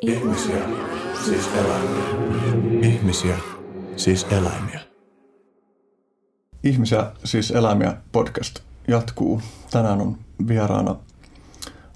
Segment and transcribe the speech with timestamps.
[0.00, 0.68] Ihmisiä,
[1.24, 2.04] siis eläimiä.
[2.82, 3.38] Ihmisiä,
[3.96, 4.80] siis eläimiä.
[6.64, 9.42] Ihmisiä, siis eläimiä podcast jatkuu.
[9.70, 10.18] Tänään on
[10.48, 10.96] vieraana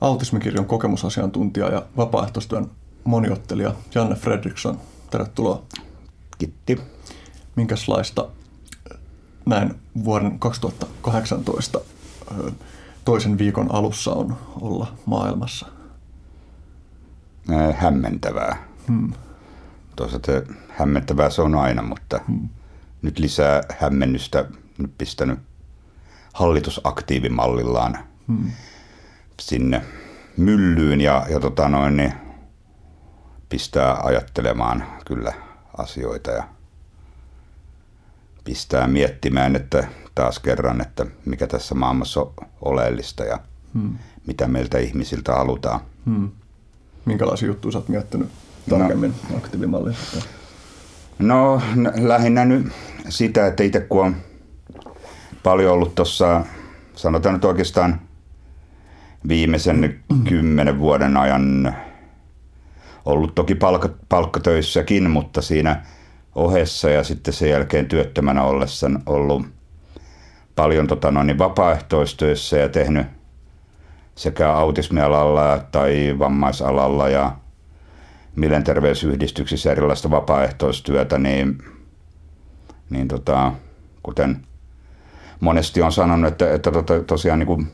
[0.01, 2.71] autismikirjon kokemusasiantuntija ja vapaaehtoistyön
[3.05, 4.81] moniottelija Janne Fredriksson.
[5.11, 5.63] Tervetuloa.
[6.39, 6.81] Kitti.
[7.57, 8.29] Minkälaista
[9.47, 9.75] näin
[10.05, 11.81] vuoden 2018
[13.05, 15.74] toisen viikon alussa on olla maailmassa?
[17.77, 18.57] Hämmentävää.
[18.89, 19.13] Hmm.
[19.97, 20.33] Toisaalta
[20.69, 22.49] hämmentävää se on aina, mutta hmm.
[23.03, 24.45] nyt lisää hämmennystä
[24.79, 25.39] nyt pistänyt
[26.33, 28.51] hallitusaktiivimallillaan hmm.
[29.41, 29.83] sinne
[30.37, 32.13] myllyyn ja, ja tota noin, niin
[33.49, 35.33] pistää ajattelemaan kyllä
[35.79, 36.45] asioita ja
[38.45, 43.39] pistää miettimään, että taas kerran, että mikä tässä maailmassa on oleellista ja
[43.75, 43.99] hmm.
[44.27, 45.81] mitä meiltä ihmisiltä halutaan.
[46.07, 46.31] Hmm.
[47.05, 48.29] Minkälaisia juttuja sä oot miettinyt
[48.71, 50.17] tarkemmin no, aktiivimallista?
[51.19, 51.63] No
[52.01, 52.67] lähinnä nyt
[53.09, 54.17] sitä, että itse kun on
[55.43, 56.45] paljon ollut tuossa,
[56.95, 58.01] sanotaan nyt oikeastaan
[59.29, 61.77] viimeisen kymmenen vuoden ajan
[63.05, 65.85] ollut toki palkka, palkkatöissäkin, mutta siinä
[66.35, 69.47] ohessa ja sitten sen jälkeen työttömänä ollessa ollut
[70.57, 73.07] paljon tota noin, niin vapaaehtoistöissä ja tehnyt
[74.15, 77.33] sekä autismialalla tai vammaisalalla ja
[78.37, 81.59] mielenterveysyhdistyksissä erilaista vapaaehtoistyötä, niin,
[82.91, 83.53] niin tota,
[84.03, 84.37] kuten
[85.41, 87.67] monesti on sanonut, että, että tota, tosiaan niin kuin,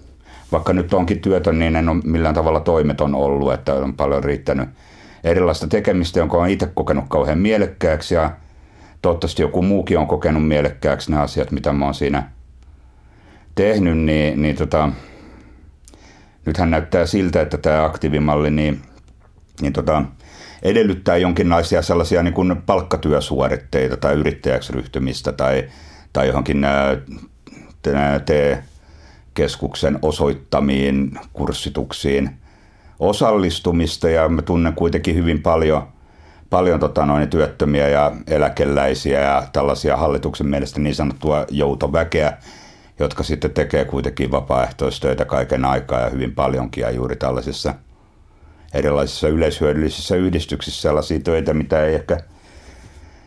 [0.53, 4.69] vaikka nyt onkin työtön, niin en ole millään tavalla toimeton ollut, että on paljon riittänyt
[5.25, 8.31] erilaista tekemistä, jonka olen itse kokenut kauhean mielekkääksi ja
[9.03, 12.31] toivottavasti joku muukin on kokenut mielekkääksi ne asiat, mitä mä oon siinä
[13.55, 14.89] tehnyt, niin, niin tota,
[16.51, 18.83] nythän näyttää siltä, että tämä aktiivimalli niin,
[19.61, 20.03] niin tota,
[20.62, 25.69] edellyttää jonkinlaisia sellaisia niin kuin palkkatyösuoritteita tai yrittäjäksi ryhtymistä tai,
[26.12, 26.67] tai johonkin
[28.27, 32.31] TE-keskuksen osoittamiin kurssituksiin
[32.99, 34.11] osallistumista.
[34.11, 35.82] Ja mä tunnen kuitenkin hyvin paljon,
[36.50, 42.37] paljon tota noin, työttömiä ja eläkeläisiä ja tällaisia hallituksen mielestä niin sanottua joutoväkeä,
[43.00, 47.75] jotka sitten tekee kuitenkin vapaaehtoistöitä kaiken aikaa ja hyvin paljonkin ja juuri tällaisissa
[48.75, 52.21] erilaisissa yleishyödyllisissä yhdistyksissä sellaisia töitä, mitä ei ehkä,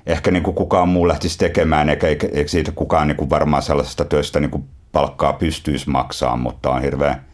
[0.06, 4.06] ehkä niin kuin kukaan muu lähtisi tekemään, eikä, eikä, siitä kukaan niin kuin varmaan sellaisesta
[4.06, 7.26] töistä niin kuin palkkaa pystyisi maksaa, mutta on hirveän,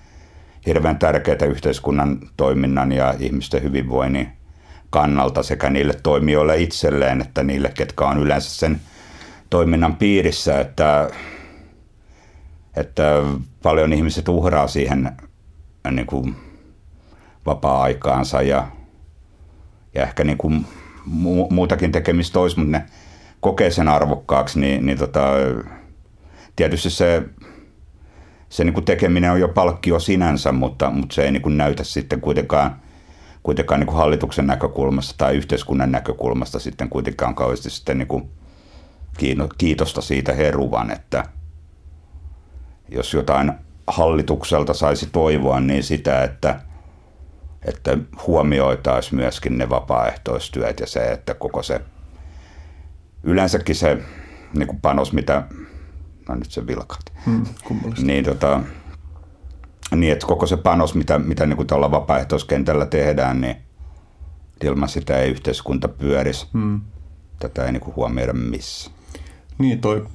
[0.66, 4.30] hirveän tärkeää yhteiskunnan toiminnan ja ihmisten hyvinvoinnin
[4.90, 8.82] kannalta sekä niille toimijoille itselleen, että niille, ketkä on yleensä sen
[9.50, 11.10] toiminnan piirissä, että
[12.76, 13.04] että
[13.64, 15.12] paljon ihmiset uhraa siihen
[15.92, 16.36] niin kuin
[17.46, 18.68] vapaa-aikaansa ja,
[19.96, 20.66] ja ehkä niin kuin
[21.50, 22.86] muutakin tekemistä olisi, mutta ne
[23.40, 25.22] kokee sen arvokkaaksi, niin, niin tota,
[26.56, 27.24] tietysti se,
[28.50, 31.84] se niin kuin tekeminen on jo palkkio sinänsä, mutta, mutta se ei niin kuin näytä
[31.84, 32.76] sitten kuitenkaan,
[33.44, 38.30] kuitenkaan niin kuin hallituksen näkökulmasta tai yhteiskunnan näkökulmasta sitten kuitenkaan kauheasti sitten niin kuin
[39.58, 41.24] kiitosta siitä heruvan, että–
[42.92, 43.52] jos jotain
[43.88, 46.62] hallitukselta saisi toivoa, niin sitä, että,
[47.66, 51.82] että huomioitaisiin myöskin ne vapaaehtoistyöt ja se, että koko se,
[53.24, 53.98] yleensäkin se
[54.54, 55.44] niin kuin panos, mitä,
[56.30, 57.46] no nyt se vilkahti, hmm,
[57.98, 58.60] niin, tota,
[59.96, 63.56] niin että koko se panos, mitä, mitä niin kuin tuolla vapaaehtoiskentällä tehdään, niin
[64.64, 66.48] ilman sitä ei yhteiskunta pyörisi.
[66.54, 66.82] Hmm.
[67.40, 68.92] Tätä ei niin kuin huomioida missä.
[69.58, 70.08] Niin, toi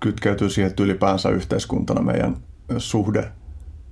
[0.00, 2.36] kytkeytyy siihen, että ylipäänsä yhteiskuntana meidän
[2.78, 3.32] suhde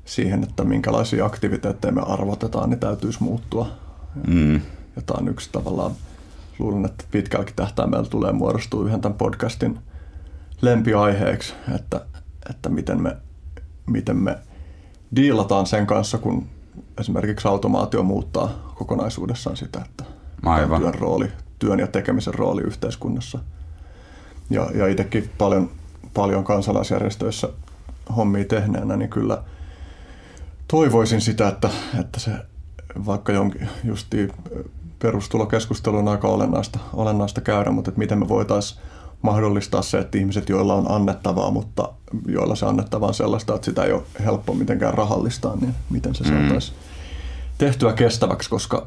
[0.05, 3.69] siihen, että minkälaisia aktiviteetteja me arvotetaan, niin täytyisi muuttua.
[4.27, 4.55] Mm.
[4.97, 5.93] Ja tämä on yksi tavallaan,
[6.59, 9.79] luulen, että pitkälläkin tähtäimellä tulee muodostua yhden tämän podcastin
[10.61, 12.07] lempiaiheeksi, että,
[12.51, 13.17] että miten, me,
[13.87, 14.39] miten me
[15.17, 16.47] diilataan sen kanssa, kun
[17.01, 20.05] esimerkiksi automaatio muuttaa kokonaisuudessaan sitä, että
[20.43, 20.81] Aivan.
[20.81, 23.39] työn rooli, työn ja tekemisen rooli yhteiskunnassa.
[24.51, 25.71] Ja, ja itsekin paljon
[26.17, 27.49] paljon kansalaisjärjestöissä
[28.17, 29.43] hommia tehneenä, niin kyllä
[30.69, 31.71] toivoisin sitä, että,
[32.01, 32.31] että se
[33.07, 34.29] vaikka jonkin justi
[34.99, 38.81] perustulokeskustelu on aika olennaista, olennaista käydä, mutta että miten me voitaisiin
[39.23, 41.93] mahdollistaa se, että ihmiset, joilla on annettavaa, mutta
[42.27, 46.25] joilla se annettava on sellaista, että sitä ei ole helppo mitenkään rahallistaa, niin miten se
[46.25, 46.31] mm.
[46.31, 46.79] saataisiin
[47.59, 48.87] tehtyä kestäväksi, koska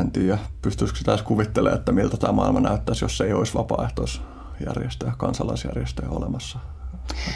[0.00, 4.20] en tiedä, pystyisikö sitä edes kuvittelemaan, että miltä tämä maailma näyttäisi, jos ei olisi vapaaehtois
[4.66, 6.58] järjestöjä, kansalaisjärjestöjä olemassa.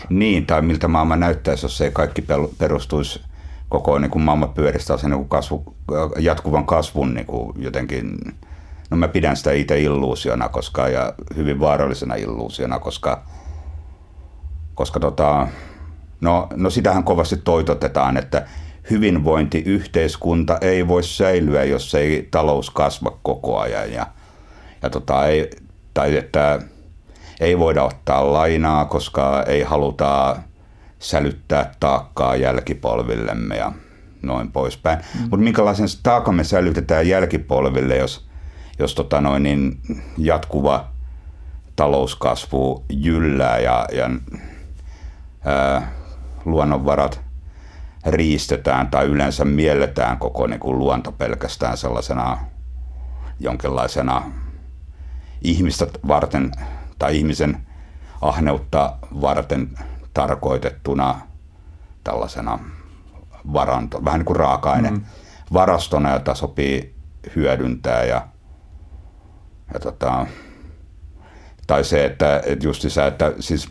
[0.09, 2.25] Niin, tai miltä maailma näyttäisi, jos ei kaikki
[2.59, 3.21] perustuisi
[3.69, 5.77] koko niin kuin maailma pyöristää sen niin kasvu,
[6.19, 8.19] jatkuvan kasvun niin kuin jotenkin,
[8.91, 13.23] no mä pidän sitä itse illuusiona koska, ja hyvin vaarallisena illuusiona, koska,
[14.75, 15.49] koska tota,
[16.21, 18.47] no, no sitähän kovasti toitotetaan, että
[18.91, 24.07] hyvinvointiyhteiskunta ei voi säilyä, jos ei talous kasva koko ajan ja,
[24.83, 25.51] ja tota, ei,
[25.95, 26.61] tai että
[27.41, 30.37] ei voida ottaa lainaa, koska ei haluta
[30.99, 33.73] sälyttää taakkaa jälkipolvillemme ja
[34.23, 34.99] noin poispäin.
[34.99, 35.21] Mm.
[35.21, 38.27] Mutta minkälaisen taakan me sälytetään jälkipolville, jos,
[38.79, 39.81] jos tota noin, niin
[40.19, 40.89] jatkuva
[41.77, 44.11] talouskasvu jyllää ja, ja
[45.45, 45.93] ää,
[46.45, 47.21] luonnonvarat
[48.07, 52.39] riistetään tai yleensä mielletään koko niin kuin luonto pelkästään sellaisena
[53.41, 54.23] jonkinlaisena
[55.43, 56.53] ihmistä varten
[56.99, 57.67] tai ihmisen
[58.21, 59.71] ahneutta varten
[60.15, 61.21] tarkoitettuna
[62.05, 62.59] tällaisena
[63.53, 65.05] varanto, vähän niin kuin raaka-aine mm.
[65.53, 66.95] varastona, jota sopii
[67.37, 68.29] hyödyntää ja,
[69.75, 70.27] ja tota,
[71.67, 73.69] tai se, että, että just se, että siis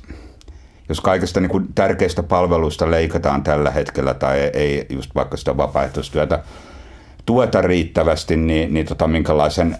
[0.90, 6.44] jos kaikista niin kuin tärkeistä palveluista leikataan tällä hetkellä tai ei just vaikka sitä vapaaehtoistyötä
[7.26, 9.78] tueta riittävästi, niin, niin tota, minkälaisen,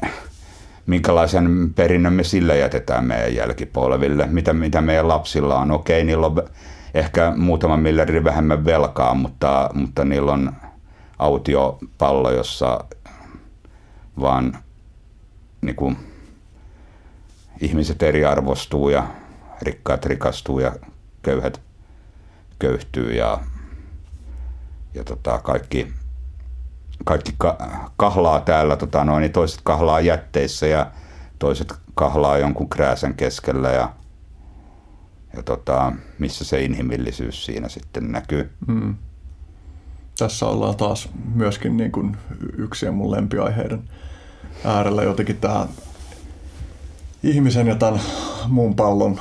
[0.86, 5.72] minkälaisen perinnön me sillä jätetään meidän jälkipolville, mitä, mitä meidän lapsilla on.
[5.72, 6.44] Okei, niillä on
[6.94, 10.52] ehkä muutama miljardin vähemmän velkaa, mutta, mutta niillä on
[11.20, 12.84] autiopallo, jossa
[14.22, 14.58] vaan
[15.62, 15.98] niin kuin,
[17.62, 19.08] ihmiset eriarvostuu ja
[19.62, 20.76] rikkaat rikastuu ja
[21.22, 21.62] köyhät
[22.60, 23.40] köyhtyy ja,
[24.94, 25.94] ja tota, kaikki,
[27.04, 27.58] kaikki ka,
[27.98, 30.92] kahlaa täällä, tota, noin, niin toiset kahlaa jätteissä ja
[31.40, 33.94] toiset kahlaa jonkun krääsen keskellä ja,
[35.36, 38.52] ja tota, missä se inhimillisyys siinä sitten näkyy.
[38.68, 38.96] Hmm.
[40.20, 42.18] Tässä ollaan taas myöskin niin kuin
[42.58, 43.84] yksi mun lempiaiheiden
[44.66, 45.68] äärellä jotenkin tämä
[47.24, 48.02] ihmisen ja tämän
[48.48, 49.20] muun pallon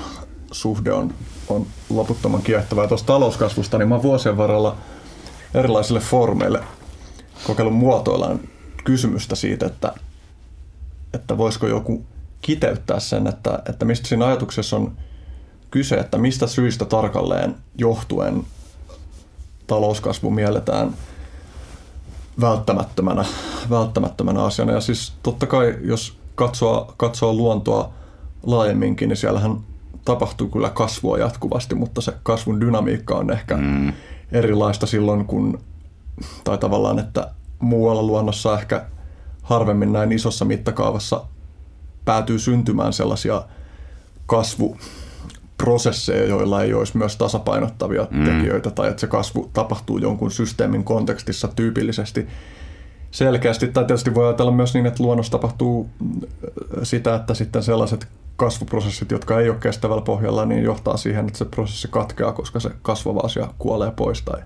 [0.53, 1.15] suhde on
[1.49, 2.89] on loputtoman kiehtovaa.
[2.89, 4.77] Tuosta talouskasvusta, niin mä vuosien varrella
[5.55, 6.61] erilaisille foorumeille
[7.45, 8.41] kokeillut muotoillaan
[8.85, 9.93] kysymystä siitä, että,
[11.15, 12.05] että voisiko joku
[12.43, 14.97] kiteyttää sen, että, että mistä siinä ajatuksessa on
[15.71, 18.43] kyse, että mistä syistä tarkalleen johtuen
[19.67, 20.95] talouskasvu mielletään
[22.41, 23.25] välttämättömänä,
[23.71, 24.73] välttämättömänä asiana.
[24.73, 27.93] Ja siis totta kai, jos katsoo, katsoo luontoa
[28.43, 29.57] laajemminkin, niin siellähän
[30.05, 33.93] tapahtuu kyllä kasvua jatkuvasti, mutta se kasvun dynamiikka on ehkä mm.
[34.33, 35.61] erilaista silloin, kun,
[36.45, 38.85] tai tavallaan, että muualla luonnossa ehkä
[39.43, 41.25] harvemmin näin isossa mittakaavassa
[42.05, 43.43] päätyy syntymään sellaisia
[44.27, 48.25] kasvuprosesseja, joilla ei olisi myös tasapainottavia mm.
[48.25, 52.29] tekijöitä, tai että se kasvu tapahtuu jonkun systeemin kontekstissa tyypillisesti
[53.11, 53.69] selkeästi.
[53.69, 55.91] Tai tietysti voi ajatella myös niin, että luonnossa tapahtuu
[56.83, 61.45] sitä, että sitten sellaiset kasvuprosessit, jotka ei ole kestävällä pohjalla, niin johtaa siihen, että se
[61.45, 64.41] prosessi katkeaa, koska se kasvava asia kuolee pois tai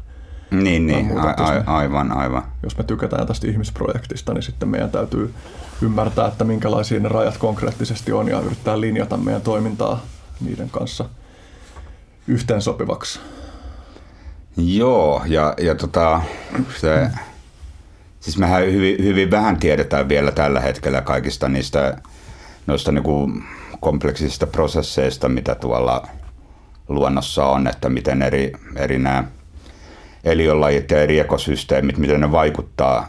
[0.51, 1.19] niin, niin.
[1.19, 2.43] A- a- aivan, aivan.
[2.63, 5.35] Jos me tykätään tästä ihmisprojektista, niin sitten meidän täytyy
[5.83, 10.03] ymmärtää, että minkälaisia ne rajat konkreettisesti on ja yrittää linjata meidän toimintaa
[10.41, 11.05] niiden kanssa
[12.27, 13.21] yhteensopivaksi.
[14.57, 16.23] Joo, ja, ja tota,
[16.81, 17.11] se,
[18.21, 21.99] siis mehän hyvin, hyvin vähän tiedetään vielä tällä hetkellä kaikista niistä
[22.67, 23.45] noista niin kuin
[23.81, 26.09] kompleksisista prosesseista, mitä tuolla
[26.89, 29.25] luonnossa on, että miten eri, eri nämä
[30.25, 33.09] eliölajit ja eri ekosysteemit, miten ne vaikuttaa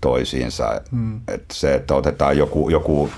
[0.00, 0.80] toisiinsa.
[0.90, 1.20] Hmm.
[1.28, 3.10] Että se, että otetaan joku, joku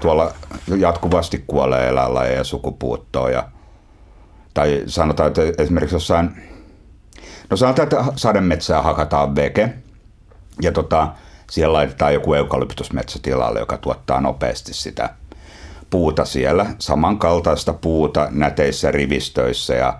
[0.00, 0.32] tuolla
[0.78, 3.48] jatkuvasti kuolee eläinlajeja sukupuuttoon ja
[4.54, 6.30] tai sanotaan, että esimerkiksi jossain,
[7.50, 9.74] no sanotaan, että sademetsää hakataan veke
[10.62, 11.08] ja tota,
[11.50, 15.14] siellä laitetaan joku eukalyptusmetsä tilalle, joka tuottaa nopeasti sitä
[15.90, 19.98] puuta siellä, samankaltaista puuta näteissä rivistöissä ja,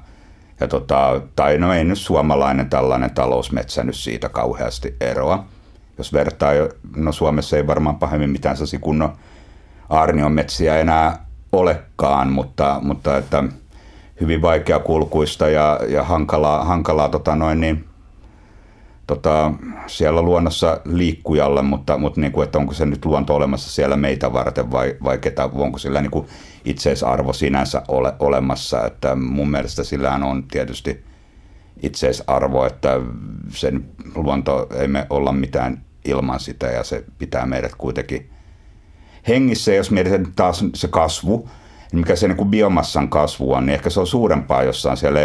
[0.61, 5.45] ja tota, tai no ei nyt suomalainen tällainen talousmetsä nyt siitä kauheasti eroa.
[5.99, 6.53] Jos vertaa,
[6.97, 9.13] no Suomessa ei varmaan pahemmin mitään sellaisia kunnon
[9.89, 13.45] aarnionmetsiä enää olekaan, mutta, mutta että
[14.21, 14.43] hyvin
[14.81, 17.88] kulkuista ja, ja hankalaa, hankalaa tota noin, niin
[19.09, 19.53] tota,
[19.87, 24.33] siellä luonnossa liikkujalle, mutta, mutta niin kuin, että onko se nyt luonto olemassa siellä meitä
[24.33, 26.27] varten vai, vai ketä, onko sillä niin kuin
[26.65, 28.87] itseisarvo sinänsä ole, olemassa.
[28.87, 31.05] Että mun mielestä sillä on tietysti
[31.83, 33.01] itseisarvo, että
[33.49, 33.85] sen
[34.15, 38.31] luonto ei me olla mitään ilman sitä ja se pitää meidät kuitenkin
[39.29, 39.73] hengissä.
[39.73, 41.49] Jos mietitään taas se kasvu,
[41.93, 45.21] niin mikä se niin kuin biomassan kasvu on, niin ehkä se on suurempaa jossain siellä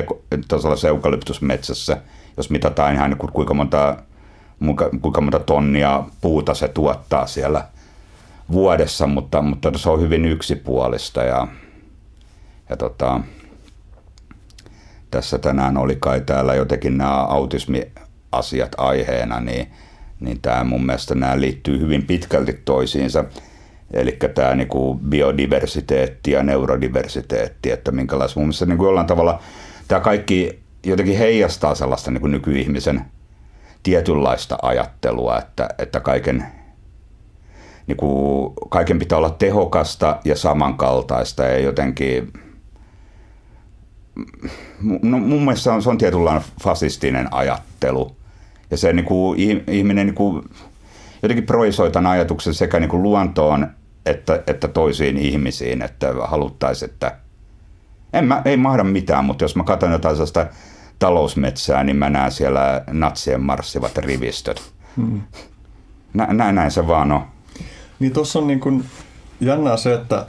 [0.88, 1.98] eukalyptusmetsässä–
[2.38, 3.98] jos mitataan ihan niin kuinka monta,
[5.02, 7.66] kuinka monta tonnia puuta se tuottaa siellä
[8.52, 11.48] vuodessa, mutta, mutta se on hyvin yksipuolista ja,
[12.70, 13.20] ja tota,
[15.12, 19.72] tässä tänään oli kai täällä jotenkin nämä autismiasiat aiheena, niin,
[20.20, 23.25] niin tämä mun mielestä nämä liittyy hyvin pitkälti toisiinsa.
[23.94, 29.40] Eli tämä niinku biodiversiteetti ja neurodiversiteetti, että minkälaista mun mielestä niinku jollain tavalla
[29.88, 33.06] tämä kaikki jotenkin heijastaa sellaista niinku nykyihmisen
[33.84, 36.46] tietynlaista ajattelua, että, että kaiken,
[37.88, 42.34] niinku, kaiken pitää olla tehokasta ja samankaltaista ja jotenkin
[45.02, 48.16] no, mun mielestä se on, se on tietynlainen fasistinen ajattelu.
[48.72, 50.44] Ja se niin kuin, ihminen niin kuin,
[51.22, 53.68] jotenkin projisoi tämän ajatuksen sekä niin kuin luontoon
[54.06, 57.18] että, että toisiin ihmisiin, että haluttaisiin, että
[58.13, 60.48] en mä, ei mahda mitään, mutta jos mä katson jotain sellaista
[61.04, 64.74] talousmetsää, niin mä näen siellä natsien marssivat rivistöt.
[64.98, 65.22] Hmm.
[66.14, 67.22] Nä, näin, näin se vaan on.
[68.00, 68.86] Niin tuossa on niin kuin
[69.42, 70.26] jännää se, että,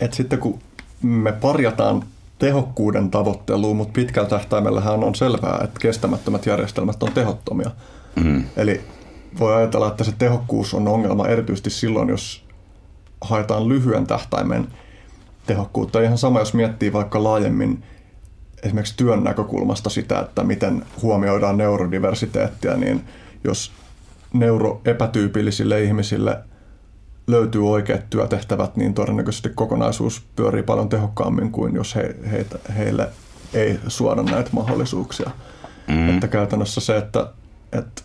[0.00, 0.58] että sitten kun
[1.02, 2.02] me parjataan
[2.38, 7.70] tehokkuuden tavoitteluun, mutta pitkällä tähtäimellähän on selvää, että kestämättömät järjestelmät on tehottomia.
[8.16, 8.44] Mm.
[8.56, 8.80] Eli
[9.38, 12.44] voi ajatella, että se tehokkuus on ongelma erityisesti silloin, jos
[13.20, 14.68] haetaan lyhyen tähtäimen
[15.46, 16.00] tehokkuutta.
[16.00, 17.82] Ihan sama, jos miettii vaikka laajemmin
[18.62, 23.04] esimerkiksi työn näkökulmasta sitä, että miten huomioidaan neurodiversiteettiä, niin
[23.44, 23.72] jos
[24.32, 26.38] neuroepätyypillisille ihmisille
[27.26, 33.08] löytyy oikeat työtehtävät, niin todennäköisesti kokonaisuus pyörii paljon tehokkaammin kuin jos he, heitä, heille
[33.54, 35.30] ei suoda näitä mahdollisuuksia.
[35.88, 36.08] Mm.
[36.08, 37.26] Että käytännössä se, että,
[37.72, 38.02] että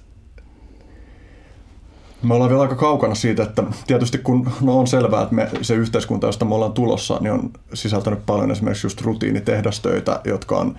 [2.25, 5.75] me ollaan vielä aika kaukana siitä, että tietysti kun no on selvää, että me, se
[5.75, 10.75] yhteiskunta, josta me ollaan tulossa, niin on sisältänyt paljon esimerkiksi just rutiinitehdastöitä, jotka on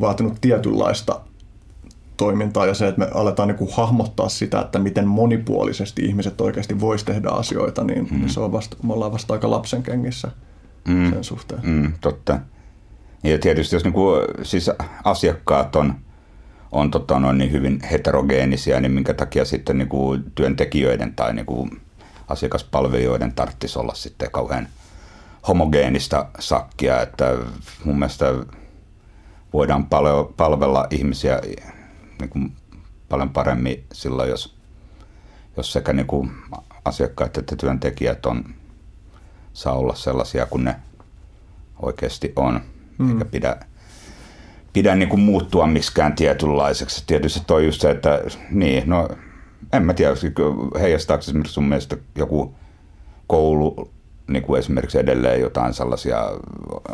[0.00, 1.20] vaatinut tietynlaista
[2.16, 6.80] toimintaa ja se, että me aletaan niin kuin hahmottaa sitä, että miten monipuolisesti ihmiset oikeasti
[6.80, 8.28] voisi tehdä asioita, niin mm.
[8.28, 10.30] se on vasta, me ollaan vasta aika lapsen kengissä
[10.88, 11.10] mm.
[11.10, 11.60] sen suhteen.
[11.64, 12.38] Mm, totta.
[13.24, 14.70] Ja tietysti jos niin kuin, siis
[15.04, 15.94] asiakkaat on,
[16.72, 21.46] on tota, noin niin hyvin heterogeenisia, niin minkä takia sitten niin kuin työntekijöiden tai niin
[21.46, 21.80] kuin
[22.28, 24.68] asiakaspalvelijoiden tarvitsisi olla sitten kauhean
[25.48, 27.36] homogeenista sakkia, että
[27.84, 28.26] mun mielestä
[29.52, 29.86] voidaan
[30.36, 31.40] palvella ihmisiä
[32.20, 32.52] niin kuin
[33.08, 34.56] paljon paremmin silloin, jos,
[35.56, 36.30] jos sekä niin kuin
[36.84, 38.44] asiakkaat että työntekijät on,
[39.52, 40.76] saa olla sellaisia kuin ne
[41.82, 42.60] oikeasti on,
[42.98, 43.10] mm.
[43.10, 43.56] eikä pidä,
[44.72, 47.04] pidä niin kuin muuttua miskään tietynlaiseksi.
[47.06, 49.08] Tietysti toi just se, että niin, no
[49.72, 50.14] en mä tiedä,
[50.80, 52.54] heijastaako esimerkiksi sun mielestä joku
[53.26, 53.90] koulu
[54.28, 56.30] niin kuin esimerkiksi edelleen jotain sellaisia,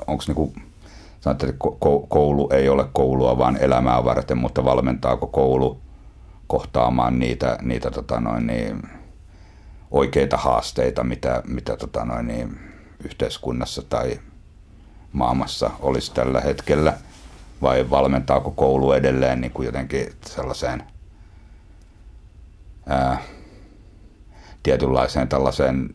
[0.06, 0.52] onko niin kuin
[1.26, 1.56] Sanoit, että
[2.08, 5.80] koulu ei ole koulua, vaan elämää varten, mutta valmentaako koulu
[6.46, 8.82] kohtaamaan niitä, niitä tota noin, niin,
[9.90, 12.58] oikeita haasteita, mitä, mitä tota noin, niin,
[13.04, 14.20] yhteiskunnassa tai
[15.12, 16.94] maailmassa olisi tällä hetkellä,
[17.62, 20.82] vai valmentaako koulu edelleen niin kuin jotenkin sellaiseen
[22.86, 23.18] ää,
[24.62, 25.90] tietynlaiseen tällaiseen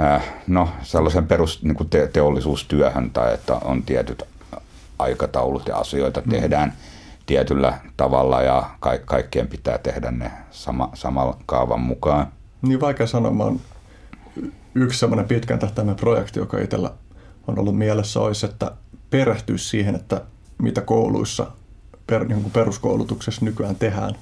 [0.00, 4.22] Äh, no, sellaisen perus niin kuin te- teollisuustyöhön tai että on tietyt
[4.98, 6.30] aikataulut ja asioita mm.
[6.30, 6.72] tehdään
[7.26, 12.26] tietyllä tavalla ja ka- kaikkien pitää tehdä ne sama, samalla kaavan mukaan.
[12.62, 13.30] Niin vaikea sanoa.
[13.30, 13.60] Mä oon
[14.74, 16.90] yksi semmoinen pitkän tähtäimen projekti, joka itsellä
[17.46, 18.72] on ollut mielessä, olisi, että
[19.10, 20.20] perehtyisi siihen, että
[20.58, 21.46] mitä kouluissa,
[22.06, 24.14] per, niin kuin peruskoulutuksessa nykyään tehdään,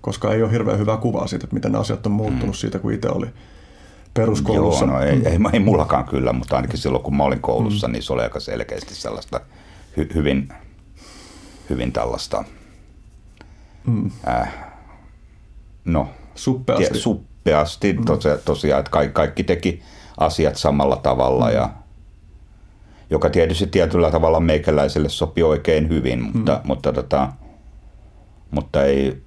[0.00, 2.58] koska ei ole hirveän hyvää kuvaa siitä, että miten asiat on muuttunut mm.
[2.58, 3.26] siitä, kun itse oli
[4.14, 4.84] peruskoulussa?
[4.84, 7.92] Joo, no ei, ei, ei mullakaan kyllä, mutta ainakin silloin kun mä olin koulussa, mm.
[7.92, 9.40] niin se oli aika selkeästi sellaista
[9.96, 10.48] hy, hyvin,
[11.70, 12.44] hyvin tällaista,
[13.86, 14.10] mm.
[14.28, 14.54] äh,
[15.84, 18.04] no, suppeasti, tie, suppeasti mm.
[18.04, 19.82] tosia, tosiaan, että kaikki, kaikki teki
[20.16, 21.54] asiat samalla tavalla mm.
[21.54, 21.70] ja
[23.14, 26.66] joka tietysti tietyllä tavalla meikäläiselle sopi oikein hyvin, mutta, mm.
[26.66, 27.32] mutta, tota,
[28.50, 29.22] mutta ei,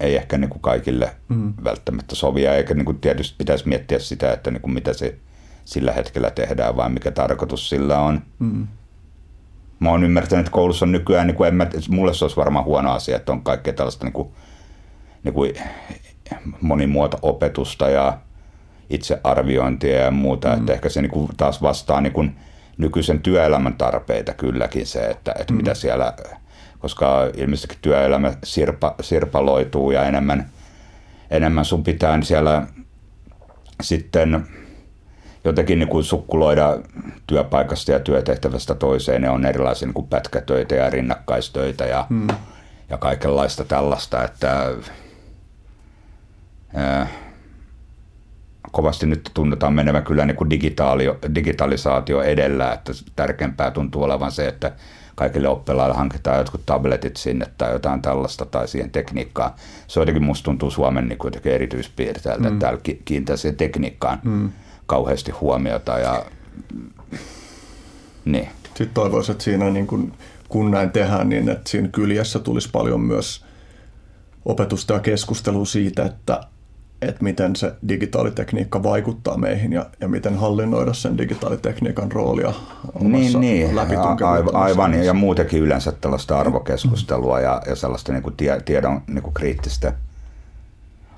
[0.00, 1.52] ei ehkä niin kuin kaikille mm.
[1.64, 5.18] välttämättä sovia, eikä niin kuin tietysti pitäisi miettiä sitä, että niin kuin mitä se
[5.64, 8.22] sillä hetkellä tehdään, vai mikä tarkoitus sillä on.
[8.38, 8.66] Mm.
[9.80, 12.64] Mä oon ymmärtänyt, että koulussa on nykyään, niin kuin en mä, mulle se olisi varmaan
[12.64, 14.28] huono asia, että on kaikkea tällaista niin kuin,
[15.24, 15.52] niin kuin
[16.60, 18.18] monimuoto-opetusta ja
[18.90, 20.60] itsearviointia ja muuta, mm.
[20.60, 22.36] että ehkä se niin kuin taas vastaa niin kuin
[22.78, 25.56] nykyisen työelämän tarpeita kylläkin se, että, että mm.
[25.56, 26.14] mitä siellä
[26.78, 30.50] koska ilmeisesti työelämä sirpa, sirpaloituu ja enemmän,
[31.30, 32.66] enemmän sun pitää siellä
[33.82, 34.46] sitten
[35.44, 36.78] jotenkin niin kuin sukkuloida
[37.26, 39.22] työpaikasta ja työtehtävästä toiseen.
[39.22, 42.28] Ne on erilaisia niin kuin pätkätöitä ja rinnakkaistöitä ja, hmm.
[42.88, 44.72] ja kaikenlaista tällaista, että
[46.74, 47.06] ää,
[48.76, 50.50] kovasti nyt tunnetaan menevän kyllä niin kuin
[51.34, 54.72] digitalisaatio edellä, että tärkeämpää tuntuu olevan se, että
[55.14, 59.50] kaikille oppilaille hankitaan jotkut tabletit sinne tai jotain tällaista tai siihen tekniikkaan.
[59.86, 62.46] Se jotenkin musta tuntuu Suomen niin kuitenkin erityispiirteeltä, mm.
[62.46, 64.50] että täällä kiinnittää siihen tekniikkaan mm.
[64.86, 66.24] kauheasti huomiota ja
[68.24, 68.48] niin.
[68.64, 70.12] Sitten toivoisin, että siinä niin kun,
[70.48, 73.44] kun näin tehdään, niin että siinä kyljessä tulisi paljon myös
[74.44, 76.40] opetusta ja keskustelua siitä, että
[77.02, 82.52] että miten se digitaalitekniikka vaikuttaa meihin ja, ja miten hallinnoida sen digitaalitekniikan roolia
[83.00, 83.78] niin, niin.
[84.24, 89.22] aivan, aivan ja muutenkin yleensä tällaista arvokeskustelua ja, ja sellaista niin kuin tie, tiedon niin
[89.22, 89.92] kuin kriittistä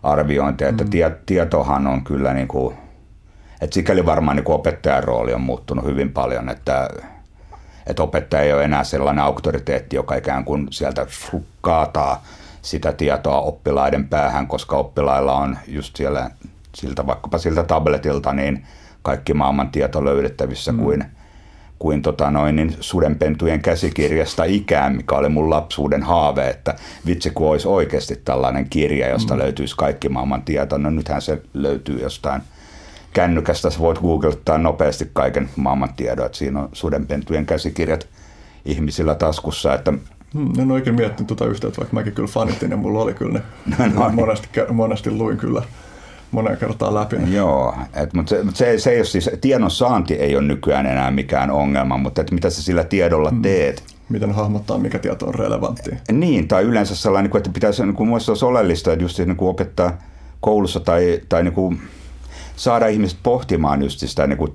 [0.02, 0.90] arviointia, että mm.
[0.90, 2.74] tie, tietohan on kyllä niin kuin,
[3.60, 6.88] että sikäli varmaan niin kuin opettajan rooli on muuttunut hyvin paljon, että,
[7.86, 11.06] että opettaja ei ole enää sellainen auktoriteetti, joka ikään kuin sieltä
[11.60, 12.24] kaataa
[12.62, 16.30] sitä tietoa oppilaiden päähän, koska oppilailla on just siellä
[16.74, 18.66] siltä, vaikkapa siltä tabletilta niin
[19.02, 20.78] kaikki maailman tieto löydettävissä mm.
[20.78, 21.04] kuin,
[21.78, 26.74] kuin tota noin, niin sudenpentujen käsikirjasta ikään, mikä oli mun lapsuuden haave, että
[27.06, 29.40] vitsi kun olisi oikeasti tällainen kirja, josta mm.
[29.40, 30.78] löytyisi kaikki maailman tieto.
[30.78, 32.42] No nythän se löytyy jostain
[33.12, 38.08] kännykästä, sä voit googlettaa nopeasti kaiken maailman tiedon, että siinä on sudenpentujen käsikirjat
[38.64, 39.92] ihmisillä taskussa, että
[40.34, 43.42] Hmm, en oikein miettinyt tuota yhteyttä, vaikka mäkin kyllä fanitin ja mulla oli kyllä ne.
[43.94, 44.10] No, no.
[44.10, 45.62] Monesti, monesti luin kyllä
[46.30, 47.16] monen kertaa läpi.
[47.30, 51.10] Joo, et, mutta se, se, se ei ole siis, tiedon saanti ei ole nykyään enää
[51.10, 53.42] mikään ongelma, mutta et mitä sä sillä tiedolla hmm.
[53.42, 53.84] teet?
[54.08, 55.96] Miten hahmottaa, mikä tieto on relevanttia?
[56.12, 59.98] Niin, tai yleensä sellainen, että pitäisi, niin kuin olisi oleellista, että just niin kuin opettaa
[60.40, 61.80] koulussa tai, tai niin kuin
[62.56, 64.52] saada ihmiset pohtimaan just sitä niin kuin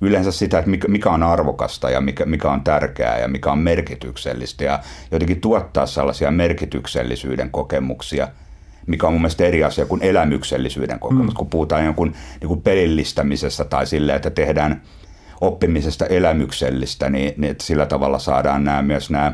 [0.00, 4.64] yleensä sitä, että mikä, on arvokasta ja mikä, mikä on tärkeää ja mikä on merkityksellistä
[4.64, 8.28] ja jotenkin tuottaa sellaisia merkityksellisyyden kokemuksia,
[8.86, 11.36] mikä on mun mielestä eri asia kuin elämyksellisyyden kokemus, mm.
[11.36, 14.82] kun puhutaan jonkun niin kuin pelillistämisestä tai sille, että tehdään
[15.40, 19.32] oppimisesta elämyksellistä, niin, niin että sillä tavalla saadaan nämä, myös nämä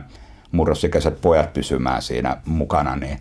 [0.53, 3.19] murrosikäiset pojat pysymään siinä mukana, niin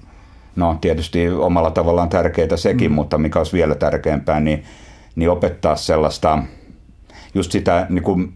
[0.56, 2.96] no tietysti omalla tavallaan tärkeää sekin, mm.
[2.96, 4.64] mutta mikä olisi vielä tärkeämpää, niin,
[5.16, 6.44] niin opettaa sellaista
[7.34, 8.34] just sitä niin kuin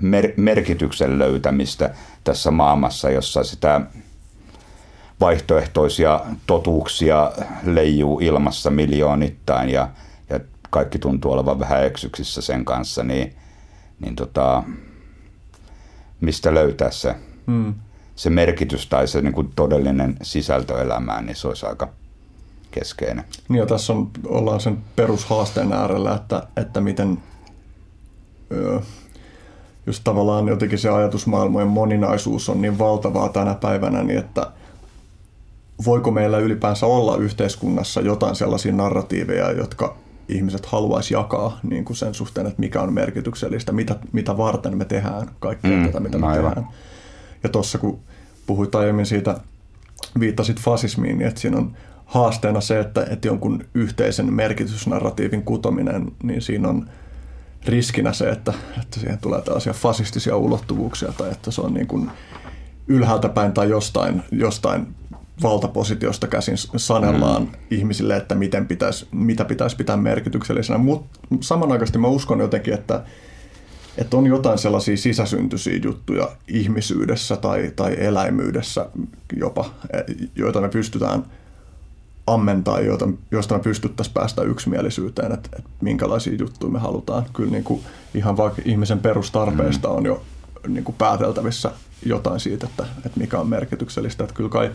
[0.00, 3.80] mer- merkityksen löytämistä tässä maailmassa, jossa sitä
[5.20, 7.32] vaihtoehtoisia totuuksia
[7.64, 9.88] leijuu ilmassa miljoonittain ja,
[10.30, 10.40] ja
[10.70, 13.34] kaikki tuntuu olevan vähän eksyksissä sen kanssa, niin,
[14.00, 14.62] niin tota,
[16.20, 17.14] mistä löytää se,
[17.46, 17.74] hmm.
[18.16, 21.88] se merkitys tai se niin kuin todellinen sisältö elämään, niin se olisi aika
[22.70, 23.24] keskeinen.
[23.48, 27.18] Niin ja tässä on, ollaan sen perushaasteen äärellä, että, että miten
[29.86, 34.50] just tavallaan jotenkin se ajatusmaailmojen moninaisuus on niin valtavaa tänä päivänä, niin että
[35.86, 39.96] voiko meillä ylipäänsä olla yhteiskunnassa jotain sellaisia narratiiveja, jotka
[40.28, 44.84] ihmiset haluaisi jakaa niin kuin sen suhteen, että mikä on merkityksellistä, mitä, mitä varten me
[44.84, 46.54] tehdään kaikkea mm, tätä, mitä me aivan.
[46.54, 46.72] tehdään.
[47.42, 47.98] Ja tuossa kun
[48.46, 49.40] puhuit aiemmin siitä,
[50.20, 56.42] viittasit fasismiin, niin että siinä on haasteena se, että, että jonkun yhteisen merkitysnarratiivin kutominen, niin
[56.42, 56.88] siinä on–
[57.66, 62.10] riskinä se, että, että siihen tulee tällaisia fasistisia ulottuvuuksia tai että se on niin kuin
[62.88, 64.86] ylhäältä päin tai jostain, jostain
[65.42, 67.48] valtapositiosta käsin sanellaan mm.
[67.70, 70.78] ihmisille, että miten pitäisi, mitä pitäisi pitää merkityksellisenä.
[70.78, 73.02] Mutta samanaikaisesti mä uskon jotenkin, että,
[73.98, 78.86] että on jotain sellaisia sisäsyntyisiä juttuja ihmisyydessä tai, tai eläimyydessä
[79.36, 79.70] jopa,
[80.36, 81.24] joita me pystytään–
[82.26, 87.24] ammentaa, joita, joista me pystyttäisiin päästä yksimielisyyteen, että, että minkälaisia juttuja me halutaan.
[87.32, 87.80] Kyllä niin kuin
[88.14, 89.94] ihan vaikka ihmisen perustarpeista mm.
[89.94, 90.22] on jo
[90.68, 91.70] niin kuin pääteltävissä
[92.06, 94.24] jotain siitä, että, että mikä on merkityksellistä.
[94.24, 94.70] Että kyllä kai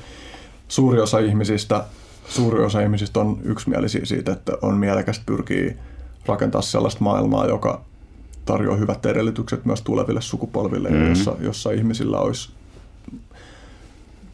[0.67, 1.83] suuri osa ihmisistä,
[2.29, 5.75] suuri osa ihmisistä on yksimielisiä siitä, että on mielekästä pyrkiä
[6.25, 7.81] rakentaa sellaista maailmaa, joka
[8.45, 11.09] tarjoaa hyvät edellytykset myös tuleville sukupolville, mm.
[11.09, 12.49] jossa, jossa ihmisillä olisi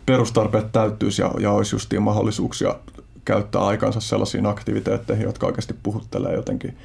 [0.06, 2.76] perustarpeet täyttyisi ja, ja olisi justiin mahdollisuuksia
[3.26, 6.78] käyttää aikansa sellaisiin aktiviteetteihin, jotka oikeasti puhuttelee jotenkin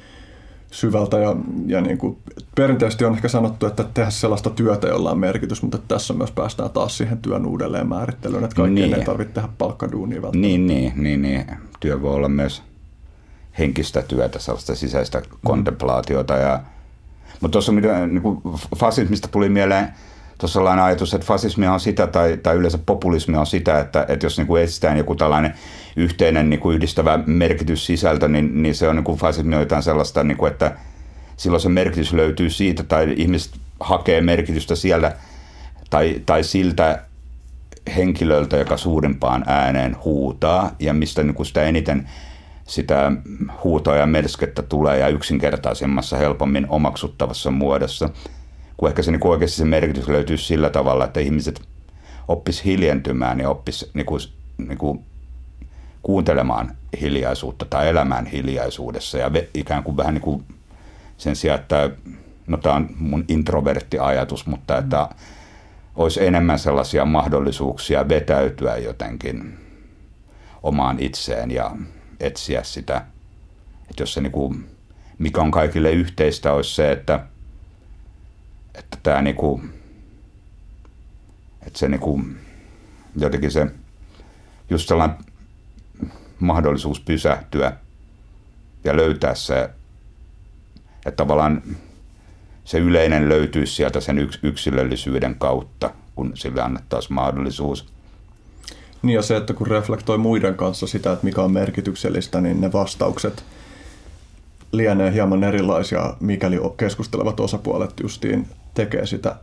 [0.71, 1.17] syvältä.
[1.17, 2.17] Ja, ja niin kuin,
[2.55, 6.69] perinteisesti on ehkä sanottu, että tehdä sellaista työtä, jolla on merkitys, mutta tässä myös päästään
[6.69, 8.99] taas siihen työn uudelleen määrittelyyn, että kaikkien niin.
[8.99, 10.47] ei tarvitse tehdä palkkaduunia välttämättä.
[10.47, 11.45] Niin, niin, niin, niin.
[11.79, 12.63] Työ voi olla myös
[13.59, 15.25] henkistä työtä, sellaista sisäistä mm.
[15.45, 16.33] kontemplaatiota.
[16.33, 16.59] Ja,
[17.41, 18.41] mutta tuossa mitä niin kuin
[18.77, 19.93] fasismista tuli mieleen
[20.39, 24.25] tuossa sellainen ajatus, että fasismi on sitä tai, tai yleensä populismi on sitä, että, että
[24.25, 25.53] jos niin kuin etsitään joku tällainen
[25.95, 29.83] yhteinen niin kuin yhdistävä merkitys sisältö, niin, niin se on niin kuin fasismi on jotain
[29.83, 30.75] sellaista, niin kuin, että
[31.37, 35.11] silloin se merkitys löytyy siitä tai ihmiset hakee merkitystä siellä
[35.89, 37.03] tai, tai siltä
[37.95, 42.09] henkilöltä, joka suurimpaan ääneen huutaa ja mistä niin kuin sitä eniten
[42.67, 43.11] sitä
[43.63, 48.09] huutoa ja melskettä tulee ja yksinkertaisemmassa, helpommin omaksuttavassa muodossa.
[48.79, 51.61] Kun ehkä se niin kuin oikeasti se merkitys löytyy sillä tavalla, että ihmiset
[52.27, 54.21] oppis hiljentymään ja oppis niin kuin,
[54.57, 55.05] niin kuin
[56.01, 60.43] kuuntelemaan hiljaisuutta tai elämään hiljaisuudessa ja ikään kuin vähän niin kuin
[61.17, 61.89] sen sijaan, että
[62.47, 65.09] no tämä on mun introvertti ajatus, mutta että
[65.95, 69.57] olisi enemmän sellaisia mahdollisuuksia vetäytyä jotenkin
[70.63, 71.71] omaan itseen ja
[72.19, 72.97] etsiä sitä.
[73.89, 74.65] Että jos se niin kuin,
[75.17, 77.19] mikä on kaikille yhteistä, olisi se, että,
[78.79, 79.73] että tämä niin kuin,
[81.67, 82.37] että se niin kuin,
[83.15, 83.67] jotenkin se
[84.69, 85.17] just sellainen
[86.39, 87.73] mahdollisuus pysähtyä
[88.83, 89.69] ja löytää se,
[91.05, 91.61] että tavallaan
[92.65, 97.85] se yleinen löytyisi sieltä sen yks, yksilöllisyyden kautta, kun sille annettaisiin mahdollisuus.
[99.01, 102.71] Niin ja se, että kun reflektoi muiden kanssa sitä, että mikä on merkityksellistä, niin ne
[102.73, 103.43] vastaukset
[104.71, 109.35] lienee hieman erilaisia, mikäli keskustelevat osapuolet justiin tekee sitä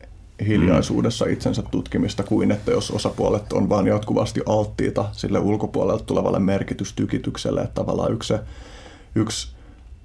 [0.47, 1.33] hiljaisuudessa mm.
[1.33, 7.75] itsensä tutkimista kuin että jos osapuolet on vain jatkuvasti alttiita sille ulkopuolelta tulevalle merkitystykitykselle, että
[7.75, 8.35] tavallaan yksi,
[9.15, 9.57] yksi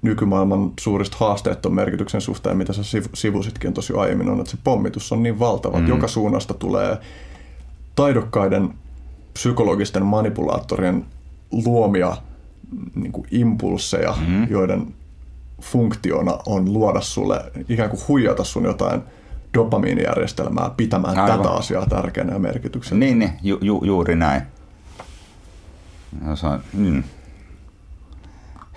[0.02, 2.82] nykymaailman suurista haasteet on merkityksen suhteen, mitä sä
[3.14, 5.78] sivusitkin tosi aiemmin, on, että se pommitus on niin valtava, mm.
[5.78, 6.98] että joka suunnasta tulee
[7.94, 8.74] taidokkaiden
[9.32, 11.04] psykologisten manipulaattorien
[11.50, 12.16] luomia
[12.94, 14.50] niin kuin impulseja, mm.
[14.50, 14.94] joiden
[15.60, 19.02] funktiona on luoda sulle, ikään kuin huijata sun jotain
[19.54, 21.38] dopamiinijärjestelmää pitämään Aivan.
[21.38, 22.98] tätä asiaa tärkeänä ja merkityksenä.
[22.98, 24.42] Niin, niin ju, ju, juuri näin.
[26.34, 27.02] Se on, mm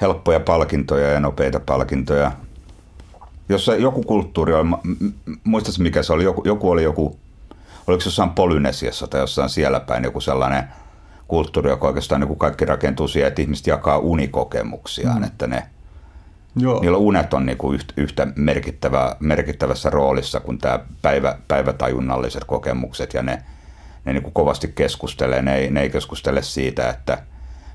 [0.01, 2.31] helppoja palkintoja ja nopeita palkintoja.
[3.49, 4.69] Jos joku kulttuuri oli,
[5.43, 7.19] muistatko mikä se oli, joku, joku oli joku,
[7.87, 10.63] oliko se jossain Polynesiassa tai jossain siellä päin joku sellainen
[11.27, 15.23] kulttuuri, joka oikeastaan niin kuin kaikki rakentuu siihen, että ihmiset jakaa unikokemuksiaan, mm.
[15.23, 15.63] että ne,
[16.55, 16.81] Joo.
[16.81, 23.23] niillä unet on niin kuin yhtä merkittävä, merkittävässä roolissa kuin tämä päivä, päivätajunnalliset kokemukset ja
[23.23, 23.43] ne,
[24.05, 27.17] ne niin kuin kovasti keskustelee, ne ei, ne ei keskustele siitä, että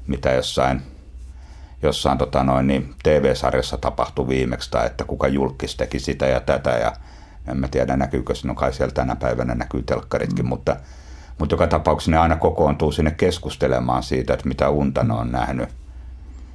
[0.06, 0.82] mitä jossain
[1.82, 6.70] jossain tota noin, niin TV-sarjassa tapahtui viimeksi, tai että kuka julkis teki sitä ja tätä,
[6.70, 6.92] ja
[7.48, 10.48] en mä tiedä näkyykö, no kai siellä tänä päivänä näkyy telkkaritkin, mm.
[10.48, 10.76] mutta,
[11.38, 15.68] mutta joka tapauksessa ne aina kokoontuu sinne keskustelemaan siitä, että mitä unta ne on nähnyt,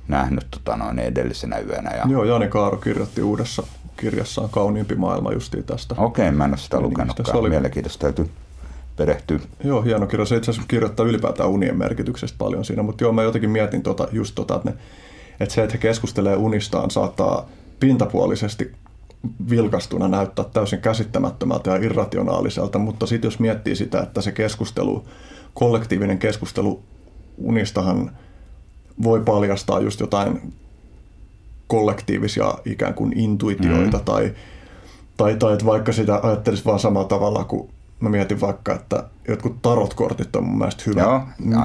[0.08, 1.91] nähnyt tota noin, edellisenä yönä.
[1.98, 2.04] Ja...
[2.10, 3.63] Joo, Jani Kaaro kirjoitti uudessa
[3.98, 5.96] kirjassaan Kauniimpi maailma justiin tästä.
[5.98, 7.38] Okei, mä en ole sitä lukenutkaan.
[7.38, 7.50] Oli...
[7.50, 8.30] Mielenkiintoista täytyy
[8.96, 9.41] perehtyy.
[9.63, 10.26] Joo, hieno kirja.
[10.26, 14.08] Se itse asiassa kirjoittaa ylipäätään unien merkityksestä paljon siinä, mutta joo, mä jotenkin mietin tota,
[14.12, 14.76] just tota, että ne
[15.39, 18.72] että se, että he keskustelee unistaan, saattaa pintapuolisesti
[19.50, 25.06] vilkastuna näyttää täysin käsittämättömältä ja irrationaaliselta, mutta sitten jos miettii sitä, että se keskustelu,
[25.54, 26.84] kollektiivinen keskustelu
[27.38, 28.12] unistahan
[29.03, 30.53] voi paljastaa just jotain
[31.67, 34.03] kollektiivisia ikään kuin intuitioita mm.
[34.03, 34.34] tai,
[35.17, 39.62] tai, tai että vaikka sitä ajattelisi vaan samalla tavalla kuin mä mietin vaikka, että jotkut
[39.62, 41.21] tarotkortit on mun mielestä hyvä Joo,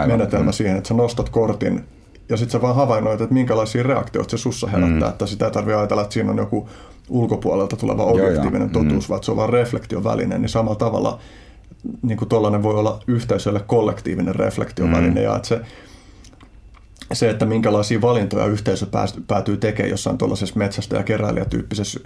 [0.06, 0.52] menetelmä mm.
[0.52, 1.84] siihen, että sä nostat kortin
[2.28, 5.12] ja sitten sä vaan havainnoit, että minkälaisia reaktioita se sussa herättää, mm.
[5.12, 6.68] että sitä ei tarvitse ajatella, että siinä on joku
[7.08, 8.84] ulkopuolelta tuleva objektiivinen joo, joo.
[8.84, 9.12] totuus, mm.
[9.12, 11.18] vaan se on vaan reflektioväline, niin samalla tavalla
[12.02, 15.24] niin kuin tollainen voi olla yhteisölle kollektiivinen reflektioväline, mm.
[15.24, 15.60] ja että se,
[17.12, 18.86] se, että minkälaisia valintoja yhteisö
[19.26, 22.00] päätyy tekemään jossain tuollaisessa metsästä- ja keräilijätyyppisessä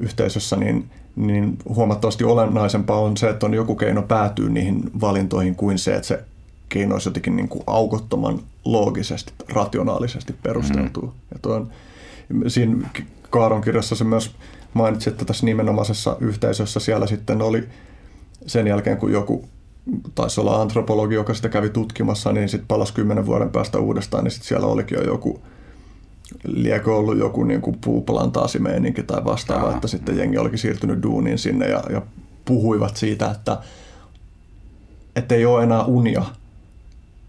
[0.00, 5.78] yhteisössä, niin, niin huomattavasti olennaisempaa on se, että on joku keino päätyä niihin valintoihin kuin
[5.78, 6.24] se, että se
[6.68, 11.06] keino olisi jotenkin niin kuin aukottoman loogisesti, rationaalisesti perusteltua.
[11.06, 11.12] Mm.
[11.32, 11.70] Ja tuon,
[12.46, 12.88] siinä
[13.30, 14.30] Kaaron kirjassa se myös
[14.74, 17.68] mainitsi, että tässä nimenomaisessa yhteisössä siellä sitten oli
[18.46, 19.48] sen jälkeen, kun joku
[20.14, 24.32] taisi olla antropologi, joka sitä kävi tutkimassa, niin sitten palasi kymmenen vuoden päästä uudestaan, niin
[24.32, 25.40] sitten siellä olikin jo joku,
[26.44, 28.58] liekö ollut joku niin kuin puuplantaasi
[29.06, 29.74] tai vastaava, Jaa.
[29.74, 32.02] että sitten jengi olikin siirtynyt duuniin sinne ja, ja
[32.44, 33.58] puhuivat siitä, että,
[35.16, 36.24] että ei ole enää unia,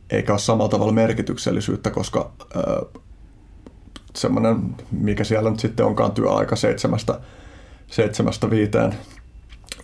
[0.10, 2.32] eikä ole samalla tavalla merkityksellisyyttä, koska
[4.16, 7.20] semmoinen, mikä siellä nyt sitten onkaan työaika seitsemästä,
[7.88, 8.96] seitsemästä viiteen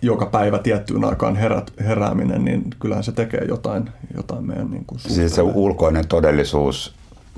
[0.02, 5.00] joka päivä tiettyyn aikaan herät, herääminen, niin kyllähän se tekee jotain, jotain meidän niin kuin
[5.00, 6.94] Siis se ulkoinen todellisuus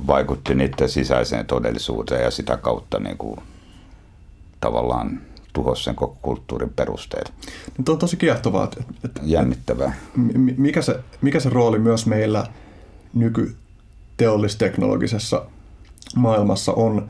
[0.07, 3.37] vaikutti niiden sisäiseen todellisuuteen ja sitä kautta niin kuin,
[4.61, 5.21] tavallaan
[5.53, 7.33] tuhosi sen koko kulttuurin perusteet.
[7.77, 8.63] Nyt on tosi kiehtovaa.
[8.63, 9.95] Että, että, Jännittävää.
[10.57, 12.47] Mikä se, mikä se rooli myös meillä
[13.13, 15.45] nykyteollisteknologisessa
[16.15, 17.09] maailmassa on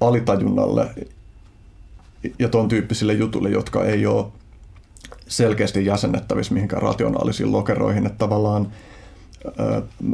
[0.00, 0.90] alitajunnalle
[2.38, 4.26] ja tuon tyyppisille jutuille, jotka ei ole
[5.32, 8.06] selkeästi jäsennettävissä mihinkään rationaalisiin lokeroihin.
[8.06, 8.72] Että tavallaan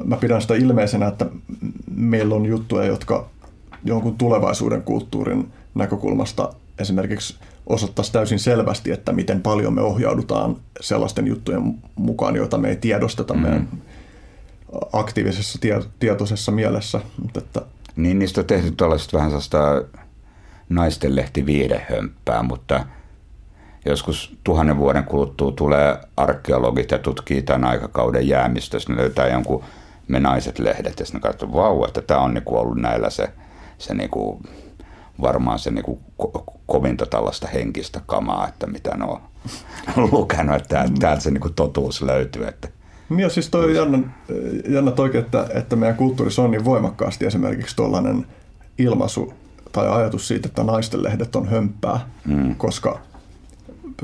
[0.04, 1.26] mä pidän sitä ilmeisenä, että
[1.94, 3.28] meillä on juttuja, jotka
[3.84, 11.74] jonkun tulevaisuuden kulttuurin näkökulmasta esimerkiksi osoittaisi täysin selvästi, että miten paljon me ohjaudutaan sellaisten juttujen
[11.96, 13.40] mukaan, joita me ei tiedosteta mm.
[13.40, 13.68] meidän
[14.92, 15.58] aktiivisessa
[15.98, 17.00] tietoisessa mielessä.
[17.22, 17.62] Mutta että...
[17.96, 19.82] Niin, niistä on tehty tällaista vähän sellaista
[20.68, 22.84] naistenlehti viidehömppää, mutta
[23.86, 29.64] joskus tuhannen vuoden kuluttua tulee arkeologit ja tutkii tämän aikakauden jäämistössä, ne löytää jonkun
[30.08, 33.30] me naiset lehdet ja sitten katsoo, vau, että tämä on niinku ollut näillä se,
[33.78, 34.42] se niinku,
[35.20, 39.20] varmaan se niinku ko- kovinta tällaista henkistä kamaa, että mitä ne on
[40.12, 42.46] lukenut, että täältä se niinku totuus löytyy.
[42.46, 42.68] Että
[43.18, 43.98] ja siis toi jännä,
[44.68, 48.26] jännä toki, että, että meidän kulttuurissa on niin voimakkaasti esimerkiksi tuollainen
[48.78, 49.34] ilmaisu
[49.72, 52.54] tai ajatus siitä, että naisten lehdet on hömppää, mm.
[52.54, 53.00] koska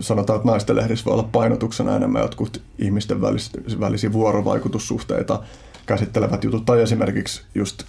[0.00, 5.42] sanotaan, että naisten lehdissä voi olla painotuksena enemmän jotkut ihmisten välis- välisiä vuorovaikutussuhteita
[5.86, 7.84] käsittelevät jutut, tai esimerkiksi just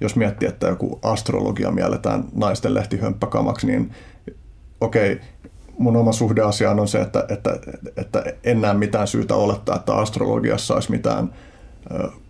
[0.00, 3.90] jos miettii, että joku astrologia mielletään naisten lehti hömppäkamaksi, niin
[4.80, 5.20] okei,
[5.78, 7.58] mun oma suhde asiaan on se, että, että,
[7.96, 11.34] että en näe mitään syytä olettaa, että astrologiassa olisi mitään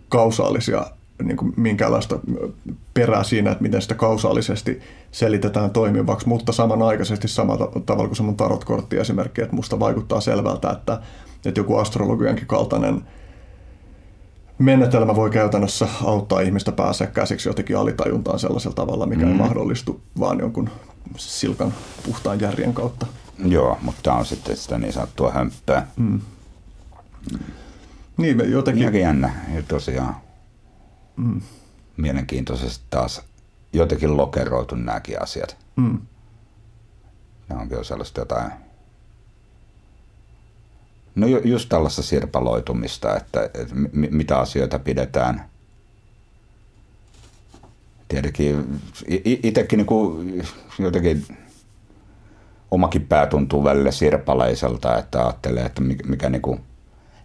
[0.08, 0.86] kausaalisia
[1.26, 2.18] niin kuin minkäänlaista
[2.94, 8.36] perää siinä, että miten sitä kausaalisesti selitetään toimivaksi, mutta samanaikaisesti samalla tavalla kuin se mun
[8.36, 11.00] tarotkortti esimerkki, että musta vaikuttaa selvältä, että,
[11.44, 13.04] että joku astrologiankin kaltainen
[14.58, 19.32] menetelmä voi käytännössä auttaa ihmistä pääsee käsiksi jotenkin alitajuntaan sellaisella tavalla, mikä mm.
[19.32, 20.70] ei mahdollistu vaan jonkun
[21.16, 21.74] silkan
[22.06, 23.06] puhtaan järjen kautta.
[23.44, 25.86] Joo, mutta tämä on sitten sitä niin sanottua hömppää.
[25.96, 26.20] Mm.
[28.16, 29.00] Niin, jotenkin...
[29.00, 30.16] jännä, ja tosiaan
[31.16, 31.40] mm.
[31.96, 33.22] mielenkiintoisesti taas
[33.72, 35.56] jotenkin lokeroitu nämäkin asiat.
[35.76, 36.00] Mm.
[37.48, 38.52] Ne onkin jo sellaista jotain,
[41.14, 45.50] no just tällaista sirpaloitumista, että, että mitä asioita pidetään.
[48.08, 48.80] Tietenkin
[49.24, 49.86] itsekin
[50.24, 50.42] niin
[50.78, 51.26] jotenkin
[52.70, 56.60] omakin pää tuntuu välillä sirpaleiselta, että ajattelee, että mikä, mikä niin kuin,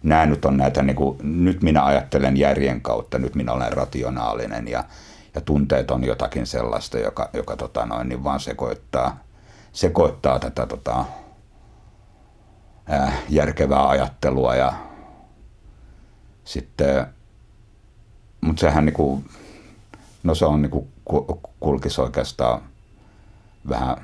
[0.02, 4.68] nämä nyt on näitä, niin kuin, nyt minä ajattelen järjen kautta, nyt minä olen rationaalinen
[4.68, 4.84] ja,
[5.34, 9.18] ja tunteet on jotakin sellaista, joka, joka tota noin, niin vaan sekoittaa,
[9.72, 11.04] sekoittaa tätä tota,
[12.86, 14.72] ää, järkevää ajattelua ja
[16.44, 17.06] sitten,
[18.40, 19.24] mutta sehän niin kuin,
[20.22, 20.88] no se on niin kuin
[21.60, 22.62] kulkisi oikeastaan
[23.68, 23.96] vähän,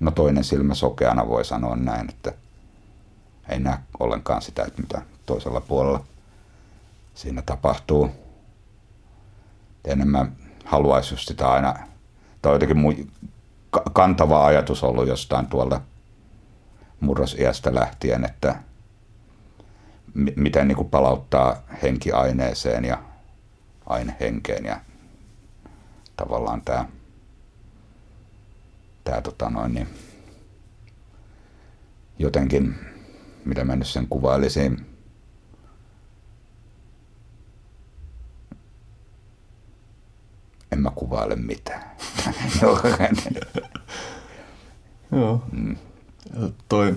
[0.00, 2.32] no toinen silmä sokeana voi sanoa näin, että
[3.50, 6.04] ei näe ollenkaan sitä, että mitä toisella puolella
[7.14, 8.10] siinä tapahtuu.
[9.84, 11.74] Enemmän haluaisi just sitä aina,
[12.42, 13.30] tai jotenkin mu-
[13.92, 15.80] kantava ajatus ollut jostain tuolta
[17.00, 18.54] murrosiästä lähtien, että
[20.36, 23.02] miten niin kuin palauttaa henki aineeseen ja
[23.86, 24.80] aine henkeen ja
[26.16, 26.86] tavallaan tämä,
[29.04, 29.88] tämä tota noin, niin
[32.18, 32.89] jotenkin
[33.44, 34.86] mitä mä nyt sen kuvailisin.
[40.72, 41.90] En mä kuvaile mitään.
[45.12, 45.42] Joo.
[45.52, 45.76] Mm.
[46.68, 46.96] Toi,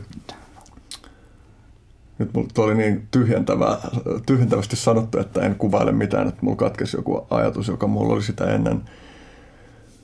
[2.17, 3.77] nyt mulla toi oli niin tyhjentävä,
[4.25, 8.45] tyhjentävästi sanottu, että en kuvaile mitään, että mulla katkesi joku ajatus, joka mulla oli sitä
[8.45, 8.81] ennen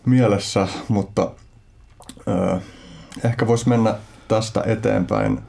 [0.05, 1.31] mielessä, mutta
[2.27, 2.61] äh,
[3.23, 3.95] ehkä voisi mennä
[4.27, 5.39] tästä eteenpäin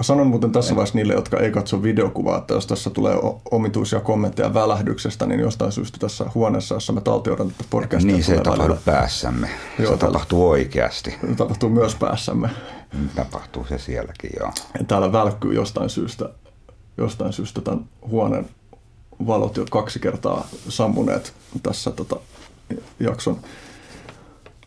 [0.00, 3.16] Sanon muuten tässä vaiheessa niille, jotka ei katso videokuvaa, että jos tässä tulee
[3.50, 8.12] omituisia kommentteja välähdyksestä, niin jostain syystä tässä huoneessa, jossa me taltioidaan tätä podcastia.
[8.12, 9.48] Niin, se ei tapahdu päässämme.
[9.78, 11.10] Joo, se tapahtuu oikeasti.
[11.28, 12.50] Se tapahtuu myös päässämme.
[12.94, 14.52] Mm, tapahtuu se sielläkin, joo.
[14.88, 16.28] Täällä välkkyy jostain syystä,
[16.96, 18.48] jostain syystä tämän huoneen
[19.26, 22.16] valot jo kaksi kertaa sammuneet tässä tota,
[23.00, 23.38] jakson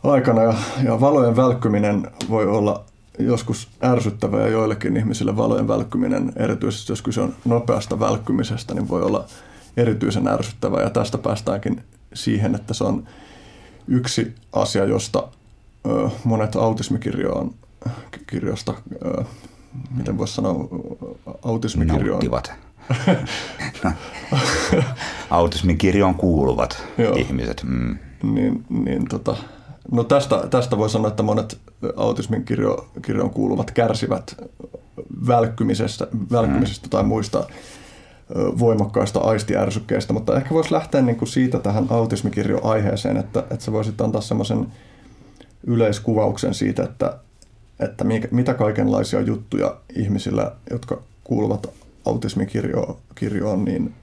[0.03, 0.43] aikana.
[0.43, 2.85] Ja, ja valojen välkkyminen voi olla
[3.19, 9.01] joskus ärsyttävä ja joillekin ihmisille valojen välkkyminen, erityisesti jos kyse on nopeasta välkkymisestä, niin voi
[9.01, 9.25] olla
[9.77, 10.81] erityisen ärsyttävä.
[10.81, 13.07] Ja tästä päästäänkin siihen, että se on
[13.87, 15.27] yksi asia, josta
[16.23, 17.53] monet autismikirjoon
[18.27, 18.73] kirjoista,
[19.05, 19.23] ö,
[19.97, 20.67] miten voisi sanoa,
[21.43, 22.09] autismikirjoon.
[22.09, 22.53] Nauttivat.
[25.29, 27.15] Autismin kirjoon kuuluvat Joo.
[27.15, 27.63] ihmiset.
[27.63, 27.97] Mm.
[28.23, 29.37] Niin, niin tota,
[29.91, 31.57] No tästä, tästä voi sanoa, että monet
[31.95, 34.35] autismin kirjo, kirjoon kuuluvat kärsivät
[35.27, 36.89] välkkymisestä, välkkymisestä mm.
[36.89, 37.47] tai muista
[38.35, 44.01] voimakkaista aistiärsykkeistä, mutta ehkä voisi lähteä niin kuin siitä tähän autismikirjo-aiheeseen, että, että sä voisit
[44.01, 44.67] antaa semmoisen
[45.67, 47.17] yleiskuvauksen siitä, että,
[47.79, 51.69] että mitä kaikenlaisia juttuja ihmisillä, jotka kuuluvat
[52.05, 53.93] autismikirjoon, niin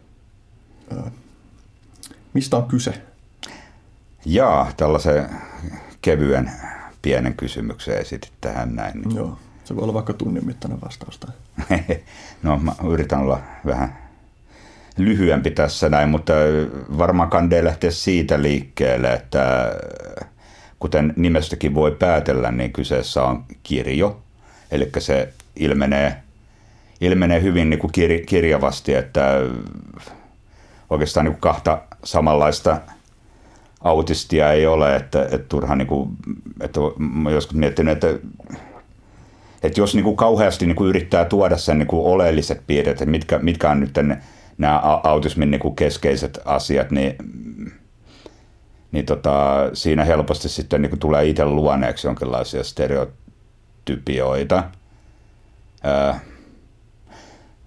[2.35, 3.03] mistä on kyse?
[4.25, 5.31] Jaa, tällaisen
[6.03, 6.51] kevyen
[7.03, 9.03] pienen kysymyksen esitit tähän näin.
[9.15, 11.21] Joo, se voi olla vaikka tunnin mittainen vastaus.
[12.43, 13.99] no mä yritän olla vähän
[14.97, 16.33] lyhyempi tässä näin, mutta
[16.99, 19.73] varmaan kandee lähteä siitä liikkeelle, että
[20.79, 24.23] kuten nimestäkin voi päätellä, niin kyseessä on kirjo.
[24.71, 26.17] Eli se ilmenee,
[27.01, 27.93] ilmenee hyvin niin kuin
[28.27, 29.41] kirjavasti, että
[30.91, 32.81] oikeastaan niin kuin kahta samanlaista
[33.81, 36.11] autistia ei ole, että, että turha niin kuin,
[36.61, 38.09] että mä joskus miettinyt, että,
[39.63, 43.11] että jos niin kuin kauheasti niin kuin yrittää tuoda sen niin kuin oleelliset piirteet, että
[43.11, 43.99] mitkä, mitkä on nyt
[44.59, 47.17] nämä autismin niin kuin keskeiset asiat, niin,
[48.93, 54.65] niin tota, siinä helposti sitten niin kuin tulee itse luoneeksi jonkinlaisia stereotypioita.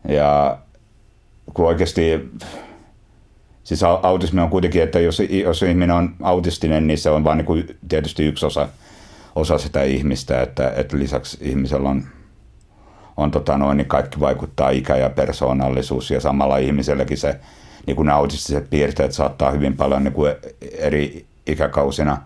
[0.07, 0.57] Ja
[1.53, 2.29] kun oikeasti
[3.75, 7.77] Siis autismi on kuitenkin, että jos, jos ihminen on autistinen, niin se on vain niin
[7.89, 8.67] tietysti yksi osa,
[9.35, 12.03] osa sitä ihmistä, että, että lisäksi ihmisellä on,
[13.17, 17.39] on tota noin, niin kaikki vaikuttaa ikä ja persoonallisuus ja samalla ihmiselläkin se
[17.85, 20.33] niin kuin autistiset piirteet saattaa hyvin paljon niin kuin
[20.77, 22.17] eri ikäkausina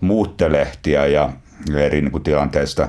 [0.00, 1.30] muuttelehtia ja
[1.76, 2.88] eri niin kuin tilanteista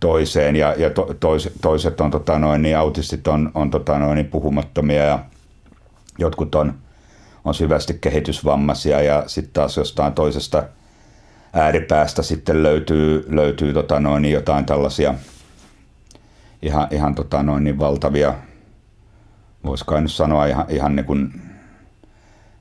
[0.00, 0.56] toiseen.
[0.56, 4.26] Ja, ja to, tois, toiset on tota noin, niin autistit on, on tota noin, niin
[4.26, 5.18] puhumattomia ja
[6.20, 6.74] Jotkut on,
[7.44, 10.62] on syvästi kehitysvammaisia ja sitten taas jostain toisesta
[11.52, 15.14] ääripäästä sitten löytyy, löytyy tota noin, jotain tällaisia
[16.62, 18.34] ihan, ihan tota noin, niin valtavia,
[19.64, 21.42] voisi nyt sanoa ihan, ihan niin kuin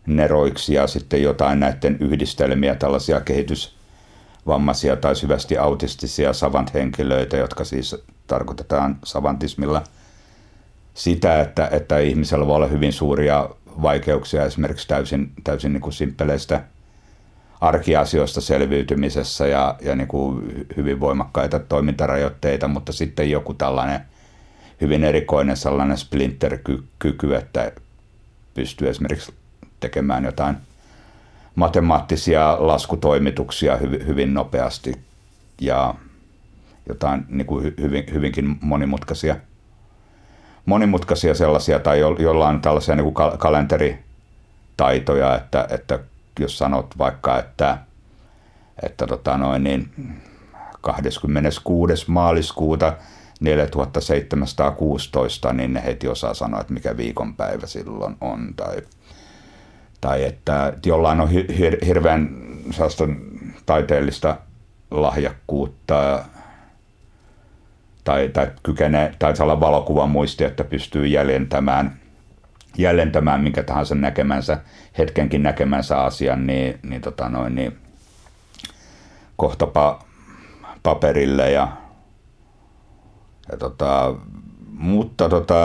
[0.08, 7.96] neroiksi ja sitten jotain näiden yhdistelmiä, tällaisia kehitysvammaisia tai syvästi autistisia savant-henkilöitä, jotka siis
[8.28, 9.84] tarkoitetaan savantismilla–
[11.00, 13.50] sitä, että, että ihmisellä voi olla hyvin suuria
[13.82, 16.64] vaikeuksia esimerkiksi täysin, täysin niin kuin simppeleistä
[17.62, 24.02] arkiasioista selviytymisessä ja, ja niin kuin hyvin voimakkaita toimintarajoitteita, mutta sitten joku tällainen
[24.82, 27.72] hyvin erikoinen sellainen splinter-kyky, että
[28.54, 29.34] pystyy esimerkiksi
[29.80, 30.58] tekemään jotain
[31.56, 34.94] matemaattisia laskutoimituksia hyvin, nopeasti
[35.62, 35.96] ja
[36.90, 39.36] jotain niin kuin hyvin, hyvinkin monimutkaisia–
[40.70, 46.00] monimutkaisia sellaisia tai jo, jolla on tällaisia niin kuin kalenteritaitoja, että, että
[46.40, 47.78] jos sanot vaikka, että,
[48.84, 49.90] että tota noin, niin
[50.82, 52.12] 26.
[52.12, 52.94] maaliskuuta
[53.40, 58.54] 4716, niin ne heti osaa sanoa, että mikä viikonpäivä silloin on.
[58.56, 58.82] Tai,
[60.02, 62.30] tai että jollain on hir- hirveän
[63.66, 64.38] taiteellista
[64.92, 66.26] lahjakkuutta
[68.04, 72.00] tai, tai kykenee, tai olla valokuvan muisti, että pystyy jäljentämään,
[72.78, 74.60] jäljentämään minkä tahansa näkemänsä,
[74.98, 77.78] hetkenkin näkemänsä asian, niin, niin, tota noin, niin
[79.36, 80.04] kohtapa
[80.84, 81.68] paperille ja,
[83.52, 84.16] ja tota,
[84.78, 85.56] mutta tota,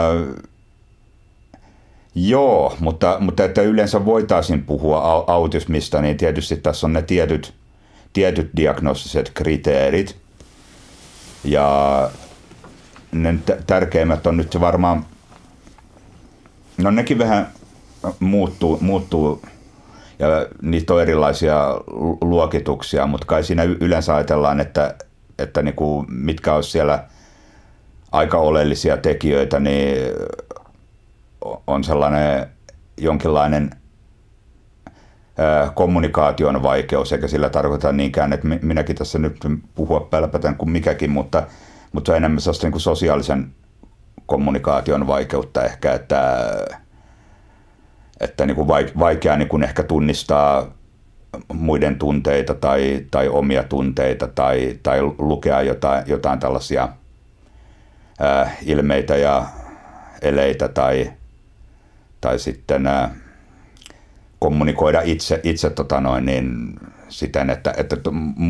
[2.17, 7.53] Joo, mutta, mutta että yleensä voitaisiin puhua autismista, niin tietysti tässä on ne tietyt,
[8.13, 10.17] tietyt diagnostiset kriteerit.
[11.43, 12.09] Ja
[13.23, 15.05] ne tärkeimmät on nyt se varmaan,
[16.77, 17.47] no nekin vähän
[18.19, 19.41] muuttuu, muuttuu
[20.19, 20.27] ja
[20.61, 21.57] niitä on erilaisia
[22.21, 24.95] luokituksia, mutta kai siinä yleensä ajatellaan, että,
[25.39, 27.03] että niin kuin mitkä olisi siellä
[28.11, 29.97] aika oleellisia tekijöitä, niin
[31.67, 32.47] on sellainen
[32.97, 33.69] jonkinlainen
[35.73, 39.37] kommunikaation vaikeus, eikä sillä tarkoita niinkään, että minäkin tässä nyt
[39.75, 41.43] puhua pälpätän kuin mikäkin, mutta
[41.95, 43.53] mutta se on enemmän sellaista niin sosiaalisen
[44.25, 46.49] kommunikaation vaikeutta ehkä, että,
[48.19, 48.67] että niin kuin
[48.99, 50.73] vaikea niin kuin ehkä tunnistaa
[51.53, 56.89] muiden tunteita tai, tai omia tunteita tai, tai lukea jotain, jotain tällaisia
[58.19, 59.45] ää, ilmeitä ja
[60.21, 61.11] eleitä tai,
[62.21, 63.15] tai sitten ää,
[64.39, 66.75] kommunikoida itse, itse tota noin, niin
[67.09, 67.97] siten, että, että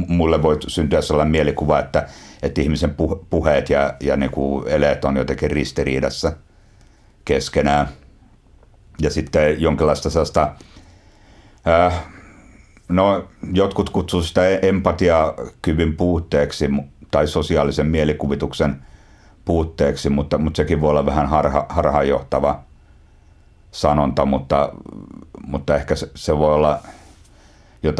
[0.07, 2.07] mulle voi syntyä sellainen mielikuva, että,
[2.45, 2.95] että ihmisen
[3.29, 6.33] puheet ja, ja niin kuin eleet on jotenkin ristiriidassa
[7.25, 7.87] keskenään.
[9.01, 10.51] Ja sitten jonkinlaista sellaista
[11.67, 12.05] äh,
[12.89, 16.69] no jotkut kutsuu sitä empatiakyvyn puutteeksi
[17.11, 18.81] tai sosiaalisen mielikuvituksen
[19.45, 22.63] puutteeksi, mutta, mutta sekin voi olla vähän harha, harhaanjohtava
[23.71, 24.69] sanonta, mutta,
[25.47, 26.79] mutta ehkä se, se voi olla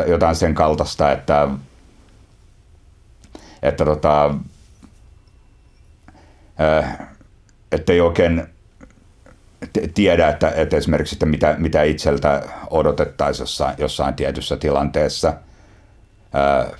[0.07, 1.47] jotain sen kaltaista, että,
[3.67, 4.35] että tota,
[6.61, 6.99] äh,
[7.71, 8.43] ettei oikein
[9.93, 15.33] tiedä, että, että esimerkiksi että mitä, mitä itseltä odotettaisiin jossain, jossain tietyssä tilanteessa,
[16.33, 16.71] ää,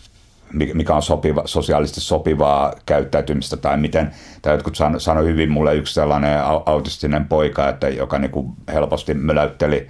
[0.74, 4.12] mikä on sopiva, sosiaalisesti sopivaa käyttäytymistä tai miten,
[4.42, 9.14] tai jotkut sano, sano hyvin mulle yksi sellainen autistinen poika, että joka niin kuin helposti
[9.14, 9.88] möläytteli,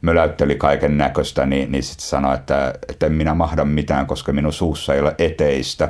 [0.00, 4.52] möläytteli kaiken näköistä, niin, niin sitten sanoi, että, että en minä mahda mitään, koska minun
[4.52, 5.88] suussa ei ole eteistä.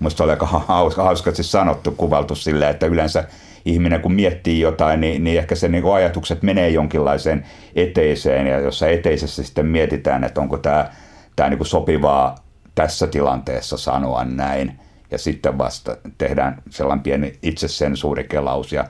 [0.00, 0.46] Minusta oli aika
[0.96, 3.24] hauskasti sanottu, kuvaltu silleen, että yleensä
[3.64, 8.88] ihminen kun miettii jotain, niin, niin ehkä se niin ajatukset menee jonkinlaiseen eteiseen ja jossa
[8.88, 10.90] eteisessä sitten mietitään, että onko tämä,
[11.36, 12.34] tämä niin sopivaa
[12.74, 14.80] tässä tilanteessa sanoa näin
[15.10, 18.84] ja sitten vasta tehdään sellainen pieni itsesensuurikelaus ja,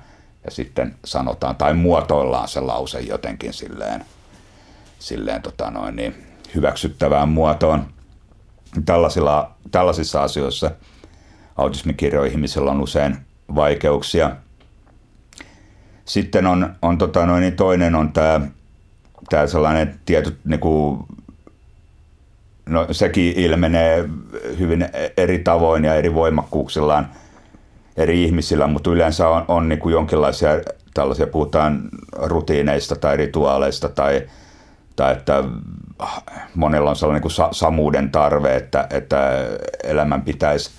[0.44, 4.04] ja sitten sanotaan tai muotoillaan se lause jotenkin silleen,
[4.98, 6.14] silleen tota noin, niin
[6.54, 7.86] hyväksyttävään muotoon.
[8.84, 10.70] Tällaisilla, tällaisissa asioissa
[11.56, 13.16] autismikirjo ihmisillä on usein
[13.54, 14.30] vaikeuksia–
[16.06, 18.40] sitten on, on tota noin, niin toinen on tämä
[19.30, 21.00] tää sellainen tietty, niin kuin,
[22.66, 24.08] no sekin ilmenee
[24.58, 27.08] hyvin eri tavoin ja eri voimakkuuksillaan
[27.96, 30.50] eri ihmisillä, mutta yleensä on, on niin kuin jonkinlaisia
[30.94, 34.22] tällaisia, puhutaan rutiineista tai rituaaleista tai,
[34.96, 35.44] tai että
[36.54, 39.30] monella on sellainen niin kuin samuuden tarve, että, että
[39.84, 40.70] elämän pitäisi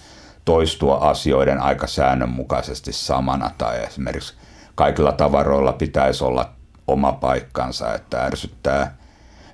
[0.46, 4.34] toistua asioiden aika säännönmukaisesti samana tai esimerkiksi
[4.76, 6.50] kaikilla tavaroilla pitäisi olla
[6.88, 8.98] oma paikkansa, että ärsyttää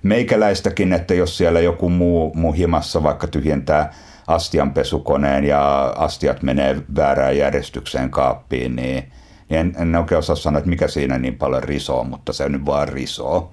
[0.03, 3.93] meikäläistäkin, että jos siellä joku muu, muu himassa vaikka tyhjentää
[4.27, 9.11] astianpesukoneen ja astiat menee väärään järjestykseen kaappiin, niin,
[9.49, 12.65] niin en, en oikein osaa sanoa, että mikä siinä niin paljon risoo, mutta se nyt
[12.65, 13.51] vaan risoo.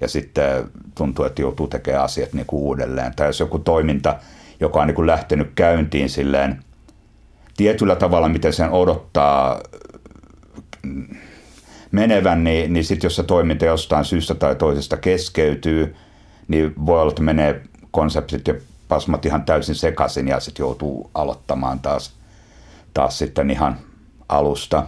[0.00, 3.12] Ja sitten tuntuu, että joutuu tekemään asiat niin kuin uudelleen.
[3.16, 4.16] Tai jos joku toiminta,
[4.60, 6.64] joka on niin kuin lähtenyt käyntiin silleen
[7.56, 9.60] tietyllä tavalla, miten sen odottaa
[11.90, 15.96] menevän, niin, niin sitten jos se toiminta jostain syystä tai toisesta keskeytyy,
[16.48, 18.54] niin voi olla, että menee konseptit ja
[18.88, 22.12] pasmat ihan täysin sekaisin ja sitten joutuu aloittamaan taas,
[22.94, 23.78] taas sitten ihan
[24.28, 24.86] alusta.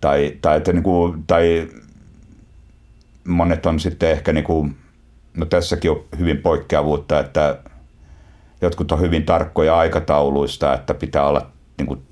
[0.00, 1.68] Tai, tai, että niin kuin, tai
[3.28, 4.76] monet on sitten ehkä, niin kuin,
[5.36, 7.58] no tässäkin on hyvin poikkeavuutta, että
[8.62, 12.02] jotkut on hyvin tarkkoja aikatauluista, että pitää olla niin kuin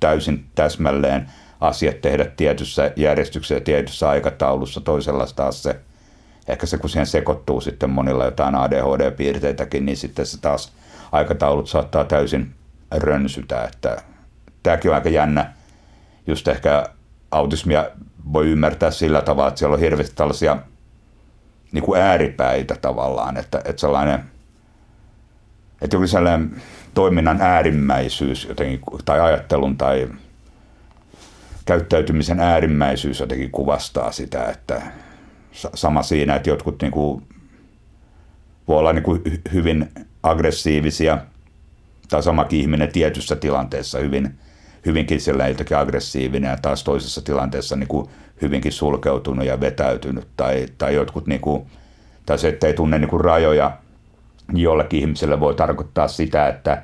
[0.00, 1.30] täysin täsmälleen
[1.60, 4.80] asiat tehdä tietyssä järjestyksessä ja tietyssä aikataulussa.
[4.80, 5.80] Toisella taas se,
[6.48, 10.72] ehkä se kun siihen sekoittuu sitten monilla jotain ADHD-piirteitäkin, niin sitten se taas
[11.12, 12.54] aikataulut saattaa täysin
[12.96, 13.64] rönsytä.
[13.64, 14.02] Että
[14.62, 15.52] tämäkin on aika jännä.
[16.26, 16.86] Just ehkä
[17.30, 17.90] autismia
[18.32, 20.56] voi ymmärtää sillä tavalla, että siellä on hirveästi tällaisia
[21.72, 24.20] niin kuin ääripäitä tavallaan, että, että sellainen,
[25.82, 26.62] että joku sellainen
[26.94, 30.08] toiminnan äärimmäisyys jotenkin, tai ajattelun tai
[31.64, 34.82] käyttäytymisen äärimmäisyys jotenkin kuvastaa sitä, että
[35.74, 37.22] sama siinä, että jotkut niin kuin,
[38.68, 39.22] voi olla niin kuin
[39.52, 39.88] hyvin
[40.22, 41.18] aggressiivisia,
[42.08, 44.38] tai samakin ihminen tietyssä tilanteessa hyvin,
[44.86, 45.18] hyvinkin
[45.48, 48.08] jotenkin aggressiivinen ja taas toisessa tilanteessa niin kuin
[48.42, 51.66] hyvinkin sulkeutunut ja vetäytynyt, tai, tai jotkut niin kuin,
[52.26, 53.72] tai se, että ei tunne niin kuin rajoja,
[54.54, 56.82] jollekin ihmiselle voi tarkoittaa sitä, että,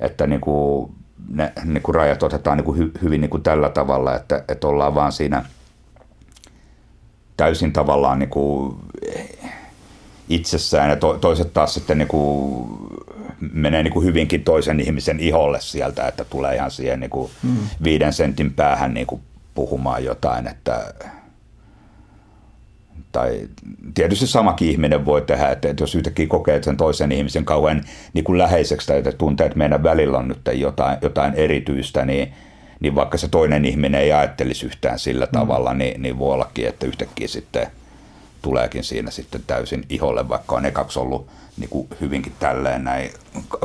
[0.00, 0.92] että niin kuin
[1.28, 4.68] ne niin kuin rajat otetaan niin kuin hy, hyvin niin kuin tällä tavalla, että, että
[4.68, 5.44] ollaan vaan siinä
[7.36, 8.76] täysin tavallaan niin kuin
[10.28, 12.68] itsessään ja to, toiset taas sitten niin kuin
[13.40, 17.56] menee niin kuin hyvinkin toisen ihmisen iholle sieltä, että tulee ihan siihen niin kuin mm.
[17.84, 19.20] viiden sentin päähän niin kuin
[19.54, 20.94] puhumaan jotain, että
[23.12, 23.48] tai
[23.94, 28.24] tietysti samakin ihminen voi tehdä, että, että jos yhtäkkiä kokee sen toisen ihmisen kauhean niin
[28.24, 32.32] kuin läheiseksi tai että tuntee, että meidän välillä on nyt jotain, jotain erityistä, niin,
[32.80, 35.32] niin vaikka se toinen ihminen ei ajattelisi yhtään sillä mm.
[35.32, 37.66] tavalla, niin, niin voi ollakin, että yhtäkkiä sitten
[38.42, 41.28] tuleekin siinä sitten täysin iholle, vaikka on ekaksi ollut
[41.58, 43.10] niin kuin hyvinkin tälleen näin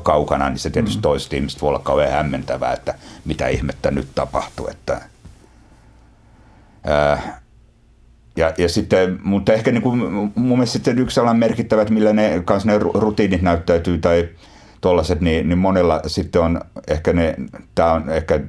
[0.03, 1.01] kaukana, niin se tietysti mm.
[1.01, 2.93] toiset ihmiset voi olla kauhean hämmentävää, että
[3.25, 4.67] mitä ihmettä nyt tapahtuu.
[4.67, 5.01] Että,
[6.83, 7.41] ää,
[8.35, 9.97] ja, ja sitten, mutta ehkä niin kuin,
[10.35, 14.29] mun mielestä sitten yksi sellainen merkittävä, että millä ne, kanssa ne rutiinit näyttäytyy tai
[14.81, 17.35] tuollaiset, niin, niin monella sitten on ehkä ne,
[17.75, 18.39] tämä on ehkä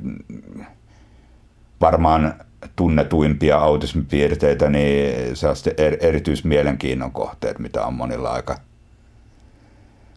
[1.81, 2.35] varmaan
[2.77, 8.57] tunnetuimpia autismipiirteitä, niin sellaiset er, erityismielenkiinnon kohteet, mitä on monilla aika.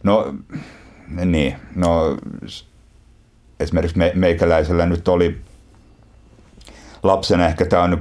[0.02, 0.34] No,
[1.24, 2.16] niin, no
[3.60, 5.38] esimerkiksi me, meikäläisellä nyt oli
[7.02, 7.98] lapsena ehkä tämä, on,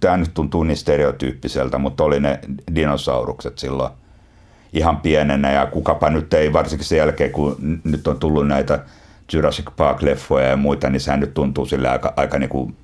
[0.00, 2.40] tämä nyt tuntuu niin stereotyyppiseltä, mutta oli ne
[2.74, 3.92] dinosaurukset silloin
[4.72, 8.84] ihan pienenä ja kukapa nyt ei, varsinkin sen jälkeen kun nyt on tullut näitä
[9.32, 12.76] Jurassic Park-leffoja ja muita, niin sehän nyt tuntuu sille aika, aika niin kuin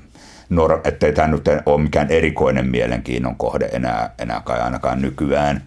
[0.51, 5.63] nor- ettei tämä nyt ole mikään erikoinen mielenkiinnon kohde enää, enää kai ainakaan nykyään.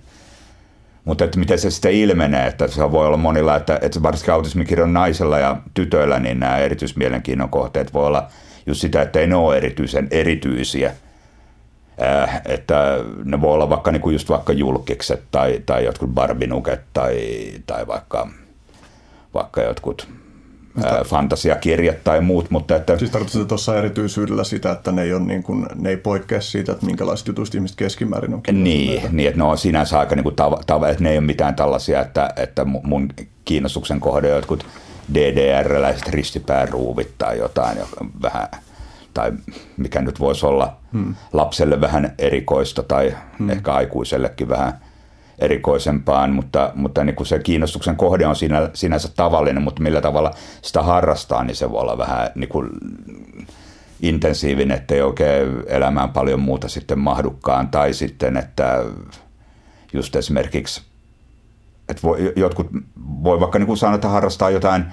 [1.06, 4.94] Mutta että miten se sitten ilmenee, että se voi olla monilla, että, että varsinkin autismikirjon
[4.94, 8.28] naisella ja tytöillä, niin nämä erityismielenkiinnon kohteet voi olla
[8.66, 10.94] just sitä, että ei ne ole erityisen erityisiä.
[12.02, 16.82] Äh, että ne voi olla vaikka, niin kuin just vaikka julkikset tai, tai jotkut barbinuket
[16.94, 17.18] tai,
[17.68, 18.30] tai vaikka,
[19.34, 20.08] vaikka jotkut
[21.06, 22.50] fantasiakirjat tai muut.
[22.50, 25.98] Mutta että, siis tarkoitatko tuossa erityisyydellä sitä, että ne ei, ole niin kuin, ne ei
[25.98, 30.16] poikkea siitä, että minkälaiset jutuista ihmiset keskimäärin on Niin, niin, että ne on sinänsä aika
[30.16, 33.10] niin kuin tava, tava, että ne ei ole mitään tällaisia, että, että mun
[33.46, 34.66] kiinnostuksen kohde on jotkut
[35.14, 37.78] DDR-läiset ristipääruuvit tai jotain
[38.22, 38.48] vähän
[39.14, 39.32] tai
[39.78, 41.16] mikä nyt voisi olla hmm.
[41.34, 43.50] lapselle vähän erikoista tai hmm.
[43.50, 44.80] ehkä aikuisellekin vähän
[45.40, 50.32] erikoisempaan, mutta, mutta niin kuin se kiinnostuksen kohde on siinä, sinänsä tavallinen, mutta millä tavalla
[50.62, 52.70] sitä harrastaa, niin se voi olla vähän niin kuin
[54.02, 58.84] intensiivinen, ettei oikein elämään paljon muuta sitten mahdukkaan, tai sitten, että
[59.94, 60.82] just esimerkiksi,
[61.90, 62.68] että voi, jotkut
[63.24, 64.86] voi vaikka niin kuin sanoa, että harrastaa jotain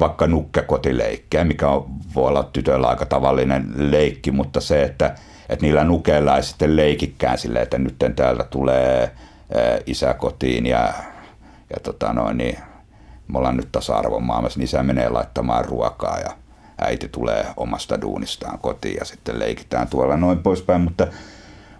[0.00, 5.14] vaikka nukkekotileikkiä, mikä on, voi olla tytöillä aika tavallinen leikki, mutta se, että
[5.50, 9.10] että niillä nukeilla ei sitten leikikkään silleen, että nyt täältä tulee
[9.86, 10.92] isä kotiin ja,
[11.70, 12.58] ja tota noin, niin
[13.28, 16.30] me ollaan nyt tasa-arvon maailmassa, niin isä menee laittamaan ruokaa ja
[16.80, 21.06] äiti tulee omasta duunistaan kotiin ja sitten leikitään tuolla noin poispäin, mutta,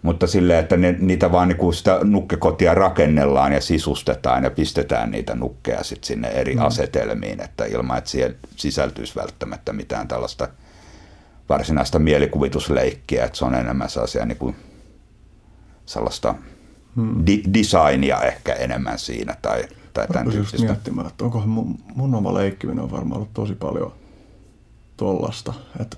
[0.03, 5.35] mutta silleen, että ne, niitä vaan niin sitä nukkekotia rakennellaan ja sisustetaan ja pistetään niitä
[5.35, 6.63] nukkeja sitten sinne eri mm.
[6.63, 10.49] asetelmiin, että ilman, että siihen sisältyisi välttämättä mitään tällaista–
[11.51, 14.57] varsinaista mielikuvitusleikkiä, että se on enemmän sellaisia niin kuin
[15.87, 16.35] sellaista
[16.97, 17.27] hmm.
[17.27, 20.57] di- designia ehkä enemmän siinä tai, tai tämän tyyppistä.
[20.57, 23.93] just miettimään, että onkohan mun, mun oma leikkiminen on varmaan ollut tosi paljon
[24.97, 25.97] tollasta, että,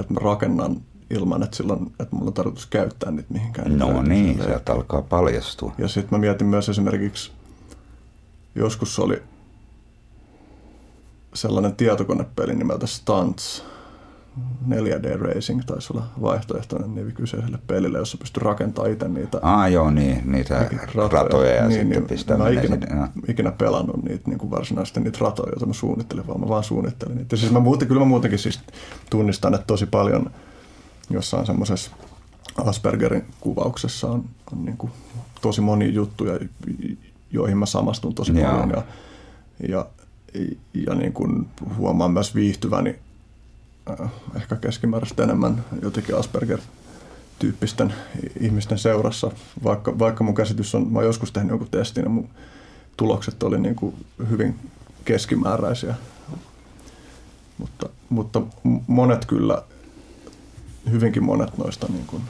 [0.00, 0.80] että mä rakennan
[1.10, 3.78] ilman, että, silloin, että mulla on tarkoitus käyttää niitä mihinkään.
[3.78, 5.72] No niin, sieltä alkaa paljastua.
[5.78, 7.32] Ja sitten mä mietin myös esimerkiksi,
[8.54, 9.22] joskus oli
[11.34, 13.64] sellainen tietokonepeli nimeltä Stunts,
[14.68, 19.38] 4D Racing taisi olla vaihtoehtoinen nimi kyseiselle pelille, jossa pystyy rakentamaan itse niitä.
[19.42, 23.50] Ah joo, niin, niitä ratoja, ratoja ja niin, sitten niin, pistää Mä ikinä, sinne, ikinä
[23.50, 27.34] pelannut niitä niin kuin varsinaisesti niitä ratoja, joita mä suunnittelin, vaan mä vaan suunnittelin niitä.
[27.34, 28.60] Ja siis mä muuten, kyllä mä muutenkin siis
[29.10, 30.30] tunnistan, että tosi paljon
[31.10, 31.90] jossain semmoisessa
[32.56, 34.92] Aspergerin kuvauksessa on, on niin kuin
[35.42, 36.38] tosi monia juttuja,
[37.30, 38.70] joihin mä samastun tosi paljon.
[38.70, 38.82] Ja,
[39.68, 39.86] ja,
[40.86, 42.98] ja niin kuin huomaan myös viihtyväni
[44.36, 47.94] ehkä keskimääräistä enemmän jotenkin Asperger-tyyppisten
[48.40, 49.30] ihmisten seurassa,
[49.64, 52.28] vaikka, vaikka mun käsitys on, mä oon joskus tehnyt jonkun testin ja mun
[52.96, 54.70] tulokset oli niin kuin hyvin
[55.04, 55.94] keskimääräisiä.
[57.58, 58.42] Mutta, mutta
[58.86, 59.62] monet kyllä,
[60.90, 62.22] hyvinkin monet noista niin kuin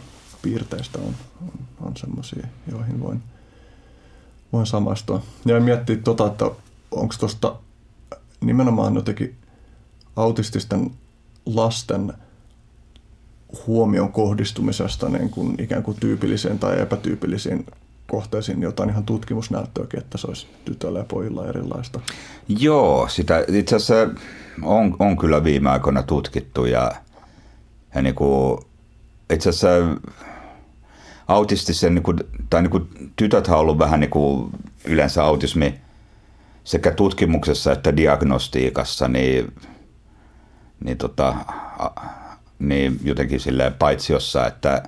[0.42, 1.50] piirteistä on, on,
[1.80, 3.22] on semmoisia, joihin voin,
[4.52, 5.22] voin samaistua.
[5.44, 6.44] Ja miettiä tota, että
[6.90, 7.56] onko tuosta
[8.40, 9.36] nimenomaan jotenkin
[10.16, 10.90] autististen
[11.46, 12.12] lasten
[13.66, 17.66] huomion kohdistumisesta niin kuin ikään kuin tyypilliseen tai epätyypillisiin
[18.06, 22.00] kohteisiin jotain ihan tutkimusnäyttöäkin, että se olisi tytöillä ja pojilla erilaista.
[22.48, 24.20] Joo, sitä itse asiassa
[24.62, 26.92] on, on kyllä viime aikoina tutkittu ja,
[27.94, 28.58] ja niin kuin,
[29.30, 29.68] itse asiassa
[31.28, 32.18] autistisen, niin kuin,
[32.50, 34.50] tai niin kuin, tytöt on ollut vähän niin kuin
[34.84, 35.74] yleensä autismi
[36.64, 39.52] sekä tutkimuksessa että diagnostiikassa, niin
[40.84, 41.34] niin, tota,
[42.58, 44.82] niin jotenkin silleen paitsiossa, että,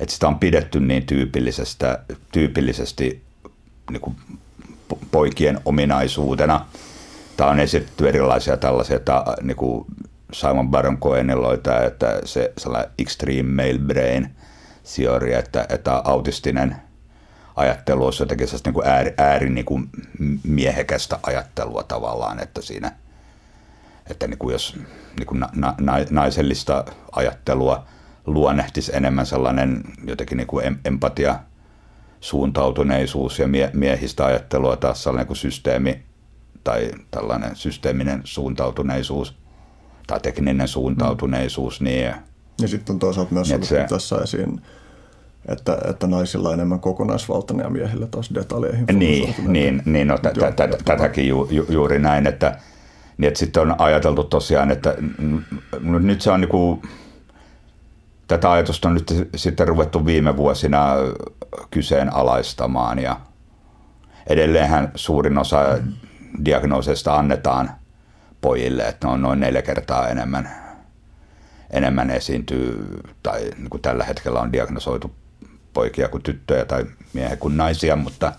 [0.00, 1.98] että sitä on pidetty niin tyypillisestä,
[2.32, 3.22] tyypillisesti
[3.90, 4.16] niin kuin
[5.10, 6.66] poikien ominaisuutena.
[7.36, 9.86] Tämä on esitetty erilaisia tällaisia, että niin kuin
[10.32, 14.30] Simon Baron Coheniloita, että se sellainen extreme male brain
[14.94, 16.76] theory, että, että autistinen
[17.56, 19.88] ajattelu olisi jotenkin niin kuin ääri, ääri niin kuin
[20.42, 22.92] miehekästä ajattelua tavallaan, että siinä–
[24.10, 24.76] että niin kuin jos
[25.18, 27.86] niin kuin na, na, naisellista ajattelua
[28.26, 31.38] luonnehtisi enemmän sellainen jotenkin niin kuin empatia,
[32.20, 36.02] suuntautuneisuus ja mie, miehistä ajattelua taas sellainen kuin systeemi
[36.64, 39.34] tai tällainen systeeminen suuntautuneisuus
[40.06, 42.14] tai tekninen suuntautuneisuus, niin
[42.60, 44.60] Ja sitten on toisaalta myös Niin, se- tässä esiin,
[45.48, 50.18] että, että naisilla on enemmän kokonaisvaltainen ja miehillä taas detaljiin Niin, niin, niin no,
[50.84, 52.58] tätäkin ju, ju, juuri näin, että,
[53.18, 55.44] niin että sitten on ajateltu tosiaan, että n-
[55.80, 56.82] n- nyt se on niinku,
[58.28, 60.94] tätä ajatusta on nyt sitten ruvettu viime vuosina
[61.70, 63.20] kyseenalaistamaan ja
[64.26, 65.78] edelleenhän suurin osa
[66.44, 67.70] diagnooseista annetaan
[68.40, 70.50] pojille, että ne on noin neljä kertaa enemmän,
[71.70, 72.86] enemmän esiintyy,
[73.22, 75.14] tai niin kuin tällä hetkellä on diagnosoitu
[75.74, 78.32] poikia kuin tyttöjä tai miehiä kuin naisia, mutta,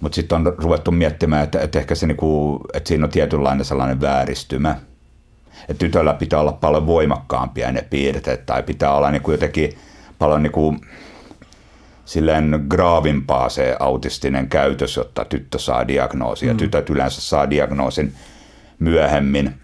[0.00, 4.00] mutta sitten on ruvettu miettimään, että, että ehkä se niinku, että siinä on tietynlainen sellainen
[4.00, 4.76] vääristymä.
[5.68, 9.78] Että tytöllä pitää olla paljon voimakkaampia ne piirteet tai pitää olla niinku jotenkin
[10.18, 10.76] paljon niinku,
[12.04, 16.48] silleen graavimpaa se autistinen käytös, jotta tyttö saa diagnoosin.
[16.48, 18.14] Ja tytöt yleensä saa diagnoosin
[18.78, 19.54] myöhemmin.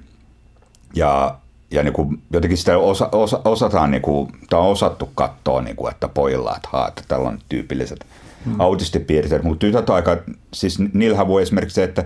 [0.94, 1.38] Ja,
[1.70, 5.76] ja niin kuin, jotenkin sitä osa, osa, osataan, niin kuin, tai on osattu katsoa, niin
[5.76, 8.06] kuin, että pojilla, että, haa, että tällä on tyypilliset
[8.46, 8.60] mm.
[8.60, 10.16] autistipiirteet, mutta tytöt aika,
[10.54, 12.04] siis niillähän voi esimerkiksi se, että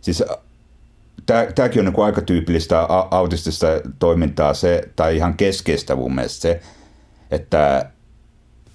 [0.00, 0.24] siis
[1.54, 3.66] tämäkin on niin aika tyypillistä autistista
[3.98, 6.60] toimintaa se, tai ihan keskeistä mun mielestä se,
[7.30, 7.90] että,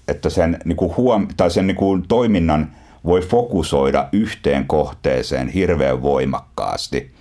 [0.08, 6.02] että sen, niin kuin huom- tai sen niin kuin toiminnan voi fokusoida yhteen kohteeseen hirveän
[6.02, 7.14] voimakkaasti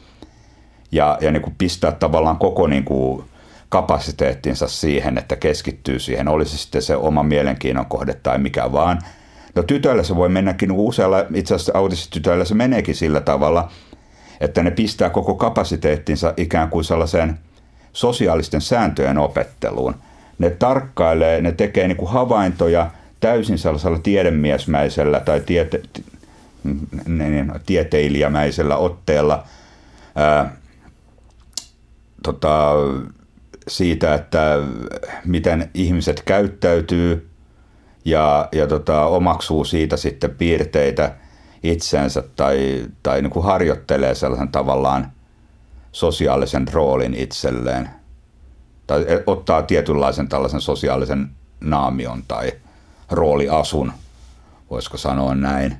[0.91, 3.23] ja, ja niin kuin pistää tavallaan koko niin kuin
[3.69, 9.01] kapasiteettinsa siihen, että keskittyy siihen, olisi sitten se oma mielenkiinnon kohde tai mikä vaan.
[9.55, 13.71] No tytöillä se voi mennäkin, niin usealla itse asiassa autistitytöillä se meneekin sillä tavalla,
[14.41, 17.39] että ne pistää koko kapasiteettinsa ikään kuin sellaiseen
[17.93, 19.95] sosiaalisten sääntöjen opetteluun.
[20.39, 25.81] Ne tarkkailee, ne tekee niin kuin havaintoja täysin sellaisella tiedemiesmäisellä tai tiete,
[27.07, 29.43] niin, tieteilijämäisellä otteella
[30.15, 30.55] ää,
[32.23, 32.71] tota,
[33.67, 34.57] siitä, että
[35.25, 37.29] miten ihmiset käyttäytyy
[38.05, 41.15] ja, ja tota, omaksuu siitä sitten piirteitä
[41.63, 45.11] itsensä tai, tai niin kuin harjoittelee sellaisen tavallaan
[45.91, 47.89] sosiaalisen roolin itselleen
[48.87, 51.29] tai ottaa tietynlaisen tällaisen sosiaalisen
[51.61, 52.51] naamion tai
[53.11, 53.93] rooliasun,
[54.69, 55.77] voisiko sanoa näin.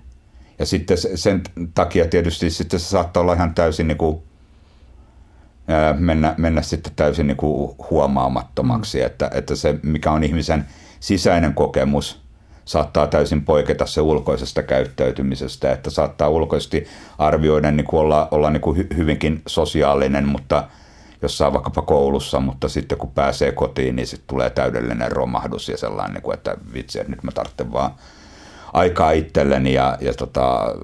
[0.60, 1.42] Ja sitten sen
[1.74, 4.24] takia tietysti sitten se saattaa olla ihan täysin niin kuin,
[5.98, 10.66] mennä, mennä sitten täysin niin kuin huomaamattomaksi, että, että se mikä on ihmisen
[11.06, 12.22] sisäinen kokemus
[12.66, 16.88] saattaa täysin poiketa se ulkoisesta käyttäytymisestä, että saattaa ulkoisesti
[17.18, 20.68] arvioida niin kuin olla, olla niin kuin hyvinkin sosiaalinen, mutta
[21.22, 26.14] jossain vaikkapa koulussa, mutta sitten kun pääsee kotiin, niin sitten tulee täydellinen romahdus ja sellainen,
[26.14, 27.92] niin kuin, että vitsi, että nyt mä tarvitsen vaan
[28.74, 30.76] aikaa itselleni ja, ja tota,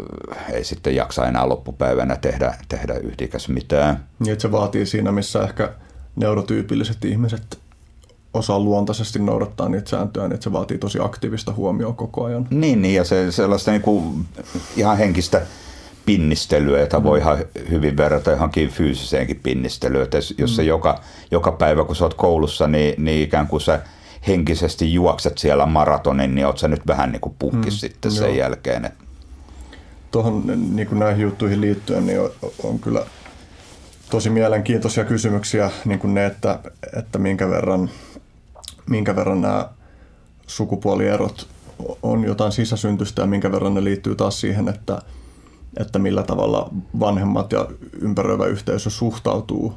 [0.51, 4.05] ei sitten jaksa enää loppupäivänä tehdä, tehdä yhdikäs mitään.
[4.19, 5.74] Niin, että se vaatii siinä, missä ehkä
[6.15, 7.61] neurotyypilliset ihmiset
[8.34, 12.47] osaa luontaisesti noudattaa niitä sääntöjä, niin että se vaatii tosi aktiivista huomioon koko ajan.
[12.49, 14.25] Niin, niin ja se sellaista niin kuin
[14.77, 15.41] ihan henkistä
[16.05, 17.38] pinnistelyä, jota voi ihan
[17.69, 20.03] hyvin verrata johonkin fyysiseenkin pinnistelyyn.
[20.03, 21.01] Että jos se joka,
[21.32, 23.82] joka päivä, kun sä oot koulussa, niin, niin ikään kuin sä
[24.27, 28.27] henkisesti juokset siellä maratonin, niin oot sä nyt vähän niin kuin puhkis mm, sitten sen
[28.27, 28.38] joo.
[28.38, 28.89] jälkeen.
[30.11, 30.43] Tuohon
[30.75, 32.32] niin kuin näihin juttuihin liittyen niin on,
[32.63, 33.05] on kyllä
[34.09, 36.59] tosi mielenkiintoisia kysymyksiä, niin kuin ne, että,
[36.97, 37.89] että minkä, verran,
[38.89, 39.69] minkä verran nämä
[40.47, 41.47] sukupuolierot
[42.03, 45.01] on jotain sisäsyntystä ja minkä verran ne liittyy taas siihen, että,
[45.77, 46.69] että millä tavalla
[46.99, 47.67] vanhemmat ja
[48.01, 49.73] ympäröivä yhteisö suhtautuu.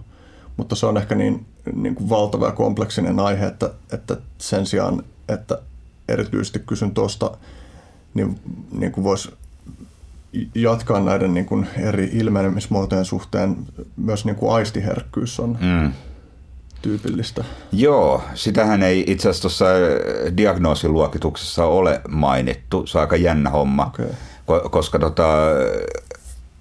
[0.57, 5.03] Mutta se on ehkä niin, niin kuin valtava ja kompleksinen aihe, että, että sen sijaan,
[5.29, 5.59] että
[6.09, 7.37] erityisesti kysyn tuosta,
[8.15, 8.41] niin,
[8.73, 9.33] niin kuin voisi
[10.55, 13.57] jatkaa näiden niin kuin eri ilmenemismuotojen suhteen.
[13.97, 15.93] Myös niin kuin aistiherkkyys on mm.
[16.85, 17.45] Tyypillistä.
[17.73, 19.65] Joo, sitähän ei itse asiassa tuossa
[20.37, 22.87] diagnoosiluokituksessa ole mainittu.
[22.87, 23.93] Se on aika jännä homma,
[24.47, 24.69] okay.
[24.71, 25.25] koska tota,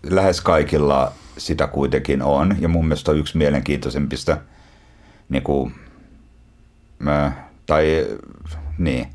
[0.04, 2.56] lähes kaikilla sitä kuitenkin on.
[2.60, 4.38] Ja mun mielestä on yksi mielenkiintoisempista,
[5.30, 5.74] niin kuin,
[7.00, 7.32] mä,
[7.66, 8.08] tai
[8.78, 9.08] niin.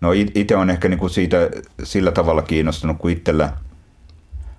[0.00, 1.36] No itse on ehkä niin kuin siitä
[1.82, 3.52] sillä tavalla kiinnostunut, kun itsellä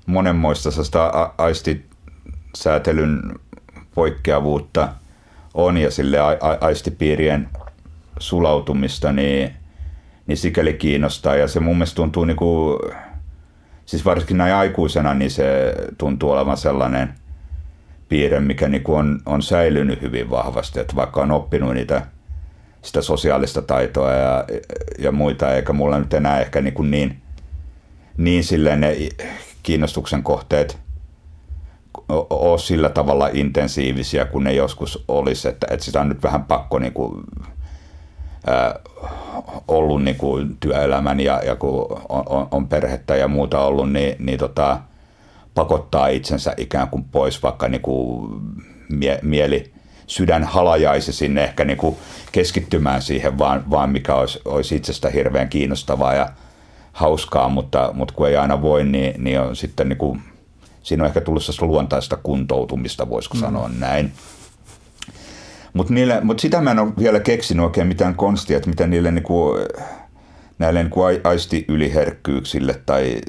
[0.05, 3.39] monenmoista sitä aistisäätelyn
[3.95, 4.89] poikkeavuutta
[5.53, 6.17] on ja sille
[6.61, 7.49] aistipiirien
[8.19, 9.53] sulautumista, niin,
[10.27, 11.35] niin sikäli kiinnostaa.
[11.35, 12.79] Ja se mun mielestä tuntuu niin kuin,
[13.85, 17.13] siis varsinkin näin aikuisena, niin se tuntuu olevan sellainen
[18.09, 22.01] piirre, mikä niin kuin on, on säilynyt hyvin vahvasti, että vaikka on oppinut niitä
[22.81, 24.45] sitä sosiaalista taitoa ja,
[24.99, 27.17] ja muita, eikä mulla nyt enää ehkä niin, kuin niin,
[28.17, 28.97] niin silleen ne
[29.63, 30.86] kiinnostuksen kohteet
[32.09, 36.79] ole sillä tavalla intensiivisiä kuin ne joskus olisi, että, että sitä on nyt vähän pakko
[36.79, 37.23] niin kuin,
[38.47, 38.79] ää,
[39.67, 44.39] ollut niin kuin työelämän ja, ja kun on, on, perhettä ja muuta ollut, niin, niin
[44.39, 44.79] tota,
[45.55, 48.29] pakottaa itsensä ikään kuin pois, vaikka niin kuin
[48.89, 49.71] mie, mieli,
[50.07, 51.95] sydän halajaisi sinne ehkä niin kuin
[52.31, 56.29] keskittymään siihen, vaan, vaan mikä olisi, olisi itsestä hirveän kiinnostavaa ja
[56.93, 60.21] hauskaa, mutta, mutta kun ei aina voi, niin, niin on sitten niin kuin,
[60.87, 63.41] siinä on ehkä tullut luontaista kuntoutumista, voisiko mm.
[63.41, 64.11] sanoa näin.
[65.73, 69.57] Mutta mut sitä mä en ole vielä keksinyt oikein mitään konstia, että mitä niille niinku,
[70.59, 73.21] näille niinku aistiyliherkkyyksille tai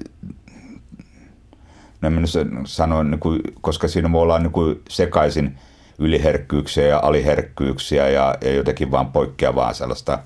[2.01, 2.27] no en
[2.67, 5.59] sanoin, niinku, koska siinä voi olla niinku sekaisin
[5.99, 10.19] yliherkkyyksiä ja aliherkkyyksiä ja, ja jotenkin vaan poikkeavaa sellaista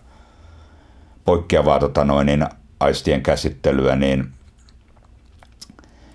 [1.24, 2.46] poikkeavaa tota noin, niin
[2.80, 4.32] aistien käsittelyä, niin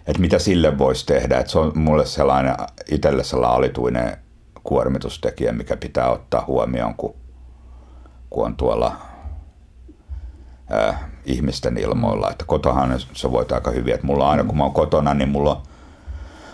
[0.08, 1.38] että mitä sille voisi tehdä.
[1.38, 2.55] Että se on mulle sellainen,
[2.91, 4.18] itselle sellainen alituinen
[4.64, 7.16] kuormitustekijä, mikä pitää ottaa huomioon, kun,
[8.30, 8.95] kun on tuolla
[10.70, 12.32] ää, ihmisten ilmoilla.
[12.32, 13.93] Että kotohan se voi aika hyvin.
[13.93, 15.62] Että mulla aina kun mä oon kotona, niin mulla,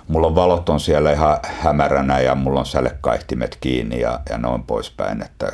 [0.07, 4.63] mulla on valot on siellä ihan hämäränä ja mulla on sälekaihtimet kiinni ja, ja noin
[4.63, 5.21] poispäin.
[5.21, 5.51] Että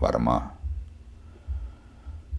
[0.00, 0.57] varmaan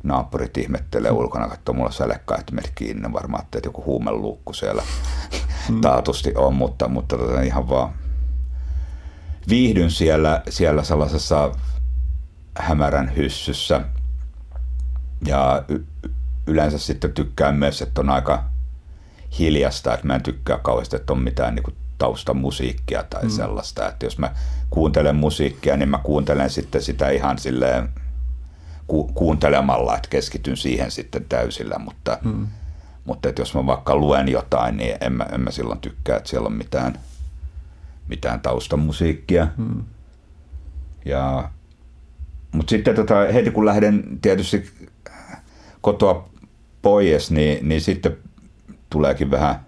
[0.04, 3.14] naapurit ihmettelee ulkona, että mulla sälekaihtimet kiinni.
[3.14, 4.84] Varmaan, että joku huumeluukku siellä
[5.70, 5.82] mm.
[5.82, 7.94] taatusti on, mutta, mutta tota, ihan vaan
[9.50, 11.52] viihdyn siellä, siellä sellaisessa
[12.58, 13.82] hämärän hyssyssä.
[15.26, 15.86] Ja y-
[16.48, 18.44] yleensä sitten tykkään myös, että on aika
[19.40, 23.30] hiljasta, että mä en tykkää kauheasti, että on mitään niin taustamusiikkia tai mm.
[23.30, 23.88] sellaista.
[23.88, 24.34] Että jos mä
[24.70, 27.90] kuuntelen musiikkia, niin mä kuuntelen sitten sitä ihan silleen
[28.90, 32.48] ku- kuuntelemalla, että keskityn siihen sitten täysillä, mutta, mm.
[33.06, 36.30] mutta että jos mä vaikka luen jotain, niin en mä, en mä silloin tykkää, että
[36.30, 37.00] siellä on mitään–
[38.10, 39.48] mitään taustamusiikkia.
[39.58, 39.84] Hmm.
[41.06, 41.50] Ja,
[42.52, 44.72] mutta sitten tota, heti kun lähden tietysti
[45.82, 46.30] kotoa
[46.82, 48.18] pois, niin, niin sitten
[48.90, 49.66] tuleekin vähän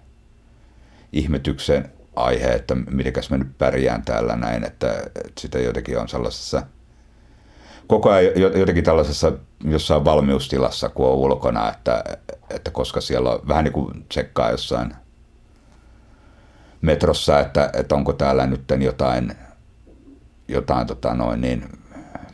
[1.12, 6.62] ihmetyksen aihe, että mitenkäs mä nyt pärjään täällä näin, että, että sitä jotenkin on sellaisessa
[7.92, 9.32] koko ajan jotenkin tällaisessa
[9.64, 12.04] jossain valmiustilassa, kun on ulkona, että,
[12.50, 14.94] että koska siellä on vähän niin kuin tsekkaa jossain
[16.80, 19.34] metrossa, että, että onko täällä nyt jotain,
[20.48, 21.68] jotain tota noin niin,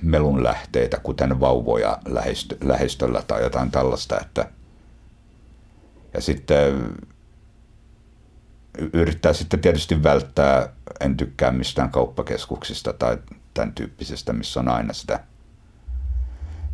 [0.03, 4.21] melun lähteitä, kuten vauvoja lähestö, lähestöllä tai jotain tällaista.
[4.21, 4.49] Että,
[6.15, 6.95] ja sitten
[8.93, 10.69] yrittää sitten tietysti välttää,
[11.01, 13.19] en tykkää mistään kauppakeskuksista tai
[13.55, 15.21] tämän tyyppisestä, missä on aina sitä,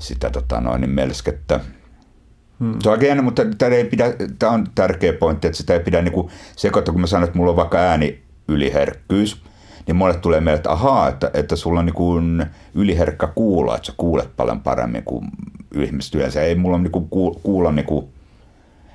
[0.04, 1.60] sitä tota noin, niin melskettä
[2.58, 2.74] Hmm.
[2.82, 4.04] Se on mutta tämä, ei pidä,
[4.38, 7.50] tämä on tärkeä pointti, että sitä ei pidä niin sekoittaa, kun mä sanon, että mulla
[7.50, 9.42] on vaikka ääni yliherkkyys,
[9.86, 13.86] niin mulle tulee mieleen, että ahaa, että, että sulla on niin kuin yliherkkä kuulo, että
[13.86, 15.26] sä kuulet paljon paremmin kuin
[15.74, 16.42] ihmiset yleensä.
[16.42, 17.08] Ei mulla on niin kuin
[17.42, 18.06] kuulo, niin kuin,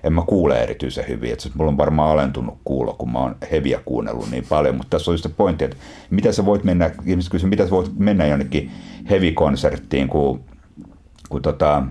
[0.03, 3.79] en mä kuule erityisen hyvin, että mulla on varmaan alentunut kuulo, kun mä oon heviä
[3.85, 5.77] kuunnellut niin paljon, mutta tässä on just se pointti, että
[6.09, 8.71] mitä sä voit mennä, ihmiset kysyvät, mitä sä voit mennä jonnekin
[9.09, 10.43] heavy-konserttiin, kun,
[11.29, 11.83] kun tota,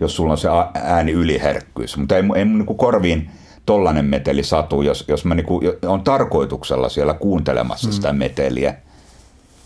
[0.00, 1.96] jos sulla on se ääni yliherkkyys.
[1.96, 3.30] Mutta ei, ei mun niin korviin
[3.66, 7.92] tollanen meteli satu, jos, jos mä niin kuin, on tarkoituksella siellä kuuntelemassa mm.
[7.92, 8.74] sitä meteliä.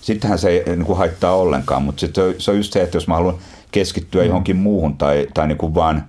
[0.00, 2.96] Sittenhän se ei niin kuin haittaa ollenkaan, mutta sit se, se on just se, että
[2.96, 3.38] jos mä haluan
[3.70, 4.26] keskittyä mm.
[4.26, 6.04] johonkin muuhun tai, tai niin kuin vaan,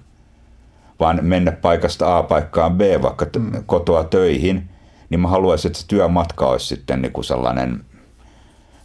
[0.99, 3.63] vaan mennä paikasta A paikkaan B vaikka mm.
[3.65, 4.69] kotoa töihin,
[5.09, 7.85] niin mä haluaisin, että se työmatka olisi sitten niin kuin sellainen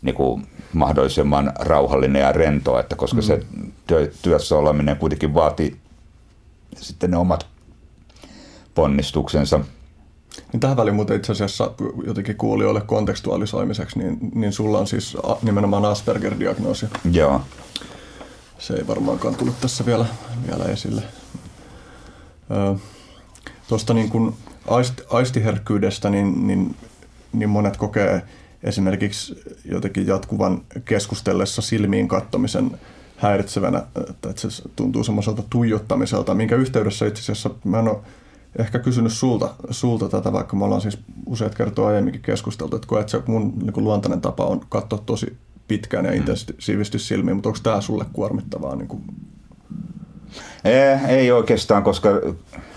[0.04, 3.22] niin kuin mahdollisimman rauhallinen ja rento, että koska mm.
[3.22, 3.42] se
[3.86, 5.76] työ, työssä oleminen kuitenkin vaatii
[6.76, 7.46] sitten ne omat
[8.74, 9.60] ponnistuksensa.
[10.52, 11.70] Niin tähän väliin muuten itse asiassa
[12.06, 16.86] jotenkin kuulijoille kontekstualisoimiseksi, niin, niin sulla on siis nimenomaan Asperger-diagnoosi.
[17.12, 17.40] Joo.
[18.58, 20.06] Se ei varmaankaan tullut tässä vielä,
[20.46, 21.02] vielä esille.
[23.68, 24.34] Tuosta niin kuin
[24.68, 26.76] aist, aistiherkkyydestä, niin, niin,
[27.32, 28.22] niin monet kokee
[28.64, 32.70] esimerkiksi jotenkin jatkuvan keskustellessa silmiin kattomisen
[33.16, 37.98] häiritsevänä, että se tuntuu semmoiselta tuijottamiselta, minkä yhteydessä itse asiassa mä en ole
[38.58, 43.08] ehkä kysynyt sulta, sulta tätä, vaikka me ollaan siis useat kertoa aiemminkin keskusteltu, että koet
[43.08, 45.36] se mun niin luontainen tapa on katsoa tosi
[45.68, 46.16] pitkään ja mm.
[46.16, 48.76] intensiivisesti silmiin, mutta onko tämä sulle kuormittavaa?
[48.76, 49.02] Niin kuin?
[50.64, 52.08] Ei, ei oikeastaan, koska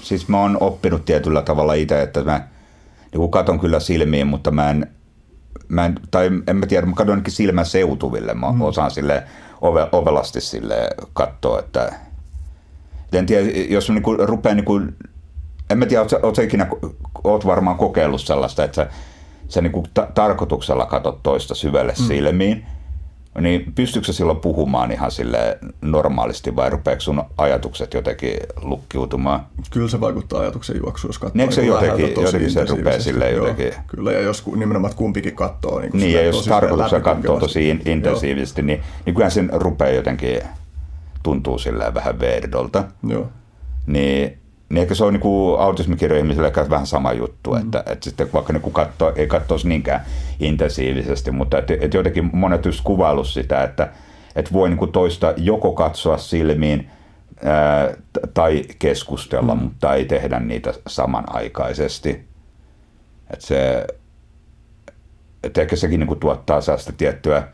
[0.01, 2.47] siis mä oon oppinut tietyllä tavalla itse, että mä
[3.11, 4.87] niin katon kyllä silmiin, mutta mä en
[5.67, 8.61] mä en, tai en mä tiedä, mä katson ainakin silmän seutuville, mä mm.
[8.61, 9.23] osaan sille
[9.61, 11.93] ove, ovelasti sille katsoa, että
[13.13, 14.81] en tiedä, jos mä niinku rupean niinku,
[15.69, 16.67] en mä tiedä, ootko ikinä,
[17.23, 18.89] oot varmaan kokeillut sellaista, että sä
[19.47, 22.05] sä niin kuin ta- tarkoituksella katsot toista syvälle mm.
[22.05, 22.65] silmiin,
[23.41, 29.45] niin pystyykö silloin puhumaan ihan sille normaalisti vai rupeeko sun ajatukset jotenkin lukkiutumaan?
[29.71, 31.37] Kyllä se vaikuttaa ajatuksen juoksuun, jos katsoo.
[31.37, 33.73] Niin, se jotenkin, jotenkin se rupeaa silleen jotenkin?
[33.87, 35.79] Kyllä, ja jos nimenomaan kumpikin katsoo.
[35.79, 40.39] Niin, niin ja jos tarkoituksella katsoo tosi intensiivisesti, niin, niin kyllähän sen rupeaa jotenkin
[41.23, 42.83] tuntuu silleen vähän veerdolta.
[43.07, 43.27] Joo.
[43.87, 44.37] Niin
[44.69, 47.57] niin ehkä se on niin autismikirjojen ihmisille vähän sama juttu, mm.
[47.57, 50.05] että, että sitten vaikka niin katso, ei katsoisi niinkään
[50.39, 53.89] intensiivisesti, mutta että, että jotenkin monet just kuvailu sitä, että,
[54.35, 56.89] että voi niin toista joko katsoa silmiin
[57.43, 57.93] ää,
[58.33, 59.61] tai keskustella, mm.
[59.61, 62.27] mutta ei tehdä niitä samanaikaisesti.
[63.33, 63.87] Että se,
[65.43, 67.47] että ehkä sekin niin tuottaa sellaista tiettyä,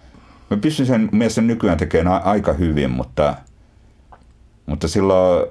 [0.49, 3.35] mä pystyn sen mielestäni nykyään tekemään aika hyvin, mutta,
[4.65, 5.47] mutta silloin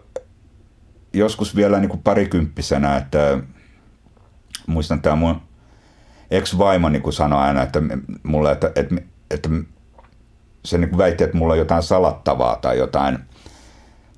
[1.12, 3.38] joskus vielä niin kuin parikymppisenä, että
[4.66, 5.40] muistan tämä mun
[6.30, 7.82] ex-vaimo niin kuin sanoi aina, että
[8.22, 8.94] mulle, että, että,
[9.30, 9.48] että
[10.64, 13.18] se niin kuin väitti, että mulla on jotain salattavaa tai jotain,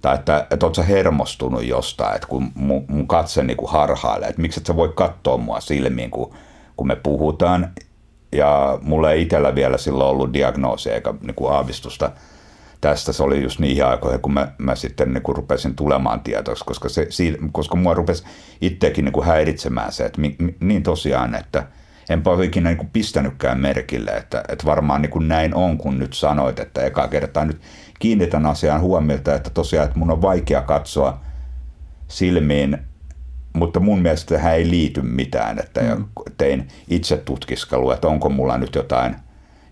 [0.02, 4.28] tai että, että oot sä hermostunut jostain, että kun mun, mun katse niin kuin harhailee,
[4.28, 6.34] että miksi et sä voi katsoa mua silmiin, kun,
[6.76, 7.72] kun me puhutaan.
[8.32, 12.10] Ja mulla ei itsellä vielä silloin ollut diagnoosia eikä niin kuin aavistusta–
[12.84, 16.64] tästä se oli just niihin aikoihin, kun mä, mä sitten niin kuin rupesin tulemaan tietoiksi,
[16.64, 17.08] koska, se,
[17.52, 18.24] koska mua rupesi
[18.60, 21.66] itsekin niin kuin häiritsemään se, että mi, mi, niin tosiaan, että
[22.08, 25.98] enpä ole ikinä niin kuin pistänytkään merkille, että, että varmaan niin kuin näin on, kun
[25.98, 27.60] nyt sanoit, että eka kertaa nyt
[27.98, 31.20] kiinnitän asiaan huomiota, että tosiaan, että mun on vaikea katsoa
[32.08, 32.78] silmiin,
[33.52, 36.04] mutta mun mielestä tähän ei liity mitään, että mm.
[36.38, 39.16] tein itse tutkiskelua, että onko mulla nyt jotain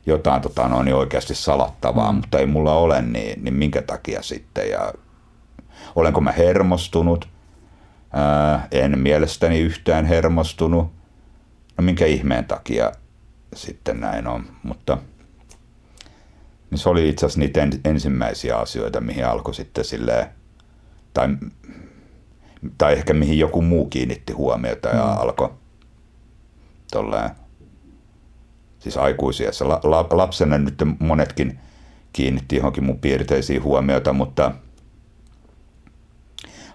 [0.06, 2.16] jotain tota, no, niin oikeasti salattavaa, mm.
[2.16, 4.70] mutta ei mulla ole, niin, niin minkä takia sitten.
[4.70, 4.92] Ja
[5.94, 7.28] olenko mä hermostunut?
[8.12, 10.92] Ää, en mielestäni yhtään hermostunut.
[11.76, 12.92] No minkä ihmeen takia
[13.54, 14.98] sitten näin on, mutta
[16.70, 20.26] niin se oli itse asiassa niitä ensimmäisiä asioita, mihin alkoi sitten silleen,
[21.14, 21.28] tai,
[22.78, 25.18] tai ehkä mihin joku muu kiinnitti huomiota ja mm.
[25.18, 25.50] alkoi
[26.92, 27.30] tolleen
[28.82, 29.50] siis aikuisia.
[29.60, 31.58] La, la, lapsena nyt monetkin
[32.12, 34.52] kiinnitti johonkin mun piirteisiin huomiota, mutta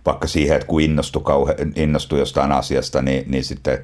[0.05, 3.79] vaikka siihen, että kun innostui, kauhe, innostui jostain asiasta, niin, niin sitten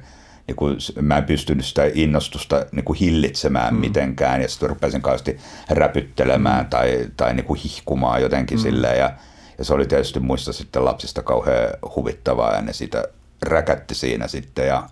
[0.46, 3.80] niin kun mä en pystynyt sitä innostusta niin kuin hillitsemään mm.
[3.80, 5.38] mitenkään ja sitten rupesin kauheasti
[5.70, 6.70] räpyttelemään mm.
[6.70, 8.62] tai, tai niin kuin hihkumaan jotenkin mm.
[8.62, 9.12] silleen ja,
[9.58, 13.04] ja se oli tietysti muista sitten lapsista kauhean huvittavaa ja ne sitä
[13.42, 14.88] räkätti siinä sitten ja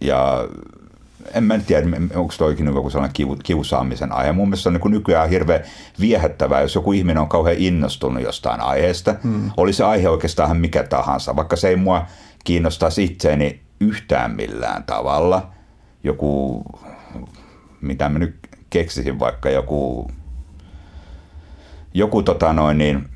[0.00, 0.48] ja
[1.34, 4.32] en mä tiedä, onko toikin joku sellainen kiu, kiusaamisen aihe.
[4.32, 5.64] Mun mielestä on niin nykyään hirveän
[6.00, 9.14] viehättävää, jos joku ihminen on kauhean innostunut jostain aiheesta.
[9.22, 9.50] Hmm.
[9.56, 12.06] Oli se aihe oikeastaan mikä tahansa, vaikka se ei mua
[12.44, 15.50] kiinnostaisi itseäni yhtään millään tavalla.
[16.04, 16.62] Joku,
[17.80, 18.36] mitä mä nyt
[18.70, 20.10] keksisin, vaikka joku,
[21.94, 23.08] joku tota noin niin,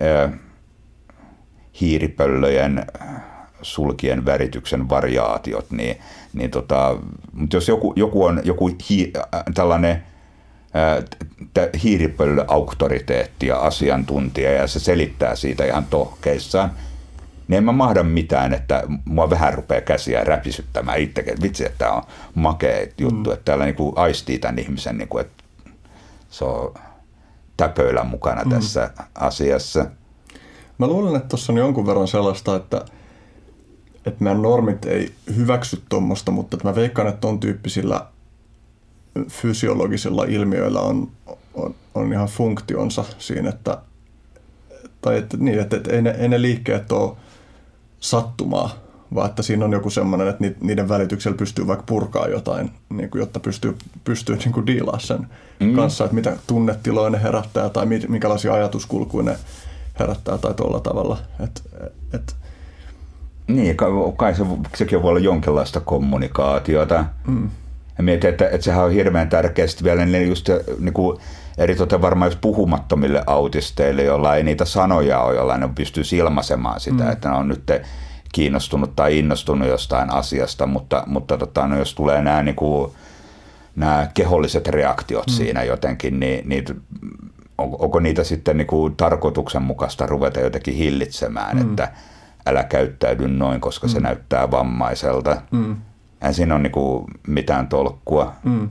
[0.00, 0.32] äh,
[1.80, 2.86] hiiripöllöjen
[3.66, 5.96] sulkien värityksen variaatiot, niin,
[6.32, 6.96] niin tota,
[7.32, 10.02] mutta jos joku, joku on joku hi, äh, tällainen
[10.76, 16.70] äh, hiiripöllö-auktoriteetti ja asiantuntija ja se selittää siitä ihan tohkeissaan,
[17.48, 21.42] niin en mä mahda mitään, että mua vähän rupeaa käsiä räpisyttämään itsekin.
[21.42, 22.02] Vitsi, että tämä on
[22.34, 23.32] makea juttu, mm.
[23.32, 25.44] että täällä niinku aistii tämän ihmisen, niinku, että
[26.30, 26.74] se on
[27.56, 28.50] täpöillä mukana mm.
[28.50, 29.86] tässä asiassa.
[30.78, 32.84] Mä luulen, että tuossa on jonkun verran sellaista, että–
[34.06, 38.06] että meidän normit ei hyväksy tuommoista, mutta mä veikkaan, että ton tyyppisillä
[39.28, 41.08] fysiologisilla ilmiöillä on,
[41.54, 43.78] on, on ihan funktionsa siinä, että,
[45.00, 47.16] tai että, niin, että, että ei, ne, ei ne liikkeet ole
[48.00, 48.74] sattumaa,
[49.14, 53.20] vaan että siinä on joku semmoinen, että niiden välityksellä pystyy vaikka purkaa jotain, niin kuin,
[53.20, 55.26] jotta pystyy, pystyy niin kuin diilaa sen
[55.60, 55.76] mm.
[55.76, 59.36] kanssa, että mitä tunnetiloja ne herättää tai minkälaisia ajatuskulkuja ne
[59.98, 61.18] herättää tai tuolla tavalla.
[61.44, 61.60] Että,
[62.12, 62.32] että
[63.46, 63.76] niin,
[64.16, 64.44] kai se,
[64.76, 67.04] sekin voi olla jonkinlaista kommunikaatiota.
[67.26, 67.50] Mm.
[67.98, 71.18] Ja mietin, että, että sehän on hirveän tärkeää vielä niin just niin kuin,
[71.58, 77.04] eritoten varmaan jos puhumattomille autisteille, joilla ei niitä sanoja ole, joilla ne pystyy ilmaisemaan sitä,
[77.04, 77.10] mm.
[77.10, 77.70] että ne on nyt
[78.32, 82.92] kiinnostunut tai innostunut jostain asiasta, mutta, mutta tota, no, jos tulee nämä, niin kuin,
[83.76, 85.32] nämä keholliset reaktiot mm.
[85.32, 86.64] siinä jotenkin, niin, niin
[87.58, 91.70] onko, onko niitä sitten niin kuin tarkoituksenmukaista ruveta jotenkin hillitsemään, mm.
[91.70, 91.92] että
[92.46, 93.90] älä käyttäydy noin, koska mm.
[93.90, 95.42] se näyttää vammaiselta.
[95.50, 95.76] Mm.
[96.22, 98.32] Eihän siinä ole niinku mitään tolkkua.
[98.44, 98.68] Mm.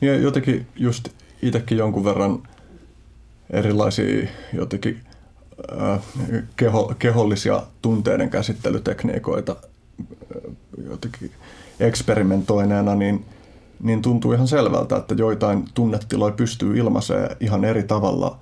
[0.00, 1.08] Ja jotenkin just
[1.42, 2.42] itsekin jonkun verran
[3.50, 5.00] erilaisia jotenkin
[6.56, 9.56] keho, kehollisia tunteiden käsittelytekniikoita
[10.90, 11.30] jotenkin
[11.80, 13.24] eksperimentoineena, niin,
[13.82, 18.38] niin tuntuu ihan selvältä, että joitain tunnetiloja pystyy ilmaisemaan ihan eri tavalla,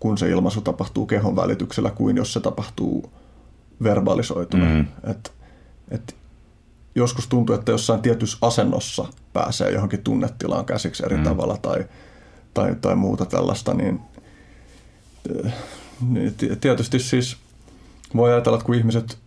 [0.00, 3.10] kun se ilmaisu tapahtuu kehon välityksellä, kuin jos se tapahtuu
[3.82, 4.64] verbalisoituna.
[4.64, 4.86] Mm.
[5.10, 5.32] Et,
[5.90, 6.16] et
[6.94, 11.22] joskus tuntuu, että jossain tietyssä asennossa pääsee johonkin tunnetilaan käsiksi eri mm.
[11.22, 11.84] tavalla tai,
[12.54, 14.00] tai, tai muuta tällaista, niin,
[16.08, 17.36] niin tietysti siis
[18.16, 19.18] voi ajatella, että kun ihmiset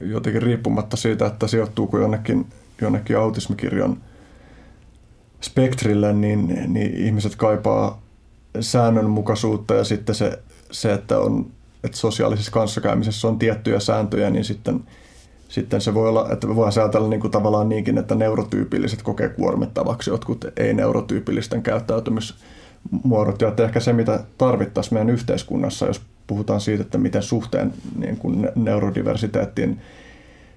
[0.00, 2.46] jotenkin riippumatta siitä, että sijoittuuko jonnekin,
[2.80, 4.00] jonnekin autismikirjon
[5.40, 8.02] spektrille, niin, niin ihmiset kaipaa
[8.60, 11.50] säännönmukaisuutta ja sitten se, se että, on,
[11.84, 14.80] että sosiaalisessa kanssakäymisessä on tiettyjä sääntöjä, niin sitten,
[15.48, 20.10] sitten se voi olla, että voidaan ajatella niin kuin tavallaan niinkin, että neurotyypilliset kokee kuormittavaksi
[20.10, 23.40] jotkut ei-neurotyypillisten käyttäytymismuodot.
[23.40, 28.16] Ja että ehkä se, mitä tarvittaisiin meidän yhteiskunnassa, jos puhutaan siitä, että miten suhteen niin
[28.16, 29.80] kuin neurodiversiteettiin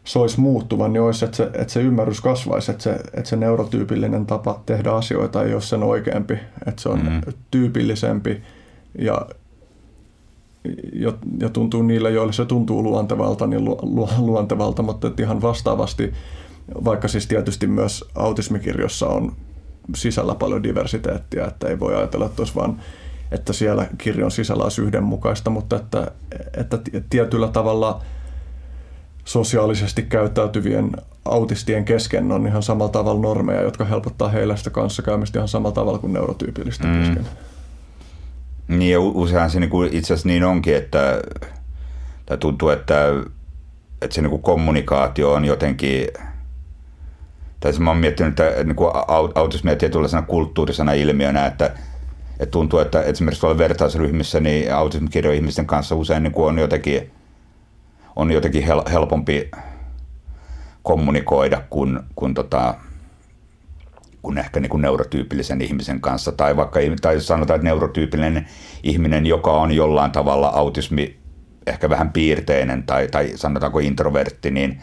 [0.03, 4.25] soisi muuttuvan, niin olisi, että se, että se ymmärrys kasvaisi, että se, että se neurotyypillinen
[4.25, 6.33] tapa tehdä asioita ei ole sen oikeampi,
[6.67, 7.33] että se on mm.
[7.51, 8.43] tyypillisempi
[8.99, 9.25] ja,
[10.93, 15.41] ja, ja tuntuu niille, joille se tuntuu luontevalta, niin lu, lu, luontevalta, mutta että ihan
[15.41, 16.13] vastaavasti,
[16.85, 19.35] vaikka siis tietysti myös autismikirjossa on
[19.95, 22.81] sisällä paljon diversiteettiä, että ei voi ajatella, että olisi vaan
[23.31, 26.11] että siellä kirjon sisällä olisi yhdenmukaista, mutta että,
[26.57, 28.01] että tietyllä tavalla
[29.25, 30.91] sosiaalisesti käyttäytyvien
[31.25, 35.99] autistien kesken on ihan samalla tavalla normeja, jotka helpottaa heillä sitä kanssakäymistä ihan samalla tavalla
[35.99, 36.99] kuin neurotyypillistä mm.
[36.99, 37.27] kesken.
[38.67, 41.21] Niin ja useinhan se niinku itse asiassa niin onkin, että
[42.25, 43.07] tai tuntuu, että,
[44.01, 46.07] että se niinku kommunikaatio on jotenkin,
[47.59, 48.91] tai mä oon miettinyt, että niinku
[49.35, 51.75] autismia tietynlaisena kulttuurisena ilmiönä, että
[52.39, 57.11] et tuntuu, että esimerkiksi tuolla vertaisryhmissä niin autismikirjo-ihmisten kanssa usein niin on jotenkin,
[58.15, 59.51] on jotenkin hel- helpompi
[60.83, 62.75] kommunikoida kuin, kuin, tota,
[64.23, 66.31] kuin ehkä niin kuin neurotyypillisen ihmisen kanssa.
[66.31, 68.47] Tai vaikka tai sanotaan, että neurotyypillinen
[68.83, 71.19] ihminen, joka on jollain tavalla autismi
[71.67, 74.81] ehkä vähän piirteinen tai, tai sanotaanko introvertti, niin,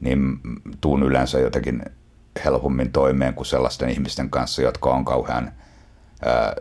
[0.00, 0.40] niin
[0.80, 1.82] tuun yleensä jotenkin
[2.44, 5.52] helpommin toimeen kuin sellaisten ihmisten kanssa, jotka on kauhean–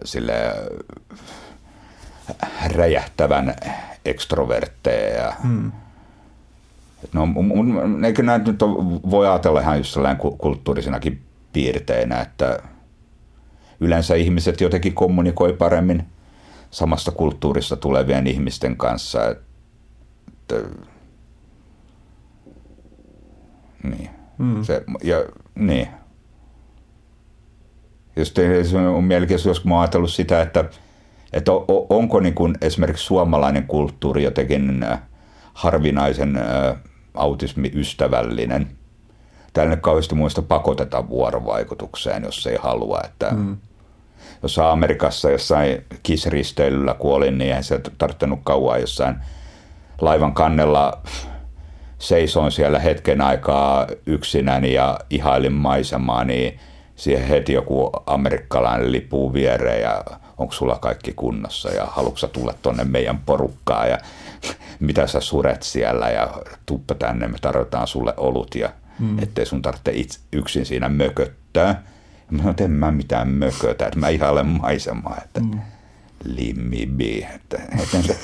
[0.03, 0.33] sille
[2.75, 3.55] räjähtävän
[4.05, 5.33] ekstrovertteja.
[5.43, 5.71] Hmm.
[7.13, 7.27] No,
[8.05, 8.59] eikö näitä nyt
[9.09, 9.97] voi ajatella ihan just
[10.37, 11.26] kulttuurisenakin
[11.57, 12.59] piirteinä, että
[13.79, 16.03] yleensä ihmiset jotenkin kommunikoi paremmin
[16.71, 19.19] samasta kulttuurista tulevien ihmisten kanssa.
[19.27, 20.55] Että,
[23.83, 24.09] niin.
[24.37, 24.63] Hmm.
[24.63, 25.87] Se, ja, niin
[28.63, 30.65] se on mielenkiintoista, jos mä ajatellut sitä, että,
[31.33, 31.51] että
[31.89, 35.01] onko niin kuin esimerkiksi suomalainen kulttuuri jotenkin äh,
[35.53, 36.77] harvinaisen äh,
[37.13, 38.77] autismiystävällinen.
[39.57, 43.01] Täällä nyt kauheasti muista pakoteta vuorovaikutukseen, jos ei halua.
[43.05, 43.57] Että mm.
[44.43, 49.15] Jos Amerikassa jossain kisristeilyllä kuolin, niin eihän se tarttunut kauan jossain
[50.01, 51.01] laivan kannella
[51.99, 56.59] seisoin siellä hetken aikaa yksinäni ja ihailin maisemaa, niin
[56.95, 60.03] siihen heti joku amerikkalainen lipuu viereen ja
[60.37, 63.97] onko sulla kaikki kunnossa ja haluatko tulla tonne meidän porukkaan ja
[64.79, 66.29] mitä sä suret siellä ja
[66.65, 68.69] tuppa tänne, me tarvitaan sulle olut ja
[68.99, 69.19] mm.
[69.19, 71.67] ettei sun tarvitse itse, yksin siinä mököttää.
[71.67, 75.59] Ja mä sanoin, että en mä mitään mökötä, että mä ihailen maisemaa, että mm.
[76.23, 77.27] limmi bi.
[77.35, 78.17] Että, että se,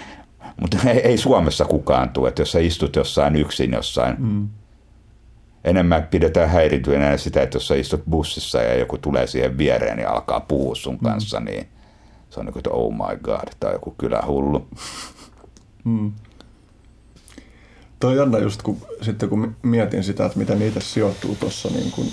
[0.60, 4.48] mutta ei, ei, Suomessa kukaan tule, että jos sä istut jossain yksin jossain mm
[5.64, 10.10] enemmän pidetään häirityönä sitä, että jos sä istut bussissa ja joku tulee siihen viereen ja
[10.10, 11.00] alkaa puhua sun mm.
[11.00, 11.46] kanssa, mm.
[11.46, 11.68] niin
[12.30, 14.68] se on niin kuin, että oh my god, tämä on joku kylähullu.
[15.84, 16.12] Mm.
[18.04, 22.08] On jännä just, kun, sitten kun mietin sitä, että miten niitä sijoittuu tuossa niin kuin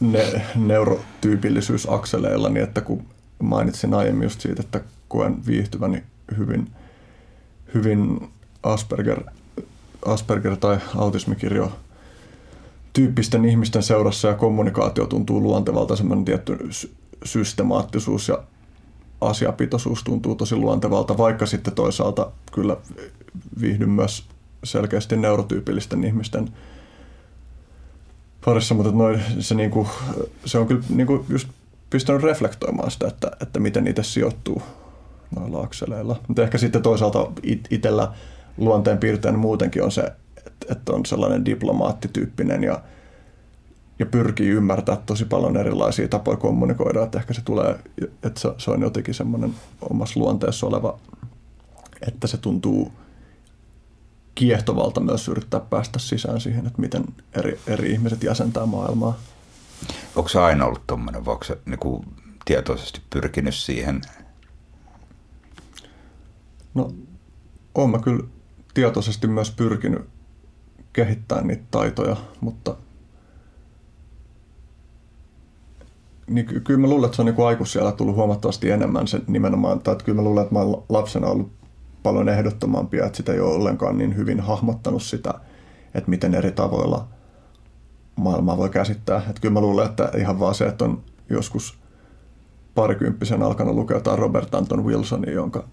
[0.00, 3.04] ne, neurotyypillisyysakseleilla, niin että kun
[3.42, 6.02] mainitsin aiemmin just siitä, että koen viihtyväni
[6.38, 6.70] hyvin,
[7.74, 8.28] hyvin
[8.62, 9.20] Asperger
[10.06, 11.72] Asperger- tai autismikirjo
[12.92, 16.58] tyyppisten ihmisten seurassa ja kommunikaatio tuntuu luontevalta, semmoinen tietty
[17.24, 18.42] systemaattisuus ja
[19.20, 22.76] asiapitoisuus tuntuu tosi luontevalta, vaikka sitten toisaalta kyllä
[23.60, 24.24] viihdyn myös
[24.64, 26.48] selkeästi neurotyypillisten ihmisten
[28.44, 29.88] parissa, mutta noi, se, niinku,
[30.44, 31.48] se on kyllä niinku just
[31.90, 34.62] pistänyt reflektoimaan sitä, että, että miten niitä sijoittuu
[35.36, 36.20] noilla akseleilla.
[36.28, 38.12] Mutta ehkä sitten toisaalta it, itsellä
[38.56, 40.12] luonteen piirtein muutenkin on se,
[40.70, 42.80] että on sellainen diplomaattityyppinen ja
[43.98, 47.78] ja pyrkii ymmärtää tosi paljon erilaisia tapoja kommunikoida, että ehkä se tulee,
[48.22, 49.54] että se, se on jotenkin semmoinen
[49.90, 50.98] omassa luonteessa oleva,
[52.06, 52.92] että se tuntuu
[54.34, 59.18] kiehtovalta myös yrittää päästä sisään siihen, että miten eri, eri ihmiset jäsentää maailmaa.
[60.16, 62.04] Onko se aina ollut tuommoinen, vai onko se niin kuin,
[62.44, 64.00] tietoisesti pyrkinyt siihen?
[66.74, 66.92] No,
[67.74, 68.24] olen mä kyllä
[68.74, 70.02] tietoisesti myös pyrkinyt
[70.92, 72.76] kehittämään niitä taitoja, mutta
[76.26, 79.92] niin kyllä mä luulen, että se on niin aikuisiellä tullut huomattavasti enemmän se nimenomaan, tai
[79.92, 81.52] että kyllä mä luulen, että mä olen lapsena ollut
[82.02, 85.34] paljon ehdottomampia, että sitä ei ole ollenkaan niin hyvin hahmottanut sitä,
[85.94, 87.08] että miten eri tavoilla
[88.16, 89.18] maailmaa voi käsittää.
[89.18, 91.78] Että kyllä mä luulen, että ihan vaan se, että on joskus
[92.74, 95.64] parikymppisen alkanut lukea jotain Robert Anton Wilsonia, jonka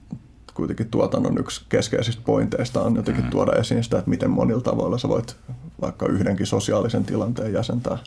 [0.54, 3.30] kuitenkin tuotannon yksi keskeisistä pointeista on jotenkin mm.
[3.30, 5.36] tuoda esiin sitä, että miten monilla tavoilla sä voit
[5.82, 7.98] vaikka yhdenkin sosiaalisen tilanteen jäsentää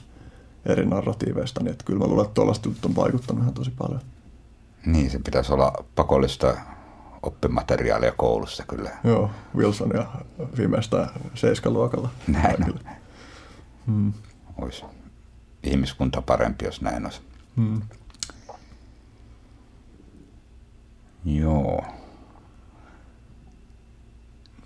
[0.66, 4.00] eri narratiiveista, niin että kyllä mä luulen, että tuollaista on vaikuttanut ihan tosi paljon.
[4.86, 6.56] Niin, se pitäisi olla pakollista
[7.22, 8.90] oppimateriaalia koulussa kyllä.
[9.04, 10.06] Joo, Wilson ja
[10.58, 12.10] viimeistään seiskaluokalla.
[12.26, 12.80] Näin on.
[13.86, 14.12] Hmm.
[14.56, 14.84] Olisi
[15.62, 17.20] ihmiskunta parempi, jos näin olisi.
[17.56, 17.82] Hmm.
[21.24, 21.84] Joo.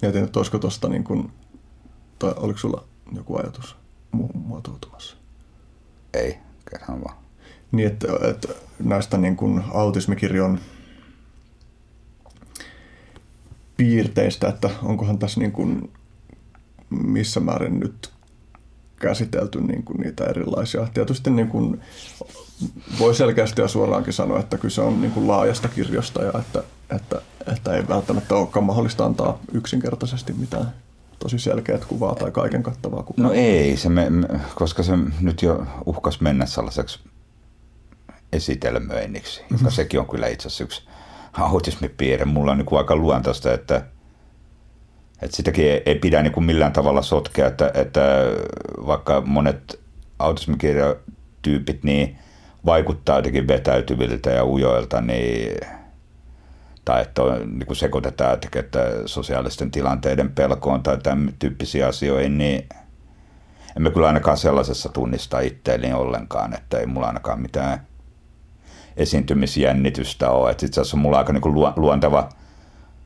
[0.02, 1.32] Mietin, että olisiko tuosta niin kuin,
[2.18, 3.76] tai oliko sulla joku ajatus
[4.16, 5.16] mu- muotoutumassa?
[6.14, 6.38] Ei,
[6.70, 7.16] kerran vaan.
[7.72, 8.48] Niin, että, että
[8.78, 10.60] näistä niin kuin autismikirjon
[13.76, 15.92] piirteistä, että onkohan tässä niin kuin
[16.90, 18.10] missä määrin nyt
[19.00, 20.88] käsitelty niin kuin niitä erilaisia.
[20.94, 21.80] Tietysti niin kuin
[22.98, 26.62] voi selkeästi ja suoraankin sanoa, että kyse on niin kuin laajasta kirjosta ja että,
[26.96, 30.72] että, että ei välttämättä olekaan mahdollista antaa yksinkertaisesti mitään
[31.20, 33.28] tosi selkeät kuvaa tai kaiken kattavaa kuvaa.
[33.28, 37.00] No ei, se me, me, koska se nyt jo uhkas mennä sellaiseksi
[38.32, 39.70] esitelmöinniksi, joka mm-hmm.
[39.70, 40.88] sekin on kyllä itse asiassa yksi
[41.32, 42.24] autismipiirre.
[42.24, 43.76] Mulla on niin kuin aika luontaista, että,
[45.22, 48.00] että sitäkin ei, ei pidä niin kuin millään tavalla sotkea, että, että
[48.86, 49.80] vaikka monet
[50.18, 52.18] autismikirjatyypit niin
[52.66, 55.60] vaikuttaa jotenkin vetäytyviltä ja ujoilta, niin
[56.90, 62.68] tai että on, niin kuin sekoitetaan että sosiaalisten tilanteiden pelkoon tai tämän tyyppisiä asioihin, niin
[63.76, 67.86] emme kyllä ainakaan sellaisessa tunnista itteeni ollenkaan, että ei mulla ainakaan mitään
[68.96, 70.50] esiintymisjännitystä ole.
[70.50, 72.28] Että itse asiassa mulla aika niin kuin luonteva,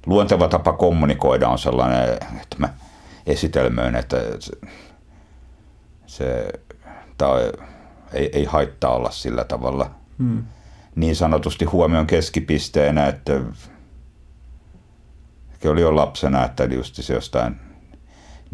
[0.06, 2.68] luonteva tapa kommunikoida on sellainen, että mä
[3.26, 4.52] esitelmöin, että se,
[6.06, 6.48] se
[7.18, 7.52] tai
[8.12, 10.44] ei, ei haittaa olla sillä tavalla hmm.
[10.94, 13.40] niin sanotusti huomion keskipisteenä, että
[15.68, 17.56] oli jo lapsena, että just se jostain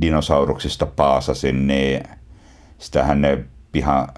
[0.00, 2.02] dinosauruksista paasasin, niin
[2.78, 4.08] sitähän ne piha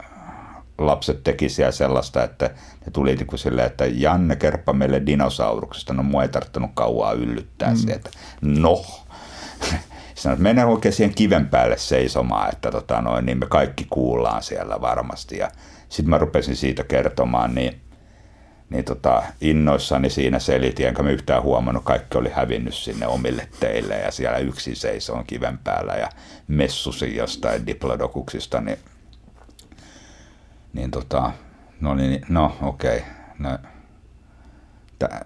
[0.78, 2.50] lapset teki siellä sellaista, että
[2.86, 7.12] ne tuli niin kuin silleen, että Janne kerppa meille dinosauruksesta, no mua ei tarttunut kauaa
[7.12, 7.76] yllyttää mm.
[7.76, 8.10] sieltä.
[8.40, 8.84] No,
[10.14, 14.42] sanoin, että mennään oikein siihen kiven päälle seisomaan, että tota noin, niin me kaikki kuullaan
[14.42, 15.38] siellä varmasti.
[15.38, 15.50] Ja
[15.88, 17.80] sitten mä rupesin siitä kertomaan, niin,
[18.72, 23.98] niin tota, innoissani siinä selitin, enkä mä yhtään huomannut, kaikki oli hävinnyt sinne omille teille
[23.98, 26.08] ja siellä yksin seisoon kiven päällä ja
[26.48, 28.78] messusi jostain diplodokuksista, niin
[30.72, 31.32] niin tota,
[31.80, 33.08] no niin, no okei, okay.
[33.38, 33.58] no,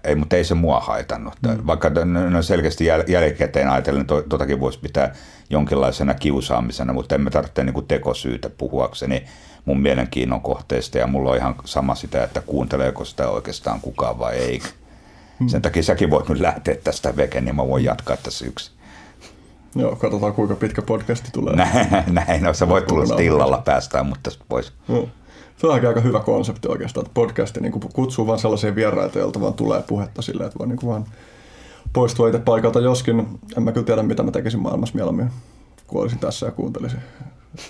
[0.05, 1.35] ei, mutta ei se mua haitannut.
[1.43, 1.67] Mm.
[1.67, 1.91] Vaikka
[2.31, 5.15] no selkeästi jäl, jälkikäteen ajatellen, to, totakin voisi pitää
[5.51, 9.25] jonkinlaisena kiusaamisena, mutta emme tarvitse niin kuin tekosyytä puhuakseni
[9.67, 14.35] mun mielenkiinnon kohteista ja mulla on ihan sama sitä, että kuunteleeko sitä oikeastaan kukaan vai
[14.35, 14.63] ei.
[15.41, 15.49] Mm.
[15.49, 18.71] Sen takia säkin voit nyt lähteä tästä veke, niin mä voin jatkaa tässä yksi.
[19.75, 21.57] Joo, katsotaan kuinka pitkä podcasti tulee.
[21.57, 21.89] Näin,
[22.27, 24.73] näin no sä voit tulla illalla päästään, mutta pois.
[25.57, 29.55] Se on aika hyvä konsepti oikeastaan, että podcasti niin kutsuu vain sellaisia vieraita, joilta vaan
[29.55, 31.05] tulee puhetta silleen, että voi niin vaan
[31.93, 32.81] poistua itse paikalta.
[32.81, 33.27] Joskin
[33.57, 35.31] en mä kyllä tiedä, mitä mä tekisin maailmassa mieluummin,
[35.87, 37.01] kun olisin tässä ja kuuntelisin.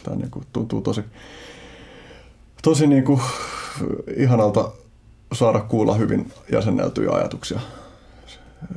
[0.02, 1.04] Tämä niin tuntuu tosi,
[2.66, 3.20] tosi niin kuin
[4.16, 4.72] ihanalta
[5.32, 7.60] saada kuulla hyvin jäsenneltyjä ajatuksia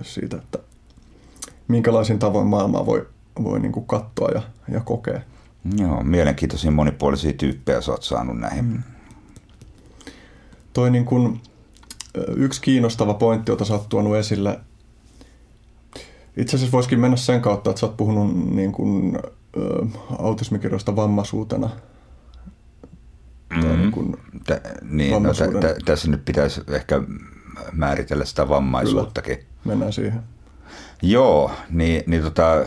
[0.02, 0.60] siitä, että
[1.68, 3.08] minkälaisin tavoin maailmaa voi,
[3.44, 4.42] voi niin kuin katsoa ja,
[4.72, 5.22] ja kokea.
[5.78, 8.66] Joo, mielenkiintoisia monipuolisia tyyppejä sä oot saanut näihin.
[8.66, 8.84] Mm
[10.74, 11.42] toi niin kuin,
[12.36, 14.60] yksi kiinnostava pointti, jota sä oot tuonut esille,
[16.38, 19.20] itse asiassa voisikin mennä sen kautta, että sä oot puhunut niin kuin,
[20.20, 21.70] autismikirjoista vammaisuutena.
[23.50, 23.78] Mm-hmm.
[23.78, 24.16] niin kuin
[24.46, 27.02] Tä, niin, no, t- t- tässä nyt pitäisi ehkä
[27.72, 29.38] määritellä sitä vammaisuuttakin.
[29.38, 29.48] Kyllä.
[29.66, 30.22] Mennään siihen.
[31.02, 32.66] Joo, niin, niin tota,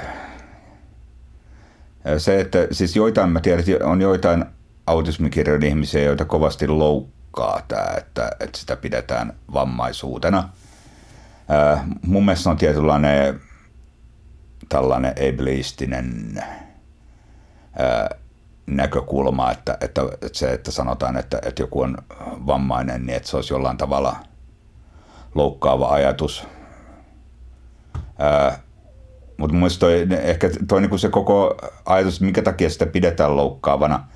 [2.19, 4.45] se, että siis joitain, mä tiedän, että on joitain
[4.87, 10.49] autismikirjon ihmisiä, joita kovasti loukkaa tämä, että, että sitä pidetään vammaisuutena.
[11.49, 13.41] Ää, mun mielestä on tietynlainen
[14.69, 16.43] tällainen ableistinen
[17.79, 18.11] ää,
[18.67, 21.97] näkökulma, että, että, että se, että sanotaan, että, että joku on
[22.47, 24.17] vammainen, niin että se olisi jollain tavalla
[25.35, 26.47] loukkaava ajatus.
[29.37, 31.57] Mutta mun toi, ehkä toi niinku se koko
[31.87, 34.09] ajatus, minkä takia sitä pidetään loukkaavana,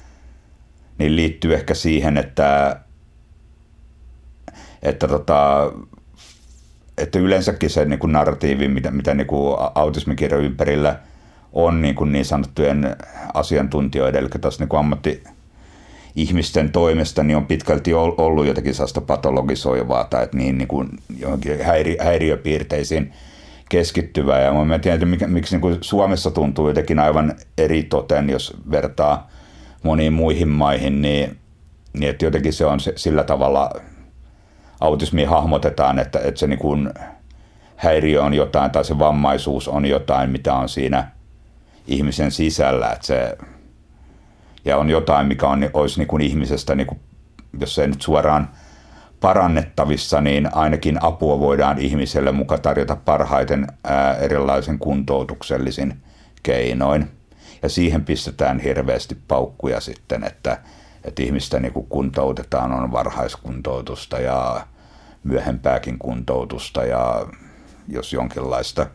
[0.98, 2.80] niin liittyy ehkä siihen, että,
[4.82, 5.72] että, tota,
[6.98, 11.00] että yleensäkin se niin kuin narratiivi, mitä, mitä niin kuin autismikirjan ympärillä
[11.56, 12.96] on niin, kuin niin sanottujen
[13.34, 15.24] asiantuntijoiden, eli taas niin kuin ammatti,
[16.16, 20.88] ihmisten toimesta niin on pitkälti ollut jotakin sellaista patologisoivaa tai että niin, niin kuin
[21.18, 23.12] johonkin häiri, häiriöpiirteisiin
[23.68, 24.40] keskittyvää.
[24.40, 29.30] Ja mä tiedän, että miksi niin kuin Suomessa tuntuu jotenkin aivan eri toten, jos vertaa
[29.82, 31.36] moniin muihin maihin, niin,
[31.92, 33.70] niin että jotenkin se on se, sillä tavalla
[34.80, 36.90] autismi hahmotetaan, että, että se niin kuin
[37.76, 41.15] häiriö on jotain tai se vammaisuus on jotain, mitä on siinä
[41.86, 43.38] ihmisen sisällä, että se,
[44.64, 47.00] ja on jotain, mikä on, olisi niin kuin ihmisestä, niin kuin,
[47.60, 48.48] jos ei nyt suoraan
[49.20, 56.02] parannettavissa, niin ainakin apua voidaan ihmiselle muka tarjota parhaiten ää, erilaisen kuntoutuksellisin
[56.42, 57.10] keinoin.
[57.62, 60.58] Ja siihen pistetään hirveästi paukkuja sitten, että,
[61.04, 64.66] että ihmistä niin kuin kuntoutetaan, on varhaiskuntoutusta ja
[65.24, 67.26] myöhempääkin kuntoutusta ja
[67.88, 68.86] jos jonkinlaista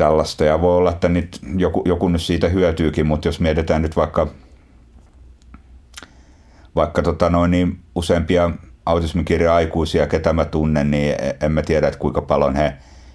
[0.00, 0.44] tällaista.
[0.44, 4.28] Ja voi olla, että nyt joku, joku nyt siitä hyötyykin, mutta jos mietitään nyt vaikka,
[6.76, 8.50] vaikka tota noin, niin useampia
[8.86, 12.72] autismikirja aikuisia, ketä mä tunnen, niin en mä tiedä, että kuinka paljon he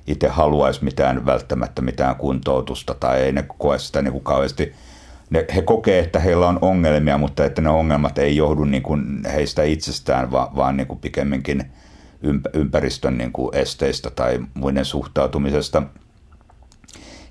[0.07, 4.73] itse haluaisi mitään välttämättä mitään kuntoutusta tai ei ne koe sitä niin kuin kauheasti.
[5.29, 9.21] Ne, he kokee, että heillä on ongelmia, mutta että ne ongelmat ei johdu niin kuin
[9.33, 11.65] heistä itsestään, vaan, vaan niin kuin pikemminkin
[12.53, 15.83] ympäristön niin kuin esteistä tai muiden suhtautumisesta.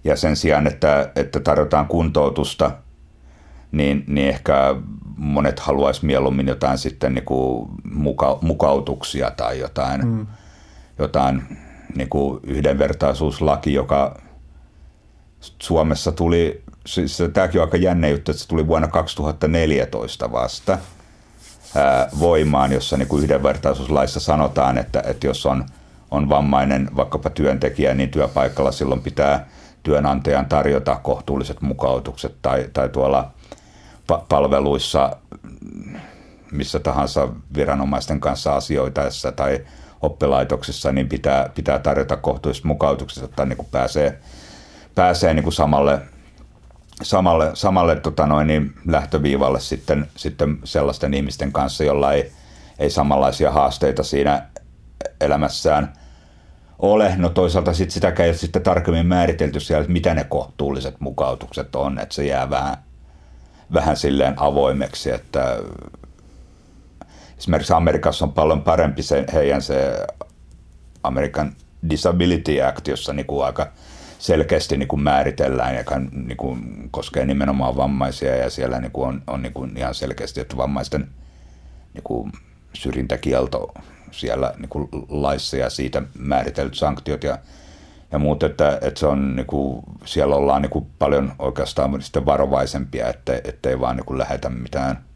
[0.04, 2.70] Ja sen sijaan, että, että tarjotaan kuntoutusta,
[3.72, 4.74] niin, niin ehkä
[5.16, 10.26] monet haluaisi mieluummin jotain sitten niin kuin muka, mukautuksia tai jotain, mm.
[10.98, 11.42] jotain
[11.96, 14.20] niin kuin yhdenvertaisuuslaki, joka
[15.40, 20.78] Suomessa tuli, siis tämäkin on aika jänne juttu, että se tuli vuonna 2014 vasta
[21.74, 25.64] ää, voimaan, jossa niin kuin yhdenvertaisuuslaissa sanotaan, että, että jos on,
[26.10, 29.46] on vammainen vaikkapa työntekijä, niin työpaikalla silloin pitää
[29.84, 33.30] työnantajan tarjota kohtuulliset mukautukset tai, tai tuolla
[34.28, 35.16] palveluissa
[36.52, 39.60] missä tahansa viranomaisten kanssa asioitaessa tai
[40.02, 44.18] oppilaitoksessa, niin pitää, pitää tarjota kohtuulliset mukautukset, jotta niin kuin pääsee,
[44.94, 46.00] pääsee niin kuin samalle,
[47.02, 52.32] samalle, samalle tota noin, niin lähtöviivalle sitten, sitten sellaisten ihmisten kanssa, jolla ei,
[52.78, 54.46] ei samanlaisia haasteita siinä
[55.20, 55.92] elämässään
[56.78, 57.14] ole.
[57.16, 61.76] No toisaalta sit sitäkään ei ole sitten tarkemmin määritelty siellä, että mitä ne kohtuulliset mukautukset
[61.76, 62.76] on, että se jää vähän,
[63.72, 65.58] vähän silleen avoimeksi, että
[67.38, 70.06] esimerkiksi Amerikassa on paljon parempi se, heidän se
[71.02, 71.52] American
[71.90, 73.72] Disability Act, jossa niin kuin aika
[74.18, 79.22] selkeästi niin kuin määritellään, joka niin kuin koskee nimenomaan vammaisia ja siellä niin kuin on,
[79.26, 81.08] on niin kuin ihan selkeästi, että vammaisten
[81.94, 82.32] niin kuin
[82.72, 83.74] syrjintäkielto
[84.14, 87.38] siellä niin kuin laissa ja siitä määritellyt sanktiot ja,
[88.12, 93.08] ja muut, että, että se on, niin kuin, siellä ollaan niin kuin paljon oikeastaan varovaisempia,
[93.08, 94.98] että, ettei vaan niin kuin lähetä mitään–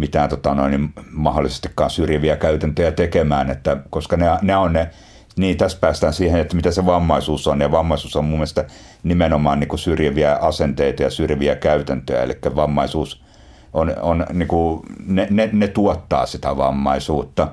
[0.00, 4.90] mitään tota noin, niin mahdollisestikaan syrjiviä käytäntöjä tekemään, että, koska ne, ne on ne,
[5.36, 8.64] niin tässä päästään siihen, että mitä se vammaisuus on, ja vammaisuus on mun mielestä
[9.02, 13.24] nimenomaan niin kuin syrjiviä asenteita ja syrjiviä käytäntöjä, eli vammaisuus
[13.72, 17.48] on, on niin kuin, ne, ne, ne tuottaa sitä vammaisuutta.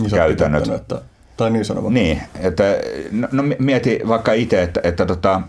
[0.00, 0.68] Niin käytännöt.
[0.68, 1.02] Että,
[1.36, 1.90] tai niin sanoma.
[1.90, 2.64] Niin, että
[3.10, 5.40] no, no mieti vaikka itse, että, että, tota,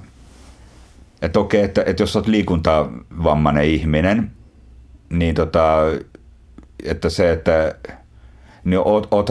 [1.21, 4.31] että okei, että, että jos olet liikuntavammainen ihminen,
[5.09, 5.77] niin tota,
[6.83, 7.75] että se, että
[8.63, 8.81] niin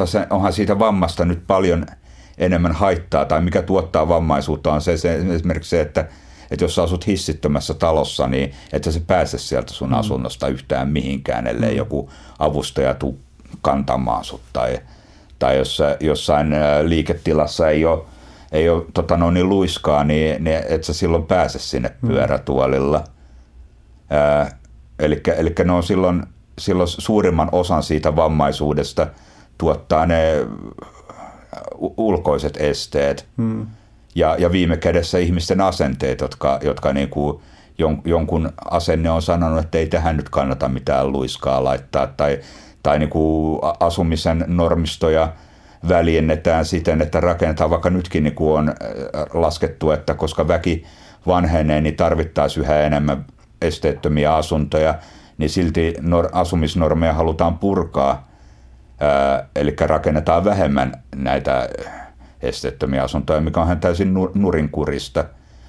[0.04, 1.86] sen, onhan siitä vammasta nyt paljon
[2.38, 6.08] enemmän haittaa, tai mikä tuottaa vammaisuutta on se, se esimerkiksi se, että,
[6.50, 9.94] että jos sä asut hissittömässä talossa, niin että se pääse sieltä sun mm.
[9.94, 11.76] asunnosta yhtään mihinkään, ellei mm.
[11.76, 13.18] joku avustaja tuu
[13.62, 14.78] kantamaan sut, tai,
[15.38, 18.02] tai jos jossain liiketilassa ei ole,
[18.52, 22.08] ei ole tota noin, niin luiskaa, niin, niin et sä silloin pääse sinne mm.
[22.08, 23.04] pyörätuolilla.
[24.98, 25.22] Eli
[25.64, 26.22] ne on silloin,
[26.58, 29.06] silloin suurimman osan siitä vammaisuudesta
[29.58, 30.46] tuottaa ne
[31.96, 33.26] ulkoiset esteet.
[33.36, 33.66] Hmm.
[34.14, 37.42] Ja, ja viime kädessä ihmisten asenteet, jotka, jotka niin kuin
[38.04, 42.40] jonkun asenne on sanonut, että ei tähän nyt kannata mitään luiskaa laittaa tai,
[42.82, 45.32] tai niin kuin asumisen normistoja
[45.88, 48.74] väljennetään siten, että rakennetaan, vaikka nytkin niin kuin on
[49.34, 50.84] laskettu, että koska väki
[51.26, 53.24] vanhenee, niin tarvittaisiin yhä enemmän
[53.62, 54.94] esteettömiä asuntoja,
[55.38, 58.28] niin silti nor- asumisnormeja halutaan purkaa,
[59.56, 61.68] eli rakennetaan vähemmän näitä
[62.42, 65.24] esteettömiä asuntoja, mikä on täysin nurinkurista.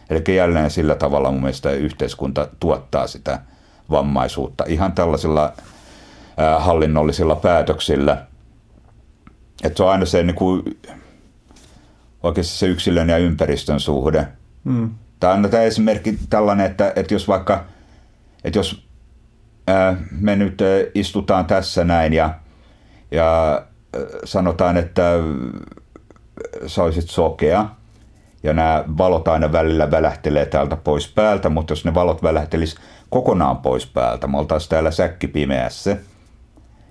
[0.10, 3.40] Eli jälleen sillä tavalla mun mielestä yhteiskunta tuottaa sitä
[3.90, 5.54] vammaisuutta ihan tällaisilla
[6.60, 8.26] hallinnollisilla päätöksillä.
[9.64, 10.64] Että se on aina se niin kuin,
[12.24, 14.28] oikeasti se yksilön ja ympäristön suhde.
[14.64, 14.90] Mm.
[15.20, 17.66] Tämä on tämä esimerkki tällainen, että, että jos vaikka,
[18.44, 18.88] että jos
[19.68, 20.62] ää, me nyt
[20.96, 22.34] istutaan tässä näin ja,
[23.12, 23.62] ja
[24.24, 25.14] sanotaan, että
[26.68, 27.66] sä olisit sokea
[28.44, 32.76] ja nämä valot aina välillä välähtelee täältä pois päältä, mutta jos ne valot välähtelis
[33.10, 35.98] kokonaan pois päältä, me oltaisiin täällä säkkipimeässä,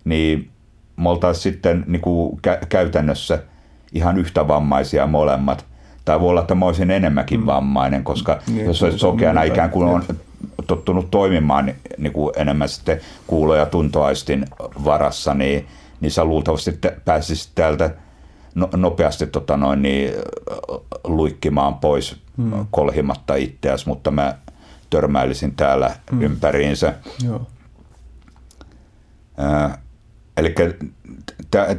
[0.04, 0.50] niin
[0.96, 3.38] me oltaisiin sitten niin kuin kä- käytännössä
[3.92, 5.64] ihan yhtä vammaisia molemmat.
[6.04, 7.46] Tai voi olla, että mä olisin enemmänkin mm.
[7.46, 10.02] vammainen, koska niin, jos olisit sokeana ikään kuin on
[10.66, 14.44] tottunut toimimaan niin, niin kuin enemmän sitten kuulo- ja tuntoaistin
[14.84, 15.66] varassa, niin,
[16.00, 17.90] niin sä luultavasti pääsisit täältä
[18.54, 20.12] nopeasti tota noin, niin,
[21.04, 22.66] luikkimaan pois hmm.
[22.70, 24.34] kolhimatta itseäsi, mutta mä
[24.90, 26.22] törmäilisin täällä hmm.
[26.22, 26.94] ympäriinsä.
[27.24, 27.46] Joo.
[29.42, 29.78] Äh,
[30.36, 30.54] eli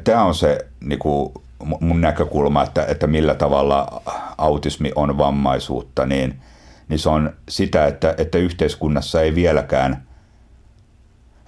[0.03, 1.34] tämä on se niin kuin,
[1.80, 4.02] mun näkökulma, että, että millä tavalla
[4.38, 6.41] autismi on vammaisuutta, niin,
[6.88, 10.03] niin se on sitä, että, että yhteiskunnassa ei vieläkään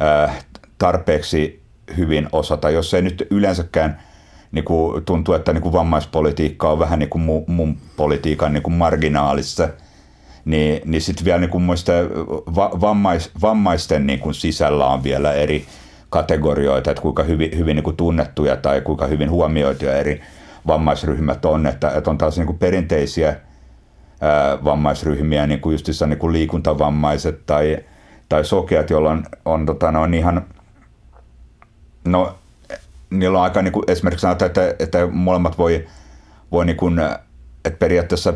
[0.02, 0.46] äh,
[0.78, 1.64] tarpeeksi
[1.98, 4.00] hyvin osata, jos ei nyt yleensäkään–
[4.54, 8.64] niin kuin, tuntuu, että niin kuin vammaispolitiikka on vähän niin kuin mun, mun politiikan niin
[8.64, 9.70] kuin marginaalissa,
[10.46, 11.92] niin, niin sitten vielä niin kuin muista,
[12.56, 15.66] va, vammais, vammaisten niin kuin sisällä on vielä eri
[16.10, 20.22] kategorioita, että kuinka hyvin, hyvin niin kuin tunnettuja tai kuinka hyvin huomioituja eri
[20.68, 23.36] vammaisryhmät on, että, että on taas niin kuin perinteisiä
[24.22, 27.78] ää, vammaisryhmiä, niin kuin justissa niin kuin liikuntavammaiset tai,
[28.30, 30.46] tai sokeat, joilla on, on, tota, on ihan,
[32.06, 32.36] no
[33.14, 35.88] niillä on aika niin kuin, esimerkiksi sanotaan, että, että molemmat voi,
[36.52, 37.00] voi niin kuin,
[37.66, 38.34] että periaatteessa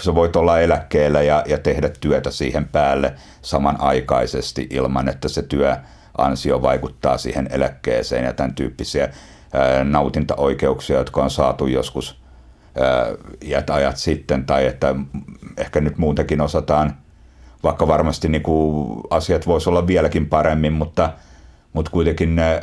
[0.00, 6.62] sä voit olla eläkkeellä ja, ja tehdä työtä siihen päälle samanaikaisesti ilman, että se työansio
[6.62, 9.08] vaikuttaa siihen eläkkeeseen ja tämän tyyppisiä
[9.52, 12.20] ää, nautintaoikeuksia, jotka on saatu joskus
[12.80, 14.94] ää, ajat sitten tai että
[15.56, 16.96] ehkä nyt muutenkin osataan,
[17.62, 21.12] vaikka varmasti niin kuin asiat voisi olla vieläkin paremmin, mutta,
[21.72, 22.60] mutta kuitenkin ne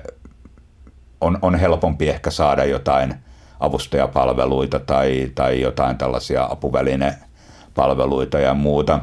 [1.22, 3.14] on, on helpompi ehkä saada jotain
[3.60, 9.00] avustajapalveluita tai, tai jotain tällaisia apuvälinepalveluita ja muuta.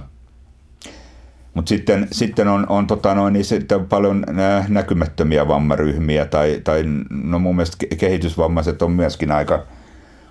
[1.54, 4.26] Mutta sitten, sitten on, on tota noin, niin sitten paljon
[4.68, 9.62] näkymättömiä vammaryhmiä tai, tai no mun mielestä kehitysvammaiset on myöskin aika,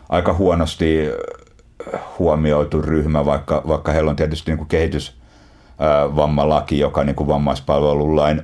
[0.09, 1.09] aika huonosti
[2.19, 8.43] huomioitu ryhmä, vaikka, vaikka heillä on tietysti niin kehitysvammalaki, joka niin kuin vammaispalvelulain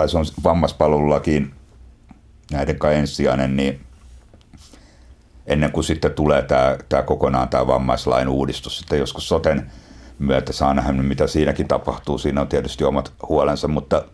[0.00, 1.50] tai se on vammaispalvelulakiin
[2.52, 3.80] näiden kai ensisijainen, niin
[5.46, 9.70] ennen kuin sitten tulee tämä, tämä kokonaan tämä vammaislain uudistus, sitten joskus soten
[10.18, 12.18] myötä saa nähdä, mitä siinäkin tapahtuu.
[12.18, 14.04] Siinä on tietysti omat huolensa, mutta,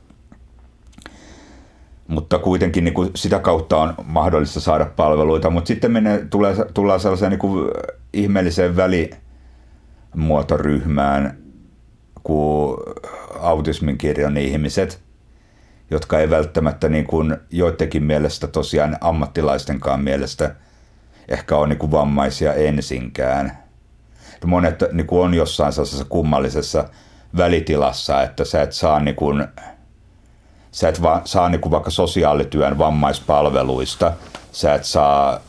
[2.08, 7.00] mutta kuitenkin niin kuin sitä kautta on mahdollista saada palveluita, mutta sitten menee, tulee, tullaan
[7.00, 7.70] sellaiseen niin kuin
[8.12, 11.38] ihmeelliseen välimuotoryhmään
[12.22, 12.76] kuin
[13.40, 15.00] autismin kirjon ihmiset–
[15.90, 20.54] jotka ei välttämättä niin kuin joidenkin mielestä tosiaan ammattilaistenkaan mielestä
[21.28, 23.58] ehkä ole niin kuin vammaisia ensinkään.
[24.46, 26.88] Monet niin kuin on jossain sellaisessa kummallisessa
[27.36, 29.46] välitilassa, että sä et saa, niin kuin,
[30.72, 34.12] sä et va, saa niin kuin vaikka sosiaalityön vammaispalveluista,
[34.52, 35.40] sä et saa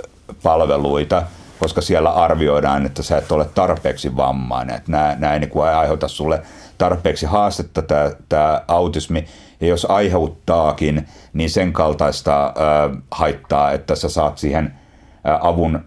[0.44, 1.24] palveluita,
[1.60, 4.76] koska siellä arvioidaan, että sä et ole tarpeeksi vammainen.
[4.76, 6.42] Että nämä, nämä ei niin kuin aiheuta sulle
[6.78, 9.26] tarpeeksi haastetta tämä, tämä autismi,
[9.62, 15.80] ja jos aiheuttaakin, niin sen kaltaista äh, haittaa, että sä saat siihen äh, avun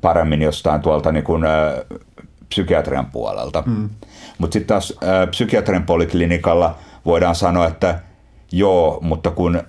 [0.00, 2.00] paremmin jostain tuolta niin kuin, äh,
[2.48, 3.62] psykiatrian puolelta.
[3.66, 3.90] Mm.
[4.38, 6.74] Mutta sitten taas äh, psykiatrian poliklinikalla
[7.04, 8.00] voidaan sanoa, että
[8.52, 9.62] joo, mutta kun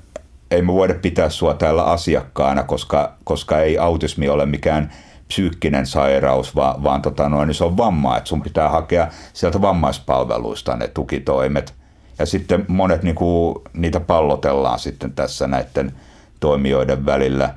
[0.52, 4.92] ei me voida pitää sua täällä asiakkaana, koska, koska ei autismi ole mikään
[5.28, 9.62] psyykkinen sairaus, vaan, vaan tota noin, niin se on vamma, että sun pitää hakea sieltä
[9.62, 11.74] vammaispalveluista ne tukitoimet.
[12.24, 15.92] Ja sitten monet niin kuin, niitä pallotellaan sitten tässä näiden
[16.40, 17.54] toimijoiden välillä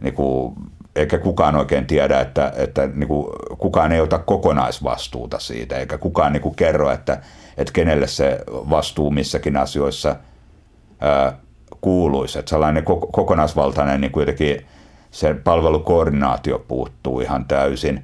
[0.00, 0.54] niin kuin
[0.96, 3.26] eikä kukaan oikein tiedä, että, että niin kuin,
[3.58, 7.22] kukaan ei ota kokonaisvastuuta siitä, eikä kukaan niin kuin kerro, että,
[7.56, 10.16] että kenelle se vastuu missäkin asioissa
[11.00, 11.38] ää,
[11.80, 12.38] kuuluisi.
[12.38, 14.66] Että sellainen kokonaisvaltainen niin kuitenkin
[15.10, 18.02] se palvelukoordinaatio puuttuu ihan täysin.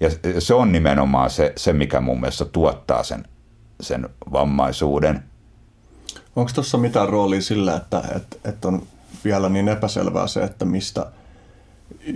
[0.00, 3.24] Ja se on nimenomaan se, se mikä mun mielestä tuottaa sen,
[3.80, 5.22] sen vammaisuuden.
[6.36, 8.82] Onko tuossa mitään roolia sillä, että, että, että on
[9.24, 11.06] vielä niin epäselvää se, että mistä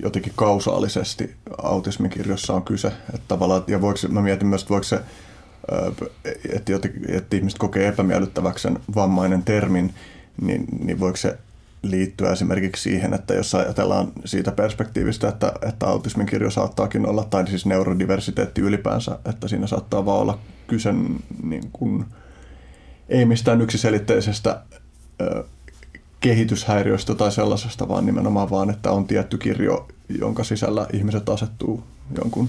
[0.03, 2.89] jotenkin kausaalisesti autismikirjossa on kyse.
[2.89, 5.01] Että tavallaan, ja voiko, mä mietin myös, että voiko se,
[6.53, 9.95] että, jotenkin, että ihmiset kokee epämiellyttäväksi sen vammainen termin,
[10.41, 11.39] niin, niin voiko se
[11.90, 17.47] liittyä esimerkiksi siihen, että jos ajatellaan siitä perspektiivistä, että, että autismin kirjo saattaakin olla, tai
[17.47, 20.93] siis neurodiversiteetti ylipäänsä, että siinä saattaa vaan olla kyse
[21.43, 22.05] niin kuin,
[23.09, 24.61] ei mistään yksiselitteisestä
[25.20, 25.44] ö,
[26.20, 29.89] kehityshäiriöstä tai sellaisesta, vaan nimenomaan vaan, että on tietty kirjo,
[30.19, 31.85] jonka sisällä ihmiset asettuu
[32.19, 32.48] jonkun,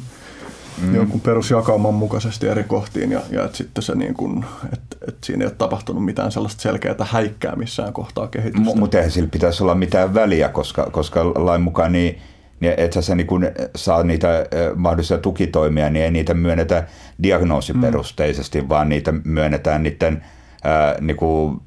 [0.82, 0.96] mm.
[0.96, 5.44] jonkun perusjakauman mukaisesti eri kohtiin ja, ja että sitten se niin kuin, että, että siinä
[5.44, 8.76] ei ole tapahtunut mitään sellaista selkeää häikkää missään kohtaa kehitystä.
[8.76, 12.22] M- mutta eihän sillä pitäisi olla mitään väliä, koska, koska lain mukaan niin
[12.60, 14.46] niin että sä niin kun saa niitä
[14.76, 16.88] mahdollisia tukitoimia, niin ei niitä myönnetä
[17.24, 18.70] diagnoosiperusteisesti, mm.
[18.70, 20.26] vaan niitä myönnetään niiden
[20.64, 21.62] ää, niin kuin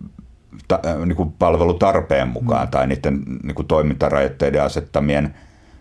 [0.69, 2.71] ta, äh, niin kuin palvelutarpeen mukaan mm.
[2.71, 5.35] tai niiden niin kuin toimintarajoitteiden asettamien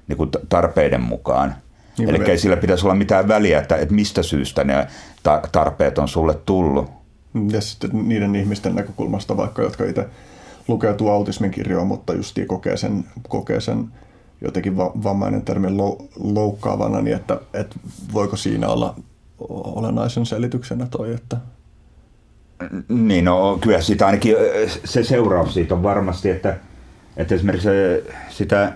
[0.08, 1.56] niin kuin tarpeiden mukaan.
[1.98, 4.88] Niin Eli ei sillä pitäisi olla mitään väliä, että, että mistä syystä ne
[5.52, 6.91] tarpeet on sulle tullut.
[7.52, 10.06] Ja sitten niiden ihmisten näkökulmasta vaikka, jotka itse
[10.68, 13.88] lukeutuu autismin kirjoon, mutta just kokee sen, kokee sen
[14.41, 15.78] jotenkin vammainen termin
[16.19, 17.76] loukkaavana, niin että, että
[18.14, 18.95] voiko siinä olla
[19.49, 21.38] olennaisen selityksenä toi, että
[22.90, 24.36] niin, no kyllä siitä ainakin
[24.86, 26.57] se seuraus siitä on varmasti, että,
[27.18, 27.69] että esimerkiksi
[28.30, 28.74] sitä,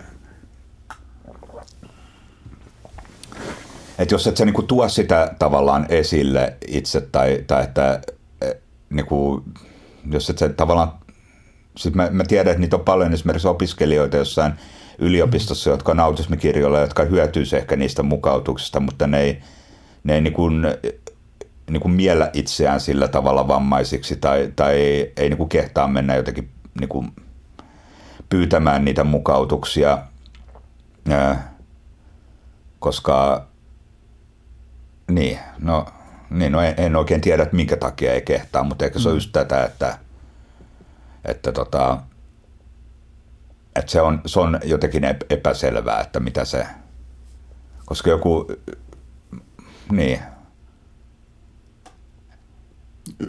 [3.99, 8.01] että jos et sä niinku tuo sitä tavallaan esille itse tai, tai että
[8.89, 9.43] niinku,
[10.11, 10.91] jos et sä tavallaan,
[11.77, 14.53] sit mä, mä tiedän, että niitä on paljon esimerkiksi opiskelijoita jossain
[14.99, 19.39] yliopistossa, jotka on autismikirjoilla, jotka hyötyisi ehkä niistä mukautuksista, mutta ne ei,
[20.03, 20.65] ne ei niin kuin
[21.69, 26.15] niin kuin miellä itseään sillä tavalla vammaisiksi tai, tai ei, ei niin kuin kehtaa mennä
[26.15, 26.49] jotenkin
[26.79, 27.11] niin kuin
[28.29, 29.97] pyytämään niitä mukautuksia,
[32.79, 33.47] koska
[35.15, 35.85] niin, no,
[36.29, 39.13] niin, no en, en oikein tiedä, että minkä takia ei kehtaa, mutta ehkä se on
[39.13, 39.17] mm.
[39.17, 39.97] just tätä, että,
[41.25, 42.01] että, tota,
[43.75, 46.65] että se, on, se on jotenkin epäselvää, että mitä se,
[47.85, 48.47] koska joku,
[49.91, 50.19] niin,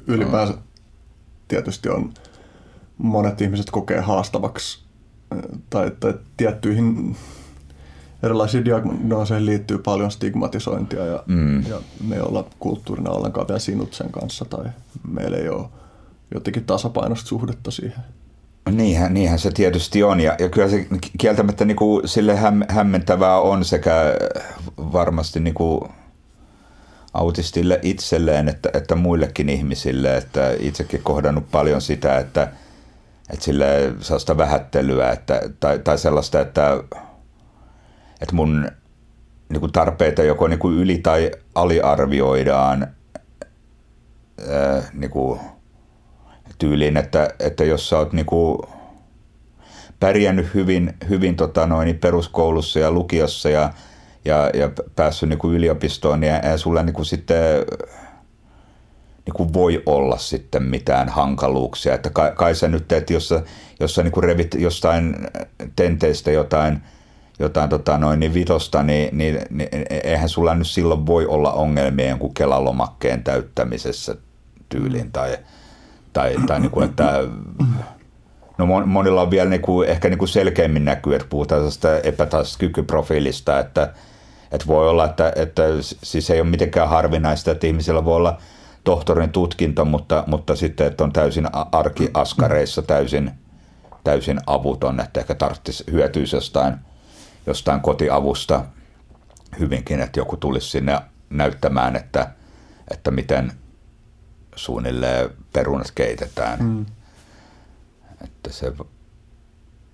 [0.07, 0.55] ylipäänsä
[1.49, 2.15] tietysti on
[2.99, 4.85] monet ihmiset kokee haastavaksi
[5.71, 7.17] tai, tai tiettyihin
[8.23, 11.67] erilaisiin diagnooseihin liittyy paljon stigmatisointia ja, mm.
[11.67, 14.65] ja me ei olla kulttuurina ollenkaan vielä sinut sen kanssa tai
[15.09, 15.67] meillä ei ole
[16.35, 18.05] jotenkin tasapainoista suhdetta siihen.
[18.71, 20.87] Niinhän, niinhän se tietysti on ja, ja kyllä se
[21.19, 23.95] kieltämättä niin kuin sille häm, hämmentävää on sekä
[24.79, 25.81] varmasti niin kuin
[27.15, 32.53] autistille itselleen että, että muillekin ihmisille, että itsekin kohdannut paljon sitä, että,
[33.31, 36.85] että sille sellaista vähättelyä että, tai, tai sellaista, että,
[38.23, 38.69] että mun
[39.49, 42.87] niin kuin tarpeita joko niin kuin yli- tai aliarvioidaan
[44.51, 45.41] ää, niin kuin
[46.59, 48.59] tyyliin, että, että jos sä oot niin kuin
[50.01, 53.73] pärjännyt hyvin, hyvin tota noin, peruskoulussa ja lukiossa ja
[54.25, 57.67] ja, ja päässyt niin kuin yliopistoon, niin ei sulla niin kuin sitten
[59.27, 61.95] niin kuin voi olla sitten mitään hankaluuksia.
[61.95, 63.43] Että kai, kai sä nyt teet, jos sä,
[63.81, 65.29] jos sä niin kuin revit jostain
[65.77, 66.83] tenteistä jotain,
[67.39, 69.69] jotain tota noin, niin vitosta, niin, niin, niin,
[70.05, 74.17] eihän sulla nyt silloin voi olla ongelmia jonkun kelalomakkeen täyttämisessä
[74.69, 75.39] tyyliin tai,
[76.13, 77.23] tai, tai niin kuin, että
[78.59, 82.59] No monilla on vielä niin kuin, ehkä niin kuin selkeämmin näkyy, että puhutaan tästä epätasaisesta
[82.59, 83.93] kykyprofiilista, että,
[84.53, 85.63] että voi olla, että, että
[86.03, 88.39] siis ei ole mitenkään harvinaista, että ihmisillä voi olla
[88.85, 93.31] tohtorin tutkinto, mutta, mutta sitten, että on täysin arkiaskareissa täysin,
[94.05, 96.75] täysin avuton, että ehkä tarvitsisi hyötyisi jostain,
[97.47, 98.65] jostain kotiavusta
[99.61, 101.01] hyvinkin, että joku tulisi sinne
[101.31, 102.31] näyttämään, että,
[102.91, 103.53] että miten
[104.57, 106.65] suunnilleen perunat keitetään.
[106.65, 106.87] Mm.
[108.25, 108.73] Että se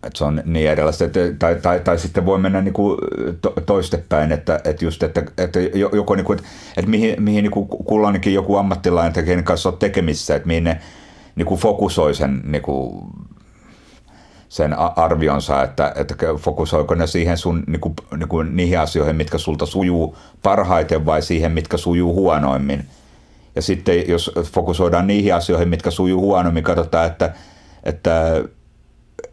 [0.02, 2.98] että se on niin erilaista, että, tai, tai, tai sitten voi mennä niin kuin
[3.40, 5.60] to, toistepäin, että, että just, että, että
[5.92, 9.78] joko niin kuin, että, että mihin, mihin niin kuin kulloinkin joku ammattilainen tekee kanssa on
[9.78, 10.80] tekemissä, että mihin ne
[11.36, 13.06] niin kuin fokusoi sen niin kuin,
[14.48, 19.38] sen arvionsa, että, että fokusoiko ne siihen sun, niin kuin, niin kuin niihin asioihin, mitkä
[19.38, 22.86] sulta sujuu parhaiten vai siihen, mitkä sujuu huonoimmin.
[23.54, 27.34] Ja sitten jos fokusoidaan niihin asioihin, mitkä sujuu huonommin, katsotaan, että,
[27.84, 28.44] että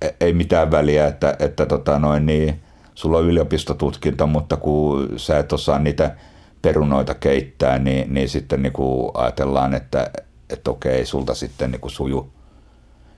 [0.02, 2.60] e, ei mitään väliä, että, että tota noin, niin,
[2.96, 6.16] sulla on yliopistotutkinto, mutta kun sä et osaa niitä
[6.62, 10.12] perunoita keittää, niin, niin sitten niin kuin ajatellaan, että,
[10.50, 12.35] että okei, sulta sitten niin kuin suju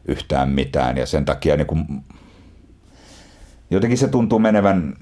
[0.08, 0.98] yhtään mitään.
[0.98, 1.86] Ja sen takia niin kuin,
[3.72, 4.94] jotenkin se tuntuu menevän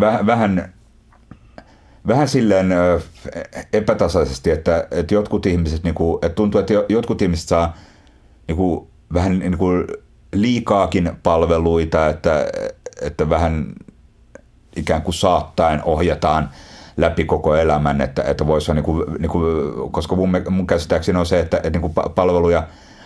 [0.00, 0.72] väh, vähän,
[2.06, 2.74] vähän silleen
[3.72, 7.76] epätasaisesti, että, että jotkut ihmiset, niin kuin, että tuntuu, että jotkut ihmiset saa
[8.48, 9.86] niin kuin, vähän niin kuin
[10.32, 12.46] liikaakin palveluita, että,
[13.02, 13.72] että vähän
[14.76, 16.50] ikään kuin saattaen ohjataan
[16.96, 19.46] läpi koko elämän, että, että voisi olla, niin kuin, niin kuin,
[19.92, 22.62] koska mun, mun käsittääkseni on se, että, että niin kuin palveluja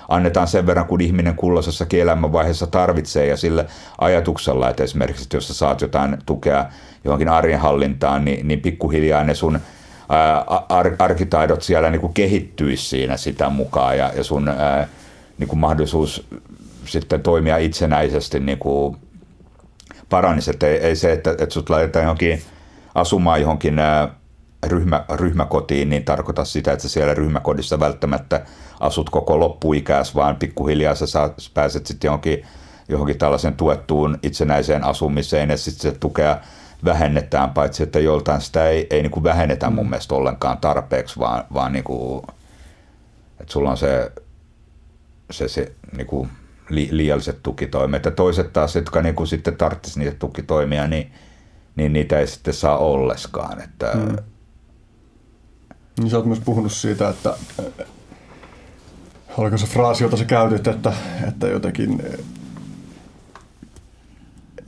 [0.08, 3.64] annetaan sen verran, kun ihminen kulloisessakin elämänvaiheessa tarvitsee ja sillä
[3.98, 6.66] ajatuksella, että esimerkiksi että jos sä saat jotain tukea
[7.04, 9.60] johonkin arjen hallintaan, niin, niin pikkuhiljaa ne sun
[10.08, 14.88] ää, ar- arkitaidot siellä niin kuin kehittyisi siinä sitä mukaan ja, ja sun ää,
[15.38, 16.26] niin kuin mahdollisuus
[16.84, 18.96] sitten toimia itsenäisesti niin kuin
[20.08, 20.50] paranisi.
[20.50, 22.42] Että ei, ei se, että, että sut laitetaan johonkin
[22.94, 23.78] asumaan johonkin
[24.66, 28.44] ryhmä, ryhmäkotiin, niin tarkoita sitä, että sä siellä ryhmäkodissa välttämättä
[28.80, 32.42] asut koko loppuikäis, vaan pikkuhiljaa sä saat, pääset sitten johonkin,
[32.88, 36.38] johonkin tällaisen tuettuun itsenäiseen asumiseen ja sitten se tukea
[36.84, 39.90] vähennetään, paitsi että joltain sitä ei, ei niin kuin vähennetä mun mm.
[39.90, 42.22] mielestä ollenkaan tarpeeksi, vaan, vaan niin kuin,
[43.40, 44.12] että sulla on se,
[45.30, 46.28] se, se niin kuin
[46.68, 48.04] li, liialliset tukitoimet.
[48.04, 51.12] Ja toiset taas, jotka niin kuin sitten tarvitsisi niitä tukitoimia, niin,
[51.76, 53.60] niin niitä ei sitten saa olleskaan.
[53.60, 53.92] Että...
[53.92, 54.16] Hmm.
[55.98, 57.34] Niin sä oot myös puhunut siitä, että
[59.36, 60.92] oliko se fraasi, jota sä käytit, että,
[61.28, 62.02] että jotenkin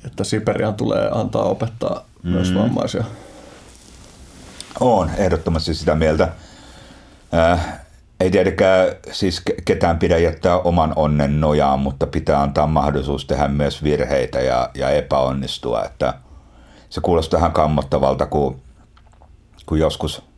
[0.05, 2.31] että Siperian tulee antaa opettaa mm.
[2.31, 3.05] myös vammaisia.
[4.81, 6.28] On ehdottomasti sitä mieltä.
[7.35, 7.81] Äh,
[8.20, 13.82] ei tietenkään siis ketään pidä jättää oman onnen nojaan, mutta pitää antaa mahdollisuus tehdä myös
[13.82, 15.85] virheitä ja, ja epäonnistua.
[15.85, 16.15] Että
[16.90, 18.61] se kuulostaa vähän kammottavalta, kun,
[19.66, 20.30] kun joskus...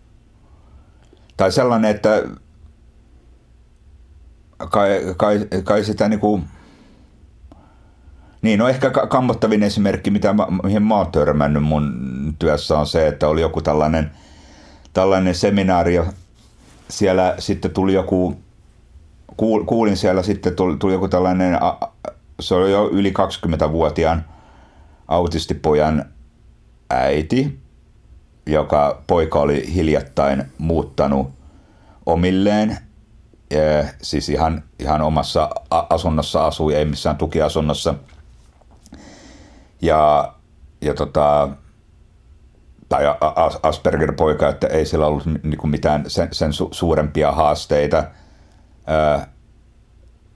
[1.37, 2.23] Tai sellainen, että
[4.71, 6.45] kai, kai, kai sitä niin kuin,
[8.43, 11.95] niin, no ehkä kammottavin esimerkki, mitä mä, mihin mä oon törmännyt mun
[12.39, 14.11] työssä on se, että oli joku tällainen,
[14.93, 16.01] tällainen seminaari,
[16.89, 18.41] siellä sitten tuli joku,
[19.67, 21.59] kuulin siellä sitten tuli, tuli joku tällainen,
[22.41, 23.13] se oli jo yli
[23.47, 24.25] 20-vuotiaan
[25.09, 26.05] autistipojan
[26.91, 27.62] äiti,
[28.47, 31.31] joka poika oli hiljattain muuttanut
[32.07, 32.79] omilleen,
[34.03, 37.95] siis ihan, ihan omassa asunnossa asui, ei missään tukiasunnossa.
[39.83, 40.33] Ja,
[40.81, 41.49] ja tota,
[42.89, 43.05] tai
[43.63, 48.05] Asperger-poika, että ei sillä ollut niinku mitään sen, sen su- suurempia haasteita,
[48.87, 49.27] ää,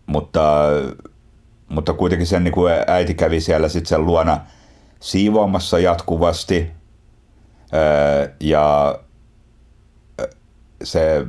[0.07, 0.43] mutta,
[1.69, 4.41] mutta kuitenkin sen niinku äiti kävi siellä sitten sen luona
[5.01, 6.71] siivoamassa jatkuvasti
[8.41, 8.99] ja
[10.83, 11.27] se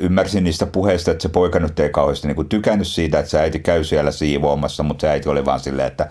[0.00, 3.58] ymmärsin niistä puheista, että se poika nyt ei kauheasti niin tykännyt siitä, että se äiti
[3.58, 6.08] käy siellä siivoamassa, mutta se äiti oli vaan silleen, että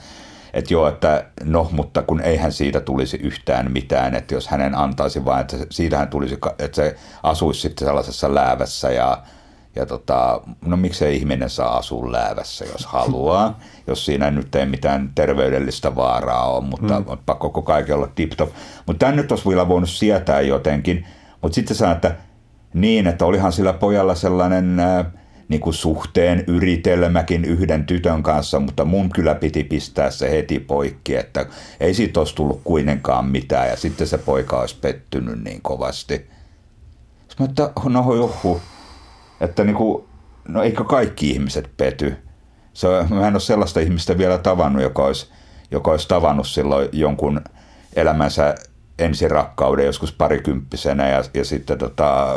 [0.54, 5.26] että joo, että no, mutta kun eihän siitä tulisi yhtään mitään, että jos hänen antaisi
[5.26, 9.24] vain, että siitähän tulisi, että se asuisi sitten sellaisessa läävässä ja,
[9.76, 15.12] ja tota, no miksei ihminen saa asua läävässä, jos haluaa, jos siinä nyt ei mitään
[15.16, 17.06] terveydellistä vaaraa ole, mutta mm.
[17.26, 18.50] pakko koko kaiken olla tip-top.
[18.86, 21.06] Mutta tämän nyt olisi vielä voinut sietää jotenkin,
[21.42, 22.16] mutta sitten sanoa, että
[22.74, 24.80] niin, että olihan sillä pojalla sellainen...
[24.80, 25.06] Äh,
[25.50, 31.16] niin kuin suhteen yritelmäkin yhden tytön kanssa, mutta mun kyllä piti pistää se heti poikki,
[31.16, 31.46] että
[31.80, 36.30] ei siitä olisi tullut kuitenkaan mitään ja sitten se poika olisi pettynyt niin kovasti.
[37.28, 38.62] Sitten mä että no juhu,
[39.42, 40.04] että niin kuin,
[40.48, 42.18] no eikö kaikki ihmiset pety.
[42.74, 45.32] Se, mä en ole sellaista ihmistä vielä tavannut, joka olisi,
[45.72, 47.42] joka olisi tavannut silloin jonkun
[47.96, 48.56] elämänsä
[49.00, 52.36] ensirakkauden joskus parikymppisenä ja, ja sitten tota,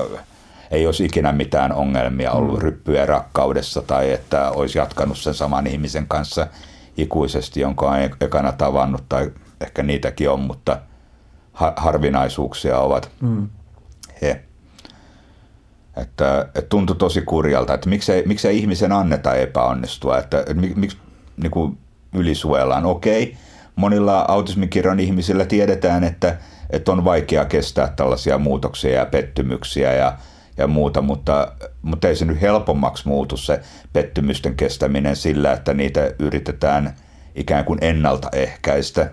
[0.70, 2.62] ei olisi ikinä mitään ongelmia ollut mm.
[2.62, 6.46] ryppyä rakkaudessa tai että olisi jatkanut sen saman ihmisen kanssa
[6.96, 10.78] ikuisesti, jonka on ekana tavannut tai ehkä niitäkin on, mutta
[11.76, 13.48] harvinaisuuksia ovat mm.
[14.22, 14.44] he.
[15.96, 20.96] Että, että tuntui tosi kurjalta, että miksei, miksei ihmisen anneta epäonnistua, että, että miksi
[21.36, 21.78] niin
[22.14, 22.86] ylisuojellaan.
[22.86, 23.36] Okei,
[23.76, 26.38] monilla autismikirjon ihmisillä tiedetään, että,
[26.70, 30.18] että on vaikea kestää tällaisia muutoksia ja pettymyksiä ja
[30.58, 31.52] ja muuta, mutta,
[31.82, 33.60] mutta ei se nyt helpommaksi muutu se
[33.92, 36.94] pettymysten kestäminen sillä, että niitä yritetään
[37.34, 39.10] ikään kuin ennaltaehkäistä,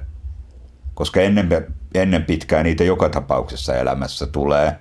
[0.93, 4.75] koska ennen, ennen pitkään niitä joka tapauksessa elämässä tulee.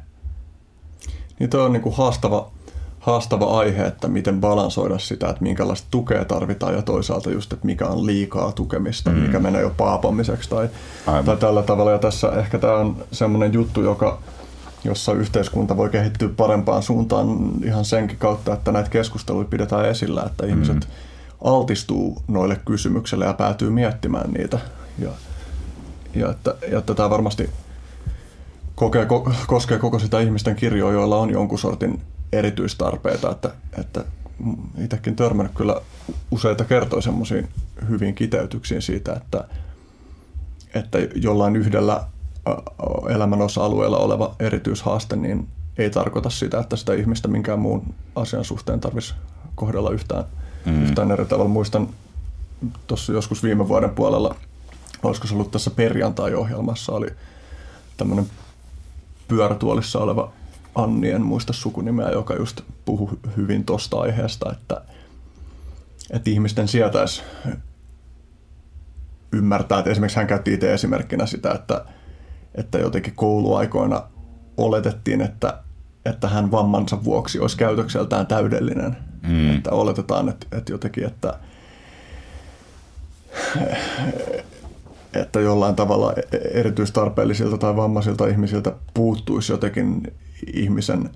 [1.39, 2.51] Niin toi on niin kuin haastava,
[3.01, 7.87] haastava aihe, että miten balansoida sitä, että minkälaista tukea tarvitaan ja toisaalta just, että mikä
[7.87, 9.17] on liikaa tukemista, mm.
[9.17, 10.69] mikä menee jo paapamiseksi tai,
[11.25, 11.91] tai tällä tavalla.
[11.91, 14.19] Ja tässä ehkä tämä on semmoinen juttu, joka,
[14.85, 17.29] jossa yhteiskunta voi kehittyä parempaan suuntaan
[17.65, 20.51] ihan senkin kautta, että näitä keskusteluja pidetään esillä, että mm.
[20.51, 20.89] ihmiset
[21.45, 24.59] altistuu noille kysymyksille ja päätyy miettimään niitä.
[24.99, 25.11] Ja,
[26.15, 27.51] ja että, ja että tämä varmasti
[28.79, 32.03] kokee, ko, koskee koko sitä ihmisten kirjoa, joilla on jonkun sortin
[32.33, 34.05] erityistarpeita, että, että
[34.85, 35.81] itsekin törmännyt kyllä
[36.31, 37.49] useita kertoja semmoisiin
[37.89, 39.45] hyviin kiteytyksiin siitä, että,
[40.75, 42.05] että jollain yhdellä
[43.09, 45.49] elämän osa-alueella oleva erityishaaste, niin
[45.79, 49.15] ei tarkoita sitä, että sitä ihmistä minkään muun asian suhteen tarvitsisi
[49.55, 50.25] kohdella yhtään,
[50.67, 50.83] mm.
[50.83, 51.51] yhtään eri tavalla.
[51.51, 51.89] Muistan
[52.87, 54.35] tuossa joskus viime vuoden puolella,
[55.03, 57.09] olisiko se ollut tässä perjantai-ohjelmassa, oli
[57.97, 58.27] tämmöinen
[59.29, 60.33] pyörätuolissa oleva
[60.75, 64.81] Anni, en muista sukunimeä, joka just puhui hyvin tuosta aiheesta, että,
[66.11, 67.23] että ihmisten sietäisi
[69.33, 71.85] ymmärtää, että esimerkiksi hän käytti itse esimerkkinä sitä, että,
[72.55, 74.03] että jotenkin kouluaikoina
[74.57, 75.59] oletettiin, että,
[76.05, 78.97] että hän vammansa vuoksi olisi käytökseltään täydellinen.
[79.23, 79.57] Mm.
[79.57, 81.39] Että oletetaan, että, että jotenkin, että,
[85.21, 86.13] että jollain tavalla
[86.55, 90.13] erityistarpeellisilta tai vammaisilta ihmisiltä puuttuisi jotenkin
[90.53, 91.11] ihmisen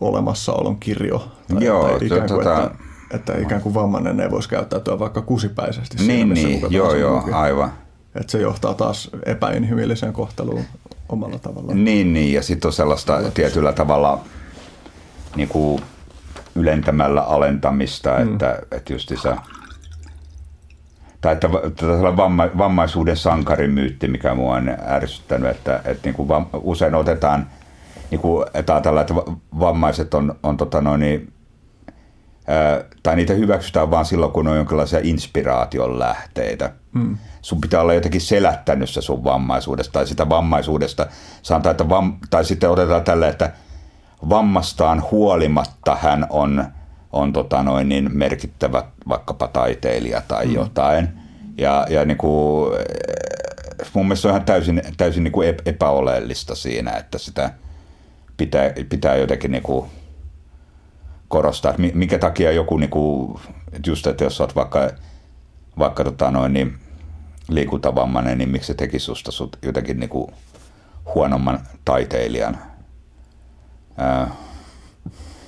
[0.00, 1.28] olemassaolon kirjo.
[1.48, 2.64] Tai Joo, tai ikään kuin, tota...
[2.64, 2.76] että,
[3.10, 5.96] että ikään kuin vammainen ei voisi käyttäytyä vaikka kusipäisesti.
[6.06, 7.34] Niin, niin, joo, joo, muukin.
[7.34, 7.72] aivan.
[8.14, 10.64] Että se johtaa taas epäinhimilliseen kohteluun
[11.08, 11.84] omalla tavallaan.
[11.84, 13.34] Niin, niin ja sitten on sellaista Oletus.
[13.34, 14.20] tietyllä tavalla
[15.36, 15.82] niin kuin
[16.54, 18.32] ylentämällä alentamista, mm.
[18.32, 19.34] että, että just se,
[21.24, 26.28] tai että vamma, vammaisuuden sankarimyytti, mikä mua on ärsyttänyt, että, että niin kuin
[26.62, 27.46] usein otetaan–
[28.14, 29.14] niin kuin, että ajatellaan, että
[29.58, 31.32] vammaiset on, on tota noin, niin,
[32.46, 36.72] ää, tai niitä hyväksytään vain silloin, kun on jonkinlaisia inspiraation lähteitä.
[36.98, 37.18] Hmm.
[37.42, 41.06] Sun pitää olla jotenkin selättänyt se sun vammaisuudesta tai sitä vammaisuudesta.
[41.42, 43.52] Sanotaan, että vam, tai sitten otetaan tälle, että
[44.28, 46.64] vammastaan huolimatta hän on,
[47.14, 50.54] on tota noin, niin merkittävä vaikkapa taiteilija tai hmm.
[50.54, 51.08] jotain.
[51.58, 52.72] Ja, ja niin kuin,
[53.92, 57.50] mun mielestä se on ihan täysin, täysin niin kuin epäoleellista siinä, että sitä–
[58.36, 59.90] pitää, pitää jotenkin niin kuin
[61.28, 63.40] korostaa, että mikä takia joku, niin kuin,
[63.86, 64.90] just että jos olet vaikka,
[65.78, 66.78] vaikka tota noin, niin
[67.48, 70.32] liikuntavammainen, niin miksi se teki susta sut jotenkin niin kuin
[71.14, 72.58] huonomman taiteilijan.
[73.96, 74.30] Ää,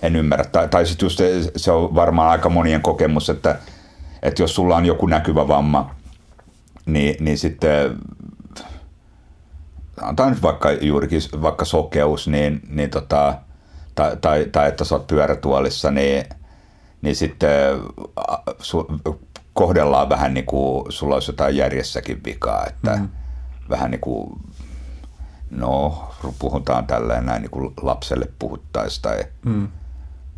[0.02, 0.44] en ymmärrä.
[0.44, 3.59] Tai, tai sitten just se, se on varmaan aika monien kokemus, että,
[4.23, 5.94] että jos sulla on joku näkyvä vamma,
[6.86, 7.98] niin, niin sitten
[10.01, 13.39] antaa nyt vaikka juurikin vaikka sokeus, niin, niin tota,
[13.94, 16.24] tai, tai, tai, että sä oot pyörätuolissa, niin,
[17.02, 17.78] niin sitten
[18.59, 18.86] su,
[19.52, 23.09] kohdellaan vähän niin kuin sulla olisi jotain järjessäkin vikaa, että mm.
[23.70, 24.40] vähän niin kuin,
[25.51, 26.05] no
[26.39, 29.68] puhutaan tälleen näin niin kuin lapselle puhuttaisiin tai mm.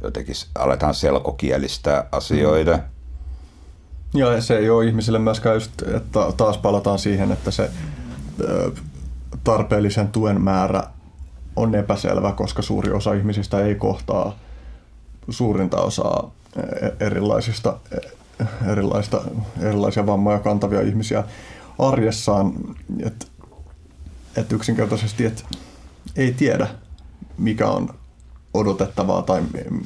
[0.02, 2.76] Jotenkin aletaan selkokielistä asioita.
[2.76, 2.82] Mm.
[4.20, 7.70] Ja se ei ole ihmisille myöskään just, että taas palataan siihen, että se
[9.44, 10.82] tarpeellisen tuen määrä
[11.56, 14.38] on epäselvä, koska suuri osa ihmisistä ei kohtaa
[15.28, 17.96] suurinta osaa e, erilaisista, e,
[18.72, 19.20] erilaista,
[19.60, 21.24] erilaisia vammoja kantavia ihmisiä
[21.78, 22.52] arjessaan.
[23.06, 23.26] Että
[24.36, 25.44] et yksinkertaisesti et
[26.16, 26.68] ei tiedä,
[27.38, 27.94] mikä on
[28.58, 29.42] odotettavaa tai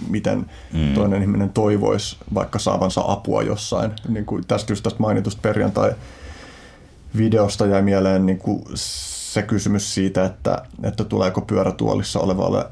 [0.09, 0.94] miten mm.
[0.94, 3.93] toinen ihminen toivoisi vaikka saavansa apua jossain.
[4.09, 10.62] Niin kuin tästä just tästä mainitusta perjantai-videosta jäi mieleen niin kuin se kysymys siitä, että,
[10.82, 12.65] että tuleeko pyörätuolissa olevalle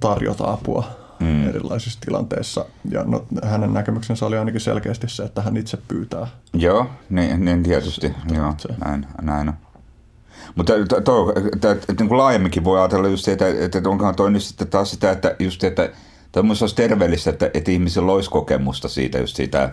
[0.00, 0.84] tarjota apua
[1.20, 1.48] mm.
[1.48, 2.64] erilaisissa tilanteissa.
[2.90, 6.26] Ja no, hänen näkemyksensä oli ainakin selkeästi se, että hän itse pyytää.
[6.52, 8.14] Joo, niin, niin tietysti.
[8.34, 8.54] Joo,
[8.84, 9.54] näin, näin on.
[10.54, 14.30] Mutta to, to, to, niin kuin laajemminkin voi ajatella just se, että, että onkohan toi
[14.30, 15.90] nyt sitten taas sitä, että just että
[16.32, 19.72] tämmöistä olisi terveellistä, että, että ihmisillä olisi kokemusta siitä just siitä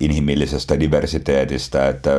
[0.00, 2.10] inhimillisestä diversiteetistä, että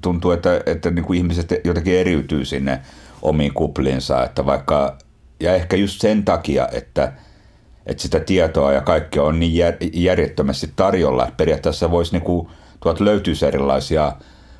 [0.00, 2.80] tuntuu, että, että niin kuin ihmiset jotenkin eriytyy sinne
[3.22, 4.98] omiin kuplinsa, että vaikka,
[5.40, 7.12] ja ehkä just sen takia, että,
[7.86, 12.48] että sitä tietoa ja kaikkea on niin järjettömästi tarjolla, että periaatteessa voisi niin kuin,
[12.80, 14.12] tuolta löytyisi erilaisia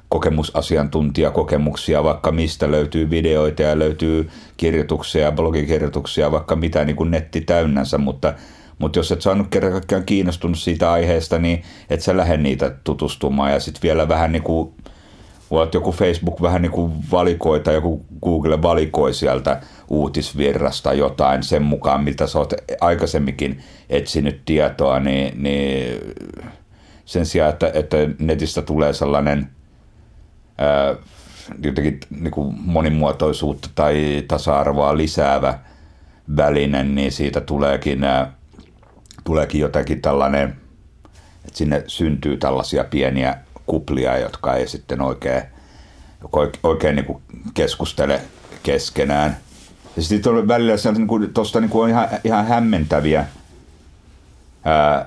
[0.09, 7.99] kokemusasiantuntijakokemuksia, vaikka mistä löytyy videoita ja löytyy kirjoituksia blogikirjoituksia, vaikka mitä niin kuin netti täynnänsä,
[7.99, 8.35] mutta,
[8.79, 13.53] mutta jos et saanut kerran kaikkiaan kiinnostunut siitä aiheesta, niin et sä lähde niitä tutustumaan.
[13.53, 14.75] Ja sitten vielä vähän niin kuin
[15.51, 21.63] voit joku Facebook vähän niin kuin valikoi tai joku Google valikoi sieltä uutisvirrasta jotain sen
[21.63, 23.61] mukaan, miltä sä oot aikaisemminkin
[23.91, 26.01] etsinyt tietoa, niin, niin
[27.05, 29.49] sen sijaan, että, että netistä tulee sellainen
[31.63, 35.59] jotenkin niin kuin monimuotoisuutta tai tasa-arvoa lisäävä
[36.37, 38.01] väline, niin siitä tuleekin,
[39.25, 40.57] tuleekin jotenkin tällainen,
[41.45, 45.43] että sinne syntyy tällaisia pieniä kuplia, jotka ei sitten oikein,
[46.63, 47.23] oikein niin kuin
[47.55, 48.21] keskustele
[48.63, 49.37] keskenään.
[49.97, 53.27] Ja sitten on välillä niin kuin, tosta niin kuin on ihan, ihan hämmentäviä
[54.65, 55.07] ää,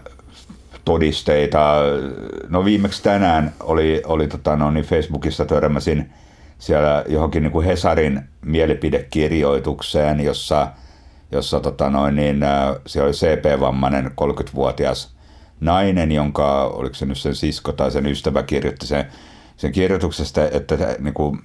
[0.88, 1.76] todisteita.
[2.50, 6.10] No viimeksi tänään oli, oli tota, no, niin Facebookissa törmäsin
[6.58, 10.68] siellä johonkin niin kuin Hesarin mielipidekirjoitukseen, jossa,
[11.32, 12.40] jossa tota, noin, niin,
[12.86, 15.16] siellä oli CP-vammainen 30-vuotias
[15.60, 19.06] nainen, jonka, oliko se nyt sen sisko tai sen ystävä kirjoitti sen,
[19.58, 21.40] sen kirjoituksesta, että, niin kuin,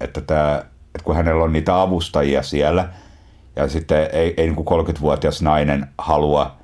[0.00, 0.62] että, tämä,
[0.94, 2.88] että kun hänellä on niitä avustajia siellä,
[3.56, 6.57] ja sitten ei, ei niin kuin 30-vuotias nainen halua,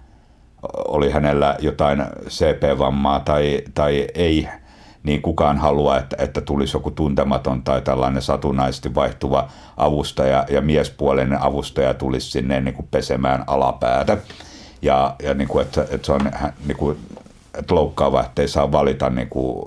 [0.88, 4.48] oli hänellä jotain CP-vammaa tai, tai ei,
[5.02, 11.42] niin kukaan halua, että, että tulisi joku tuntematon tai tällainen satunnaisesti vaihtuva avustaja ja miespuolinen
[11.42, 14.16] avustaja tulisi sinne niin kuin pesemään alapäätä.
[14.82, 16.30] Ja, ja niin kuin, että, että se on
[16.66, 16.98] niin kuin,
[17.58, 19.66] että loukkaava, että ei saa valita niin kuin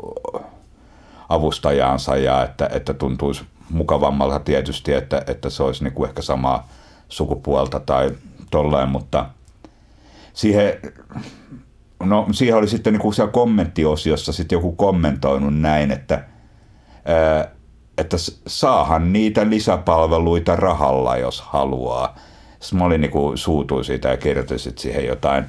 [1.29, 6.67] avustajaansa ja että, että tuntuisi mukavammalta tietysti, että, että se olisi niin kuin ehkä samaa
[7.09, 8.11] sukupuolta tai
[8.51, 9.25] tollain, mutta
[10.37, 10.73] siihen,
[12.03, 16.23] no, siihen oli sitten niin kuin siellä kommenttiosiossa sitten joku kommentoinut näin, että,
[17.05, 17.51] ää,
[17.97, 22.15] että saahan niitä lisäpalveluita rahalla, jos haluaa.
[22.59, 25.45] Sitten mä olin niin kuin suutuin siitä ja kirjoitin siihen jotain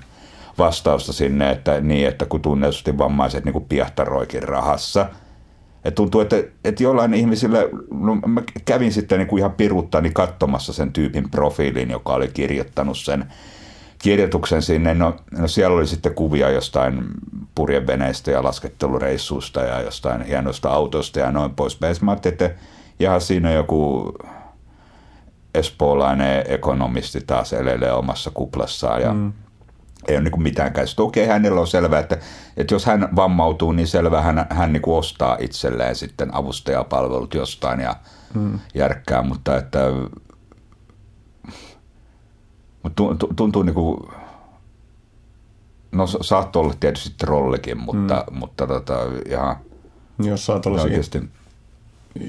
[0.58, 5.06] vastausta sinne, että niin, että kun tunnetusti vammaiset niin kuin piehtaroikin rahassa.
[5.84, 10.72] Et tuntuu, että, että jollain ihmisille, no mä kävin sitten niin kuin ihan piruttani katsomassa
[10.72, 13.32] sen tyypin profiilin, joka oli kirjoittanut sen
[13.98, 14.94] kirjoituksen sinne.
[14.94, 17.04] No, no siellä oli sitten kuvia jostain
[17.54, 21.96] purjeveneistä ja laskettelureissusta ja jostain hienoista autosta ja noin poispäin.
[22.00, 22.50] Mä ajattelin, että
[23.00, 24.12] ihan siinä joku
[25.54, 29.32] espoolainen ekonomisti taas elelee omassa kuplassaan ja mm.
[30.08, 31.02] ei ole niin mitään käsitystä.
[31.02, 32.18] Okei, hänellä on selvää, että,
[32.56, 37.96] että jos hän vammautuu, niin selvä hän, hän niin ostaa itselleen sitten avustajapalvelut jostain ja
[38.34, 38.58] mm.
[38.74, 39.78] järkkää, mutta että
[42.98, 44.00] mutta tuntuu niin kuin,
[45.92, 48.38] no saattoi olla tietysti trollikin, mutta, mm.
[48.38, 48.98] mutta tota,
[49.28, 49.56] ihan
[50.24, 50.52] jos sä
[50.82, 51.22] oikeasti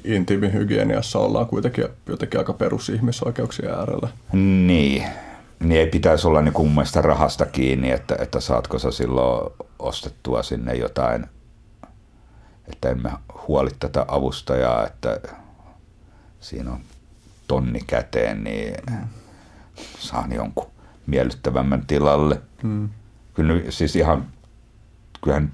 [0.03, 4.09] intiimihygieniassa ollaan kuitenkin jotenkin aika perusihmisoikeuksien äärellä.
[4.33, 5.03] Niin.
[5.59, 10.43] Niin ei pitäisi olla niin mun mielestä rahasta kiinni, että, että saatko sä silloin ostettua
[10.43, 11.25] sinne jotain,
[12.67, 13.11] että emme
[13.47, 15.19] huoli tätä avustajaa, että
[16.39, 16.79] siinä on
[17.47, 18.75] tonni käteen, niin
[19.99, 20.71] saan jonkun
[21.05, 22.41] miellyttävämmän tilalle.
[22.63, 22.89] Hmm.
[23.33, 24.27] Kyllä siis ihan,
[25.23, 25.51] kyllähän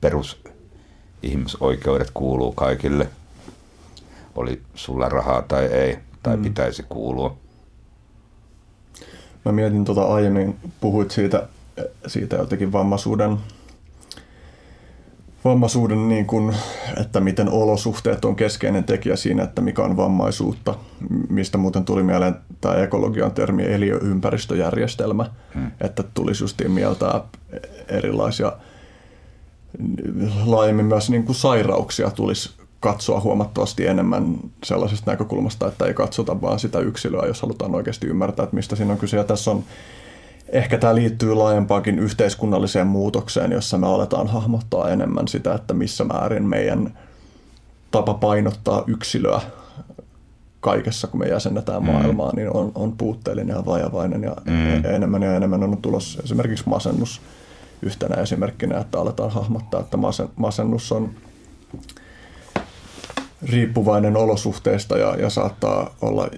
[0.00, 3.08] perusihmisoikeudet kuuluu kaikille–
[4.36, 6.42] oli sulla rahaa tai ei, tai mm.
[6.42, 7.36] pitäisi kuulua.
[9.44, 11.48] Mä mietin tuota aiemmin, puhuit siitä,
[12.06, 13.36] siitä jotenkin vammaisuuden,
[15.44, 16.54] vammaisuuden niin kuin,
[17.00, 20.74] että miten olosuhteet on keskeinen tekijä siinä, että mikä on vammaisuutta,
[21.28, 25.70] mistä muuten tuli mieleen tämä ekologian termi eliöympäristöjärjestelmä, hmm.
[25.80, 27.22] että tulisi justiin mieltä
[27.88, 28.52] erilaisia
[30.44, 32.50] laajemmin myös niin kuin sairauksia tulisi
[32.80, 38.44] katsoa huomattavasti enemmän sellaisesta näkökulmasta, että ei katsota vaan sitä yksilöä, jos halutaan oikeasti ymmärtää,
[38.44, 39.16] että mistä siinä on kyse.
[39.16, 39.64] Ja tässä on,
[40.52, 46.44] ehkä tämä liittyy laajempaankin yhteiskunnalliseen muutokseen, jossa me aletaan hahmottaa enemmän sitä, että missä määrin
[46.44, 46.98] meidän
[47.90, 49.40] tapa painottaa yksilöä
[50.60, 51.90] kaikessa, kun me jäsennetään mm.
[51.92, 54.84] maailmaa, niin on, on puutteellinen ja vajavainen ja mm.
[54.84, 57.20] enemmän ja enemmän on tulossa esimerkiksi masennus
[57.82, 59.98] yhtenä esimerkkinä, että aletaan hahmottaa, että
[60.36, 61.10] masennus on
[63.42, 66.28] riippuvainen olosuhteista ja, ja saattaa, olla,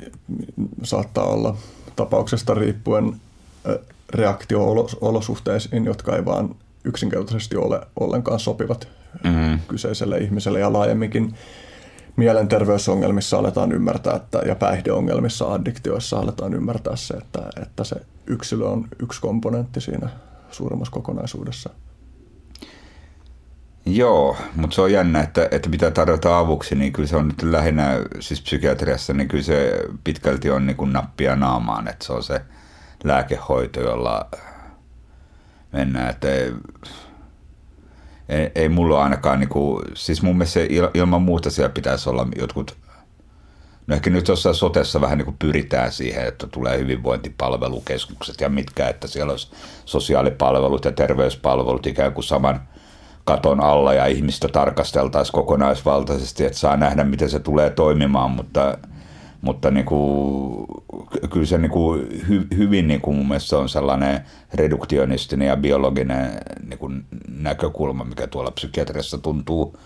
[0.83, 1.57] saattaa olla
[1.97, 3.21] tapauksesta riippuen
[4.15, 8.89] reaktio olosuhteisiin, jotka ei vaan yksinkertaisesti ole ollenkaan sopivat
[9.25, 9.59] mm-hmm.
[9.69, 11.35] kyseiselle ihmiselle ja laajemminkin
[12.17, 18.89] mielenterveysongelmissa aletaan ymmärtää, että, ja päihdeongelmissa, addiktioissa aletaan ymmärtää se, että, että se yksilö on
[19.03, 20.09] yksi komponentti siinä
[20.51, 21.71] suuremmassa kokonaisuudessa.
[23.87, 27.43] Joo, mutta se on jännä, että, että mitä tarjota avuksi, niin kyllä se on nyt
[27.43, 32.23] lähinnä, siis psykiatriassa, niin kyllä se pitkälti on niin kuin nappia naamaan, että se on
[32.23, 32.41] se
[33.05, 34.27] lääkehoito, jolla
[35.73, 36.29] mennään, että
[38.29, 40.61] ei, ei, mulla ainakaan, niin kuin, siis mun mielestä
[40.95, 42.77] ilman muuta siellä pitäisi olla jotkut,
[43.87, 48.89] no ehkä nyt jossain sotessa vähän niin kuin pyritään siihen, että tulee hyvinvointipalvelukeskukset ja mitkä,
[48.89, 49.53] että siellä olisi
[49.85, 52.61] sosiaalipalvelut ja terveyspalvelut ikään kuin saman
[53.25, 58.79] katon alla ja ihmistä tarkasteltaisiin kokonaisvaltaisesti, että saa nähdä, miten se tulee toimimaan, mutta,
[59.43, 60.67] mutta niin kuin,
[61.31, 64.21] kyllä se niin kuin hy, hyvin niin kuin mun mielestä on sellainen
[64.55, 66.31] reduktionistinen ja biologinen
[66.69, 69.77] niin kuin näkökulma, mikä tuolla psykiatriassa tuntuu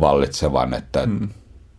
[0.00, 1.28] vallitsevan, että mm.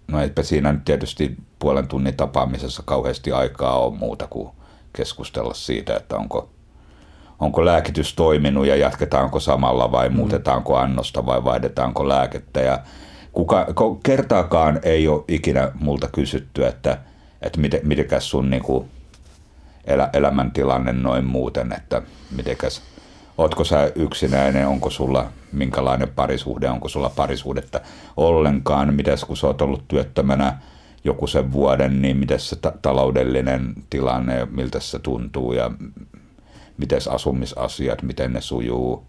[0.08, 4.50] no eipä siinä nyt tietysti puolen tunnin tapaamisessa kauheasti aikaa ole muuta kuin
[4.94, 6.50] keskustella siitä, että onko
[7.40, 10.16] onko lääkitys toiminut ja jatketaanko samalla vai mm.
[10.16, 12.60] muutetaanko annosta vai vaihdetaanko lääkettä.
[12.60, 12.80] Ja
[13.36, 13.68] kuka,
[14.03, 16.98] kertaakaan ei ole ikinä multa kysytty, että,
[17.41, 18.86] että miten, mitenkäs sun niin kuin
[19.86, 22.02] elä, elämäntilanne noin muuten, että
[22.36, 22.82] mitenkäs,
[23.38, 27.82] ootko sä yksinäinen, onko sulla minkälainen parisuhde, onko sulla parisuhdetta
[28.18, 30.57] ollenkaan, mitäs kun sä oot ollut työttömänä
[31.03, 35.72] joku sen vuoden, niin miten se ta- taloudellinen tilanne, miltä se tuntuu ja
[36.78, 39.06] miten asumisasiat, miten ne sujuu.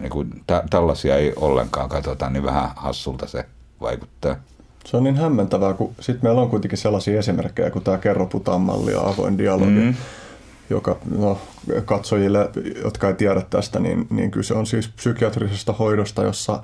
[0.00, 3.44] Niin kuin, tä, tällaisia ei ollenkaan katsota, niin vähän hassulta se
[3.80, 4.36] vaikuttaa.
[4.84, 8.28] Se on niin hämmentävää, kun sitten meillä on kuitenkin sellaisia esimerkkejä, kuin tämä kerro
[8.58, 9.94] malli ja avoin dialogi, mm.
[10.70, 11.38] joka no,
[11.84, 12.50] katsojille,
[12.84, 16.62] jotka ei tiedä tästä, niin, niin kyse on siis psykiatrisesta hoidosta, jossa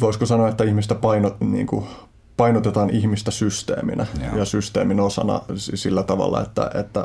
[0.00, 1.86] voisiko sanoa, että ihmistä painot, niin kuin,
[2.36, 4.36] painotetaan ihmistä systeeminä Joo.
[4.36, 7.04] ja systeemin osana sillä tavalla, että, että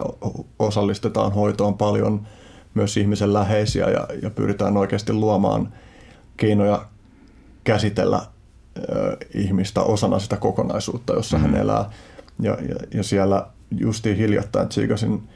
[0.60, 2.28] osallistetaan hoitoon paljon
[2.74, 5.74] myös ihmisen läheisiä ja, ja pyritään oikeasti luomaan
[6.38, 6.86] keinoja
[7.64, 8.22] käsitellä
[8.78, 11.54] ö, ihmistä osana sitä kokonaisuutta, jossa mm-hmm.
[11.54, 11.90] hän elää.
[12.40, 15.30] Ja, ja, ja siellä justiin hiljattain tsiikasin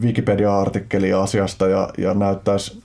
[0.00, 2.82] Wikipedia-artikkelia asiasta ja, ja näyttäisi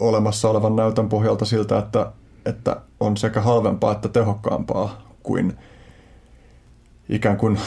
[0.00, 2.12] olemassa olevan näytön pohjalta siltä, että,
[2.46, 5.58] että on sekä halvempaa että tehokkaampaa kuin
[7.08, 7.58] ikään kuin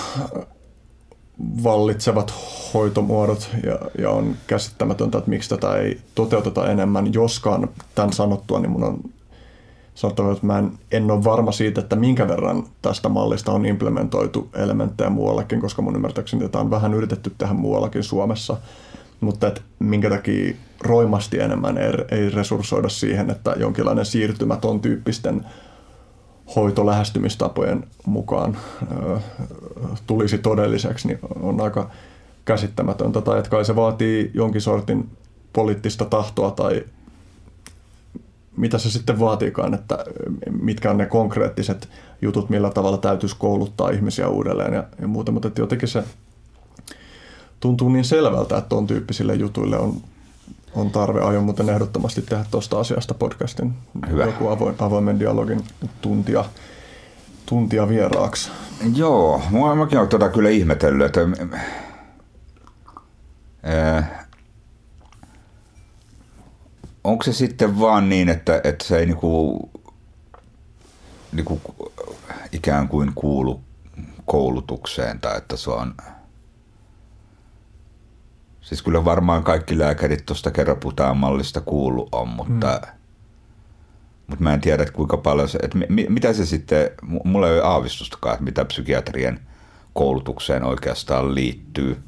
[1.64, 2.34] vallitsevat
[2.73, 7.14] hoitomuodot ja, ja on käsittämätöntä, että miksi tätä ei toteuteta enemmän.
[7.14, 8.99] Joskaan tämän sanottua, niin mun on
[9.95, 14.49] sanottava, että mä en, en ole varma siitä, että minkä verran tästä mallista on implementoitu
[14.55, 18.57] elementtejä muuallakin, koska mun ymmärtääkseni tätä on vähän yritetty tehdä muuallakin Suomessa,
[19.22, 25.45] mutta että minkä takia roimasti enemmän ei, ei resurssoida siihen, että jonkinlainen siirtymä ton tyyppisten
[26.56, 28.57] hoitolähestymistapojen mukaan
[30.07, 31.90] tulisi todelliseksi, niin on aika
[32.45, 33.22] käsittämätöntä.
[33.22, 35.10] Tai että kai se vaatii jonkin sortin
[35.53, 36.84] poliittista tahtoa tai
[38.57, 40.06] mitä se sitten vaatiikaan, että
[40.61, 41.90] mitkä on ne konkreettiset
[42.22, 46.03] jutut, millä tavalla täytyisi kouluttaa ihmisiä uudelleen ja, ja muuta, mutta jotenkin se
[47.60, 50.02] tuntuu niin selvältä, että tuon tyyppisille jutuille on
[50.76, 51.22] on tarve.
[51.22, 53.74] Aion muuten ehdottomasti tehdä tuosta asiasta podcastin.
[54.10, 54.26] Hyvä.
[54.26, 55.64] Joku avoin, avoimen dialogin
[56.02, 56.45] tuntia,
[57.45, 58.52] tuntia vieraaksi.
[58.95, 61.22] Joo, mua, mäkin olen tuota kyllä ihmetellyt, että
[63.64, 64.26] ää,
[67.04, 69.60] onko se sitten vaan niin, että, että se ei niinku,
[71.32, 71.62] niinku
[72.52, 73.62] ikään kuin kuulu
[74.26, 75.94] koulutukseen tai että se on–
[78.64, 82.99] Siis kyllä varmaan kaikki lääkärit tuosta kerroputaan mallista kuulu on, mutta, mm.
[84.27, 86.91] mutta mä en tiedä, että kuinka paljon se, että mi, mitä se sitten,
[87.23, 89.40] mulla ei ole aavistustakaan, että mitä psykiatrien
[89.94, 92.03] koulutukseen oikeastaan liittyy.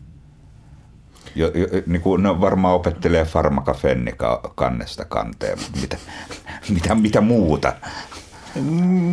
[1.35, 5.97] Jo, jo, niin kuin, no varmaan opettelee farmakafennika kannesta kanteen, mutta mitä,
[6.73, 7.73] mitä, mitä muuta?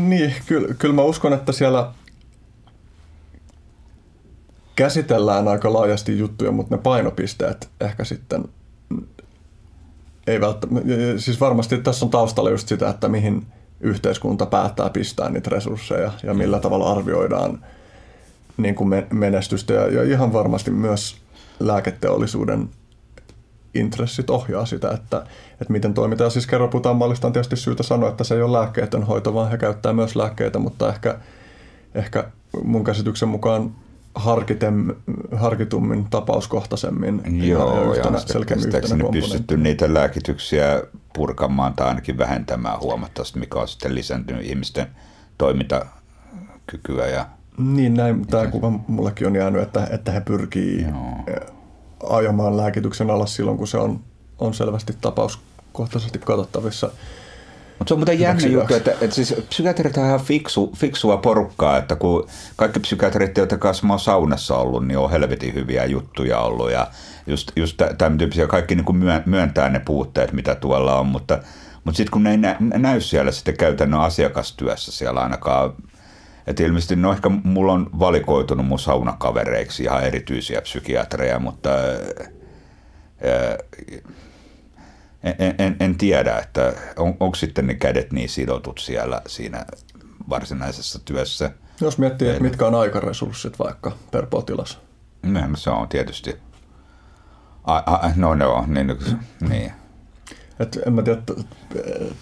[0.09, 1.93] Niin, kyllä, kyllä mä uskon, että siellä
[4.82, 8.44] käsitellään aika laajasti juttuja, mutta ne painopisteet ehkä sitten
[10.26, 13.46] ei välttämättä, siis varmasti tässä on taustalla just sitä, että mihin
[13.80, 17.64] yhteiskunta päättää pistää niitä resursseja ja millä tavalla arvioidaan
[18.56, 21.16] niin kuin menestystä ja, ihan varmasti myös
[21.60, 22.68] lääketeollisuuden
[23.74, 25.26] intressit ohjaa sitä, että,
[25.60, 26.30] että miten toimitaan.
[26.30, 29.59] Siis kerroputaan mallista on tietysti syytä sanoa, että se ei ole lääkkeetön hoito, vaan he
[29.59, 31.18] käyttää myös lääkkeitä, mutta ehkä,
[31.94, 32.24] ehkä
[32.64, 33.74] mun käsityksen mukaan
[34.14, 34.97] harkiten,
[35.32, 40.82] harkitummin tapauskohtaisemmin Joo, ja, yhtenä, ja selkeämmin pystytty niitä lääkityksiä
[41.14, 44.86] purkamaan tai ainakin vähentämään huomattavasti, mikä on sitten lisääntynyt ihmisten
[45.39, 47.06] toimintakykyä.
[47.06, 47.26] Ja
[47.59, 51.39] niin näin, tämä kuva mullekin on jäänyt, että, että he pyrkii Joo.
[52.16, 54.01] ajamaan lääkityksen alas silloin, kun se on,
[54.39, 55.40] on selvästi tapaus
[55.72, 56.90] ajankohtaisesti katsottavissa.
[57.82, 61.76] Mutta se on muuten jännä juttu, että, että siis psykiatrit on ihan fiksu, fiksua porukkaa,
[61.76, 66.40] että kun kaikki psykiatrit, joiden kanssa mä oon saunassa ollut, niin on helvetin hyviä juttuja
[66.40, 66.86] ollut ja
[67.26, 71.38] just, just tämän tyyppisiä, kaikki niin kuin myöntää ne puutteet, mitä tuolla on, mutta,
[71.84, 75.72] mutta sitten kun ne ei nä, näy siellä sitten käytännön asiakastyössä siellä ainakaan,
[76.46, 83.59] että ilmeisesti no ehkä mulla on valikoitunut mun saunakavereiksi ihan erityisiä psykiatreja, mutta ää,
[85.24, 89.66] en, en, en tiedä, että on, onko sitten ne kädet niin sidotut siellä siinä
[90.28, 91.51] varsinaisessa työssä.
[91.81, 94.78] Jos miettii, että mitkä on aikaresurssit vaikka per potilas.
[95.23, 96.36] No, se on tietysti.
[97.65, 98.99] A, a, no no, niin.
[99.49, 99.73] niin.
[100.61, 101.23] Et en mä tiedä,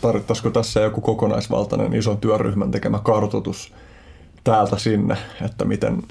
[0.00, 3.74] tarvittaisiko tässä joku kokonaisvaltainen ison työryhmän tekemä kartoitus
[4.44, 6.02] täältä sinne, että miten,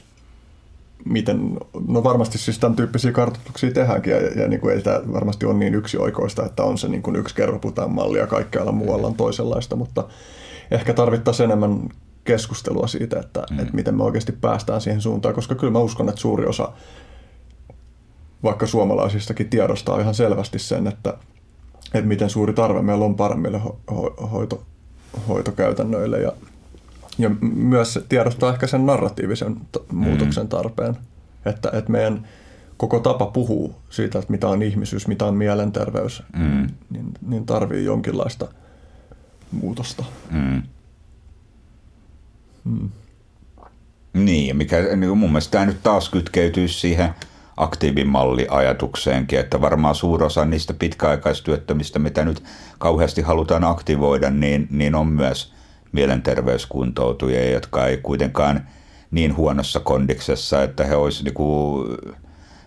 [1.06, 1.58] miten,
[1.88, 5.54] no varmasti siis tämän tyyppisiä kartoituksia tehdäänkin ja, ja niin kuin ei tämä varmasti ole
[5.54, 9.76] niin yksioikoista, että on se niin kuin yksi kerroputaan malli ja kaikkialla muualla on toisenlaista,
[9.76, 10.08] mutta
[10.72, 11.90] ehkä tarvittaisiin enemmän
[12.24, 13.60] keskustelua siitä, että, mm.
[13.60, 16.72] että miten me oikeasti päästään siihen suuntaan, koska kyllä mä uskon, että suuri osa
[18.44, 21.14] vaikka suomalaisistakin tiedostaa ihan selvästi sen, että,
[21.94, 24.64] että miten suuri tarve meillä on paremmille ho- ho- hoito,
[25.28, 26.32] hoitokäytännöille ja
[27.20, 30.50] ja myös tiedostaa ehkä sen narratiivisen t- muutoksen mm.
[30.50, 30.98] tarpeen,
[31.46, 32.28] että, että meidän
[32.78, 36.68] koko tapa puhuu siitä, että mitä on ihmisyys, mitä on mielenterveys, mm.
[36.90, 38.48] niin, niin tarvii jonkinlaista
[39.52, 40.04] muutosta.
[40.32, 40.64] Mm.
[42.64, 42.90] Mm.
[44.14, 47.10] Niin, mikä niin mun mielestä tämä nyt taas kytkeytyy siihen
[47.58, 52.44] aktiivimalliajatukseenkin, että varmaan suurosa niistä pitkäaikaistyöttömistä, mitä nyt
[52.78, 55.54] kauheasti halutaan aktivoida, niin, niin on myös–
[55.92, 58.68] mielenterveyskuntoutujia, jotka ei kuitenkaan
[59.12, 61.86] niin huonossa kondiksessa, että he olisivat niinku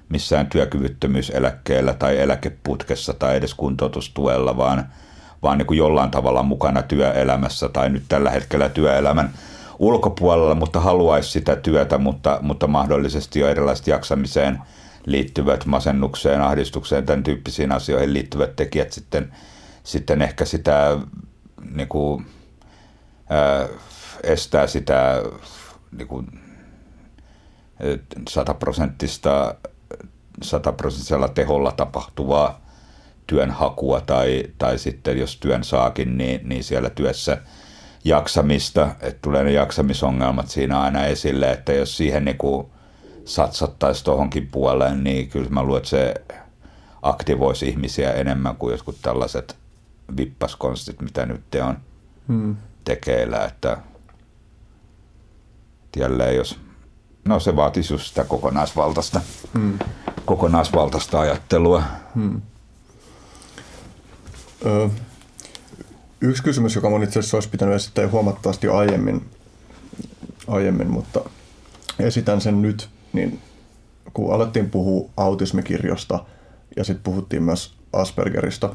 [0.09, 4.86] missään työkyvyttömyyseläkkeellä tai eläkeputkessa tai edes kuntoutustuella, vaan,
[5.43, 9.31] vaan niin kuin jollain tavalla mukana työelämässä tai nyt tällä hetkellä työelämän
[9.78, 14.59] ulkopuolella, mutta haluaisi sitä työtä, mutta, mutta mahdollisesti jo erilaiset jaksamiseen
[15.07, 19.32] liittyvät masennukseen, ahdistukseen, tämän tyyppisiin asioihin liittyvät tekijät sitten,
[19.85, 20.99] sitten ehkä sitä
[21.74, 22.27] niin kuin,
[24.22, 25.22] estää sitä
[25.98, 26.26] niin kuin,
[28.28, 29.54] sataprosenttista
[30.42, 32.60] sataprosenttisella teholla tapahtuvaa
[33.26, 37.38] työnhakua tai, tai sitten jos työn saakin, niin, niin siellä työssä
[38.04, 42.66] jaksamista, että tulee ne jaksamisongelmat siinä aina esille, että jos siihen niin kuin
[43.24, 46.14] satsattaisiin tuohonkin puoleen, niin kyllä mä luulen, että se
[47.02, 49.56] aktivoisi ihmisiä enemmän kuin jotkut tällaiset
[50.16, 51.76] vippaskonstit, mitä nyt on.
[52.28, 53.76] Hmm tekeillä, että
[55.96, 56.59] jälleen jos,
[57.24, 59.20] no se vaatisi just sitä kokonaisvaltaista,
[59.54, 59.78] hmm.
[60.24, 61.82] kokonaisvaltaista ajattelua.
[62.14, 62.42] Hmm.
[64.66, 64.88] Ö,
[66.20, 69.30] yksi kysymys, joka mun itse asiassa olisi pitänyt esittää huomattavasti aiemmin,
[70.46, 71.20] aiemmin, mutta
[71.98, 73.40] esitän sen nyt, niin
[74.12, 76.24] kun alettiin puhua autismikirjosta
[76.76, 78.74] ja sitten puhuttiin myös Aspergerista,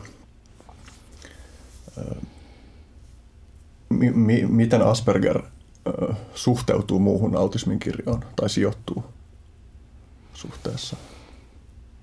[3.90, 5.42] mi, mi, miten Asperger
[6.34, 9.04] suhteutuu muuhun autismin kirjoon tai sijoittuu
[10.34, 10.98] suhteessa?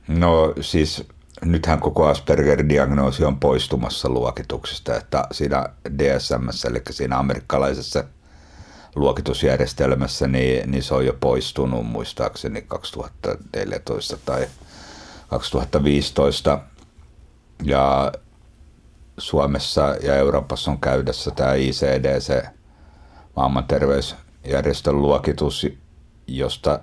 [0.08, 1.04] No siis
[1.44, 8.04] nythän koko Asperger-diagnoosi on poistumassa luokituksesta, että siinä DSM, eli siinä amerikkalaisessa
[8.96, 14.46] luokitusjärjestelmässä, niin, niin se on jo poistunut muistaakseni 2014 tai
[15.28, 16.60] 2015.
[17.62, 18.12] Ja
[19.18, 22.20] Suomessa ja Euroopassa on käydessä tämä ICD,
[23.36, 25.66] maailman terveysjärjestön luokitus,
[26.26, 26.80] josta,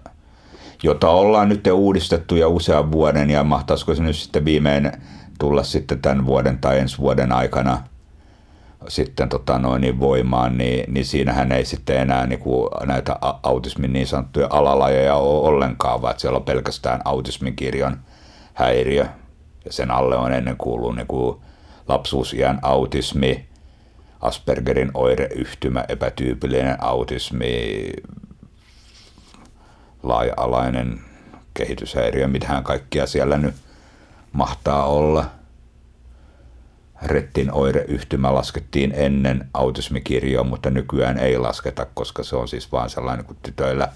[0.84, 4.92] jota ollaan nyt uudistettu jo usean vuoden ja mahtaisiko se nyt sitten viimein
[5.40, 7.84] tulla sitten tämän vuoden tai ensi vuoden aikana
[8.88, 13.94] sitten tota noin, niin voimaan, niin, niin siinähän ei sitten enää niin kuin näitä autismin
[13.94, 17.98] niin sanottuja alalajeja ole ollenkaan, vaan siellä on pelkästään autismin kirjon
[18.54, 19.06] häiriö.
[19.66, 21.38] Ja sen alle on ennen kuullut niin kuin
[21.92, 23.46] lapsuusiän autismi,
[24.22, 27.90] Aspergerin oireyhtymä, epätyypillinen autismi,
[30.04, 31.02] laaja-alainen
[31.54, 33.56] kehityshäiriö, mitähän kaikkia siellä nyt
[34.32, 35.26] mahtaa olla.
[37.02, 43.26] Rettin oireyhtymä laskettiin ennen autismikirjoa, mutta nykyään ei lasketa, koska se on siis vaan sellainen
[43.26, 43.90] kuin tytöillä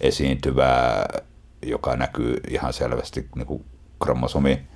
[0.00, 1.06] esiintyvää,
[1.66, 3.64] joka näkyy ihan selvästi niin kuin
[4.04, 4.69] kromosomi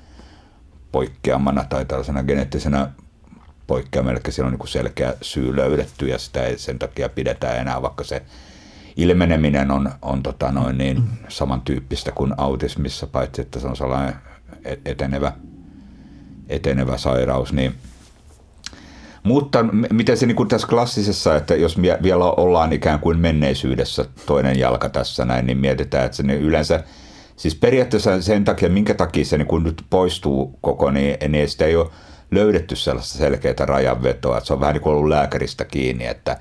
[0.94, 2.90] poikkeamana tai tällaisena geneettisenä
[3.66, 7.82] poikkeamana, eli siellä on niin selkeä syy löydetty ja sitä ei sen takia pidetä enää,
[7.82, 8.22] vaikka se
[8.96, 14.14] ilmeneminen on, on tota noin niin samantyyppistä kuin autismissa, paitsi että se on sellainen
[14.64, 15.32] e-, etenevä
[16.48, 17.74] etenevä sairaus, niin
[19.22, 19.62] mutta
[19.92, 24.88] miten se niin kuin tässä klassisessa, että jos vielä ollaan ikään kuin menneisyydessä toinen jalka
[24.88, 26.84] tässä näin, niin mietitään, että se yleensä,
[27.36, 31.64] siis periaatteessa sen takia, minkä takia se niin kuin nyt poistuu koko, niin, niin sitä
[31.64, 31.90] ei ole
[32.30, 36.36] löydetty sellaista selkeää rajanvetoa, että se on vähän niin kuin ollut lääkäristä kiinni, että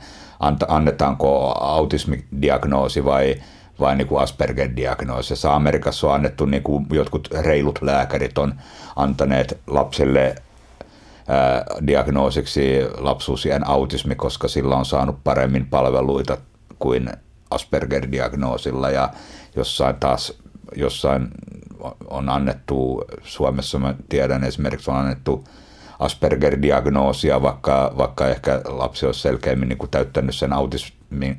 [0.67, 3.35] annetaanko autismidiagnoosi vai,
[3.79, 5.33] vai niin kuin Asperger-diagnoosi.
[5.49, 8.55] Amerikassa on annettu, niin kuin jotkut reilut lääkärit on
[8.95, 10.35] antaneet lapsille
[11.87, 16.37] diagnoosiksi lapsuusien autismi, koska sillä on saanut paremmin palveluita
[16.79, 17.09] kuin
[17.51, 19.09] Asperger-diagnoosilla ja
[19.55, 20.42] jossain taas
[20.75, 21.27] jossain
[22.07, 25.43] on annettu, Suomessa mä tiedän esimerkiksi on annettu
[25.99, 31.37] Asperger-diagnoosia, vaikka, vaikka ehkä lapsi olisi selkeämmin niin kuin täyttänyt sen autismin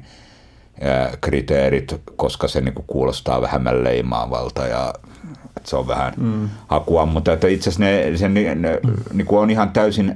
[1.20, 4.94] kriteerit, koska se niin kuin kuulostaa vähemmän leimaavalta ja
[5.56, 6.48] että se on vähän mm.
[6.66, 8.81] hakua, mutta että itse asiassa ne, se, ne, ne
[9.12, 10.15] niin kuin on ihan täysin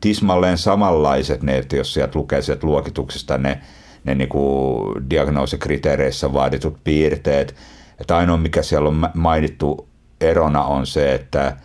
[0.00, 3.60] tismalleen samanlaiset ne, että jos sieltä lukee sieltä luokituksista ne,
[4.04, 7.54] ne niin kuin diagnoosikriteereissä vaaditut piirteet,
[8.00, 9.88] että ainoa mikä siellä on mainittu
[10.20, 11.56] erona on se, että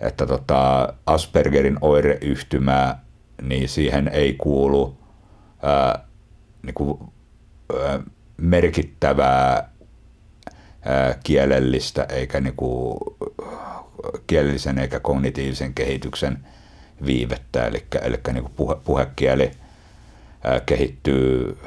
[0.00, 3.04] että tota Aspergerin oireyhtymää,
[3.42, 4.98] niin siihen ei kuulu
[5.62, 6.04] ää,
[6.62, 6.98] niin kuin,
[7.80, 8.00] ää,
[8.36, 9.70] merkittävää
[10.82, 12.98] ää, kielellistä eikä niin kuin,
[14.26, 16.46] kielellisen eikä kognitiivisen kehityksen
[17.06, 19.50] viivettä, eli, eli niin kuin puhe, puhekieli
[20.44, 21.58] ää, kehittyy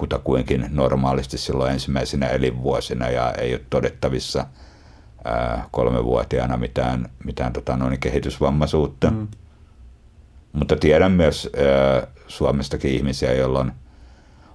[0.00, 4.46] kutakuinkin normaalisti silloin ensimmäisenä elinvuosina ja ei ole todettavissa–
[5.70, 9.10] kolmevuotiaana mitään, mitään tota noin, kehitysvammaisuutta.
[9.10, 9.28] Mm.
[10.52, 13.72] Mutta tiedän myös ää, Suomestakin ihmisiä, joilla on,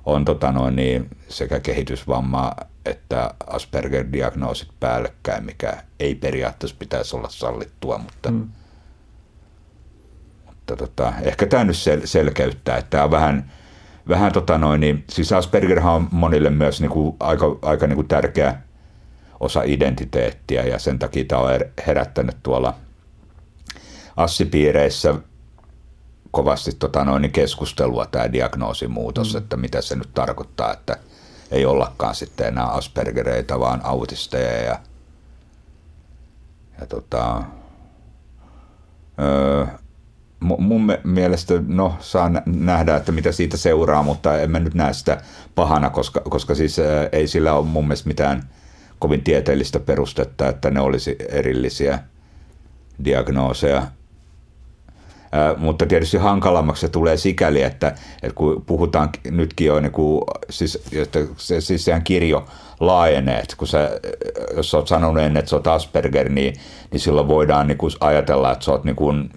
[0.06, 2.52] on tota noin, niin sekä kehitysvamma
[2.86, 8.50] että Asperger-diagnoosit päällekkäin, mikä ei periaatteessa pitäisi olla sallittua, mutta, mm.
[10.46, 13.52] mutta tota, ehkä tämä nyt sel- selkeyttää, että tämä on vähän,
[14.10, 18.08] vähän tota noin, niin, siis Aspergerhan on monille myös niin kuin, aika, aika niin kuin
[18.08, 18.62] tärkeä
[19.40, 21.50] osa identiteettiä ja sen takia tämä on
[21.88, 22.74] herättänyt tuolla
[24.18, 25.16] assipiireissä
[26.32, 29.38] kovasti tota noin, keskustelua tämä diagnoosimuutos, mm.
[29.38, 30.98] että mitä se nyt tarkoittaa, että
[31.52, 34.80] ei ollakaan sitten enää Aspergereita, vaan autisteja ja,
[36.80, 37.44] ja tota,
[39.20, 39.66] öö,
[40.46, 45.18] mun mielestä, no saa nähdä, että mitä siitä seuraa, mutta en mä nyt näe sitä
[45.56, 46.78] pahana, koska, koska siis
[47.12, 48.44] ei sillä ole mun mielestä mitään–
[49.00, 52.00] kovin tieteellistä perustetta, että ne olisi erillisiä
[53.06, 53.88] diagnooseja.
[55.32, 57.88] Ää, mutta tietysti hankalammaksi se tulee sikäli, että,
[58.24, 62.46] että kun puhutaan nytkin jo, niin kuin, siis, että se, siis sehän kirjo
[62.80, 64.00] laajenee, että kun sä,
[64.56, 66.54] jos sä oot sanonut ennen, että sä oot Asperger, niin,
[66.92, 69.30] niin silloin voidaan niin kuin ajatella, että sä oot niin kuin,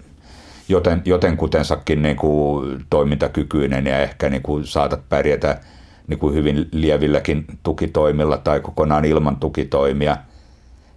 [0.69, 5.61] joten, jotenkutensakin niin kuin toimintakykyinen ja ehkä niin kuin saatat pärjätä
[6.07, 10.17] niin kuin hyvin lievilläkin tukitoimilla tai kokonaan ilman tukitoimia.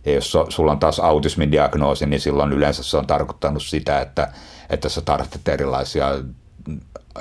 [0.06, 4.32] Ja jos sulla on taas autismin diagnoosi, niin silloin yleensä se on tarkoittanut sitä, että,
[4.70, 6.08] että sä tarvitset erilaisia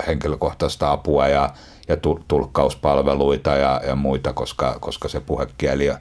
[0.07, 1.49] henkilökohtaista apua ja,
[1.87, 1.97] ja
[2.27, 5.91] tulkkauspalveluita ja, ja muita, koska, koska se puhekieli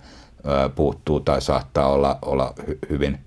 [0.75, 2.55] puuttuu tai saattaa olla, olla
[2.91, 3.19] hyvin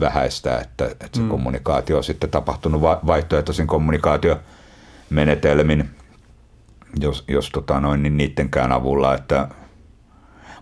[0.00, 1.28] vähäistä, että, että se mm.
[1.28, 5.90] kommunikaatio on sitten tapahtunut vaihtoehtoisin kommunikaatiomenetelmin
[7.00, 9.48] jos, jos tota noin, niin niidenkään avulla, että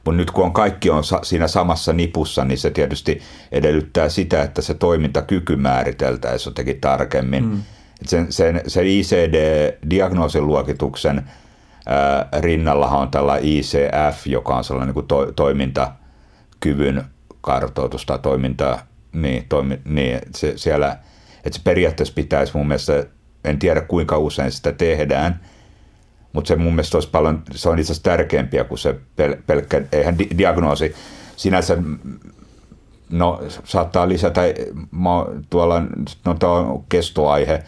[0.05, 3.20] mutta nyt kun on kaikki on siinä samassa nipussa, niin se tietysti
[3.52, 7.44] edellyttää sitä, että se toimintakyky määriteltäisiin jotenkin tarkemmin.
[7.44, 7.62] Mm.
[8.06, 11.22] Sen, sen, sen ICD-diagnoosin luokituksen
[11.86, 17.05] ää, rinnallahan on tällä ICF, joka on sellainen niin to, toimintakyvyn
[17.40, 18.78] kartoitus tai toiminta,
[19.12, 20.98] niin, toimi, niin se, siellä,
[21.44, 23.06] että se periaatteessa pitäisi mun mielestä,
[23.44, 25.40] en tiedä kuinka usein sitä tehdään–
[26.32, 29.82] mutta se mun mielestä olisi paljon, se on itse asiassa tärkeämpiä kuin se pel, pelkkä,
[29.93, 30.94] eihän di, diagnoosi.
[31.36, 31.76] Sinänsä,
[33.10, 34.40] no saattaa lisätä,
[35.51, 35.82] tuolla,
[36.24, 37.62] no tämä on kestoaihe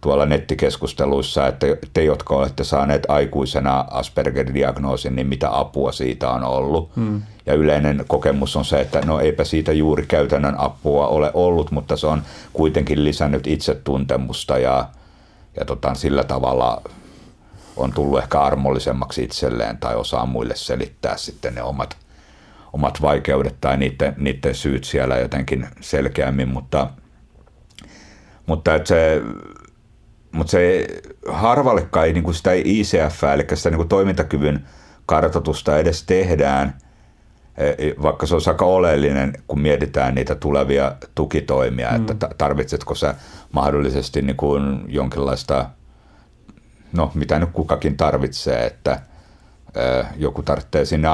[0.00, 6.96] tuolla nettikeskusteluissa, että te, jotka olette saaneet aikuisena Asperger-diagnoosin, niin mitä apua siitä on ollut.
[6.96, 7.22] Hmm.
[7.46, 11.96] Ja yleinen kokemus on se, että no eipä siitä juuri käytännön apua ole ollut, mutta
[11.96, 12.22] se on
[12.52, 14.88] kuitenkin lisännyt itsetuntemusta ja,
[15.56, 16.82] ja tota, sillä tavalla
[17.76, 21.96] on tullut ehkä armollisemmaksi itselleen tai osaa muille selittää sitten ne omat,
[22.72, 26.90] omat vaikeudet tai niiden, niiden syyt siellä jotenkin selkeämmin, mutta,
[28.46, 29.22] mutta että se,
[30.32, 30.86] mutta se
[31.28, 34.66] harvallekaan ei niin kuin sitä ICF, eli sitä niin kuin toimintakyvyn
[35.06, 36.78] kartoitusta edes tehdään,
[37.56, 41.96] e, vaikka se on aika oleellinen, kun mietitään niitä tulevia tukitoimia, mm.
[41.96, 43.14] että tarvitsetko sä
[43.52, 45.70] mahdollisesti niin kuin jonkinlaista,
[46.92, 49.00] no mitä nyt kukakin tarvitsee, että
[50.16, 51.08] joku tarvitsee sinne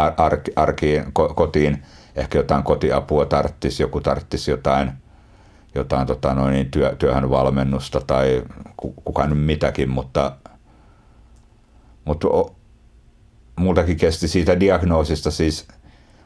[0.56, 1.82] arkiin, kotiin,
[2.16, 4.93] ehkä jotain kotiapua tarttisi, joku tarttisi jotain,
[5.77, 8.43] jotain tota noin, niin työ, työhön valmennusta tai
[9.05, 10.36] kuka nyt mitäkin, mutta,
[12.05, 12.28] mutta
[13.57, 15.69] multakin kesti siitä diagnoosista siis,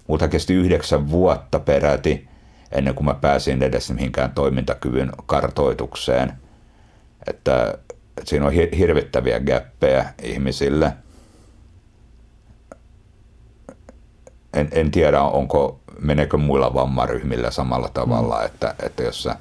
[0.08, 2.30] multa kesti yhdeksän vuotta peräti
[2.72, 6.32] ennen kuin mä pääsin edes mihinkään toimintakyvyn kartoitukseen.
[7.26, 7.78] Että,
[8.18, 10.92] että siinä on hirvittäviä gäppejä ihmisille.
[14.54, 18.46] En, en tiedä, onko, meneekö muilla vammaryhmillä samalla tavalla, mm.
[18.46, 19.36] että, että jos, sä,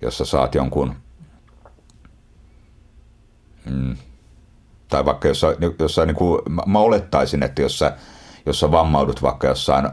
[0.00, 0.94] jos sä saat jonkun
[3.70, 3.96] mm,
[4.88, 5.42] tai vaikka jos,
[5.78, 7.96] jos niin kuin, mä olettaisin, että jos sä,
[8.46, 9.88] jos sä vammaudut vaikka jossain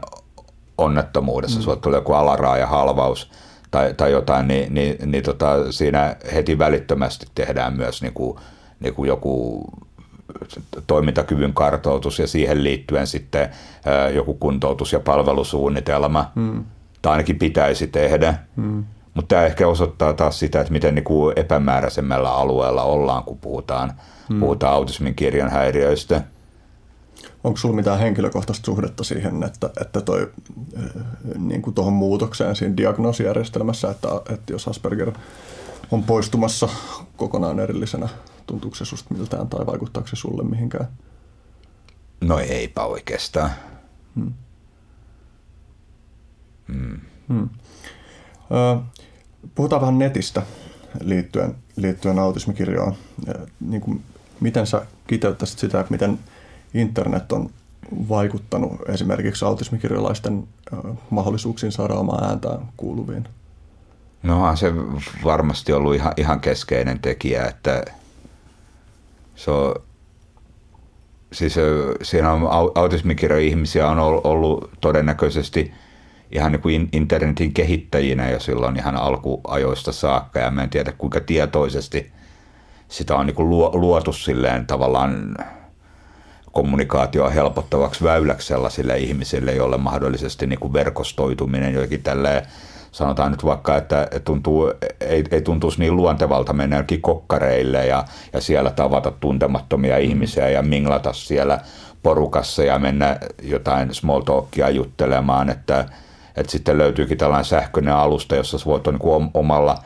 [0.78, 1.62] onnettomuudessa, mm.
[1.62, 3.30] sulla tulee joku alaraaja halvaus
[3.70, 8.38] tai, tai jotain, niin, niin, niin tota, siinä heti välittömästi tehdään myös niin kuin,
[8.80, 9.64] niin kuin joku
[10.86, 13.48] toimintakyvyn kartoitus ja siihen liittyen sitten
[14.14, 16.64] joku kuntoutus- ja palvelusuunnitelma, mm.
[17.02, 18.34] tai ainakin pitäisi tehdä.
[18.56, 18.84] Mm.
[19.14, 23.92] Mutta tämä ehkä osoittaa taas sitä, että miten niin kuin epämääräisemmällä alueella ollaan, kun puhutaan,
[24.28, 24.40] hmm.
[24.40, 26.22] puhutaan autismin kirjan häiriöistä.
[27.44, 30.30] Onko sinulla mitään henkilökohtaista suhdetta siihen, että, että toi,
[31.38, 35.12] niin kuin tuohon muutokseen siinä diagnoosijärjestelmässä, että, että jos Asperger
[35.90, 36.68] on poistumassa
[37.16, 38.08] kokonaan erillisenä,
[38.48, 40.88] tuntuuko se susta miltään tai vaikuttaako se sulle mihinkään?
[42.20, 43.50] No eipä oikeastaan.
[44.14, 44.32] Hmm.
[46.68, 47.00] Hmm.
[47.28, 47.48] Hmm.
[49.54, 50.42] Puhutaan vähän netistä
[51.00, 52.94] liittyen, liittyen autismikirjoon.
[53.60, 54.02] Niin kuin,
[54.40, 56.18] miten sä kiteyttäisit sitä, että miten
[56.74, 57.50] internet on
[58.08, 60.48] vaikuttanut esimerkiksi autismikirjalaisten
[61.10, 63.28] mahdollisuuksiin saada omaa ääntään kuuluviin?
[64.22, 64.72] No on se
[65.24, 67.84] varmasti ollut ihan, ihan keskeinen tekijä, että
[69.38, 69.74] se on,
[71.32, 71.54] siis
[72.02, 75.72] siinä on autismikirjo-ihmisiä on ollut todennäköisesti–
[76.32, 80.38] ihan niin kuin internetin kehittäjinä jo silloin ihan alkuajoista saakka.
[80.38, 82.12] Ja mä en tiedä kuinka tietoisesti
[82.88, 85.36] sitä on niin kuin luotu silleen tavallaan
[86.52, 92.46] kommunikaatioa helpottavaksi väyläksi sellaisille ihmisille, joille mahdollisesti niin kuin verkostoituminen jokin tälleen
[92.92, 98.40] sanotaan nyt vaikka, että tuntuu, ei, ei tuntuisi niin luontevalta mennä jokin kokkareille ja, ja
[98.40, 101.58] siellä tavata tuntemattomia ihmisiä ja minglata siellä
[102.02, 105.84] porukassa ja mennä jotain small talkia juttelemaan, että,
[106.36, 109.78] että sitten löytyykin tällainen sähköinen alusta, jossa voit niin omalla,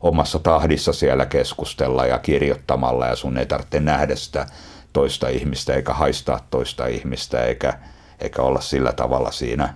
[0.00, 4.46] omassa tahdissa siellä keskustella ja kirjoittamalla ja sun ei tarvitse nähdä sitä
[4.92, 7.78] toista ihmistä eikä haistaa toista ihmistä eikä,
[8.20, 9.74] eikä olla sillä tavalla siinä,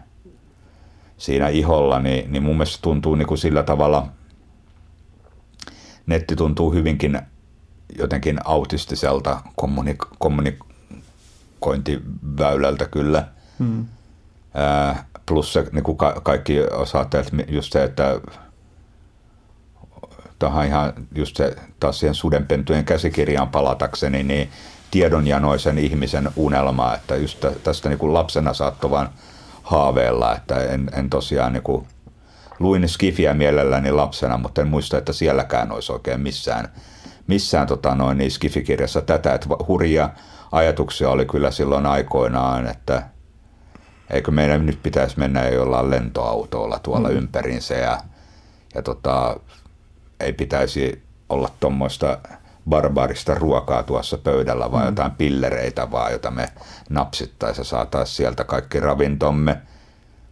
[1.18, 4.06] siinä iholla, niin, niin mun mielestä tuntuu niin kuin sillä tavalla,
[6.06, 7.20] netti tuntuu hyvinkin
[7.98, 13.28] jotenkin autistiselta kommunik- kommunikointiväylältä kyllä.
[13.59, 13.86] Hmm.
[14.55, 17.09] Ää, plus se niin kuin ka- kaikki osaa
[17.48, 18.20] just se, että
[20.38, 24.51] tähän ihan just se taas siihen sudenpentujen käsikirjaan palatakseni, niin
[24.90, 29.09] tiedonjanoisen ihmisen unelmaa, että just tästä niin kuin lapsena saattoi vaan
[29.66, 31.86] haaveilla, että en, en tosiaan niin kuin,
[32.59, 36.68] luin Skifiä mielelläni lapsena, mutta en muista, että sielläkään olisi oikein missään,
[37.26, 40.10] missään tota noin, niin Skifikirjassa tätä, että hurja
[40.52, 43.02] ajatuksia oli kyllä silloin aikoinaan, että–
[44.10, 47.16] eikö meidän nyt pitäisi mennä jollain lentoautoilla tuolla mm.
[47.16, 47.98] ympärinsä ja,
[48.74, 49.40] ja tota,
[50.20, 52.18] ei pitäisi olla tuommoista
[52.68, 54.88] barbaarista ruokaa tuossa pöydällä, vaan mm.
[54.88, 56.48] jotain pillereitä vaan, jota me
[56.90, 59.56] napsittaisiin ja saataisiin sieltä kaikki ravintomme.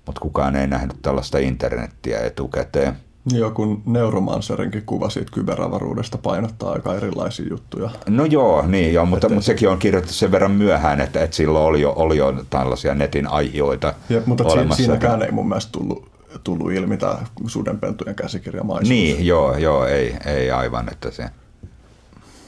[0.07, 2.97] Mutta kukaan ei nähnyt tällaista internettiä etukäteen.
[3.33, 7.91] Joku neuromanserinkin kuva siitä kyberavaruudesta painottaa aika erilaisia juttuja.
[8.09, 11.65] No joo, niin joo, mutta, mutta sekin on kirjoitettu sen verran myöhään, että, että silloin
[11.65, 14.77] oli jo, oli jo tällaisia netin aiheita Jep, mutta olemassa.
[14.77, 16.11] siinäkään ei mun mielestä tullut,
[16.45, 18.89] tullut ilmi tämä sudenpentujen käsikirjamaisuus.
[18.89, 21.31] Niin, joo, joo ei, ei aivan, että se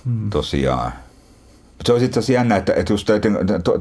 [0.06, 0.30] hmm.
[0.30, 0.92] tosiaan.
[1.84, 3.08] Se on itse asiassa jännä, että, että just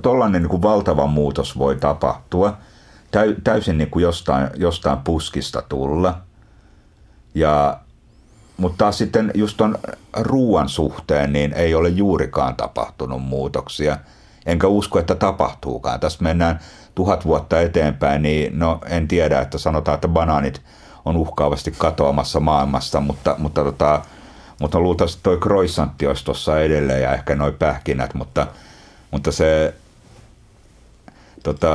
[0.01, 2.57] tuollainen niin valtava muutos voi tapahtua
[3.43, 6.17] täysin niin kuin jostain, jostain puskista tulla–
[7.35, 7.77] ja,
[8.57, 9.77] mutta taas sitten just ton
[10.13, 13.97] ruoan suhteen niin ei ole juurikaan tapahtunut muutoksia.
[14.45, 15.99] Enkä usko, että tapahtuukaan.
[15.99, 16.59] Tässä mennään
[16.95, 20.61] tuhat vuotta eteenpäin, niin no en tiedä, että sanotaan, että banaanit
[21.05, 24.01] on uhkaavasti katoamassa maailmasta, mutta, mutta, tota,
[24.59, 28.47] mutta luultavasti toi croissantti olisi tuossa edelleen ja ehkä noi pähkinät, mutta,
[29.11, 29.73] mutta se
[31.43, 31.69] tota,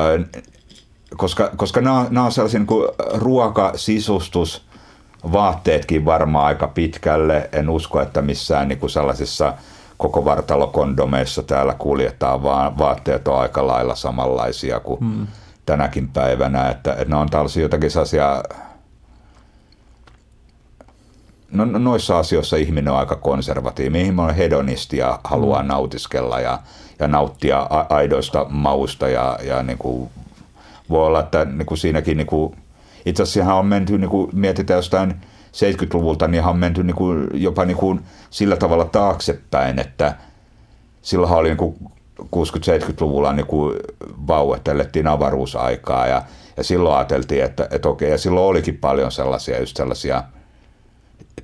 [1.16, 4.64] koska, koska nämä, nämä on sellaisia niin kuin ruokasisustus,
[5.32, 7.48] vaatteetkin varmaan aika pitkälle.
[7.52, 9.54] En usko, että missään niin kuin sellaisissa
[9.96, 15.26] koko vartalokondomeissa täällä kuljetaan, vaan vaatteet on aika lailla samanlaisia kuin hmm.
[15.66, 16.70] tänäkin päivänä.
[16.70, 18.42] Että, että ne on tällaisia jotakin sellaisia
[21.52, 24.06] no, no, noissa asioissa ihminen on aika konservatiivinen.
[24.06, 25.68] Ihminen on hedonisti ja haluaa mm.
[25.68, 26.58] nautiskella ja,
[26.98, 30.10] ja nauttia aidoista mausta ja, ja niin kuin,
[30.90, 32.56] voi olla, että niin kuin siinäkin niin kuin,
[33.06, 35.14] itse asiassa on menty, niin kuin mietitään jostain
[35.52, 38.00] 70-luvulta, niin on menty niin kuin, jopa niin kuin
[38.30, 40.14] sillä tavalla taaksepäin, että
[41.02, 41.76] silloin oli niin kuin
[42.20, 43.78] 60-70-luvulla niin kuin
[44.26, 46.22] vauvat, elettiin avaruusaikaa ja,
[46.56, 50.22] ja silloin ajateltiin, että, että okei, ja silloin olikin paljon sellaisia, just sellaisia–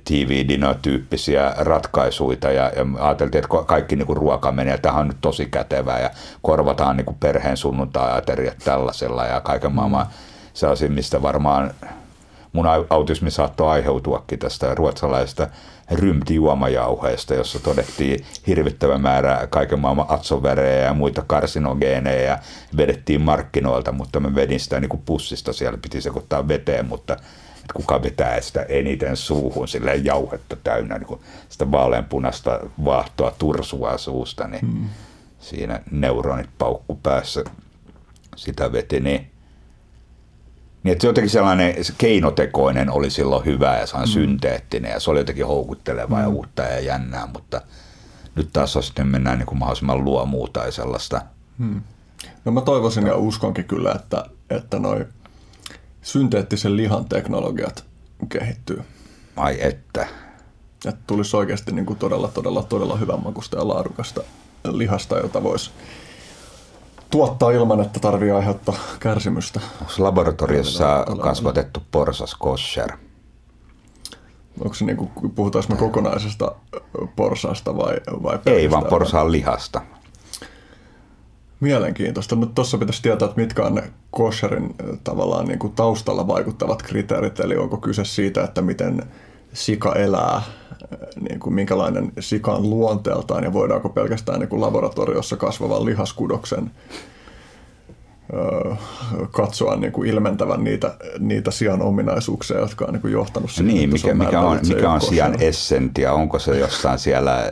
[0.03, 5.45] TV-dino-tyyppisiä ratkaisuja ja, ja ajateltiin, että kaikki niin kuin ruoka menee, tähän on nyt tosi
[5.45, 6.09] kätevää ja
[6.41, 10.11] korvataan niin kuin perheen sunnuntai-ateriat tällaisella ja kaiken maailman mm.
[10.53, 11.71] sellaisia, mistä varmaan
[12.53, 15.47] mun autismi saattoi aiheutuakin tästä ruotsalaisesta
[15.91, 22.39] rymtijuomajauheesta, jossa todettiin hirvittävä määrä kaiken maailman atsovärejä ja muita karsinogeeneja ja
[22.77, 27.17] vedettiin markkinoilta, mutta mä vedin sitä niin kuin pussista, siellä piti sekoittaa veteen, mutta
[27.67, 33.97] että kuka vetää sitä eniten suuhun sille jauhetta täynnä, niin kuin sitä vaaleanpunasta vaahtoa tursua
[33.97, 34.89] suusta, niin hmm.
[35.39, 37.43] siinä neuronit paukku päässä
[38.35, 39.31] sitä veti, niin
[40.83, 44.07] niin että jotenkin sellainen se keinotekoinen oli silloin hyvä ja se on mm.
[44.07, 46.23] synteettinen ja se oli jotenkin houkuttelevaa mm.
[46.23, 47.61] ja uutta ja jännää, mutta
[48.35, 51.21] nyt taas sitten mennään niin kuin mahdollisimman luomua tai sellaista.
[51.57, 51.81] Mm.
[52.45, 55.05] No mä toivoisin ja uskonkin kyllä, että, että noin
[56.07, 57.85] synteettisen lihan teknologiat
[58.29, 58.81] kehittyy.
[59.35, 60.07] Ai että.
[60.85, 64.21] Että tulisi oikeasti niin kuin todella, todella, todella hyvän makusta ja laadukasta
[64.71, 65.71] lihasta, jota voisi
[67.09, 69.59] tuottaa ilman, että tarvii aiheuttaa kärsimystä.
[69.81, 72.91] Onko laboratoriossa kasvatettu porsas kosher?
[74.59, 76.51] Onko se niin kuin, puhutaanko me kokonaisesta
[77.15, 79.81] porsaasta vai, vai Ei, vaan porsaan lihasta.
[81.59, 82.35] Mielenkiintoista.
[82.35, 87.39] Nyt tuossa pitäisi tietää, että mitkä on ne kosherin tavallaan niin kuin taustalla vaikuttavat kriteerit,
[87.39, 89.03] eli onko kyse siitä, että miten
[89.53, 90.41] sika elää,
[91.29, 96.71] niin kuin minkälainen sika on luonteeltaan ja voidaanko pelkästään niin kuin laboratoriossa kasvavan lihaskudoksen
[99.31, 103.75] katsoa niin kuin ilmentävän niitä, niitä sian ominaisuuksia, jotka on niin kuin johtanut siihen.
[103.75, 106.13] Niin, mikä, on mikä on, mikä on sian essentia?
[106.13, 107.51] Onko se jossain siellä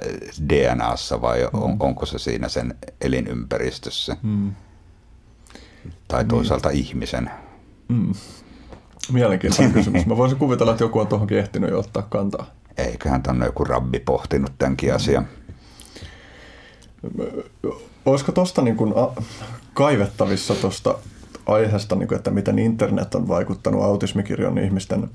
[0.49, 1.77] DNAssa vai on, mm.
[1.79, 4.17] onko se siinä sen elinympäristössä?
[4.23, 4.51] Mm.
[6.07, 6.27] Tai niin.
[6.27, 6.79] toisaalta niin.
[6.79, 7.31] ihmisen?
[7.87, 8.13] Mm.
[9.11, 10.05] Mielenkiintoinen kysymys.
[10.05, 12.45] Mä voisin kuvitella, että joku on tuohonkin ehtinyt jo ottaa kantaa.
[12.77, 14.95] Eiköhän tänne joku rabbi pohtinut tämänkin mm.
[14.95, 15.27] asian.
[18.05, 18.93] Olisiko tuosta niin kuin
[19.75, 20.97] kaivettavissa tuosta
[21.45, 25.09] aiheesta, niin kuin, että miten internet on vaikuttanut autismikirjon ihmisten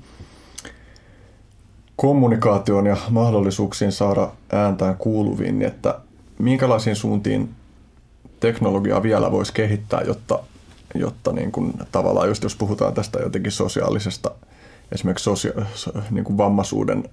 [1.95, 5.99] kommunikaatioon ja mahdollisuuksiin saada ääntään kuuluviin, niin että
[6.39, 7.49] minkälaisiin suuntiin
[8.39, 10.39] teknologiaa vielä voisi kehittää, jotta,
[10.95, 14.31] jotta niin kuin, tavallaan just jos puhutaan tästä jotenkin sosiaalisesta,
[14.91, 15.65] esimerkiksi sosia-
[16.11, 17.09] niin kuin vammaisuuden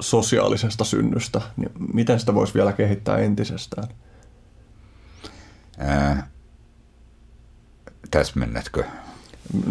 [0.00, 3.88] sosiaalisesta synnystä, niin miten sitä voisi vielä kehittää entisestään?
[8.10, 8.84] Täsmennätkö?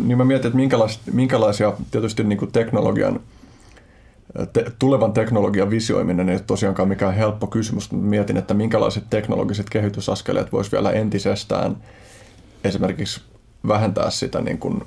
[0.03, 3.19] Niin mä mietin, että minkälais, minkälaisia tietysti niin kuin teknologian,
[4.53, 9.69] te, tulevan teknologian visioiminen ei ole tosiaankaan mikään helppo kysymys, mutta mietin, että minkälaiset teknologiset
[9.69, 11.77] kehitysaskeleet voisi vielä entisestään
[12.63, 13.21] esimerkiksi
[13.67, 14.83] vähentää sitä niin kuin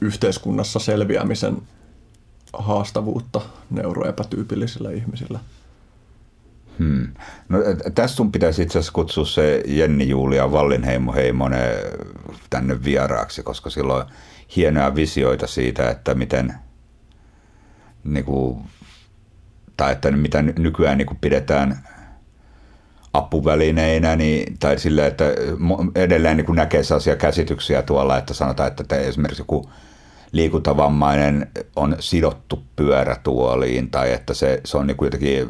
[0.00, 1.56] yhteiskunnassa selviämisen
[2.52, 3.40] haastavuutta
[3.70, 5.40] neuroepätyypillisillä ihmisillä.
[6.78, 7.08] Hmm.
[7.48, 7.58] No,
[7.94, 11.70] tästä sun pitäisi itse asiassa kutsua se Jenni Julia Vallinheimo Heimonen
[12.50, 14.06] tänne vieraaksi, koska silloin
[14.56, 16.54] hienoja visioita siitä, että miten
[18.04, 18.58] niin kuin,
[19.76, 21.78] tai että mitä nykyään niin kuin pidetään
[23.12, 25.24] apuvälineinä, niin, tai sillä, että
[25.94, 29.70] edelleen niin kuin näkee sellaisia käsityksiä tuolla, että sanotaan, että esimerkiksi joku
[30.32, 35.48] liikuntavammainen on sidottu pyörätuoliin, tai että se, se on niin kuin jotenkin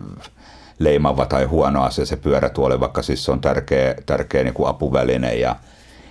[0.79, 5.35] leimava tai huono asia se pyörätuoli, vaikka siis se on tärkeä, tärkeä niin kuin apuväline
[5.35, 5.57] ja,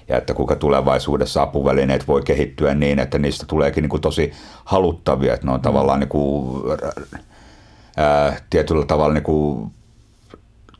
[0.08, 4.32] ja että kuinka tulevaisuudessa apuvälineet voi kehittyä niin, että niistä tuleekin niin kuin tosi
[4.66, 5.64] haluttavia, että ne on mm.
[5.64, 6.64] tavallaan niin kuin,
[7.98, 9.72] ää, tietyllä tavalla niin kuin,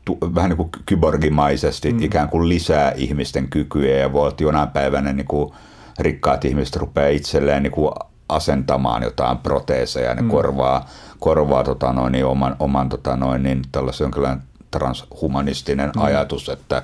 [0.04, 2.02] tu, vähän niin kuin kyborgimaisesti mm.
[2.02, 5.52] ikään kuin lisää ihmisten kykyjä ja voi olla jonain päivänä niin kuin
[5.98, 7.92] rikkaat ihmiset rupeaa itselleen niin kuin
[8.28, 10.28] asentamaan jotain proteeseja, ne mm.
[10.28, 10.88] korvaa
[11.18, 16.02] korvaa tota noin, niin oman, oman tota noin, niin tällaisen jonkinlainen transhumanistinen mm.
[16.02, 16.82] ajatus, että,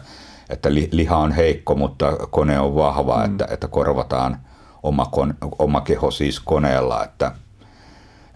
[0.50, 3.24] että li, liha on heikko, mutta kone on vahva, mm.
[3.24, 4.36] että, että korvataan
[4.82, 7.32] oma, kon, oma keho siis koneella, että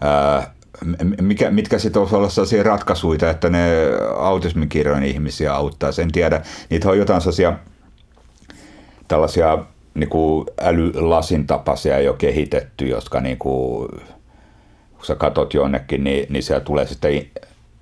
[0.01, 0.55] ää,
[1.21, 3.69] mikä, mitkä sitten olisi olla sellaisia ratkaisuja, että ne
[4.19, 6.41] autismikirjojen ihmisiä auttaa, sen tiedä.
[6.69, 7.53] Niitä on jotain sellaisia
[9.07, 9.57] tällaisia
[9.93, 13.89] niin kuin älylasin tapaisia jo kehitetty, jotka niin kuin,
[15.05, 17.11] kun sä katot jonnekin, niin, niin siellä tulee sitten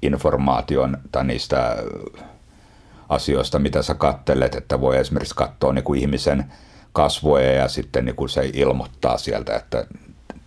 [0.02, 1.78] informaation tai niistä
[3.10, 6.45] asioista, mitä sä kattelet, että voi esimerkiksi katsoa niin kuin ihmisen
[6.94, 9.86] kasvoja ja sitten niin kuin se ilmoittaa sieltä, että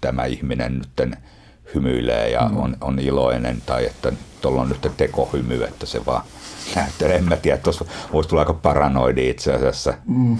[0.00, 1.18] tämä ihminen nyt
[1.74, 2.56] hymyilee ja mm.
[2.56, 6.22] on, on iloinen tai että tuolla on nyt tekohymy, että se vaan
[6.74, 7.16] näyttelee.
[7.16, 10.38] En mä tiedä, tuossa voisi tulla aika paranoidi itse asiassa mm.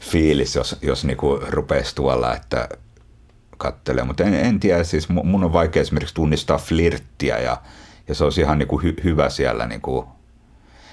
[0.00, 2.68] fiilis, jos, jos niinku rupeisi tuolla, että
[3.62, 4.04] kattelee.
[4.04, 7.56] Mutta en, en tiedä, siis mun on vaikea esimerkiksi tunnistaa flirttiä ja,
[8.08, 10.08] ja se olisi ihan niinku hy, hyvä siellä niinku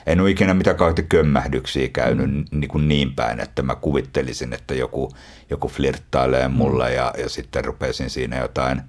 [0.05, 2.45] en ole ikinä mitään kauheasti kömmähdyksiä käynyt mm.
[2.51, 5.11] niin, kuin niin päin, että mä kuvittelisin, että joku,
[5.49, 6.95] joku flirttailee mulle mm.
[6.95, 8.81] ja, ja sitten rupesin siinä jotain,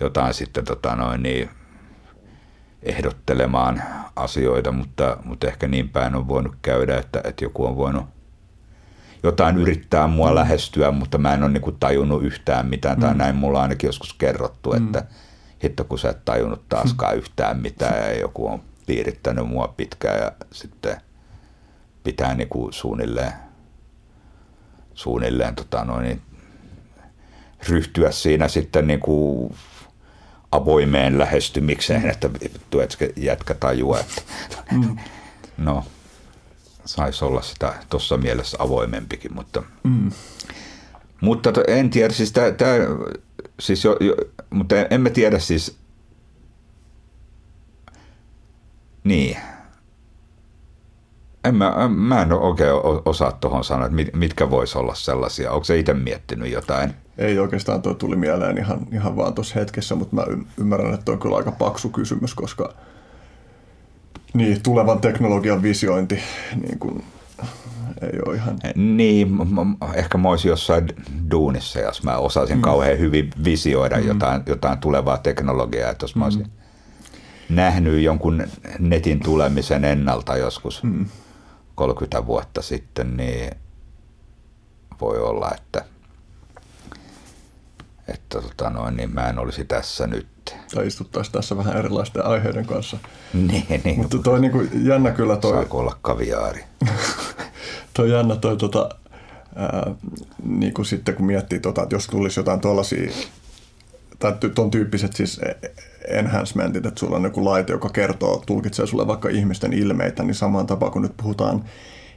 [0.00, 1.50] jotain sitten tota noin niin,
[2.82, 3.82] ehdottelemaan
[4.16, 8.04] asioita, mutta, mutta ehkä niin päin on voinut käydä, että, että joku on voinut
[9.22, 10.34] jotain yrittää mua mm.
[10.34, 13.00] lähestyä, mutta mä en ole niin kuin tajunnut yhtään mitään, mm.
[13.00, 14.76] tai näin mulla on ainakin joskus kerrottu, mm.
[14.76, 15.04] että
[15.64, 20.32] hitto kun sä et tajunnut taaskaan yhtään mitään ja joku on piirittänyt mua pitkään ja
[20.52, 21.00] sitten
[22.04, 23.32] pitää niin kuin suunnilleen,
[24.94, 26.22] suunnilleen tota noin, niin
[27.68, 29.54] ryhtyä siinä sitten niin kuin
[30.52, 32.30] avoimeen lähestymikseen, että
[32.70, 34.22] tuetko jätkä tajua, että
[34.72, 34.96] mm.
[35.58, 35.84] no
[36.84, 40.10] saisi olla sitä tuossa mielessä avoimempikin, mutta, mm.
[41.20, 42.76] mutta en tiedä, siis, tää, tää,
[43.60, 44.16] siis jo, jo,
[44.50, 45.80] mutta en mä tiedä siis
[49.04, 49.36] Niin.
[51.44, 52.72] En mä, mä en oikein
[53.04, 55.52] osaa tuohon sanoa, että mitkä vois olla sellaisia.
[55.52, 56.94] Onko se itse miettinyt jotain?
[57.18, 60.24] Ei oikeastaan, tuo tuli mieleen ihan, ihan vaan tuossa hetkessä, mutta mä
[60.58, 62.74] ymmärrän, että on kyllä aika paksu kysymys, koska
[64.34, 66.18] niin, tulevan teknologian visiointi
[66.62, 67.04] niin kuin,
[68.02, 68.58] ei ole ihan...
[68.74, 69.38] Niin,
[69.94, 70.88] ehkä mä olisin jossain
[71.30, 72.62] duunissa, jos mä osaisin mm.
[72.62, 74.06] kauhean hyvin visioida mm.
[74.06, 76.60] jotain, jotain tulevaa teknologiaa, että jos mä olisin mm
[77.50, 78.46] nähnyt jonkun
[78.78, 81.06] netin tulemisen ennalta joskus mm.
[81.74, 83.50] 30 vuotta sitten, niin
[85.00, 85.84] voi olla, että,
[88.08, 90.26] että tota noin, niin mä en olisi tässä nyt.
[90.74, 92.96] Tai istuttaisiin tässä vähän erilaisten aiheiden kanssa.
[93.34, 93.98] niin, niin.
[93.98, 95.52] Mutta toi niin kuin, jännä kyllä toi...
[95.52, 96.64] Saako olla kaviaari?
[97.94, 98.88] toi jännä toi tota,
[99.56, 99.94] ää,
[100.44, 103.10] niin kuin sitten kun miettii, tota, että jos tulisi jotain tuollaisia
[104.18, 105.40] tai tuon tyyppiset siis
[106.08, 110.66] enhancementit, että sulla on joku laite, joka kertoo, tulkitsee sulle vaikka ihmisten ilmeitä, niin samaan
[110.66, 111.64] tapaan kun nyt puhutaan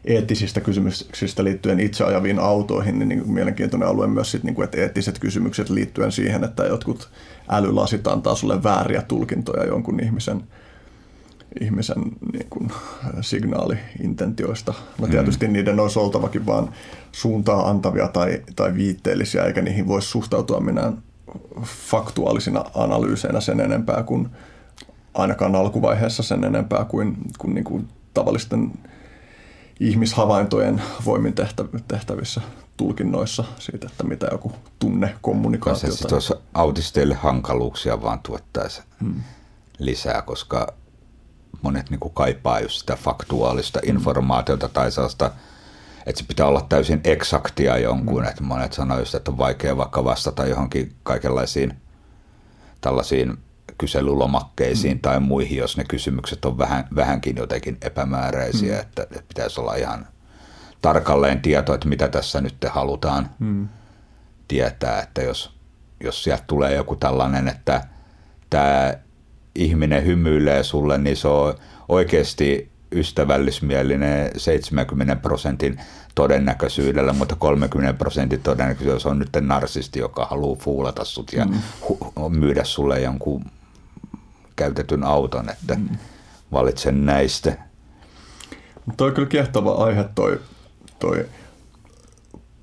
[0.05, 4.77] eettisistä kysymyksistä liittyen itse ajaviin autoihin, niin, niin mielenkiintoinen alue myös sit, niin kuin, että
[4.77, 7.09] eettiset kysymykset liittyen siihen, että jotkut
[7.49, 10.43] älylasit antaa sulle vääriä tulkintoja jonkun ihmisen,
[11.61, 12.03] ihmisen
[12.33, 12.71] niin kuin,
[13.21, 14.73] signaaliintentioista.
[14.99, 15.53] No tietysti mm.
[15.53, 16.69] niiden olisi oltavakin vaan
[17.11, 20.97] suuntaa antavia tai, tai viitteellisiä, eikä niihin voisi suhtautua minään
[21.63, 24.29] faktuaalisina analyyseinä sen enempää kuin
[25.13, 28.71] ainakaan alkuvaiheessa sen enempää kuin, kuin, niin kuin tavallisten
[29.79, 31.33] ihmishavaintojen voimin
[31.87, 32.41] tehtävissä
[32.77, 35.91] tulkinnoissa siitä, että mitä joku tunne kommunikaatio.
[35.91, 39.21] Se tuossa autisteille hankaluuksia vaan tuottaisi hmm.
[39.79, 40.73] lisää, koska
[41.61, 43.95] monet niin kuin kaipaa just sitä faktuaalista hmm.
[43.95, 45.31] informaatiota tai sellaista–
[46.05, 48.27] että se pitää olla täysin eksaktia jonkun, mm.
[48.27, 51.73] että monet sanoisivat, että on vaikea vaikka vastata johonkin kaikenlaisiin
[52.81, 53.37] tällaisiin
[53.77, 55.01] kyselylomakkeisiin mm.
[55.01, 58.81] tai muihin, jos ne kysymykset on vähän, vähänkin jotenkin epämääräisiä, mm.
[58.81, 60.07] että, että pitäisi olla ihan
[60.81, 63.67] tarkalleen tieto, että mitä tässä nyt te halutaan mm.
[64.47, 65.57] tietää, että jos,
[66.03, 67.81] jos sieltä tulee joku tällainen, että
[68.49, 68.93] tämä
[69.55, 71.53] ihminen hymyilee sulle, niin se on
[71.87, 75.81] oikeasti ystävällismielinen 70 prosentin
[76.15, 81.53] todennäköisyydellä, mutta 30 prosentin todennäköisyys on nyt narsisti, joka haluaa fuulata sut ja mm.
[81.89, 83.45] hu- myydä sulle jonkun
[84.55, 85.89] käytetyn auton, että mm.
[86.51, 87.57] valitsen näistä.
[88.97, 90.39] Toi on kyllä kiehtova aihe toi,
[90.99, 91.25] toi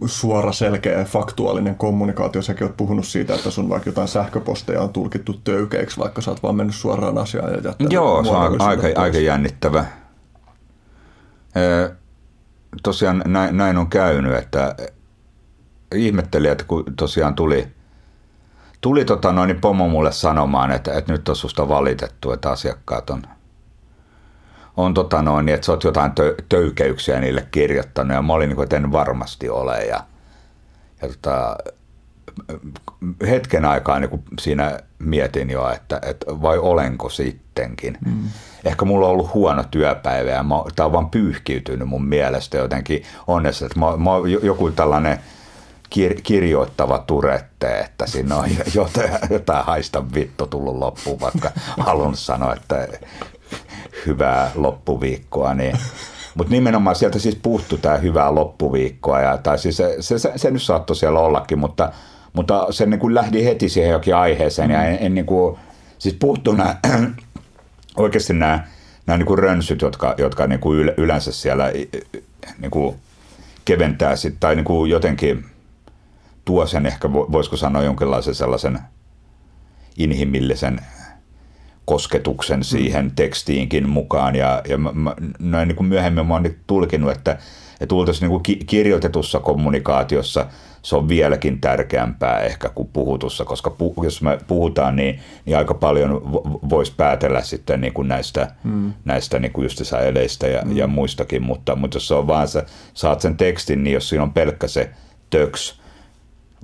[0.07, 2.43] suora, selkeä, faktuaalinen kommunikaatio.
[2.43, 6.43] Säkin oot puhunut siitä, että sun vaikka jotain sähköposteja on tulkittu töykeiksi, vaikka sä oot
[6.43, 9.85] vaan mennyt suoraan asiaan ja jättänyt Joo, se on aika, aika jännittävä
[12.83, 14.75] tosiaan näin, näin on käynyt, että
[15.95, 17.69] ihmettelin, että kun tosiaan tuli,
[18.81, 23.23] tuli tota noin, pomo mulle sanomaan, että, että nyt on susta valitettu, että asiakkaat on,
[24.77, 28.15] on tota noin, niin että sä oot jotain tö- töykeyksiä niille kirjoittanut.
[28.15, 29.85] Ja mä olin niin kuin, että en varmasti ole.
[29.85, 30.05] Ja,
[31.03, 31.57] ja tota,
[33.29, 37.99] hetken aikaa niin kuin siinä mietin jo, että, että vai olenko sittenkin.
[38.07, 38.29] Mm.
[38.65, 40.45] Ehkä mulla on ollut huono työpäivä ja
[40.77, 44.11] tämä on vaan pyyhkiytynyt mun mielestä jotenkin onnessa, että mä, mä
[44.43, 45.19] joku tällainen
[45.95, 52.55] kir- kirjoittava turette, että siinä on jotain, jotain haista vittu tullut loppuun, vaikka haluan sanoa,
[52.55, 52.89] että
[54.07, 55.79] hyvää loppuviikkoa, niin
[56.35, 60.51] mutta nimenomaan sieltä siis puuttu tämä hyvää loppuviikkoa, ja, tai siis se, se, se, se
[60.51, 61.93] nyt saattoi siellä ollakin, mutta,
[62.33, 65.59] mutta se niin kuin lähti heti siihen jokin aiheeseen, ja en, en niin kuin,
[65.99, 66.77] siis puuttu nämä,
[67.97, 68.65] oikeasti nämä,
[69.07, 71.73] nämä niin kuin rönsyt, jotka, jotka niin kuin yleensä siellä
[72.59, 72.97] niin kuin
[73.65, 75.45] keventää sit, tai niin kuin jotenkin
[76.45, 78.79] tuo sen ehkä, voisiko sanoa jonkinlaisen sellaisen
[79.97, 80.81] inhimillisen
[81.85, 83.11] kosketuksen siihen mm.
[83.17, 84.37] tekstiinkin mukaan.
[84.37, 87.39] Ja, ja mä, mä, näin niin kuin myöhemmin mä oon tulkinut, että,
[87.81, 90.47] että niin kuin kirjoitetussa kommunikaatiossa
[90.83, 95.75] se on vieläkin tärkeämpää ehkä kuin puhutussa, koska pu, jos me puhutaan, niin, niin aika
[95.75, 96.33] paljon
[96.71, 98.93] voisi päätellä sitten niin kuin näistä, mm.
[99.05, 99.69] näistä niin kuin
[100.09, 100.77] eleistä ja, mm.
[100.77, 104.23] ja muistakin, mutta, mutta jos se on vaan sä saat sen tekstin, niin jos siinä
[104.23, 104.91] on pelkkä se
[105.31, 105.81] töks,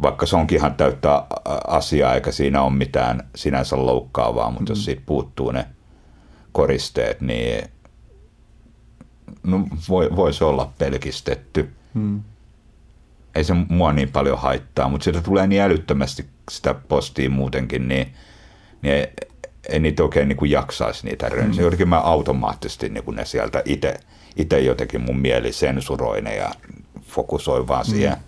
[0.03, 1.23] vaikka se onkin ihan täyttä
[1.67, 4.77] asiaa, eikä siinä ole mitään sinänsä loukkaavaa, mutta mm.
[4.77, 5.67] jos siitä puuttuu ne
[6.53, 7.69] koristeet, niin
[9.43, 11.71] no, voi, voisi olla pelkistetty.
[11.95, 12.23] Mm.
[13.35, 18.15] Ei se mua niin paljon haittaa, mutta sieltä tulee niin älyttömästi sitä postia muutenkin, niin,
[18.83, 19.07] niin ei,
[19.69, 21.61] ei niitä oikein niin kuin jaksaisi niitä rönsiä.
[21.61, 21.65] Mm.
[21.65, 23.63] Jotenkin mä automaattisesti niin kuin ne sieltä
[24.37, 26.51] itse jotenkin mun mieli sensuroi ne ja
[27.03, 27.91] fokusoi vaan mm.
[27.91, 28.17] siihen–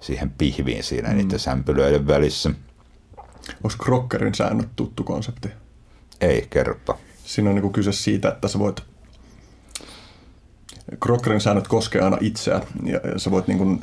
[0.00, 1.16] siihen pihviin siinä mm.
[1.16, 2.50] niiden sämpylöiden välissä.
[3.64, 5.48] Onko Krockerin säännöt tuttu konsepti?
[6.20, 6.98] Ei, kerropa.
[7.24, 8.82] Siinä on niin kyse siitä, että sä voit
[11.00, 12.60] Krockerin säännöt koskee aina itseä.
[12.84, 13.80] Ja sä voit niin kuin,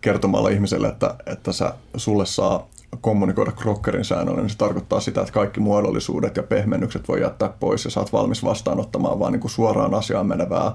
[0.00, 2.68] kertomalla ihmiselle, että, että sä, sulle saa
[3.00, 7.84] kommunikoida Krockerin säännöllä, niin se tarkoittaa sitä, että kaikki muodollisuudet ja pehmennykset voi jättää pois
[7.84, 10.72] ja sä oot valmis vastaanottamaan vaan niin kuin suoraan asiaan menevää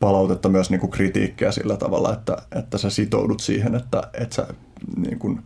[0.00, 4.46] palautetta, myös niin kuin kritiikkiä sillä tavalla, että, että sä sitoudut siihen, että, että sä
[4.96, 5.42] niin kuin,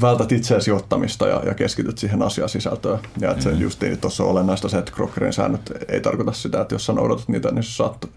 [0.00, 2.98] vältät itseäsi ottamista ja, ja keskityt siihen asiasisältöön.
[3.20, 3.58] Ja että mm-hmm.
[3.58, 6.92] se just tuossa on olennaista se, että Crockerin säännöt ei tarkoita sitä, että jos sä
[6.92, 8.08] noudatat niitä, niin sä saat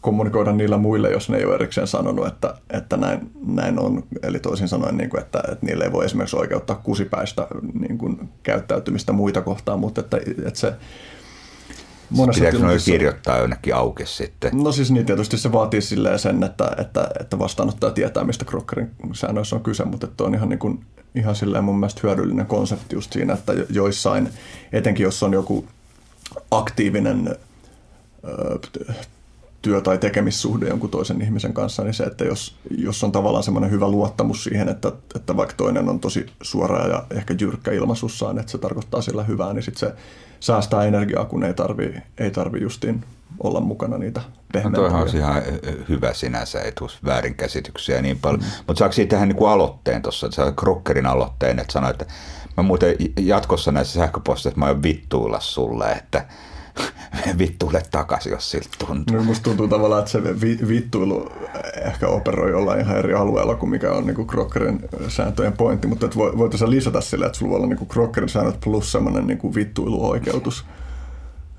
[0.00, 4.04] kommunikoida niillä muille, jos ne ei ole erikseen sanonut, että, että näin, näin on.
[4.22, 7.46] Eli toisin sanoen, niin kuin, että, että niille ei voi esimerkiksi oikeuttaa kusipäistä
[7.80, 10.16] niin kuin, käyttäytymistä muita kohtaan, mutta että,
[10.46, 10.72] että se
[12.10, 14.50] monessa Pitääkö noin kirjoittaa jonnekin auki sitten?
[14.54, 18.90] No siis niin tietysti se vaatii silleen sen, että, että, että vastaanottaja tietää, mistä Crockerin
[19.12, 22.96] säännöissä on kyse, mutta että on ihan, niin kuin, ihan silleen mun mielestä hyödyllinen konsepti
[22.96, 24.28] just siinä, että joissain,
[24.72, 25.66] etenkin jos on joku
[26.50, 27.36] aktiivinen
[29.62, 33.70] työ- tai tekemissuhde jonkun toisen ihmisen kanssa, niin se, että jos, jos on tavallaan semmoinen
[33.70, 38.52] hyvä luottamus siihen, että, että vaikka toinen on tosi suora ja ehkä jyrkkä ilmaisussaan, että
[38.52, 39.94] se tarkoittaa sillä hyvää, niin sitten se
[40.40, 43.04] säästää energiaa, kun ei tarvi, ei tarvi justiin
[43.42, 44.20] olla mukana niitä
[44.52, 44.80] pehmeitä.
[44.80, 45.42] No on ihan
[45.88, 48.40] hyvä sinänsä, ei tule väärinkäsityksiä niin paljon.
[48.40, 48.46] Mm.
[48.66, 52.14] Mutta saako siitä tähän niin aloitteen tuossa, Krokkerin aloitteen, että sanoit, että
[52.56, 56.26] mä muuten jatkossa näissä sähköposteissa mä aion vittuilla sulle, että
[57.38, 59.16] vittuille takaisin, jos siltä tuntuu.
[59.16, 60.22] No, musta tuntuu tavallaan, että se
[60.68, 61.32] vittuilu
[61.84, 66.70] ehkä operoi jollain ihan eri alueella kuin mikä on niin Crockerin sääntöjen pointti, mutta voitaisiin
[66.70, 70.64] lisätä sille, että sulla voi olla niin Crockerin säännöt plus semmoinen niin vittuiluoikeutus.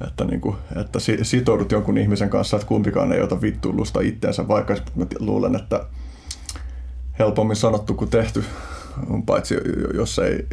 [0.07, 4.75] Että, niin kuin, että sitoudut jonkun ihmisen kanssa, että kumpikaan ei ota vittuilusta itteensä, vaikka
[4.95, 5.85] mä luulen, että
[7.19, 8.43] helpommin sanottu kuin tehty
[9.25, 9.55] paitsi
[9.93, 10.47] jos ei,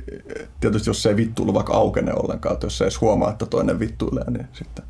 [0.60, 4.30] tietysti jos ei vittuilu vaikka aukene ollenkaan, että jos ei edes huomaa, että toinen vittuilee,
[4.30, 4.84] niin sitten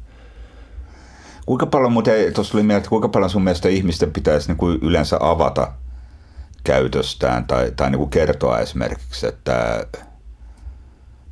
[1.47, 5.17] Kuinka paljon muuten, tuossa tuli mieltä, kuinka paljon sun mielestä ihmisten pitäisi niin kuin yleensä
[5.21, 5.73] avata
[6.65, 9.87] käytöstään tai, tai niin kuin kertoa esimerkiksi, että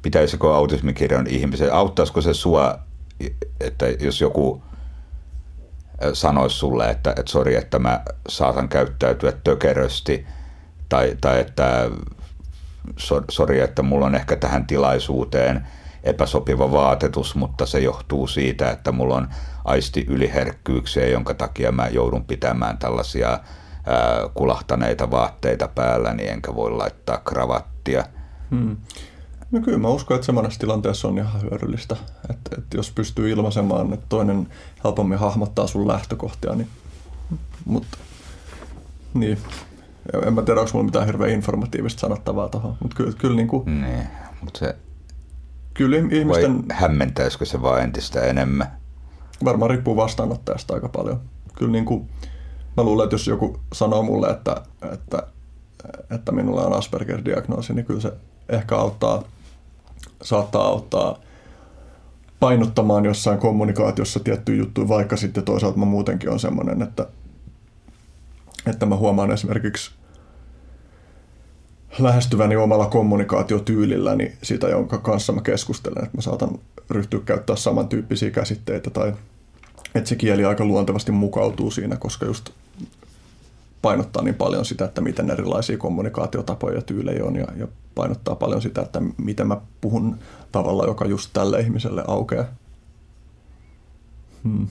[0.02, 2.78] pitäisikö autismikirjon ihmisen, auttaisiko se sua,
[3.60, 4.62] että jos joku
[6.12, 10.26] sanoisi sulle, että, että sori, että mä saatan käyttäytyä tökerösti,
[10.94, 11.90] tai, tai että
[13.30, 15.66] sori, että mulla on ehkä tähän tilaisuuteen
[16.02, 19.28] epäsopiva vaatetus, mutta se johtuu siitä, että mulla on
[19.64, 23.40] aisti yliherkkyyksiä, jonka takia mä joudun pitämään tällaisia ää,
[24.34, 28.04] kulahtaneita vaatteita päällä, niin enkä voi laittaa kravattia.
[28.50, 28.76] Hmm.
[29.50, 31.96] No kyllä mä uskon, että semmoisessa tilanteessa on ihan hyödyllistä,
[32.30, 34.48] että, että jos pystyy ilmaisemaan, että toinen
[34.84, 36.68] helpommin hahmottaa sun lähtökohtia, niin,
[37.64, 37.98] mutta
[39.14, 39.38] niin,
[40.26, 43.80] en mä tiedä, onko mulla mitään hirveän informatiivista sanottavaa tuohon, mutta kyllä, kyllä niin kuin...
[43.80, 44.08] Niin,
[44.40, 44.76] mutta se
[45.74, 46.68] Kyllä ihmisten...
[46.68, 48.76] Vai hämmentäisikö se vaan entistä enemmän?
[49.44, 51.20] Varmaan riippuu vastaanottajasta aika paljon.
[51.58, 52.08] Kyllä niin kuin,
[52.76, 54.62] mä luulen, että jos joku sanoo mulle, että,
[54.92, 55.22] että,
[56.10, 58.12] että minulla on Asperger-diagnoosi, niin kyllä se
[58.48, 59.22] ehkä auttaa,
[60.22, 61.18] saattaa auttaa
[62.40, 67.06] painottamaan jossain kommunikaatiossa tiettyjä juttuja, vaikka sitten toisaalta mä muutenkin on semmoinen, että,
[68.66, 69.90] että mä huomaan esimerkiksi
[71.98, 76.58] lähestyväni omalla kommunikaatiotyylilläni sitä, jonka kanssa mä keskustelen, että mä saatan
[76.90, 79.12] ryhtyä käyttää samantyyppisiä käsitteitä tai
[79.94, 82.50] että se kieli aika luontevasti mukautuu siinä, koska just
[83.82, 88.62] painottaa niin paljon sitä, että miten erilaisia kommunikaatiotapoja ja tyylejä on ja, ja painottaa paljon
[88.62, 90.18] sitä, että miten mä puhun
[90.52, 92.44] tavalla, joka just tälle ihmiselle aukeaa.
[94.44, 94.68] Hmm.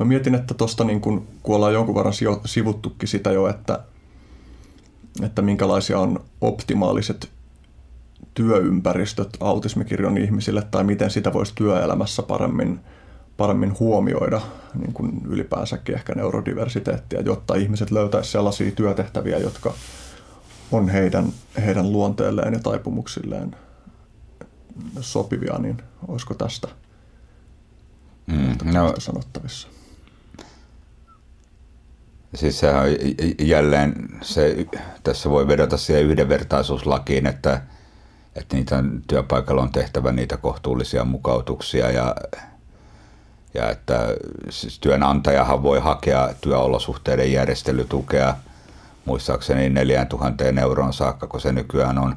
[0.00, 2.14] Mä mietin, että tuosta niin kun, kun ollaan jonkun verran
[2.44, 3.80] sivuttukin sitä jo, että,
[5.22, 7.30] että minkälaisia on optimaaliset
[8.34, 12.80] työympäristöt autismikirjon ihmisille tai miten sitä voisi työelämässä paremmin,
[13.36, 14.40] paremmin huomioida
[14.74, 19.74] niin kuin ylipäänsäkin ehkä neurodiversiteettiä, jotta ihmiset löytäisivät sellaisia työtehtäviä, jotka
[20.72, 21.32] on heidän,
[21.66, 23.56] heidän luonteelleen ja taipumuksilleen
[25.00, 26.68] sopivia, niin olisiko tästä
[28.26, 29.68] mm, no, sanottavissa?
[32.34, 32.88] Siis sehän on
[33.38, 34.66] jälleen, se,
[35.02, 37.62] tässä voi vedota siihen yhdenvertaisuuslakiin, että,
[38.36, 42.14] että niitä työpaikalla on tehtävä niitä kohtuullisia mukautuksia ja,
[43.54, 44.06] ja että
[44.50, 48.36] siis työnantajahan voi hakea työolosuhteiden järjestelytukea
[49.04, 52.16] muistaakseni 4000 euroon saakka, kun se nykyään on,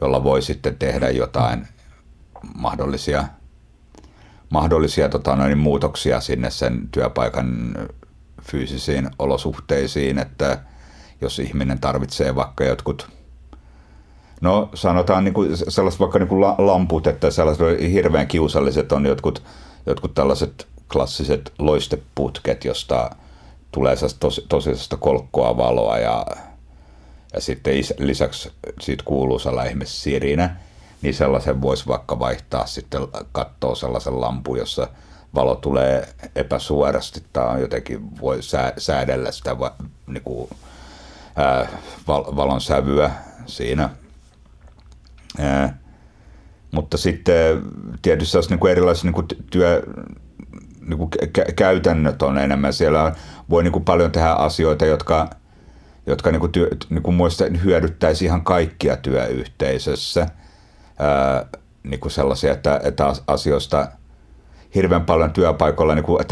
[0.00, 1.68] jolla voi sitten tehdä jotain
[2.54, 3.24] mahdollisia,
[4.50, 7.74] mahdollisia tota, noin, muutoksia sinne sen työpaikan
[8.50, 10.58] fyysisiin olosuhteisiin, että
[11.20, 13.08] jos ihminen tarvitsee vaikka jotkut,
[14.40, 19.42] no sanotaan niin kuin sellaiset vaikka niin kuin lamput, että sellaiset hirveän kiusalliset on jotkut,
[19.86, 23.10] jotkut tällaiset klassiset loisteputket, josta
[23.72, 26.26] tulee tos, tosiasiasta kolkkoa valoa ja,
[27.34, 30.56] ja sitten lisäksi siitä kuuluu sellainen sirinä,
[31.02, 33.02] niin sellaisen voisi vaikka vaihtaa sitten
[33.32, 34.88] katsoa sellaisen lampun, jossa
[35.38, 38.38] valo tulee epäsuorasti tai jotenkin voi
[38.78, 39.74] säädellä sitä va,
[40.06, 40.50] niin kuin,
[41.36, 41.68] ää,
[42.08, 43.10] val, valon sävyä
[43.46, 43.90] siinä.
[45.38, 45.78] Ää,
[46.70, 47.62] mutta sitten
[48.02, 49.82] tietysti niin kuin erilaiset niin kuin työ,
[50.80, 52.72] niin kuin kä- käytännöt on enemmän.
[52.72, 53.12] Siellä
[53.50, 55.30] voi niin kuin paljon tehdä asioita, jotka,
[56.06, 60.26] jotka niin kuin työ, niin kuin muista hyödyttäisi ihan kaikkia työyhteisössä.
[60.98, 61.46] Ää,
[61.82, 63.88] niin kuin sellaisia, että, että asioista–
[64.74, 66.24] hirveän paljon työpaikoilla niin kuin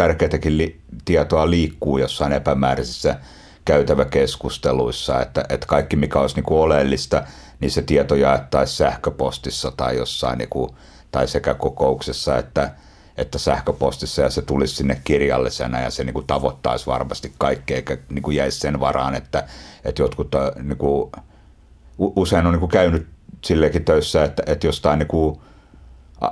[0.49, 3.17] li- tietoa liikkuu jossain epämääräisissä
[3.65, 7.23] käytäväkeskusteluissa, että, että kaikki mikä olisi niin kuin oleellista,
[7.61, 10.71] niin se tieto jaettaisiin sähköpostissa tai jossain niin kuin,
[11.11, 12.71] tai sekä kokouksessa että,
[13.17, 17.99] että sähköpostissa ja se tulisi sinne kirjallisena ja se niin kuin tavoittaisi varmasti kaikkea eikä
[18.09, 19.45] niin kuin jäisi sen varaan, että,
[19.85, 20.29] että jotkut
[20.63, 21.13] niin kuin,
[21.99, 23.07] usein on niin kuin käynyt
[23.45, 25.41] sillekin töissä, että, että jostain niin kuin,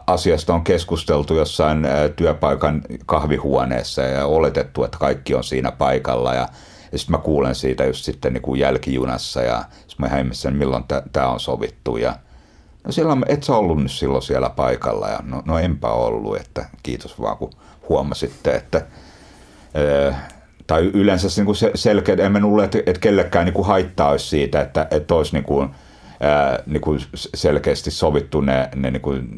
[0.06, 6.34] asiasta on keskusteltu jossain työpaikan kahvihuoneessa ja oletettu, että kaikki on siinä paikalla.
[6.34, 6.48] Ja,
[6.92, 10.84] ja sitten mä kuulen siitä just sitten niin kuin jälkijunassa ja sitten mä ihmettelen, milloin
[11.12, 11.96] tämä on sovittu.
[11.96, 12.16] Ja
[12.84, 16.64] no silloin et sä ollut nyt silloin siellä paikalla ja no, no enpä ollut, että
[16.82, 17.50] kiitos vaan kun
[17.88, 18.86] huomasitte, että
[19.74, 20.28] ää,
[20.66, 24.26] tai yleensä niin kuin selkeä, en mä luule, että, että kellekään niin kuin haittaa olisi
[24.26, 25.70] siitä, että, että olisi niin kuin,
[26.20, 27.00] ää, niin kuin
[27.34, 29.28] selkeästi sovittu ne, ne niin kuin,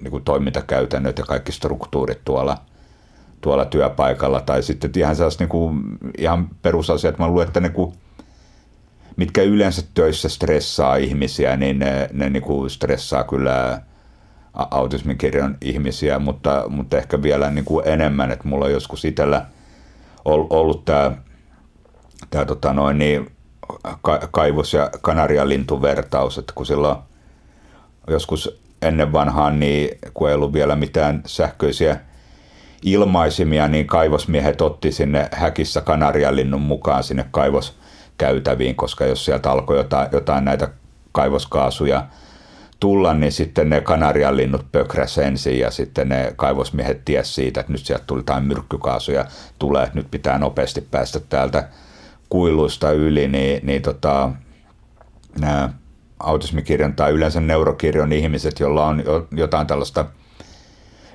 [0.00, 2.58] niin kuin toimintakäytännöt ja kaikki struktuurit tuolla,
[3.40, 4.40] tuolla työpaikalla.
[4.40, 5.82] Tai sitten ihan sellaiset niin kuin,
[6.18, 7.92] ihan perusasiat, mä luulen, että ne kuin,
[9.16, 13.82] mitkä yleensä töissä stressaa ihmisiä, niin ne, ne niin kuin stressaa kyllä
[14.54, 19.46] autismin kirjon ihmisiä, mutta, mutta ehkä vielä niin kuin enemmän, että mulla on joskus itsellä
[20.24, 21.12] ollut tämä,
[22.30, 23.33] tämä tota noin, niin,
[24.30, 26.96] kaivos- ja kanarialintuvertaus, että kun silloin
[28.08, 32.00] joskus ennen vanhaan, niin kun ei ollut vielä mitään sähköisiä
[32.82, 40.08] ilmaisimia, niin kaivosmiehet otti sinne häkissä kanarialinnun mukaan sinne kaivoskäytäviin, koska jos sieltä alkoi jotain,
[40.12, 40.68] jotain näitä
[41.12, 42.06] kaivoskaasuja
[42.80, 47.86] tulla, niin sitten ne kanarialinnut pökräs ensin ja sitten ne kaivosmiehet ties siitä, että nyt
[47.86, 49.24] sieltä tuli jotain myrkkykaasuja
[49.58, 51.68] tulee, että nyt pitää nopeasti päästä täältä
[52.34, 54.30] kuiluista yli, niin, niin tota,
[55.40, 55.70] nämä
[56.20, 60.04] autismikirjon tai yleensä neurokirjon ihmiset, joilla on jotain tällaista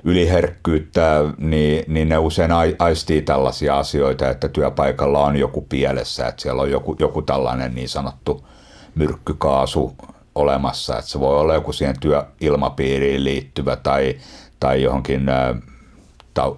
[0.04, 6.62] yliherkkyyttä, niin, niin ne usein aistii tällaisia asioita, että työpaikalla on joku pielessä, että siellä
[6.62, 8.46] on joku, joku tällainen niin sanottu
[8.94, 9.96] myrkkykaasu
[10.34, 10.98] olemassa.
[10.98, 14.16] Että se voi olla joku siihen työilmapiiriin liittyvä tai,
[14.60, 15.26] tai johonkin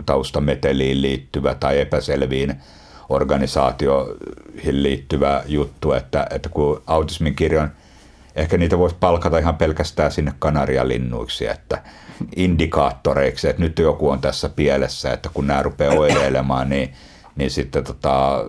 [0.07, 2.57] taustameteliin liittyvä tai epäselviin
[3.09, 7.73] organisaatioihin liittyvä juttu, että, että kun autismin kirjon,
[8.37, 11.83] ehkä niitä voisi palkata ihan pelkästään sinne kanarialinnuiksi, että
[12.37, 16.93] indikaattoreiksi, että nyt joku on tässä pielessä, että kun nämä rupeaa oireilemaan, niin,
[17.37, 18.45] niin sitten tota,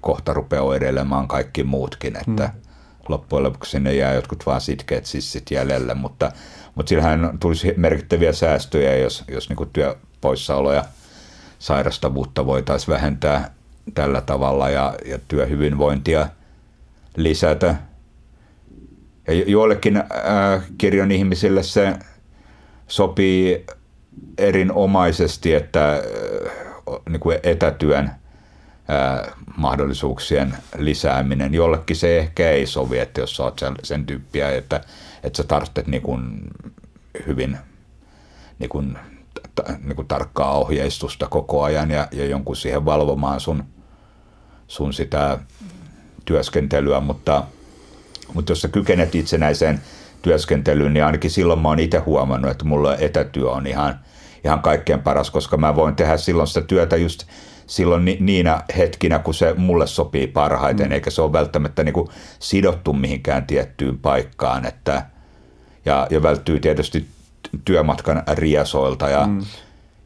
[0.00, 2.60] kohta rupeaa oireilemaan kaikki muutkin, että mm.
[3.08, 6.32] loppujen lopuksi sinne jää jotkut vaan sitkeät sissit jäljelle, mutta,
[6.74, 10.84] mutta sillähän tulisi merkittäviä säästöjä, jos, jos niin työpoissaoloja
[11.58, 13.55] sairastavuutta voitaisiin vähentää
[13.94, 16.28] tällä tavalla ja, ja työhyvinvointia
[17.16, 17.76] lisätä.
[19.26, 20.04] Ja joillekin äh,
[20.78, 21.92] kirjon ihmisille se
[22.86, 23.66] sopii
[24.38, 26.00] erinomaisesti, että äh,
[27.08, 31.54] niin kuin etätyön äh, mahdollisuuksien lisääminen.
[31.54, 34.80] Jollekin se ehkä ei sovi, että jos olet sen, sen tyyppiä, että,
[35.22, 36.40] että sä tarvitset niin kuin
[37.26, 37.58] hyvin
[38.58, 38.98] niin kuin,
[39.54, 43.64] ta, niin kuin tarkkaa ohjeistusta koko ajan ja, ja jonkun siihen valvomaan sun,
[44.68, 45.38] sun sitä
[46.24, 47.44] työskentelyä, mutta,
[48.34, 49.80] mutta jos sä kykenet itsenäiseen
[50.22, 54.00] työskentelyyn, niin ainakin silloin mä oon itse huomannut, että mulla etätyö on ihan,
[54.44, 57.24] ihan kaikkein paras, koska mä voin tehdä silloin sitä työtä just
[57.66, 60.92] silloin ni, niinä hetkinä, kun se mulle sopii parhaiten, mm.
[60.92, 65.06] eikä se ole välttämättä niin kuin sidottu mihinkään tiettyyn paikkaan, että,
[65.84, 67.06] ja, ja välttyy tietysti
[67.64, 69.40] työmatkan riasoilta ja, mm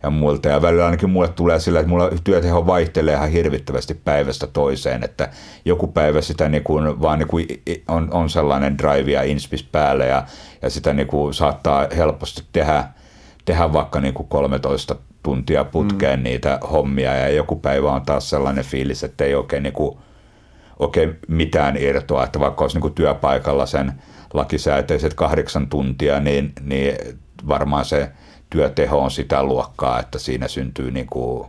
[0.03, 0.49] ja muilta.
[0.49, 5.29] Ja välillä ainakin mulle tulee sillä, että mulla työteho vaihtelee ihan hirvittävästi päivästä toiseen, että
[5.65, 7.47] joku päivä sitä niin kuin, vaan niin kuin
[7.89, 10.27] on, on sellainen drive ja inspis päälle ja,
[10.63, 12.85] ja sitä niin kuin saattaa helposti tehdä,
[13.45, 16.25] tehdä vaikka niin kuin 13 tuntia putkeen mm.
[16.25, 19.99] niitä hommia ja joku päivä on taas sellainen fiilis, että ei oikein, niin kuin,
[20.79, 23.93] oikein mitään irtoa, että vaikka olisi niin kuin työpaikalla sen
[24.35, 26.97] lakisääteiset kahdeksan tuntia, niin, niin
[27.49, 28.11] varmaan se
[28.51, 31.49] työteho on sitä luokkaa, että siinä syntyy niin kuin,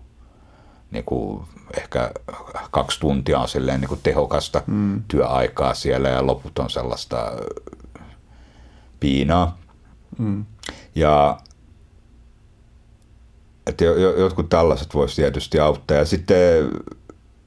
[0.91, 1.43] niin kuin
[1.77, 2.11] ehkä
[2.71, 5.03] kaksi tuntia on silleen niin kuin tehokasta mm.
[5.07, 7.31] työaikaa siellä ja loput on sellaista
[8.99, 9.57] piinaa.
[10.17, 10.45] Mm.
[10.95, 11.37] Ja
[13.67, 13.85] että
[14.17, 15.97] jotkut tällaiset voisi tietysti auttaa.
[15.97, 16.71] Ja sitten,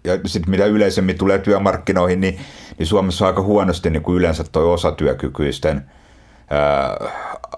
[0.04, 2.40] ja sitten mitä yleisemmin tulee työmarkkinoihin, niin,
[2.78, 5.90] niin Suomessa on aika huonosti niin kuin yleensä tuo osatyökykyisten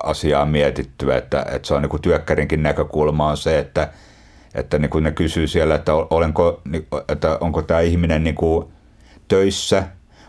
[0.03, 3.89] asiaa mietitty, että, että se on niin kuin työkkärinkin näkökulma on se, että,
[4.55, 6.63] että niin kuin ne kysyy siellä, että, olenko,
[7.09, 8.67] että onko tämä ihminen niin kuin
[9.29, 9.83] töissä,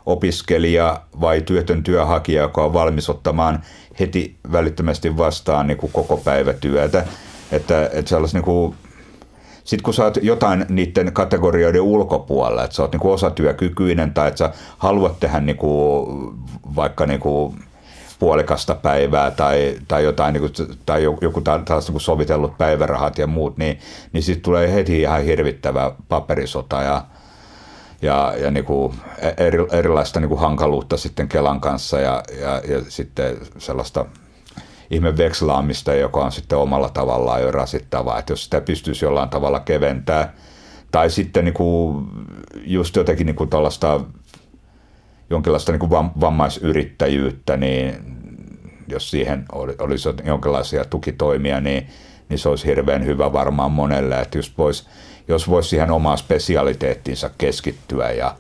[0.06, 3.62] opiskelija vai työtön työhakija, joka on valmis ottamaan
[4.00, 7.06] heti välittömästi vastaan niin kuin koko päivätyötä.
[7.52, 8.76] Että, että sellaisi niin kuin,
[9.64, 14.38] sitten kun sä oot jotain niiden kategorioiden ulkopuolella, että sä oot niin osatyökykyinen tai että
[14.38, 16.08] sä haluat tehdä niin kuin,
[16.76, 17.56] vaikka niin kuin
[18.20, 23.58] puolikasta päivää tai, tai jotain, niin kuin, tai joku tällaiset niin sovitellut päivärahat ja muut,
[23.58, 23.80] niin,
[24.14, 27.06] niin sitten tulee heti ihan hirvittävä paperisota ja,
[28.02, 28.94] ja, ja niin kuin
[29.38, 34.06] eri, erilaista niin kuin hankaluutta sitten Kelan kanssa ja, ja, ja sitten sellaista
[34.92, 39.60] ihme vekslaamista, joka on sitten omalla tavallaan jo rasittavaa, että jos sitä pystyisi jollain tavalla
[39.60, 40.34] keventää,
[40.92, 42.08] tai sitten niin kuin
[42.56, 43.50] just jotenkin niin kuin
[45.30, 45.92] jonkinlaista niin kuin
[46.22, 47.96] vammaisyrittäjyyttä, niin
[48.88, 49.46] jos siihen
[49.80, 51.88] olisi jonkinlaisia tukitoimia, niin,
[52.30, 54.88] niin se olisi hirveän hyvä varmaan monelle, että just vois,
[55.28, 58.36] jos voisi siihen omaan spesialiteettiinsa keskittyä ja,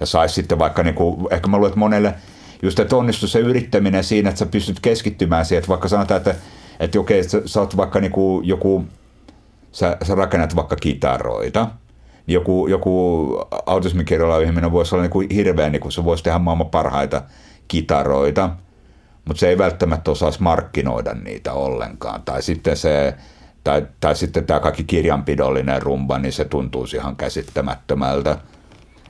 [0.00, 2.14] ja saisi sitten vaikka, niin kuin, ehkä mä luulen, että monelle
[2.62, 6.34] just, että onnistuu se yrittäminen siinä, että sä pystyt keskittymään siihen, että vaikka sanotaan, että,
[6.80, 8.84] että okei, sä, sä oot vaikka niin kuin joku,
[9.72, 11.68] sä, sä rakennat vaikka kitaroita,
[12.28, 16.70] joku, joku autismikirjoilla ihminen voisi olla niin kuin hirveän, niin kuin se voisi tehdä maailman
[16.70, 17.22] parhaita
[17.68, 18.50] kitaroita,
[19.24, 22.22] mutta se ei välttämättä osaisi markkinoida niitä ollenkaan.
[22.22, 23.14] Tai sitten se,
[23.64, 28.38] tai, tai sitten tämä kaikki kirjanpidollinen rumba, niin se tuntuu ihan käsittämättömältä.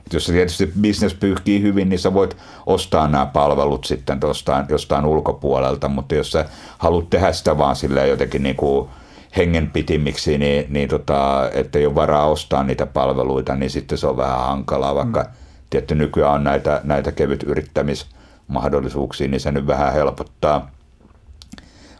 [0.05, 5.05] Et jos tietysti business pyyhkii hyvin, niin sä voit ostaa nämä palvelut sitten jostain, jostain
[5.05, 6.45] ulkopuolelta, mutta jos sä
[6.77, 8.89] haluat tehdä sitä vaan silleen jotenkin niin kuin
[9.37, 14.39] hengenpitimiksi, niin, niin tota, ettei ole varaa ostaa niitä palveluita, niin sitten se on vähän
[14.39, 15.29] hankalaa, vaikka mm.
[15.69, 20.71] tietty nykyään on näitä, näitä kevyt yrittämismahdollisuuksia, niin se nyt vähän helpottaa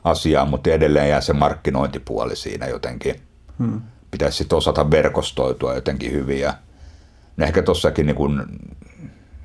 [0.04, 3.16] asiaa, mutta edelleen jää se markkinointipuoli siinä jotenkin.
[3.60, 3.82] Hmm.
[4.12, 6.54] Pitäisi sitten osata verkostoitua jotenkin hyvin ja
[7.40, 8.46] ehkä tossakin niin kun,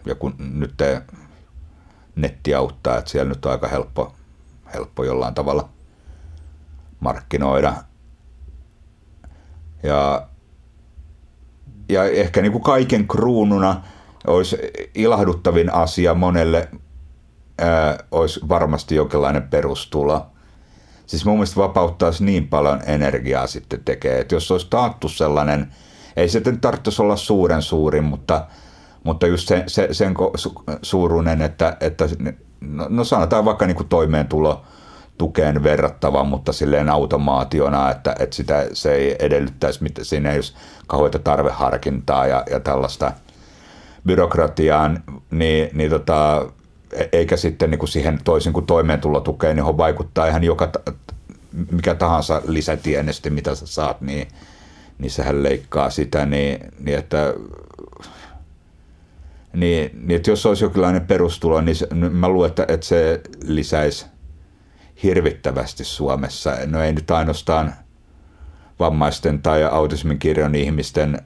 [0.07, 0.75] joku nyt
[2.17, 4.15] netti auttaa, että siellä nyt on aika helppo,
[4.75, 5.69] helppo jollain tavalla
[7.05, 7.75] markkinoida.
[9.83, 10.29] Ja,
[11.89, 13.83] ja ehkä niin kuin kaiken kruununa
[14.27, 14.57] olisi
[14.95, 16.69] ilahduttavin asia monelle
[17.59, 20.27] ää, olisi varmasti jonkinlainen perustulo.
[21.07, 25.75] Siis mun mielestä vapauttaisi niin paljon energiaa sitten tekee, että jos olisi taattu sellainen,
[26.17, 28.47] ei se tarvitsisi olla suuren suurin, mutta,
[29.05, 30.15] mutta just se, se, sen
[30.83, 32.05] suuruinen, että, että
[32.61, 34.65] no, no sanotaan vaikka niin kuin toimeentulo,
[35.19, 40.55] tukeen verrattava, mutta silleen automaationa, että, että sitä, se ei edellyttäisi, mitä siinä ei olisi
[40.87, 43.13] kauheita tarveharkintaa ja, ja tällaista
[44.07, 46.47] byrokratiaan, niin, niin tota,
[46.93, 50.73] e, eikä sitten niin kuin siihen toisin kuin toimeentulotukeen, johon vaikuttaa ihan joka,
[51.71, 54.29] mikä tahansa lisätienesti, mitä sä saat, niin,
[54.99, 57.35] niin sehän leikkaa sitä, niin, niin että
[59.53, 64.07] niin, niin että jos olisi jonkinlainen perustulo, niin se, mä luulen, että, että se lisäisi
[65.03, 66.57] hirvittävästi Suomessa.
[66.67, 67.75] No ei nyt ainoastaan
[68.79, 71.19] vammaisten tai autismin kirjon ihmisten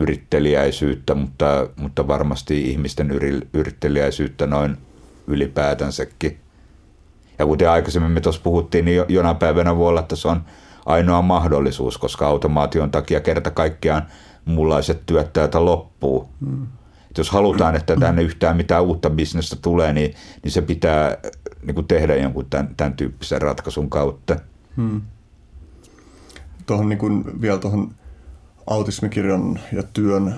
[0.00, 4.76] yrittelijäisyyttä, mutta, mutta varmasti ihmisten yri, yrittelijäisyyttä noin
[5.26, 6.40] ylipäätänsäkin.
[7.38, 10.40] Ja kuten aikaisemmin me tuossa puhuttiin, niin jonain päivänä voi olla, että se on
[10.86, 14.06] ainoa mahdollisuus, koska automaation takia kerta kaikkiaan
[14.44, 16.28] muunlaiset työt täältä loppuu.
[16.40, 16.66] Mm.
[17.20, 21.16] Jos halutaan, että tänne yhtään mitään uutta bisnestä tulee, niin, niin se pitää
[21.62, 24.36] niin kuin tehdä jonkun tämän, tämän tyyppisen ratkaisun kautta.
[24.76, 25.00] Hmm.
[26.66, 27.94] Tuohon niin kuin, vielä tuohon
[28.66, 30.34] autismikirjan ja työn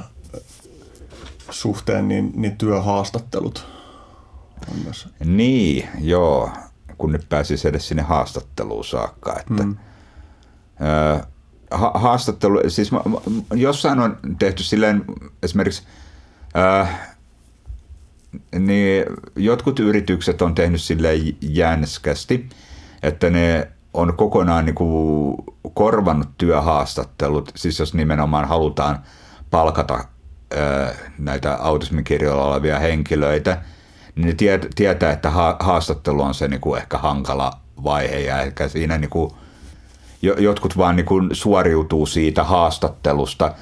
[1.50, 3.66] suhteen, niin, niin työhaastattelut
[4.70, 5.08] on myös.
[5.24, 6.50] Niin, joo,
[6.98, 9.36] kun nyt pääsisi edes sinne haastatteluun saakka.
[9.40, 9.76] Että, hmm.
[11.70, 13.00] ha- haastattelu, siis mä,
[13.54, 15.04] jossain on tehty silleen
[15.42, 15.82] esimerkiksi
[16.56, 17.08] äh,
[18.58, 19.04] niin
[19.36, 22.48] jotkut yritykset on tehnyt sille jänskästi,
[23.02, 25.36] että ne on kokonaan niin kuin
[25.74, 28.98] korvannut työhaastattelut, siis jos nimenomaan halutaan
[29.50, 33.62] palkata ää, näitä autismikirjoilla olevia henkilöitä,
[34.14, 34.34] niin ne
[34.74, 37.52] tietää, että haastattelu on se niin kuin ehkä hankala
[37.84, 39.30] vaihe ja ehkä siinä niin kuin,
[40.22, 43.54] jotkut vaan niin kuin suoriutuu siitä haastattelusta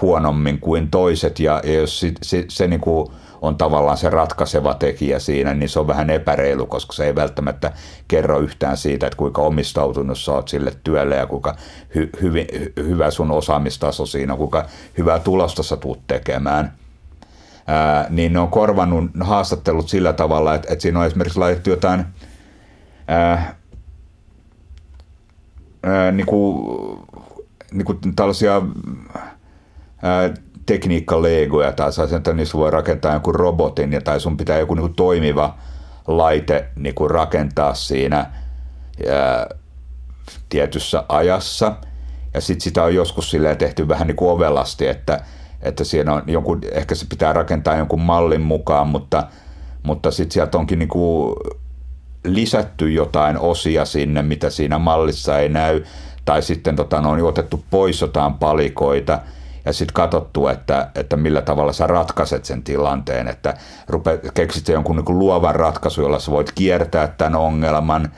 [0.00, 3.08] huonommin kuin toiset ja, jos se, se, se niin kuin
[3.42, 7.72] on tavallaan se ratkaiseva tekijä siinä, niin se on vähän epäreilu, koska se ei välttämättä
[8.08, 11.56] kerro yhtään siitä, että kuinka omistautunut sä oot sille työlle ja kuinka
[11.96, 14.66] hy- hyvin, hy- hyvä sun osaamistaso siinä, kuinka
[14.98, 16.72] hyvää tulosta sä tuut tekemään.
[17.66, 22.04] Ää, niin ne on korvannut haastattelut sillä tavalla, että, että siinä on esimerkiksi laitettu jotain
[23.08, 23.56] ää,
[25.82, 26.78] ää, niin kuin,
[27.72, 28.62] niin kuin tällaisia
[30.02, 30.30] ää,
[30.66, 34.94] tekniikka-legoja tai sellaisen, että niissä voi rakentaa jonkun robotin ja tai sun pitää joku niin
[34.94, 35.54] toimiva
[36.06, 38.30] laite niin kuin rakentaa siinä
[39.06, 39.46] ja,
[40.48, 41.72] tietyssä ajassa.
[42.34, 45.20] Ja sitten sitä on joskus silleen tehty vähän niin kuin ovelasti, että,
[45.62, 49.26] että siinä on jonkun, ehkä se pitää rakentaa jonkun mallin mukaan, mutta,
[49.82, 51.36] mutta sitten sieltä onkin niin kuin
[52.24, 55.84] lisätty jotain osia sinne, mitä siinä mallissa ei näy,
[56.24, 59.20] tai sitten tota, on otettu pois jotain palikoita–
[59.66, 63.54] ja sitten katsottu, että, että millä tavalla sä ratkaiset sen tilanteen, että
[63.88, 68.12] rupeat, keksit jonkun niin luovan ratkaisu, jolla sä voit kiertää tämän ongelman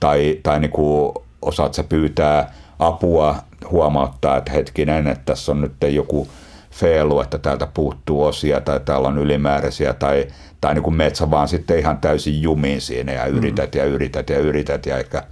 [0.00, 3.34] tai, tai niin kuin osaat sä pyytää apua,
[3.70, 6.28] huomauttaa, että hetkinen, että tässä on nyt joku
[6.70, 10.26] feilu, että täältä puuttuu osia tai täällä on ylimääräisiä tai,
[10.60, 14.38] tai niin kuin metsä vaan sitten ihan täysin jumiin siinä ja yrität ja yrität ja
[14.38, 15.22] yrität ja eikä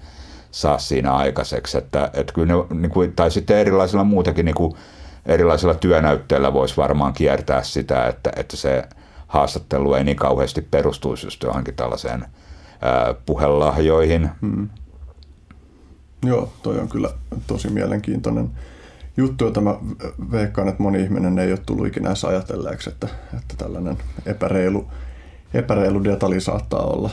[0.51, 1.79] saa siinä aikaiseksi.
[1.79, 4.73] Että, että kyllä ne, niin kuin, tai sitten erilaisilla muutakin niin kuin
[5.29, 8.85] erilaisilla työnäytteillä voisi varmaan kiertää sitä, että, että se
[9.27, 12.25] haastattelu ei niin kauheasti perustuisi just johonkin tällaiseen
[12.81, 14.31] ää, puhelahjoihin.
[14.41, 14.69] Hmm.
[16.25, 17.11] Joo, toi on kyllä
[17.47, 18.51] tosi mielenkiintoinen
[19.17, 19.75] juttu, jota mä
[20.33, 23.09] veikkaan, että moni ihminen ei ole tullut ikinä edes ajatelleeksi, että,
[23.39, 24.87] että tällainen epäreilu,
[25.55, 27.11] epäreilu detali saattaa olla.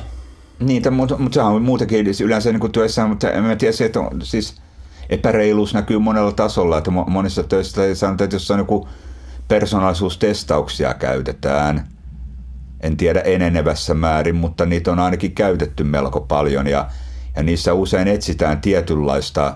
[0.60, 4.00] Niin, mutta, mutta se on muutakin yleensä niin kuin työssä, mutta en mä tiedä, että
[4.00, 4.62] on, siis
[5.10, 8.88] epäreiluus näkyy monella tasolla, että monissa töissä sanotaan, että jos on joku
[9.48, 11.88] persoonallisuustestauksia käytetään,
[12.82, 16.88] en tiedä enenevässä määrin, mutta niitä on ainakin käytetty melko paljon ja,
[17.36, 19.56] ja niissä usein etsitään tietynlaista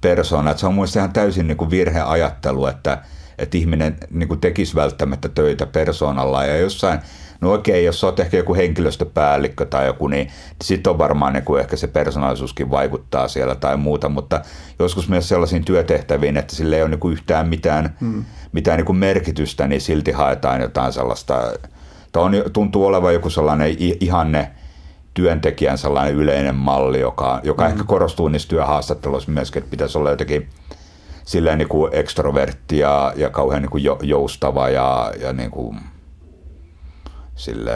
[0.00, 0.56] persoonaa.
[0.56, 3.02] Se on mielestäni ihan täysin niin kuin virheajattelu, että,
[3.38, 7.00] että ihminen niin kuin tekisi välttämättä töitä persoonalla ja jossain
[7.42, 10.28] No okei, jos olet ehkä joku henkilöstöpäällikkö tai joku, niin
[10.64, 14.40] sitten on varmaan niin kuin ehkä se persoonallisuuskin vaikuttaa siellä tai muuta, mutta
[14.78, 18.24] joskus myös sellaisiin työtehtäviin, että sille ei ole niin kuin yhtään mitään, hmm.
[18.52, 21.52] mitään niin kuin merkitystä, niin silti haetaan jotain sellaista,
[22.16, 24.50] on, tuntuu olevan joku sellainen ihanne
[25.14, 27.72] työntekijän sellainen yleinen malli, joka, joka hmm.
[27.72, 30.48] ehkä korostuu niissä työhaastatteluissa myöskin, että pitäisi olla jotenkin
[31.24, 35.80] silleen niin kuin ekstrovertti ja, ja kauhean niin kuin joustava ja, ja niin kuin
[37.34, 37.72] sille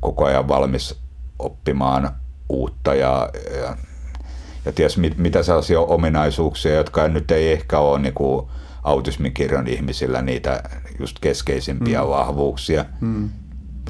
[0.00, 1.00] koko ajan valmis
[1.38, 2.10] oppimaan
[2.48, 3.28] uutta ja,
[3.60, 3.76] ja,
[4.64, 8.46] ja ties mit, mitä sellaisia ominaisuuksia, jotka nyt ei ehkä ole niin kuin
[8.82, 10.62] autismikirjon ihmisillä niitä
[11.00, 12.08] just keskeisimpiä mm.
[12.08, 12.84] vahvuuksia.
[13.00, 13.30] Mm.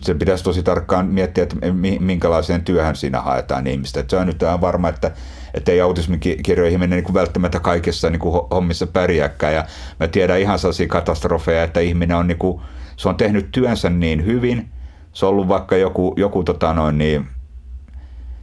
[0.03, 1.57] Se pitäisi tosi tarkkaan miettiä, että
[2.01, 4.01] minkälaiseen työhön siinä haetaan ihmistä.
[4.01, 5.11] Että se on nyt ihan varma, että
[5.55, 9.55] että ei autismikirjoihin mene niin kuin välttämättä kaikessa niin kuin hommissa pärjääkään.
[9.55, 9.65] Ja
[10.01, 12.63] mä tiedän ihan sellaisia katastrofeja, että ihminen on, niin kuin,
[12.97, 14.69] se on tehnyt työnsä niin hyvin,
[15.13, 17.27] se on ollut vaikka joku, joku, tota noin, niin,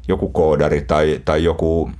[0.08, 1.92] joku koodari tai, tai joku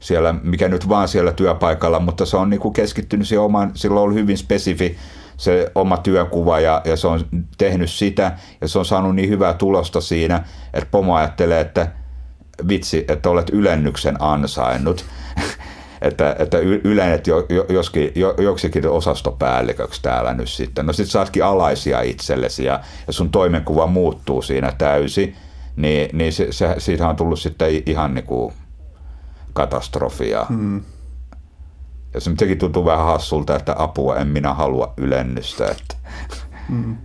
[0.00, 3.96] siellä, mikä nyt vaan siellä työpaikalla, mutta se on niin kuin keskittynyt siihen omaan, sillä
[3.96, 4.96] on ollut hyvin spesifi
[5.36, 7.20] se oma työkuva ja, ja se on
[7.58, 11.92] tehnyt sitä ja se on saanut niin hyvää tulosta siinä, että pomo ajattelee, että
[12.68, 15.04] vitsi, että olet ylennyksen ansainnut.
[16.02, 20.86] että, että ylennet jo, jo, joskin, jo, joksikin osastopäälliköksi täällä nyt sitten.
[20.86, 25.36] No sit saatkin alaisia itsellesi ja, ja sun toimenkuva muuttuu siinä täysin,
[25.76, 28.52] niin, niin se, se, siitä on tullut sitten ihan niin kuin
[29.52, 30.46] katastrofia.
[30.48, 30.82] Hmm.
[32.14, 35.96] Ja se sekin tuntuu vähän hassulta, että apua en minä halua ylennystä, että
[36.68, 36.96] hmm.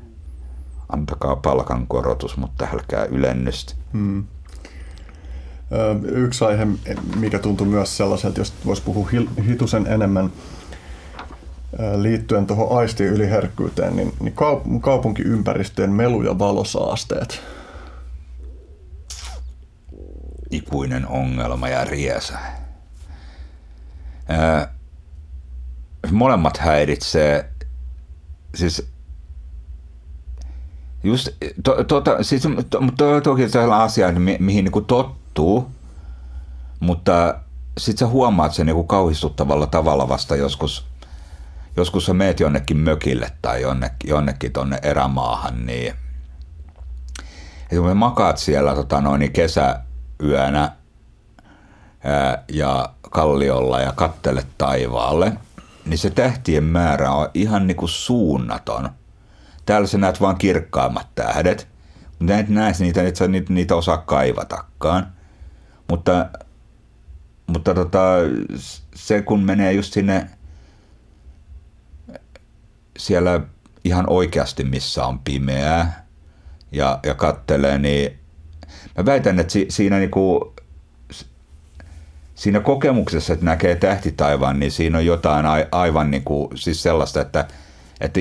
[0.89, 3.73] antakaa palkankorotus, mutta älkää ylennystä.
[3.93, 4.23] Hmm.
[6.03, 6.67] Yksi aihe,
[7.15, 9.09] mikä tuntuu myös sellaiselta, jos voisi puhua
[9.47, 10.31] hitusen enemmän
[11.95, 14.33] liittyen tuohon aistien yliherkkyyteen, niin, niin
[14.81, 17.41] kaupunkiympäristöjen melu- ja valosaasteet.
[20.51, 22.37] Ikuinen ongelma ja riesa.
[26.11, 27.49] molemmat häiritsee,
[28.55, 28.87] siis
[31.03, 31.29] just,
[31.63, 35.71] to, to, siis, to, to, toki sellainen asia, mi, mihin niin tot, tapahtuu,
[36.79, 37.35] mutta
[37.77, 40.85] sitten sä huomaat sen joku kauhistuttavalla tavalla vasta joskus,
[41.77, 45.93] joskus sä meet jonnekin mökille tai jonnekin, jonnekin tonne erämaahan, niin
[47.71, 50.71] ja kun makaat siellä tota noin, niin kesäyönä
[52.03, 55.33] ää, ja kalliolla ja kattelet taivaalle,
[55.85, 58.89] niin se tähtien määrä on ihan niinku suunnaton.
[59.67, 61.67] Täällä sä näet vaan kirkkaimmat tähdet,
[62.19, 65.13] mutta et näe niitä, et sä niitä, niitä osaa kaivatakaan.
[65.89, 66.29] Mutta,
[67.47, 67.99] mutta tota,
[68.95, 70.29] se kun menee just sinne
[72.97, 73.41] siellä
[73.83, 76.05] ihan oikeasti missä on pimeää
[76.71, 78.19] ja, ja kattelee, niin
[78.97, 80.53] mä väitän, että si, siinä niinku,
[82.35, 87.47] siinä kokemuksessa, että näkee tähtitaivaan, niin siinä on jotain aivan niinku, siis sellaista, että,
[88.01, 88.19] että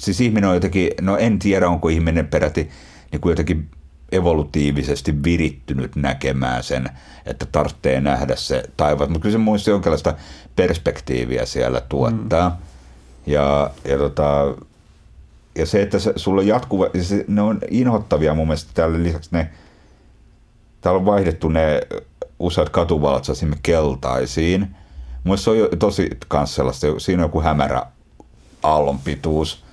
[0.00, 2.70] siis ihminen on jotenkin, no en tiedä onko ihminen peräti
[3.12, 3.68] niin kuin jotenkin
[4.12, 6.90] evolutiivisesti virittynyt näkemään sen,
[7.26, 9.08] että tarvitsee nähdä se taivas.
[9.08, 10.14] Mutta kyllä se muista jonkinlaista
[10.56, 12.48] perspektiiviä siellä tuottaa.
[12.48, 12.56] Mm.
[13.26, 14.54] Ja, ja, tota,
[15.54, 19.30] ja se, että se, sulla on jatkuva, se, ne on inhottavia mun mielestä täällä lisäksi
[19.32, 19.50] ne,
[20.80, 21.80] täällä on vaihdettu ne
[22.38, 24.76] useat katuvalot sinne keltaisiin.
[25.24, 27.82] Mun se on jo, tosi kans sellaista, siinä on joku hämärä
[28.62, 29.64] aallon pituus.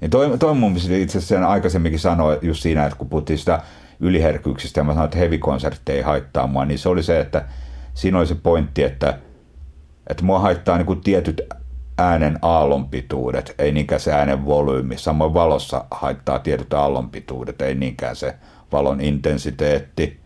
[0.00, 3.62] Niin toi, toi mun mielestä itse asiassa aikaisemminkin sanoi just siinä, että kun puhuttiin sitä
[4.00, 7.44] yliherkkyyksistä ja mä sanoin, että heavy-konsertti ei haittaa mua, niin se oli se, että
[7.94, 9.18] siinä oli se pointti, että,
[10.06, 11.42] että mua haittaa niin kuin tietyt
[11.98, 14.98] äänen aallonpituudet, ei niinkään se äänen volyymi.
[14.98, 18.34] Samoin valossa haittaa tietyt aallonpituudet, ei niinkään se
[18.72, 20.20] valon intensiteetti.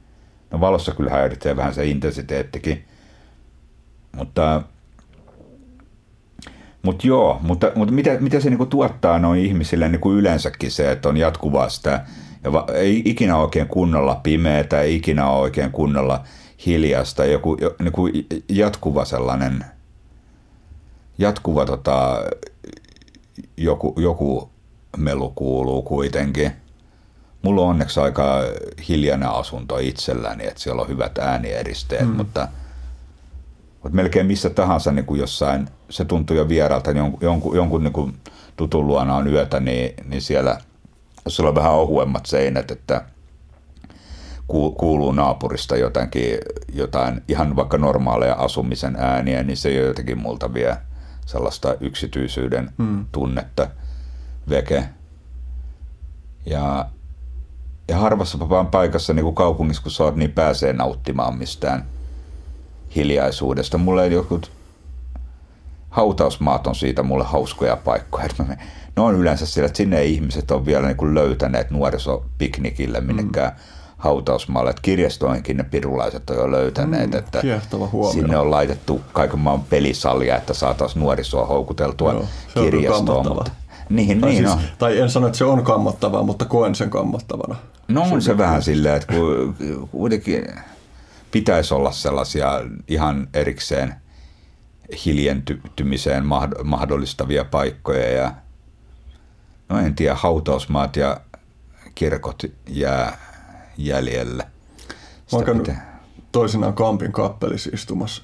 [0.51, 2.85] No valossa kyllä häiritsee vähän se intensiteettikin,
[4.17, 4.63] mutta
[6.83, 11.09] mutta joo, mutta, mutta mitä, mitä se niinku tuottaa noin ihmisille niinku yleensäkin se, että
[11.09, 12.05] on jatkuvaa sitä,
[12.44, 16.25] ja va, ei ikinä oikein kunnolla pimeätä, ei ikinä ole oikein kunnolla
[16.67, 18.09] hiljasta, joku jo, niinku
[18.49, 19.65] jatkuva sellainen,
[21.18, 22.25] jatkuva tota,
[23.57, 24.50] joku, joku
[24.97, 26.52] melu kuuluu kuitenkin.
[27.42, 28.41] Mulla on onneksi aika
[28.89, 32.17] hiljainen asunto itselläni, että siellä on hyvät äänieristeet, mm.
[32.17, 32.49] mutta–
[33.83, 37.92] mutta melkein missä tahansa niin kuin jossain, se tuntuu jo vieralta, niin jonkun, jonkun, niin
[37.92, 38.17] kuin
[38.57, 40.59] tutun luona on yötä, niin, niin siellä,
[41.25, 43.05] jos sulla on vähän ohuemmat seinät, että
[44.76, 46.39] kuuluu naapurista jotenkin,
[46.73, 50.76] jotain ihan vaikka normaaleja asumisen ääniä, niin se jo jotenkin multa vie
[51.26, 53.07] sellaista yksityisyyden hmm.
[53.12, 53.68] tunnetta
[54.49, 54.84] veke.
[56.47, 56.86] Ja,
[57.89, 61.84] ja harvassa vaan paikassa niin kuin kaupungissa, kun sä oot, niin pääsee nauttimaan mistään–
[62.97, 63.78] hiljaisuudesta.
[63.78, 64.51] Mulle ei jokut
[65.91, 68.28] hautausmaat on siitä mulle hauskoja paikkoja.
[68.97, 73.59] Ne on yleensä siellä, että sinne ihmiset on vielä niin kuin löytäneet nuorisopiknikille minnekään mm.
[73.97, 74.70] hautausmaalle.
[74.70, 77.43] Että kirjastoinkin ne pirulaiset on jo löytäneet, mm, että
[78.12, 83.27] sinne on laitettu kaiken maan pelisalia, että saataisiin nuorisoa houkuteltua Joo, kirjastoon.
[83.27, 83.51] Mutta,
[83.89, 84.60] Niin, tai, niin siis, on.
[84.78, 87.57] tai en sano, että se on kammottavaa, mutta koen sen kammottavana.
[87.89, 89.55] No on se vähän silleen, että kun
[89.91, 90.44] kuitenkin
[91.31, 93.94] pitäisi olla sellaisia ihan erikseen
[95.05, 96.25] hiljentymiseen
[96.65, 98.34] mahdollistavia paikkoja ja
[99.68, 101.20] no en tiedä, hautausmaat ja
[101.94, 103.18] kirkot jää
[103.78, 104.42] jäljelle.
[105.33, 105.70] Mä oon käynyt
[106.33, 108.23] toisinaan Kampin kappelissa istumassa,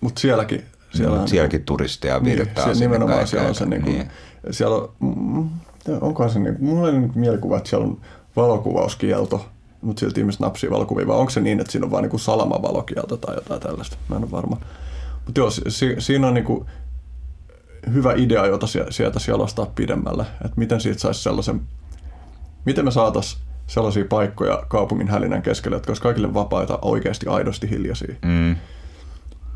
[0.00, 0.64] mutta sielläkin
[0.94, 2.66] siellä no, sielläkin turisteja virtaa.
[2.66, 4.10] Niin, siellä nimenomaan siellä on se, niin kuin, niin.
[4.50, 5.48] siellä on, mm,
[6.00, 8.00] onkohan se, niin, mulla oli mielikuva, että siellä on
[8.36, 9.46] valokuvauskielto,
[9.80, 13.16] mutta silti ihmiset napsii valokuvia, vai onko se niin, että siinä on vain niin salamavalokielto
[13.16, 14.60] tai jotain tällaista, mä en ole varma.
[15.26, 16.66] Mutta joo, si, siinä on niin kuin
[17.92, 21.60] hyvä idea, jota sieltä jalostaa pidemmälle, että miten siitä saisi sellaisen,
[22.64, 28.14] miten me saataisiin sellaisia paikkoja kaupungin hälinän keskelle, jotka olisi kaikille vapaita, oikeasti aidosti hiljaisia.
[28.24, 28.56] Mm.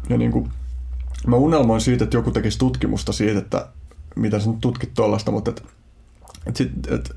[0.08, 0.50] Ja niin kuin,
[1.26, 3.68] mä unelmoin siitä, että joku tekisi tutkimusta siitä, että
[4.16, 5.62] mitä sä nyt tutkit tuollaista, mutta että,
[6.46, 7.14] että, sit, että,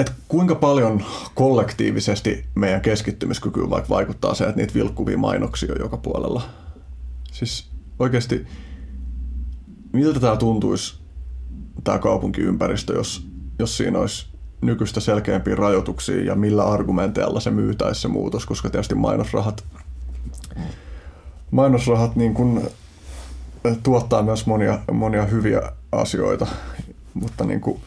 [0.00, 1.04] että kuinka paljon
[1.34, 6.42] kollektiivisesti meidän keskittymiskykyyn vaikka vaikuttaa se, että niitä vilkkuvia mainoksia on joka puolella.
[7.32, 8.46] Siis oikeasti,
[9.92, 11.00] miltä tämä tuntuisi,
[11.84, 13.26] tämä kaupunkiympäristö, jos,
[13.58, 14.26] jos siinä olisi
[14.60, 19.64] nykyistä selkeämpiä rajoituksia ja millä argumenteilla se myytäisi se muutos, koska tietysti mainosrahat
[21.50, 22.62] mainosrahat niin kuin
[23.82, 26.46] tuottaa myös monia, monia hyviä asioita,
[27.14, 27.80] mutta niin kuin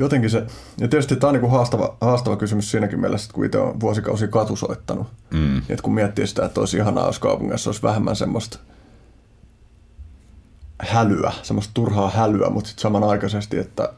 [0.00, 0.46] jotenkin se,
[0.80, 3.80] ja tietysti tämä on niin kuin haastava, haastava kysymys siinäkin mielessä, että kun itse on
[3.80, 5.58] vuosikausia katusoittanut, mm.
[5.58, 8.58] että kun miettii sitä, että olisi ihanaa, jos kaupungissa olisi vähemmän semmoista
[10.82, 13.92] hälyä, semmoista turhaa hälyä, mutta sitten samanaikaisesti, että,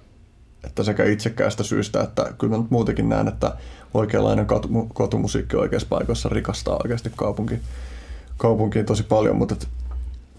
[0.65, 3.57] että sekä itsekkäästä syystä, että kyllä mä nyt muutenkin näen, että
[3.95, 4.47] oikeanlainen
[4.95, 7.61] kotumusiikki oikeassa paikoissa rikastaa oikeasti kaupunki,
[8.37, 9.69] kaupunkiin tosi paljon, mutta, et,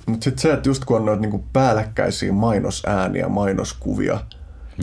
[0.06, 4.20] mutta sitten se, että just kun on noita niinku päällekkäisiä mainosääniä, mainoskuvia.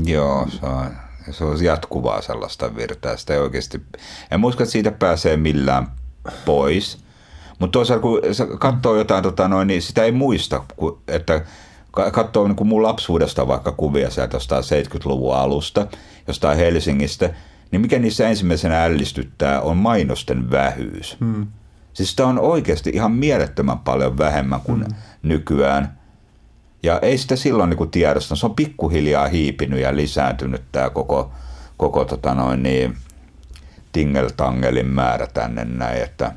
[0.05, 0.91] Joo, se on,
[1.31, 3.17] se on jatkuvaa sellaista virtaa.
[3.17, 3.83] Sitä ei oikeasti,
[4.31, 5.87] en muista, että siitä pääsee millään
[6.45, 6.99] pois.
[7.59, 8.21] Mutta toisaalta kun
[8.59, 10.65] katsoo jotain, tota noin, niin sitä ei muista,
[11.09, 11.45] että
[12.13, 15.87] katsoo niin kuin mun lapsuudesta vaikka kuvia sieltä jostain 70-luvun alusta,
[16.27, 17.31] jostain Helsingistä–
[17.71, 21.17] niin mikä niissä ensimmäisenä ällistyttää on mainosten vähyys.
[21.21, 21.47] Hmm.
[21.93, 24.95] Siis sitä on oikeasti ihan mielettömän paljon vähemmän kuin hmm.
[25.23, 26.00] nykyään.
[26.83, 28.37] Ja ei sitä silloin niin tiedosta.
[28.37, 31.31] Se on pikkuhiljaa hiipinyt ja lisääntynyt tämä koko,
[31.77, 32.97] koko tota noin niin,
[33.93, 36.33] tingeltangelin määrä tänne näin, että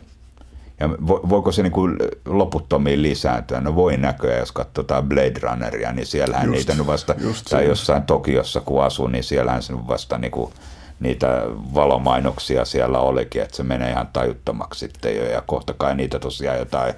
[0.80, 3.62] ja voiko se niin kuin loputtomiin lisääntyä?
[3.62, 7.16] No voi näköjään, jos katsotaan Blade Runneria, niin siellähän just, niitä nyt vasta,
[7.50, 10.54] tai jossain Tokiossa kun asuu, niin siellähän se vasta niin kuin
[11.00, 15.24] niitä valomainoksia siellä olikin, että se menee ihan tajuttomaksi sitten jo.
[15.24, 16.94] Ja kohta kai niitä tosiaan jotain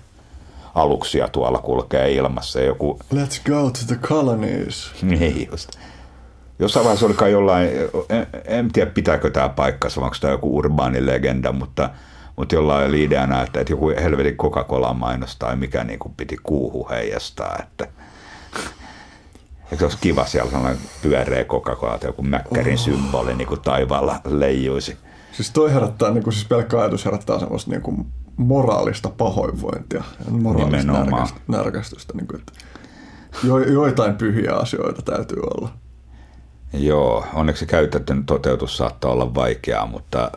[0.76, 2.62] aluksia tuolla kulkee ilmassa.
[2.62, 3.00] Joku...
[3.14, 4.92] Let's go to the colonies.
[5.02, 5.70] Niin just.
[6.60, 7.70] Jossain vaiheessa oli kai jollain,
[8.10, 11.90] en, en tiedä pitääkö tämä paikkansa, onko tämä joku urbaani legenda, mutta,
[12.36, 16.38] mutta jollain oli ideana, että, että joku helvetin Coca-Cola mainos tai mikä niin kuin piti
[16.44, 17.88] kuuhu heijastaa, että–
[19.66, 24.22] Eikö se olisi kiva siellä sellainen pyöreä Coca-Cola tai joku mäkkärin symboli niin kuin taivaalla
[24.26, 24.98] leijuisi.
[25.32, 28.06] Siis toi herättää, niin kuin siis pelkkä ajatus herättää semmoista niin kuin
[28.38, 31.42] moraalista pahoinvointia, moraalista närkästystä.
[31.48, 32.52] närkästystä niin kuin, että
[33.44, 35.70] jo, joitain pyhiä asioita täytyy olla.
[36.74, 40.32] Joo, onneksi käytetyn toteutus saattaa olla vaikeaa, mutta,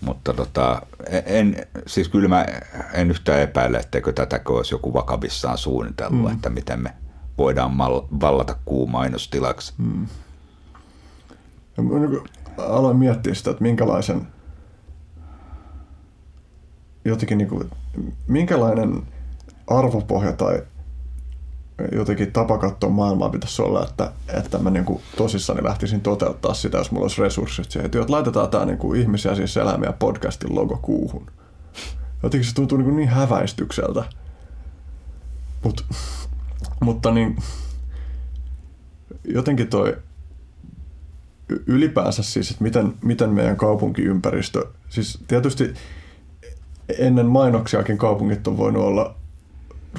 [0.00, 0.82] mutta tota,
[1.26, 2.46] en, siis kyllä mä
[2.92, 6.32] en yhtään epäile, etteikö tätä olisi joku vakavissaan suunnitellut, mm.
[6.32, 6.92] että miten me
[7.38, 9.72] voidaan mal- vallata kuu mainostilaksi.
[9.78, 10.06] Hmm.
[11.76, 12.20] Niin
[12.58, 14.26] aloin miettiä sitä, että minkälaisen
[17.04, 17.70] jotenkin niin kuin,
[18.26, 19.02] minkälainen
[19.66, 20.62] arvopohja tai
[21.92, 26.78] jotenkin tapa katsoa maailmaa pitäisi olla, että, että mä niin kuin tosissani lähtisin toteuttaa sitä,
[26.78, 27.86] jos mulla olisi resurssit siihen.
[27.86, 31.26] Että laitetaan tämä niin kuin ihmisiä siis eläimiä podcastin logo kuuhun.
[32.22, 34.04] Jotenkin se tuntuu niin, kuin niin häväistykseltä.
[35.62, 35.84] Mutta
[36.80, 37.36] mutta niin,
[39.24, 39.96] jotenkin toi
[41.66, 45.74] ylipäänsä siis, että miten, miten meidän kaupunkiympäristö, siis tietysti
[46.98, 49.14] ennen mainoksiakin kaupungit on voinut olla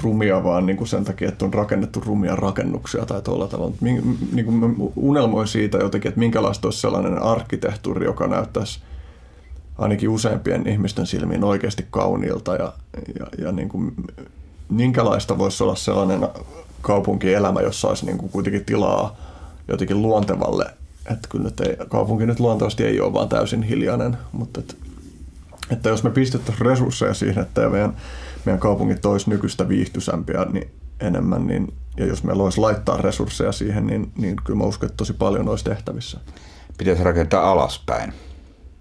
[0.04, 3.76] rumia vaan niin kuin sen takia, että on rakennettu rumia rakennuksia tai tuolla tavalla.
[3.82, 8.80] Niin kuin mä unelmoin siitä jotenkin, että minkälaista olisi sellainen arkkitehtuuri, joka näyttäisi
[9.78, 12.74] ainakin useimpien ihmisten silmiin oikeasti kauniilta ja,
[13.20, 13.94] ja, ja niin kuin,
[14.70, 16.28] minkälaista voisi olla sellainen
[16.82, 19.16] kaupunkielämä, jossa olisi niin kuin kuitenkin tilaa
[19.68, 20.66] jotenkin luontevalle.
[21.12, 24.74] Että kyllä nyt ei, kaupunki nyt luontevasti ei ole vaan täysin hiljainen, mutta että,
[25.72, 27.98] että jos me pistettäisiin resursseja siihen, että meidän,
[28.46, 33.88] meidän kaupungit olisi nykyistä viihtyisämpiä, niin, enemmän, niin, ja jos meillä olisi laittaa resursseja siihen,
[33.88, 36.20] niin, niin kyllä mä uskon, että tosi paljon olisi tehtävissä.
[36.78, 38.14] Pitäisi rakentaa alaspäin.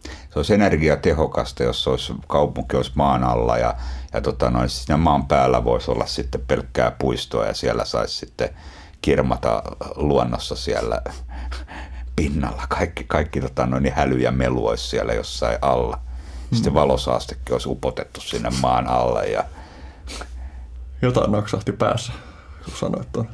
[0.03, 3.75] Se olisi energiatehokasta, jos olisi, kaupunki olisi maan alla ja,
[4.13, 8.49] ja tota, noin, siinä maan päällä voisi olla sitten pelkkää puistoa ja siellä saisi sitten
[9.03, 9.63] kirmata
[9.97, 11.03] luonnossa siellä
[12.17, 12.63] pinnalla.
[12.69, 15.99] Kaikki, kaikki tota, noin, häly ja melu olisi siellä jossain alla.
[16.53, 16.75] Sitten mm.
[16.75, 19.27] valosaastekin olisi upotettu sinne maan alle.
[19.27, 19.45] Ja...
[21.03, 22.13] Jotain naksahti päässä,
[22.65, 23.29] kun sanoit tuon.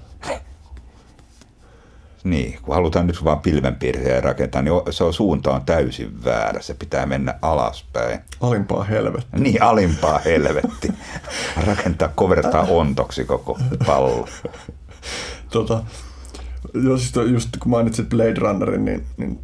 [2.25, 6.61] Niin, kun halutaan nyt vaan pilvenpiirtejä rakentaa, niin se on suunta on täysin väärä.
[6.63, 8.21] Se pitää mennä alaspäin.
[8.41, 9.41] Alimpaa helvetti.
[9.41, 10.93] Niin, alimpaa helvetti.
[11.67, 14.29] Rakentaa, kovertaa ontoksi koko pallo.
[15.51, 15.85] tota,
[16.75, 19.41] just, just kun mainitsit Blade Runnerin, niin, niin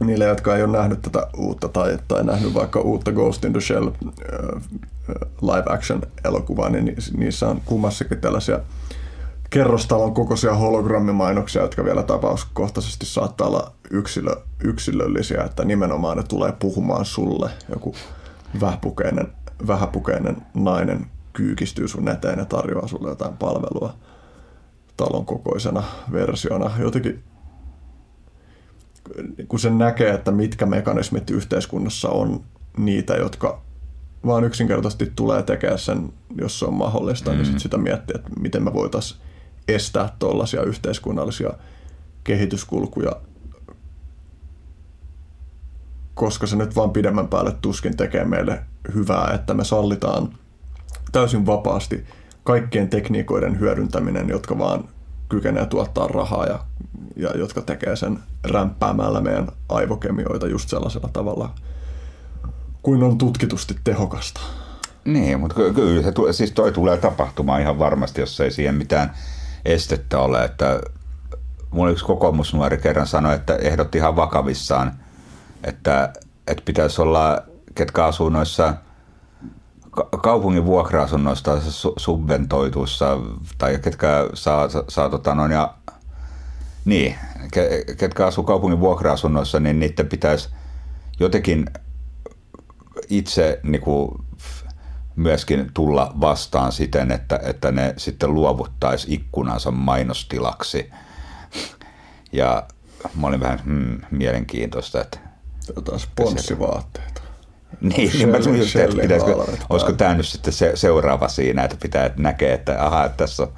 [0.00, 3.60] niille, jotka ei ole nähnyt tätä uutta tai, tai nähnyt vaikka uutta Ghost in the
[3.60, 3.90] Shell
[5.42, 8.60] live action elokuvaa, niin niissä on kummassakin tällaisia
[9.50, 17.04] kerrostalon kokoisia hologrammimainoksia, jotka vielä tapauskohtaisesti saattaa olla yksilö, yksilöllisiä, että nimenomaan ne tulee puhumaan
[17.04, 17.50] sulle.
[17.68, 17.94] Joku
[18.60, 19.32] vähäpukeinen,
[19.66, 23.94] vähäpukeinen nainen kyykistyy sun eteen ja tarjoaa sulle jotain palvelua
[24.96, 26.70] talon kokoisena versiona.
[26.78, 27.24] Jotenkin
[29.48, 32.44] kun se näkee, että mitkä mekanismit yhteiskunnassa on
[32.76, 33.62] niitä, jotka
[34.26, 37.38] vaan yksinkertaisesti tulee tekemään sen, jos se on mahdollista, niin mm.
[37.38, 39.20] niin sitten sitä miettiä, että miten me voitaisiin
[39.68, 41.52] estää tuollaisia yhteiskunnallisia
[42.24, 43.12] kehityskulkuja,
[46.14, 48.64] koska se nyt vaan pidemmän päälle tuskin tekee meille
[48.94, 50.28] hyvää, että me sallitaan
[51.12, 52.04] täysin vapaasti
[52.44, 54.88] kaikkien tekniikoiden hyödyntäminen, jotka vaan
[55.28, 56.64] kykenee tuottaa rahaa ja,
[57.16, 61.50] ja jotka tekee sen rämpäämällä meidän aivokemioita just sellaisella tavalla,
[62.82, 64.40] kuin on tutkitusti tehokasta.
[65.04, 69.14] Niin, mutta kyllä se siis toi tulee tapahtumaan ihan varmasti, jos ei siihen mitään
[69.64, 70.44] estettä ole.
[70.44, 70.80] Että
[71.70, 74.92] mulla yksi kokoomusnuori kerran sanoi, että ehdotti ihan vakavissaan,
[75.64, 76.12] että,
[76.46, 77.42] että pitäisi olla,
[77.74, 78.74] ketkä asuu noissa
[80.22, 81.58] kaupungin vuokra-asunnoista
[81.96, 83.18] subventoituissa,
[83.58, 85.74] tai ketkä saa, saa, saa tota noin, ja,
[86.84, 87.14] niin,
[87.98, 90.48] ketkä asuu kaupungin vuokra-asunnoissa, niin niiden pitäisi
[91.20, 91.66] jotenkin
[93.08, 94.08] itse niin kuin,
[95.16, 100.90] myöskin tulla vastaan siten, että, että ne sitten luovuttaisi ikkunansa mainostilaksi.
[102.32, 102.62] Ja
[103.20, 105.18] mä olin vähän hmm, mielenkiintoista, että...
[105.76, 107.22] Jotain sponssivaatteita.
[107.80, 109.36] Niin, niin mä just, että pitäisikö,
[109.70, 113.42] olisiko tämä nyt sitten se, seuraava siinä, että pitää, että näkee, että aha, että tässä
[113.42, 113.52] on,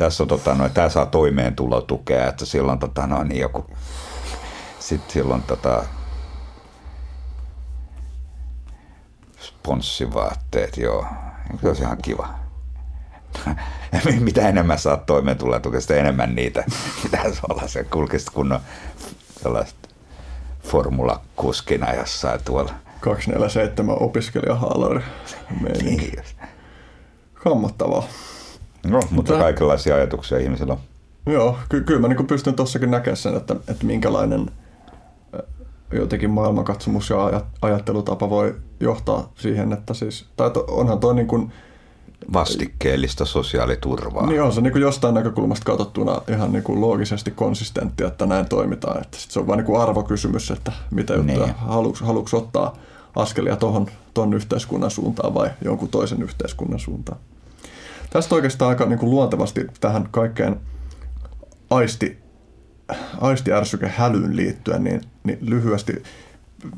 [0.00, 3.66] tässä on tota, no, tämä saa toimeentulotukea, että silloin tota, no, niin joku,
[4.78, 5.84] sitten silloin tota,
[9.40, 11.06] sponssivaatteet, joo.
[11.60, 12.28] Se olisi ihan kiva.
[14.20, 16.64] Mitä enemmän saat toimeentulotukea, sitä enemmän niitä
[17.02, 17.68] pitäisi olla.
[17.68, 18.60] Se kulkisit kunnon
[19.42, 19.88] sellaista
[20.62, 22.74] formulakuskina jossain tuolla.
[23.00, 25.00] 247 opiskelijahaalari.
[25.82, 26.22] Niin.
[27.34, 28.08] Kammottavaa.
[28.86, 30.78] No, mutta kaikenlaisia ajatuksia ihmisillä on.
[31.26, 34.50] Joo, ky- kyllä mä niin pystyn tuossakin näkemään sen, että, että minkälainen
[35.92, 41.52] jotenkin maailmankatsomus ja ajattelutapa voi johtaa siihen, että siis, tai onhan toi niin kuin,
[42.32, 44.26] vastikkeellista sosiaaliturvaa.
[44.26, 48.48] Niin on se niin kuin jostain näkökulmasta katsottuna ihan niin kuin loogisesti konsistentti, että näin
[48.48, 49.00] toimitaan.
[49.02, 51.54] Että sit se on vain niin kuin arvokysymys, että mitä juttuja niin.
[51.54, 52.76] haluuks, haluuks ottaa
[53.16, 57.18] askelia tuohon ton yhteiskunnan suuntaan vai jonkun toisen yhteiskunnan suuntaan.
[58.10, 60.60] Tästä oikeastaan aika niin kuin luontevasti tähän kaikkeen
[61.70, 62.18] aisti,
[63.20, 66.02] aistiärsyke hälyyn liittyen, niin, niin lyhyesti,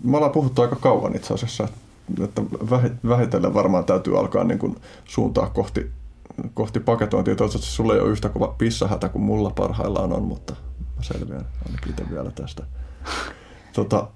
[0.02, 1.68] me ollaan puhuttu aika kauan itse asiassa,
[2.24, 2.42] että
[3.08, 5.90] vähitellen varmaan täytyy alkaa niin kuin suuntaa kohti,
[6.54, 7.36] kohti paketointia.
[7.36, 10.52] Toivottavasti sulla ei ole yhtä kova pissahätä kuin mulla parhaillaan on, mutta
[10.96, 12.62] mä selviän ainakin itse vielä tästä.
[13.72, 14.08] Tota,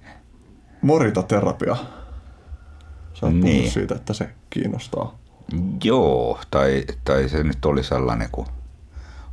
[0.82, 1.76] moritaterapia.
[3.14, 3.70] Sä oot niin.
[3.70, 5.18] siitä, että se kiinnostaa.
[5.84, 8.46] Joo, tai, tai se nyt oli sellainen, kun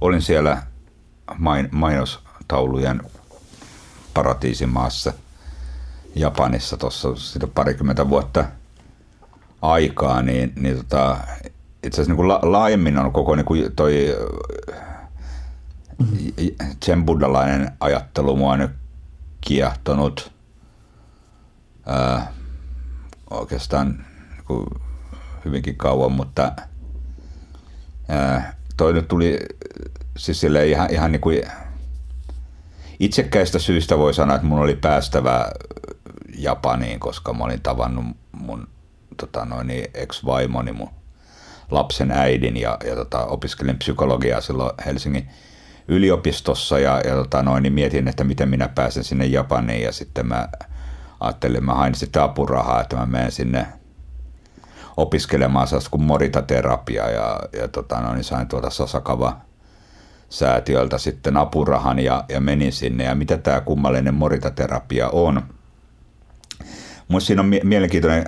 [0.01, 0.63] olin siellä
[1.37, 3.01] main, mainostaulujen
[4.13, 5.13] paratiisimaassa
[6.15, 8.45] Japanissa tuossa sitä parikymmentä vuotta
[9.61, 11.17] aikaa, niin, niin tota,
[11.83, 14.17] itse asiassa niin la, laajemmin on koko niin kuin toi
[16.83, 18.71] sen buddhalainen ajattelu mua nyt
[19.41, 20.31] kiehtonut
[21.85, 22.33] ää,
[23.29, 24.05] oikeastaan
[24.49, 24.82] niin
[25.45, 26.51] hyvinkin kauan, mutta
[28.07, 29.39] ää, toi nyt tuli
[30.17, 31.43] siis ihan, ihan niin kuin
[32.99, 35.51] itsekkäistä syistä voi sanoa, että mun oli päästävä
[36.37, 38.67] Japaniin, koska mä olin tavannut mun
[39.17, 40.89] tota noin, ex-vaimoni mun
[41.71, 45.29] lapsen äidin ja, ja tota, opiskelin psykologiaa silloin Helsingin
[45.87, 50.27] yliopistossa ja, ja tota noin, niin mietin, että miten minä pääsen sinne Japaniin ja sitten
[50.27, 50.49] mä
[51.19, 53.67] ajattelin, mä hain sitten apurahaa, että mä menen sinne
[54.97, 59.37] opiskelemaan sellaista kuin moritaterapia ja, ja tota noin, niin sain tuolta Sasakava
[60.29, 65.41] säätiöltä sitten apurahan ja, ja menin sinne ja mitä tämä kummallinen moritaterapia on.
[67.09, 68.25] Minusta siinä on mielenkiintoinen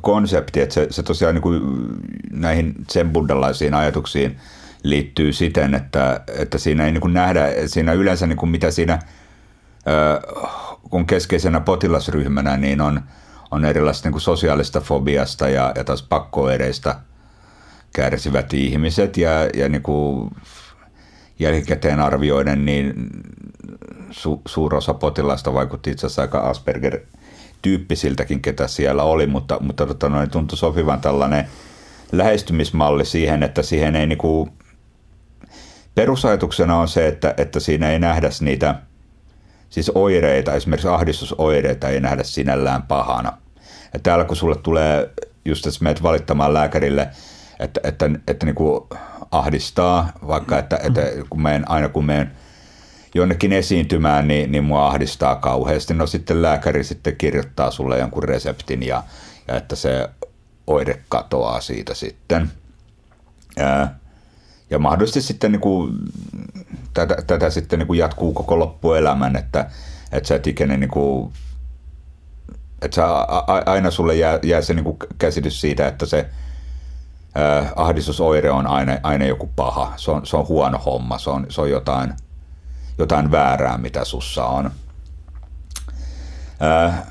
[0.00, 1.62] konsepti, että se, se tosiaan niin kuin
[2.30, 4.36] näihin sen buddhalaisiin ajatuksiin
[4.82, 8.98] liittyy siten, että, että siinä ei niin kuin nähdä, siinä yleensä niin kuin mitä siinä,
[10.90, 13.00] kun keskeisenä potilasryhmänä, niin on,
[13.56, 16.96] on erilaista niin kuin sosiaalista fobiasta ja, ja taas pakkoereistä
[17.94, 20.30] kärsivät ihmiset ja, ja niin kuin
[21.38, 22.94] jälkikäteen arvioiden, niin
[24.10, 27.00] su, suuri osa potilaista vaikutti itse asiassa aika Asperger
[27.62, 31.46] tyyppisiltäkin, ketä siellä oli, mutta, mutta tota, noin, tuntui sopivan tällainen
[32.12, 34.48] lähestymismalli siihen, että siihen ei niinku,
[35.94, 38.74] perusajatuksena on se, että, että siinä ei nähdä niitä
[39.70, 43.38] siis oireita, esimerkiksi ahdistusoireita ei nähdä sinällään pahana.
[43.96, 45.10] Ja täällä kun sulle tulee,
[45.44, 47.02] just että menet valittamaan lääkärille,
[47.60, 48.84] että, että, että, että niin kuin
[49.30, 51.00] ahdistaa, vaikka että, että
[51.30, 52.30] kun meen, aina kun menen
[53.14, 55.94] jonnekin esiintymään, niin, niin mua ahdistaa kauheasti.
[55.94, 59.02] No sitten lääkäri sitten kirjoittaa sulle jonkun reseptin ja,
[59.48, 60.08] ja että se
[60.66, 62.50] oire katoaa siitä sitten.
[63.58, 63.98] Ää,
[64.70, 65.94] ja mahdollisesti sitten niin kuin,
[66.94, 69.70] tätä, tätä sitten niin kuin jatkuu koko loppuelämän, että,
[70.12, 71.32] että sä et ikinä niin kuin,
[72.86, 73.06] että sä,
[73.66, 76.28] aina sulle jää, jää se niin kuin käsitys siitä, että se
[77.36, 81.46] äh, ahdistusoire on aina, aina joku paha, se on, se on huono homma, se on,
[81.48, 82.14] se on jotain,
[82.98, 84.70] jotain väärää, mitä sussa on.
[86.62, 87.02] Äh,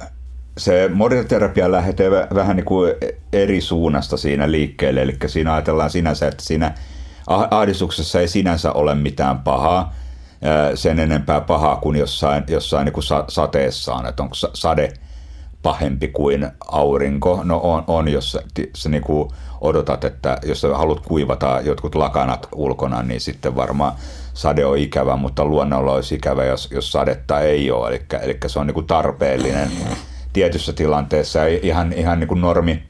[0.57, 2.93] se moderniterapia lähtee vähän niin kuin
[3.33, 6.75] eri suunnasta siinä liikkeelle, eli siinä ajatellaan sinänsä, että siinä
[7.27, 9.93] ahdistuksessa ei sinänsä ole mitään pahaa,
[10.75, 14.93] sen enempää pahaa kuin jossain, jossain niin kuin sateessaan, että onko sade
[15.65, 17.41] pahempi kuin aurinko.
[17.43, 18.41] No on, on jos sä,
[18.75, 19.29] sä niin kuin
[19.61, 23.93] odotat, että jos sä haluat kuivata jotkut lakanat ulkona, niin sitten varmaan
[24.33, 28.01] sade on ikävä, mutta luonnolla olisi ikävä, jos, jos sadetta ei ole.
[28.21, 29.71] Eli, se on niin kuin tarpeellinen
[30.33, 32.83] tietyssä tilanteessa ihan, ihan niin kuin normi,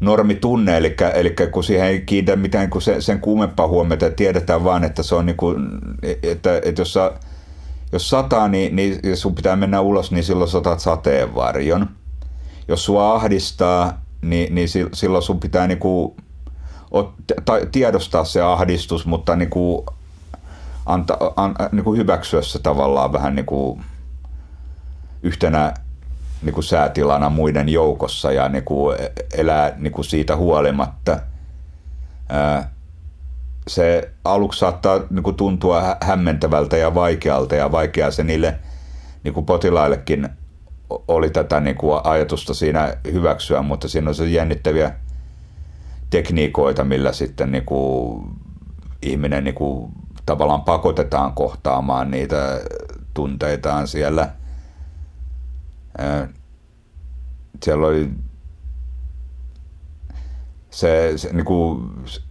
[0.00, 4.84] normitunne, eli, eli kun siihen ei kiinnitä mitään kuin sen, sen kuumempaa huomiota, tiedetään vaan,
[4.84, 5.68] että se on niin kuin,
[6.22, 7.12] että, että jos, sä,
[7.92, 11.90] jos sataa, niin, niin jos sun pitää mennä ulos, niin silloin satat sateenvarjon.
[12.68, 16.16] Jos sua ahdistaa, niin, niin silloin sun pitää niin kuin,
[17.72, 19.86] tiedostaa se ahdistus, mutta niin kuin,
[20.86, 23.84] anta, an, niin kuin hyväksyä se tavallaan vähän niin kuin
[25.22, 25.74] yhtenä
[26.42, 28.98] niin kuin säätilana muiden joukossa ja niin kuin
[29.34, 31.20] elää niin kuin siitä huolimatta.
[33.68, 38.58] Se aluksi saattaa niin kuin tuntua hämmentävältä ja vaikealta ja vaikeaa se niille
[39.24, 40.28] niin kuin potilaillekin
[41.08, 44.94] oli tätä niin kuin ajatusta siinä hyväksyä, mutta siinä on se jännittäviä
[46.10, 48.24] tekniikoita, millä sitten niin kuin
[49.02, 49.92] ihminen niin kuin
[50.26, 52.60] tavallaan pakotetaan kohtaamaan niitä
[53.14, 54.28] tunteitaan siellä–
[57.62, 58.10] siellä oli
[60.70, 61.82] se, se, niinku,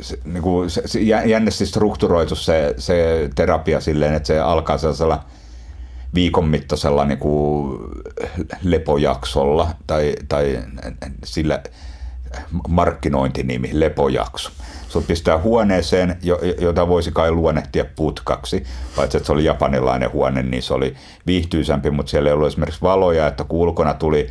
[0.01, 5.23] se, niinku, se, se jännästi strukturoitu se, se terapia silleen, että se alkaa sellaisella
[6.13, 7.69] viikon mittaisella niinku
[8.63, 10.59] lepojaksolla tai, tai
[11.25, 11.63] sillä
[12.67, 14.51] markkinointinimi lepojakso.
[14.87, 16.17] Sut pistää huoneeseen,
[16.59, 18.63] jota voisi kai luonnehtia putkaksi,
[18.95, 20.95] paitsi että se oli japanilainen huone, niin se oli
[21.27, 24.29] viihtyisämpi, mutta siellä ei ollut esimerkiksi valoja, että kun ulkona tuli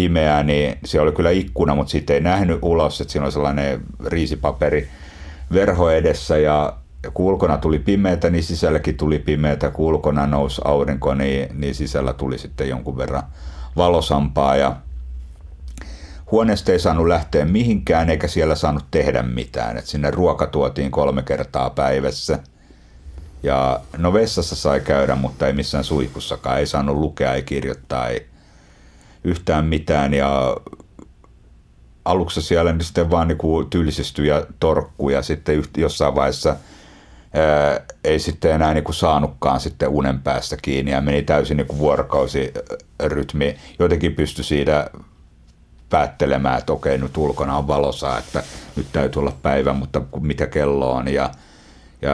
[0.00, 3.80] pimeää, niin siellä oli kyllä ikkuna, mutta siitä ei nähnyt ulos, että siinä oli sellainen
[4.06, 4.88] riisipaperi
[5.52, 6.76] verho edessä ja
[7.14, 9.70] kun ulkona tuli pimeätä, niin sisälläkin tuli pimeätä.
[9.70, 13.22] Kun ulkona nousi aurinko, niin, niin sisällä tuli sitten jonkun verran
[13.76, 14.76] valosampaa ja
[16.30, 19.76] huoneesta ei saanut lähteä mihinkään eikä siellä saanut tehdä mitään.
[19.76, 22.38] Et sinne ruoka tuotiin kolme kertaa päivässä.
[23.42, 26.58] Ja no vessassa sai käydä, mutta ei missään suihkussakaan.
[26.58, 28.29] Ei saanut lukea, ei kirjoittaa, ei
[29.24, 30.14] yhtään mitään.
[30.14, 30.56] Ja
[32.04, 36.56] aluksi siellä niin sitten vaan niin tylsistyi ja torkkui ja sitten jossain vaiheessa
[37.34, 41.78] ää, ei sitten enää niin kuin saanutkaan sitten unen päästä kiinni ja meni täysin niin
[41.78, 43.56] vuorokausirytmi.
[43.78, 44.90] Jotenkin pystyi siitä
[45.90, 48.42] päättelemään, että okei, nyt ulkona on valossa, että
[48.76, 51.08] nyt täytyy olla päivä, mutta mitä kello on.
[51.08, 51.30] Ja,
[52.02, 52.12] ja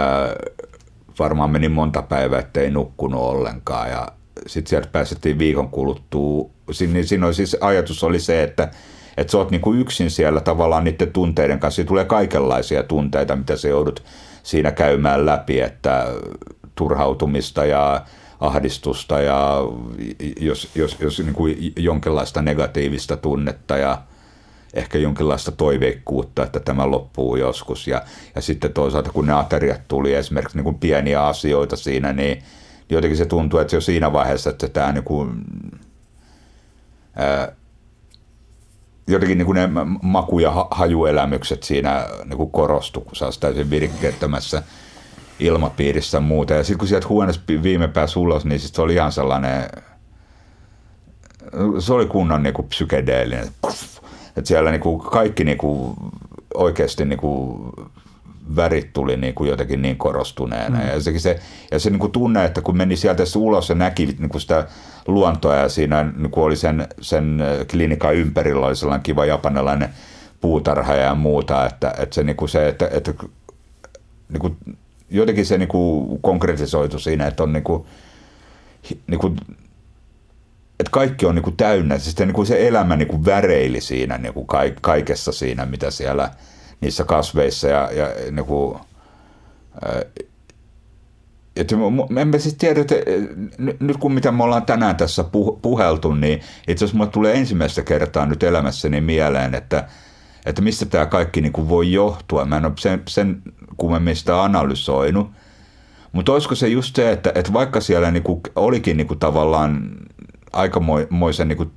[1.18, 3.90] varmaan meni monta päivää, ettei nukkunut ollenkaan.
[3.90, 4.08] Ja
[4.46, 6.50] sitten sieltä päästettiin viikon kuluttua.
[6.92, 8.70] Niin siinä oli siis ajatus oli se, että,
[9.16, 11.76] että sä oot niin kuin yksin siellä tavallaan niiden tunteiden kanssa.
[11.76, 14.02] Siitä tulee kaikenlaisia tunteita, mitä sä joudut
[14.42, 16.06] siinä käymään läpi, että
[16.74, 18.06] turhautumista ja
[18.40, 19.60] ahdistusta ja
[20.40, 24.02] jos, jos, jos niin kuin jonkinlaista negatiivista tunnetta ja
[24.74, 27.86] ehkä jonkinlaista toiveikkuutta, että tämä loppuu joskus.
[27.86, 28.02] Ja,
[28.34, 32.42] ja sitten toisaalta kun ne ateriat tuli esimerkiksi niin kuin pieniä asioita siinä, niin
[32.90, 35.44] jotenkin se tuntuu, että jo siinä vaiheessa, että tämä niin kuin,
[37.16, 37.52] ää,
[39.06, 39.68] jotenkin niin kuin ne
[40.02, 44.62] maku- ja hajuelämykset siinä niin kuin korostu, kun sä täysin virikkeettömässä
[45.38, 46.54] ilmapiirissä muuta.
[46.54, 49.68] Ja sitten kun sieltä huoneesta viime päässä ulos, niin sit se oli ihan sellainen,
[51.78, 53.48] se oli kunnon niin kuin psykedeellinen.
[54.36, 55.96] Että siellä niin kuin kaikki niin kuin
[56.54, 57.72] oikeasti niin kuin
[58.56, 60.78] värit tuli niin kuin jotenkin niin korostuneena.
[60.78, 60.86] Mm.
[60.86, 64.06] Ja se, se, ja se niin kuin tunne, että kun meni sieltä ulos ja näki
[64.18, 64.66] niin kuin sitä
[65.06, 69.88] luontoa ja siinä niin kuin oli sen, sen klinikan ympärillä oli sellainen kiva japanilainen
[70.40, 73.14] puutarha ja muuta, että, että se, niin kuin se että, että
[74.28, 74.56] niin kuin,
[75.10, 77.86] jotenkin se niin kuin konkretisoitu siinä, että on niin kuin,
[79.06, 79.36] niin kuin,
[80.80, 84.18] että kaikki on niin kuin täynnä, siis niin kuin se elämä niin kuin väreili siinä
[84.18, 84.46] niin kuin
[84.80, 86.30] kaikessa siinä, mitä siellä–
[86.80, 88.78] niissä kasveissa ja, ja niin kuin,
[91.56, 91.76] että
[92.20, 92.94] en mä siis tiedä, että
[93.80, 95.24] nyt kun mitä me ollaan tänään tässä
[95.62, 99.88] puheltu, niin itse asiassa mulle tulee ensimmäistä kertaa nyt elämässäni mieleen, että,
[100.46, 102.44] että mistä tämä kaikki niin kuin voi johtua.
[102.44, 103.42] Mä en ole sen, sen
[103.76, 105.30] kummemmin sitä analysoinut.
[106.12, 109.90] Mutta olisiko se just se, että, että vaikka siellä niin kuin olikin niin kuin tavallaan
[110.52, 111.70] aikamoisen niin kuin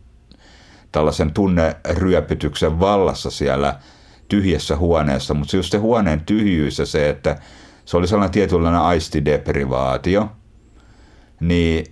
[0.91, 3.75] tällaisen tunneryöpytyksen vallassa siellä–
[4.29, 7.37] tyhjässä huoneessa, mutta se just se huoneen tyhjyys ja se, että
[7.85, 10.31] se oli sellainen tietynlainen aistideprivaatio,
[11.39, 11.85] niin,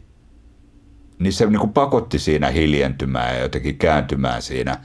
[1.20, 4.80] niin se niin kuin pakotti siinä hiljentymään ja jotenkin kääntymään siinä,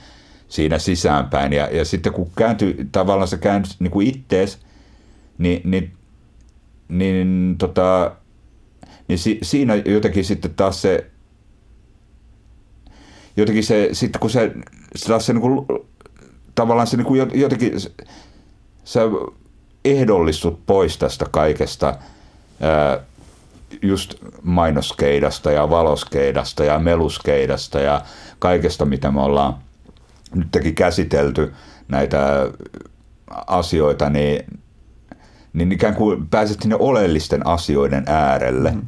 [0.48, 1.52] siinä sisäänpäin.
[1.52, 4.58] Ja, ja sitten kun kääntyi, tavallaan se kääntyi niin kuin ittees,
[5.38, 5.92] niin, niin,
[6.88, 8.16] niin, tota,
[9.08, 11.10] niin si, siinä jotenkin sitten taas se,
[13.36, 14.52] jotenkin se, sitten kun se,
[14.96, 15.66] se taas se niin kuin
[16.62, 17.72] tavallaan se niin kuin jotenkin,
[18.84, 19.00] sä
[19.84, 21.94] ehdollistut pois tästä kaikesta
[22.60, 22.98] ää,
[23.82, 28.02] just mainoskeidasta ja valoskeidasta ja meluskeidasta ja
[28.38, 29.54] kaikesta, mitä me ollaan
[30.34, 31.52] nytkin käsitelty
[31.88, 32.50] näitä
[33.46, 34.60] asioita, niin,
[35.52, 38.70] niin ikään kuin pääset sinne oleellisten asioiden äärelle.
[38.70, 38.82] Mm.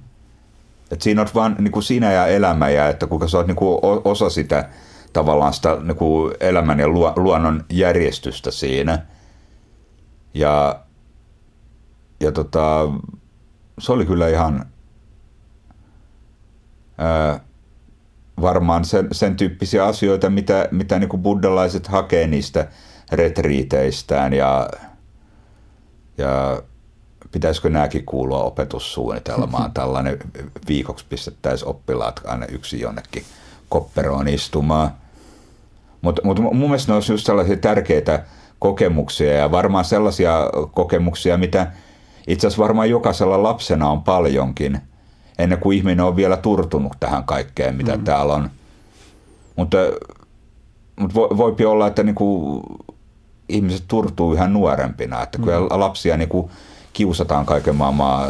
[0.91, 3.57] Et siinä on vaan niin kuin sinä ja elämä ja että kuinka sä oot niin
[3.57, 4.69] kuin osa sitä
[5.15, 9.07] tavallaan sitä niin kuin elämän ja luonnon järjestystä siinä.
[10.35, 10.81] Ja,
[12.21, 12.89] ja tota,
[13.79, 14.67] se oli kyllä ihan
[16.99, 17.41] ää,
[18.41, 22.69] varmaan sen, sen tyyppisiä asioita, mitä, mitä niin kuin buddhalaiset hakee niistä
[23.13, 24.69] retriiteistään ja,
[26.19, 26.63] ja
[27.33, 29.73] pitäisikö nämäkin kuulua opetussuunnitelmaan.
[29.75, 30.19] Tällainen
[30.69, 33.25] viikoksi pistettäisiin oppilaat aina yksi jonnekin
[33.69, 35.04] kopperoon istumaan.
[36.05, 38.25] Mutta mut mun mielestä ne olisi just sellaisia tärkeitä
[38.59, 41.73] kokemuksia ja varmaan sellaisia kokemuksia, mitä
[42.27, 44.81] itse asiassa varmaan jokaisella lapsena on paljonkin,
[45.39, 48.05] ennen kuin ihminen on vielä turtunut tähän kaikkeen, mitä mm.
[48.05, 48.51] täällä on.
[49.57, 49.79] Mutta,
[51.01, 52.61] mutta voi, voipi olla, että niinku
[53.49, 55.81] ihmiset turtuu yhä nuorempina, että kun mm.
[55.81, 56.51] lapsia niinku
[56.93, 58.29] kiusataan kaiken maailman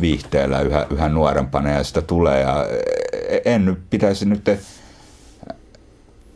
[0.00, 2.66] viihteellä yhä, yhä nuorempana ja sitä tulee ja
[3.44, 4.44] en nyt pitäisi nyt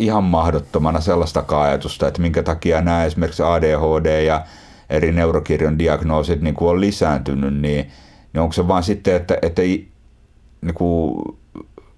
[0.05, 4.45] ihan mahdottomana sellaista ajatusta, että minkä takia nämä esimerkiksi ADHD ja
[4.91, 7.91] eri neurokirjon diagnoosit niin kuin on lisääntynyt, niin,
[8.33, 11.25] niin onko se vaan sitten, että, että niin kuin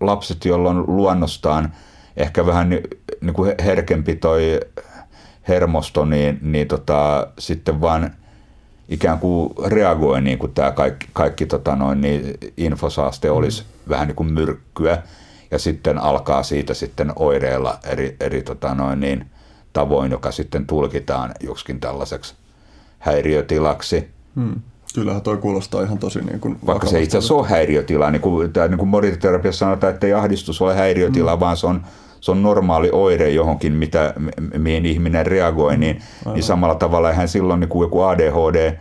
[0.01, 1.73] lapset, joilla on luonnostaan
[2.17, 4.61] ehkä vähän niin kuin herkempi toi
[5.49, 8.11] hermosto, niin, niin tota, sitten vaan
[8.89, 13.91] ikään kuin reagoi niin kuin tämä kaikki, kaikki tota noin, niin infosaaste olisi mm.
[13.91, 15.03] vähän niin kuin myrkkyä
[15.51, 19.27] ja sitten alkaa siitä sitten oireilla eri, eri tota noin niin,
[19.73, 22.35] tavoin, joka sitten tulkitaan joksikin tällaiseksi
[22.99, 24.09] häiriötilaksi.
[24.37, 24.61] Hmm.
[24.95, 28.53] Kyllähän toi kuulostaa ihan tosi niin kuin Vaikka se itse asiassa on häiriötila, niin kuin,
[28.53, 31.41] tämä, niin kuin moriterapiassa sanotaan, että ei ahdistus ole häiriötila, hmm.
[31.41, 31.85] vaan se on,
[32.21, 34.15] se on normaali oire johonkin, mitä,
[34.59, 36.03] mihin ihminen reagoi, niin,
[36.35, 38.77] niin samalla tavalla eihän silloin niin kuin joku ADHD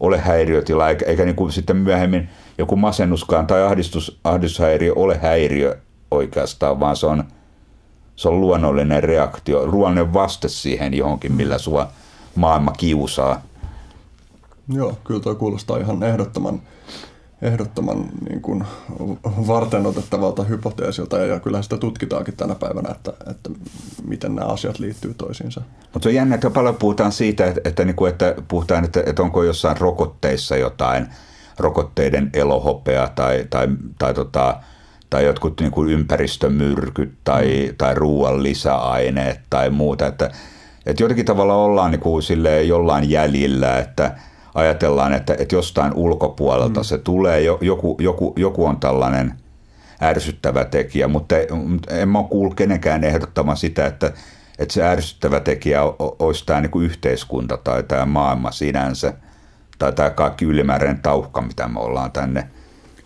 [0.00, 5.76] ole häiriötila, eikä, eikä niin kuin sitten myöhemmin joku masennuskaan tai ahdistus, ahdistushäiriö ole häiriö,
[6.10, 7.24] oikeastaan, vaan se on,
[8.16, 11.88] se on luonnollinen reaktio, luonnollinen vaste siihen johonkin, millä sua
[12.34, 13.42] maailma kiusaa.
[14.68, 16.62] Joo, kyllä tuo kuulostaa ihan ehdottoman,
[17.42, 18.64] ehdottoman niin kuin
[19.46, 23.50] varten otettavalta hypoteesilta ja kyllä sitä tutkitaankin tänä päivänä, että, että
[24.06, 25.60] miten nämä asiat liittyy toisiinsa.
[25.80, 29.02] Mutta se on jännä, että paljon puhutaan siitä, että, että, niin kuin, että puhutaan, että,
[29.06, 31.08] että onko jossain rokotteissa jotain
[31.58, 34.60] rokotteiden elohopea tai, tai, tai, tota,
[35.10, 40.30] tai jotkut niin kuin ympäristömyrkyt tai, tai ruoan lisäaineet tai muuta, että,
[40.86, 42.22] että jotenkin tavalla ollaan niin kuin
[42.66, 44.12] jollain jäljillä, että–
[44.54, 46.84] ajatellaan, että, että jostain ulkopuolelta mm.
[46.84, 49.34] se tulee, joku, joku, joku on tällainen
[50.02, 51.36] ärsyttävä tekijä, mutta
[51.90, 54.12] en mä kuullut kenenkään ehdottamaan sitä, että,
[54.58, 59.12] että se ärsyttävä tekijä olisi tämä niin kuin yhteiskunta tai tämä maailma sinänsä,
[59.78, 62.48] tai tämä kaikki ylimääräinen tauhka, mitä me ollaan tänne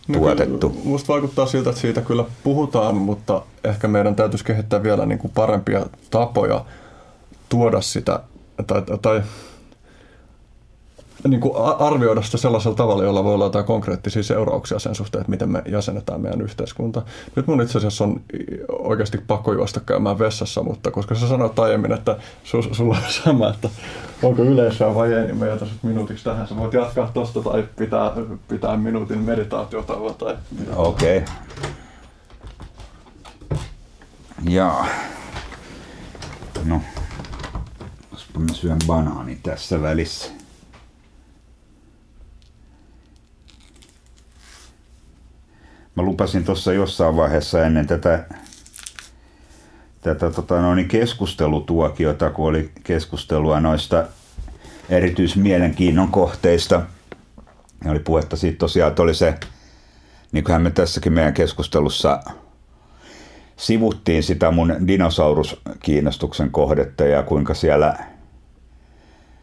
[0.08, 0.68] no tuotettu.
[0.68, 5.18] No, musta vaikuttaa siltä, että siitä kyllä puhutaan, mutta ehkä meidän täytyisi kehittää vielä niin
[5.18, 6.64] kuin parempia tapoja
[7.48, 8.20] tuoda sitä,
[8.66, 9.22] tai, tai
[11.28, 15.30] niin kuin arvioida sitä sellaisella tavalla, jolla voi olla jotain konkreettisia seurauksia sen suhteen, että
[15.30, 17.02] miten me jäsenetään meidän yhteiskunta.
[17.36, 18.20] Nyt mun itse asiassa on
[18.78, 23.50] oikeasti pakko juosta käymään vessassa, mutta koska sä sanoit aiemmin, että su, sulla on sama,
[23.50, 23.68] että
[24.22, 26.48] onko yleisöä vai ei, niin me jätä minuutiksi tähän.
[26.48, 28.12] Sä voit jatkaa tosta tai pitää,
[28.48, 30.36] pitää minuutin meditaatiota tai
[30.76, 31.18] Okei.
[31.18, 31.34] Okay.
[34.48, 34.86] Jaa.
[36.64, 36.80] No,
[38.38, 40.43] mä syön banaani tässä välissä.
[45.94, 48.24] Mä lupasin tuossa jossain vaiheessa ennen tätä,
[50.00, 54.04] tätä tota, noin keskustelutuokiota, kun oli keskustelua noista
[54.88, 56.82] erityismielenkiinnon kohteista.
[57.84, 59.34] Ja oli puhetta siitä tosiaan, että oli se,
[60.32, 62.22] niin kuin me tässäkin meidän keskustelussa
[63.56, 67.96] sivuttiin sitä mun dinosauruskiinnostuksen kohdetta ja kuinka siellä,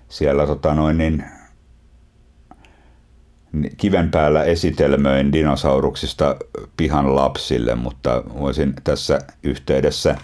[0.09, 1.25] siellä tota noin, niin
[3.77, 6.35] kiven päällä esitelmöin dinosauruksista
[6.77, 10.15] pihan lapsille, mutta voisin tässä yhteydessä,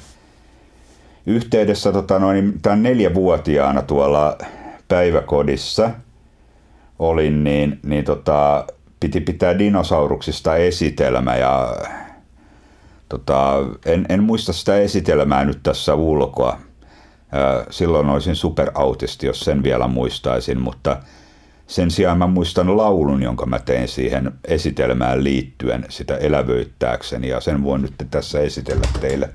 [1.26, 4.38] yhteydessä tota noin, tämän neljävuotiaana tuolla
[4.88, 5.90] päiväkodissa
[7.00, 8.66] olin, niin, niin tota,
[9.00, 11.76] piti pitää dinosauruksista esitelmä ja
[13.10, 13.54] tota,
[13.86, 16.60] en, en muista sitä esitelmää nyt tässä ulkoa.
[17.70, 20.98] Silloin olisin superautisti, jos sen vielä muistaisin, mutta–
[21.68, 27.64] sen sijaan mä muistan laulun, jonka mä tein siihen esitelmään liittyen sitä elävöittääkseni ja sen
[27.64, 29.30] voin nyt tässä esitellä teille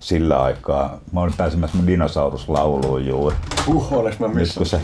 [0.00, 1.00] sillä aikaa.
[1.12, 3.36] Mä olin pääsemässä mun dinosauruslauluun juuri.
[3.66, 4.64] Uh, olis mä missä?
[4.64, 4.80] Se...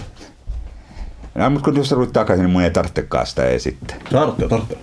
[1.35, 3.97] No, mutta kun jos sä takaisin, niin mun ei tarvitsekaan sitä esittää.
[4.13, 4.79] Tarvitse, tarvitse.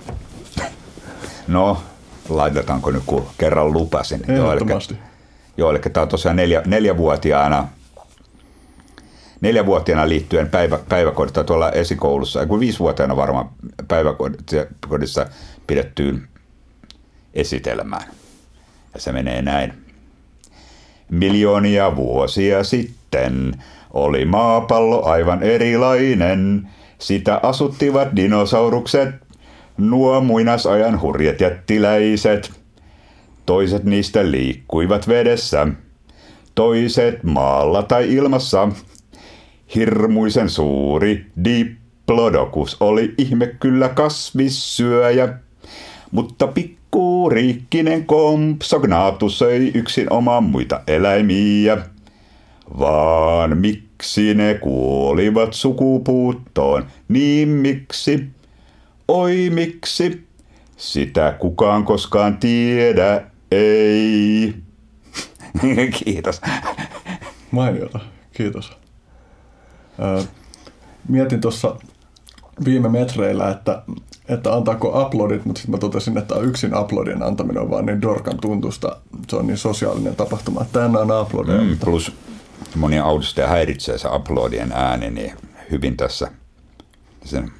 [1.47, 1.77] No,
[2.29, 4.21] laitetaanko nyt, kun kerran lupasin.
[4.31, 4.93] Ehdottomasti.
[4.93, 5.11] Joo, eli,
[5.57, 7.67] joo, eli tää on tosiaan neljä, neljävuotiaana
[9.41, 13.49] neljävuotiaana liittyen päivä, päiväkodissa tuolla esikoulussa, kuin viisivuotiaana varmaan
[13.87, 15.25] päiväkodissa
[15.67, 16.27] pidettyyn
[17.33, 18.07] esitelmään.
[18.93, 19.73] Ja se menee näin.
[21.11, 23.53] Miljoonia vuosia sitten
[23.93, 26.69] oli maapallo aivan erilainen.
[26.99, 29.09] Sitä asuttivat dinosaurukset,
[29.77, 32.51] nuo muinasajan hurjat jättiläiset.
[33.45, 35.67] Toiset niistä liikkuivat vedessä,
[36.55, 38.67] toiset maalla tai ilmassa–
[39.75, 45.33] Hirmuisen suuri Diplodocus oli ihme kyllä kasvissyöjä,
[46.11, 51.77] mutta pikkuuriikkinen Compsognathus söi yksin oman muita eläimiä.
[52.79, 58.29] Vaan miksi ne kuolivat sukupuuttoon, niin miksi?
[59.07, 60.27] Oi miksi?
[60.77, 64.53] Sitä kukaan koskaan tiedä, ei.
[66.03, 66.41] Kiitos.
[67.51, 67.99] Mainiota,
[68.33, 68.80] kiitos
[71.07, 71.75] mietin tuossa
[72.65, 73.83] viime metreillä, että,
[74.29, 78.37] että antaako uploadit, mutta sitten mä totesin, että yksin uploadien antaminen on vaan niin dorkan
[78.41, 78.97] tuntusta.
[79.29, 80.65] Se on niin sosiaalinen tapahtuma.
[80.71, 81.61] Tänään on uploadeja.
[81.61, 82.11] Mm, plus
[82.75, 85.33] monia audista häiritsee se uploadien ääni niin
[85.71, 86.31] hyvin tässä.
[87.25, 87.51] Sen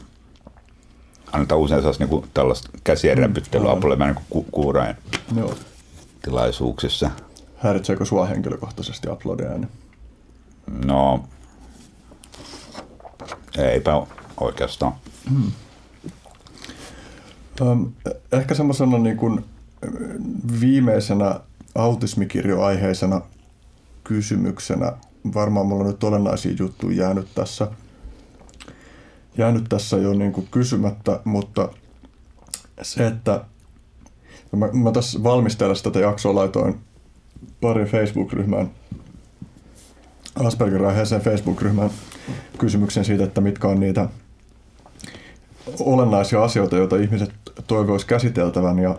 [1.32, 4.96] annetaan usein sellaista niin tällaista käsien mm, räpyttelyä uploadia niin kuin kuurain
[5.36, 5.56] Joo.
[6.22, 7.12] tilaisuuksissa.
[7.58, 9.68] Häiritseekö sua henkilökohtaisesti uploadien ääni?
[10.86, 11.24] No,
[13.58, 14.02] Eipä
[14.40, 14.94] oikeastaan.
[15.30, 15.52] Hmm.
[18.32, 19.46] Ehkä semmoisena niin kuin
[20.62, 21.40] viimeisenä
[21.76, 23.22] autismikirjoaiheisena
[24.04, 24.94] kysymyksenä,
[25.34, 27.68] varmaan mulla on nyt olennaisia juttuja jäänyt tässä,
[29.38, 31.70] jäänyt tässä jo niin kuin kysymättä, mutta
[32.82, 33.46] se, että
[34.56, 36.80] mä, mä tässä valmistellessa tätä jaksoa laitoin
[37.62, 38.72] pari Facebook-ryhmään,
[40.48, 41.90] Asperger-aiheeseen Facebook-ryhmään
[42.58, 44.10] kysymyksen siitä, että mitkä on niitä
[45.80, 47.32] olennaisia asioita, joita ihmiset
[47.68, 48.96] toivoisi käsiteltävän ja,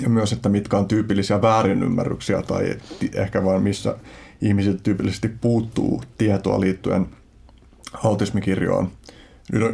[0.00, 2.76] ja myös, että mitkä on tyypillisiä väärinymmärryksiä tai
[3.14, 3.96] ehkä vain missä
[4.40, 7.06] ihmisiltä tyypillisesti puuttuu tietoa liittyen
[8.04, 8.90] autismikirjoon.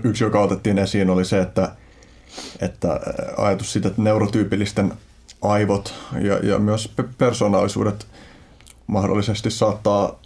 [0.05, 1.77] Yksi, joka otettiin esiin, oli se, että,
[2.61, 3.01] että
[3.37, 4.93] ajatus siitä, että neurotyypillisten
[5.43, 8.07] aivot ja, ja myös persoonallisuudet
[8.87, 10.21] mahdollisesti saattaa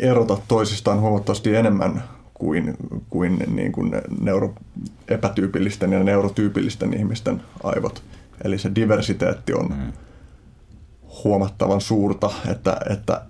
[0.00, 2.02] erota toisistaan huomattavasti enemmän
[2.34, 2.76] kuin,
[3.10, 4.54] kuin, niin kuin neuro,
[5.08, 8.02] epätyypillisten ja neurotyypillisten ihmisten aivot.
[8.44, 9.92] Eli se diversiteetti on mm.
[11.24, 13.22] huomattavan suurta, että, että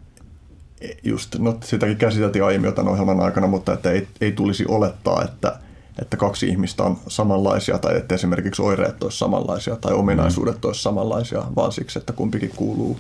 [1.03, 5.59] just, no sitäkin käsiteltiin aiemmin tämän ohjelman aikana, mutta että ei, ei tulisi olettaa, että,
[6.03, 10.67] että kaksi ihmistä on samanlaisia tai että esimerkiksi oireet olisi samanlaisia tai ominaisuudet mm.
[10.67, 12.99] olisi samanlaisia, vaan siksi, että kumpikin kuuluu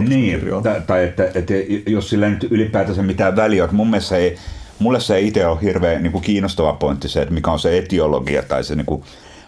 [0.00, 0.40] niin,
[0.86, 1.54] tai että, että
[1.86, 4.36] jos sillä ei nyt ylipäätänsä mitään väliä, että mun mielestä ei,
[4.78, 7.78] mulle se ei itse ole hirveän niin kuin kiinnostava pointti se, että mikä on se
[7.78, 9.02] etiologia tai se niin kuin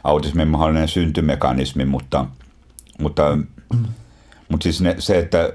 [0.05, 2.27] autismin mahdollinen syntymekanismi, mutta,
[2.99, 3.85] mutta, mm.
[4.49, 5.53] mutta siis ne, se, että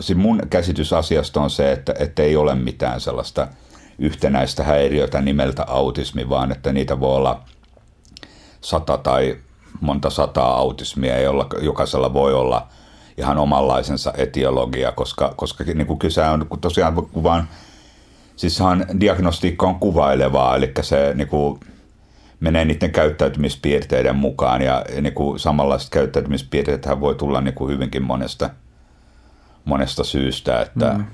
[0.00, 3.48] siis mun käsitys asiasta on se, että, että ei ole mitään sellaista
[3.98, 7.42] yhtenäistä häiriötä nimeltä autismi, vaan että niitä voi olla
[8.60, 9.36] sata tai
[9.80, 12.68] monta sataa autismia, jolla jokaisella voi olla
[13.18, 17.48] ihan omanlaisensa etiologia, koska, koska niin kuin kyse on kun tosiaan vaan,
[18.36, 18.58] siis
[19.00, 21.60] diagnostiikka on kuvailevaa, eli se niin kuin,
[22.40, 28.02] menee niiden käyttäytymispiirteiden mukaan ja, ja niin kuin samanlaiset käyttäytymispiirteet voi tulla niin kuin hyvinkin
[28.02, 28.50] monesta–
[29.66, 31.04] monesta syystä, että mm.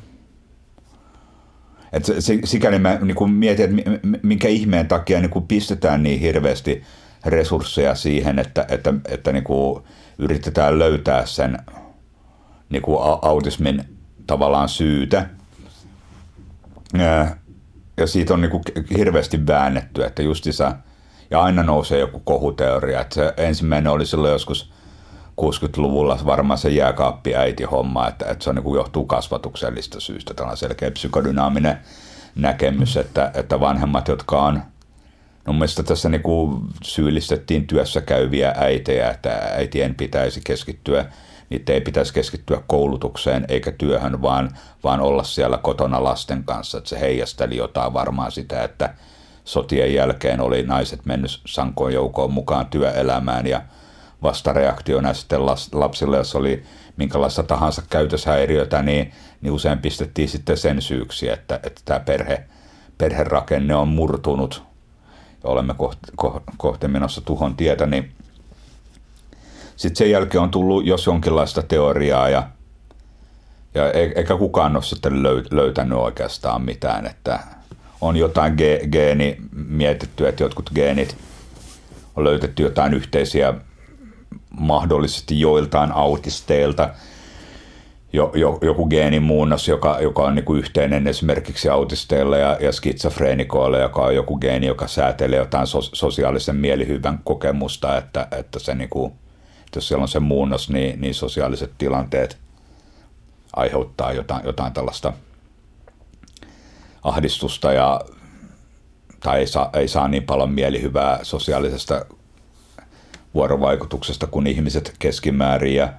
[1.93, 2.05] Et
[2.45, 6.83] sikäli mä niin mietin, että minkä ihmeen takia niin pistetään niin hirveästi
[7.27, 9.83] resursseja siihen, että, että, että niin kuin
[10.19, 11.59] yritetään löytää sen
[12.73, 13.85] niin kuin autismin
[14.27, 15.29] tavallaan syytä.
[17.97, 18.63] Ja siitä on niin kuin
[18.97, 20.73] hirveästi väännetty, että justissa,
[21.31, 23.01] ja aina nousee joku kohuteoria.
[23.01, 24.73] Että se ensimmäinen oli silloin joskus
[25.41, 30.35] 60-luvulla varmaan se jääkaappiäiti homma, että, että se on, niin kuin johtuu kasvatuksellista syystä.
[30.35, 31.79] Tällainen selkeä psykodynaaminen
[32.35, 34.63] näkemys, että, että vanhemmat, jotka on
[35.47, 41.05] No mielestäni tässä niin kuin syyllistettiin työssä käyviä äitejä, että äitien pitäisi keskittyä,
[41.53, 44.51] niitä ei pitäisi keskittyä koulutukseen eikä työhön, vaan,
[44.85, 46.79] vaan olla siellä kotona lasten kanssa.
[46.79, 48.95] Että se heijasteli jotain varmaan sitä, että
[49.45, 53.63] sotien jälkeen oli naiset mennyt sankoon joukkoon mukaan työelämään ja
[54.23, 56.63] vastareaktiona sitten lapsille, jos oli
[56.97, 62.45] minkälaista tahansa käytöshäiriötä, niin, niin usein pistettiin sitten sen syyksi, että, että tämä perhe,
[62.99, 64.63] perherakenne on murtunut
[65.45, 66.13] ja olemme kohti,
[66.57, 68.13] kohti menossa tuhon tietä, niin
[69.83, 72.43] sitten sen jälkeen on tullut jos jonkinlaista teoriaa ja,
[73.75, 77.41] ja e-, eikä kukaan ole sitten löytänyt oikeastaan mitään, että
[78.01, 81.17] on jotain ge- geeni mietitty, että jotkut geenit
[82.17, 83.55] on löytetty jotain yhteisiä
[84.51, 86.89] mahdollisesti joiltain autisteilta.
[88.13, 93.79] Jo, jo, joku geenimuunnos, joka, joka on niin kuin yhteinen esimerkiksi autisteilla ja, ja skitsofreenikoilla,
[93.79, 98.89] joka on joku geeni, joka säätelee jotain so, sosiaalisen mielihyvän kokemusta, että, että se niin
[98.89, 99.13] kuin,
[99.77, 102.39] jos siellä on se muunnos, niin, niin sosiaaliset tilanteet
[103.57, 105.13] aiheuttaa jotain, jotain tällaista
[107.03, 108.01] ahdistusta ja
[109.21, 112.05] tai ei saa, ei saa niin paljon mielihyvää sosiaalisesta
[113.35, 115.75] vuorovaikutuksesta kuin ihmiset keskimäärin.
[115.75, 115.93] Ja,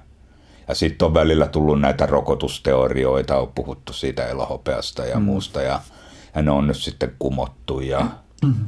[0.68, 5.24] ja sitten on välillä tullut näitä rokotusteorioita, on puhuttu siitä elohopeasta ja mm.
[5.24, 5.80] muusta, ja,
[6.34, 7.80] ja ne on nyt sitten kumottu.
[7.80, 8.00] Ja,
[8.44, 8.66] mm-hmm.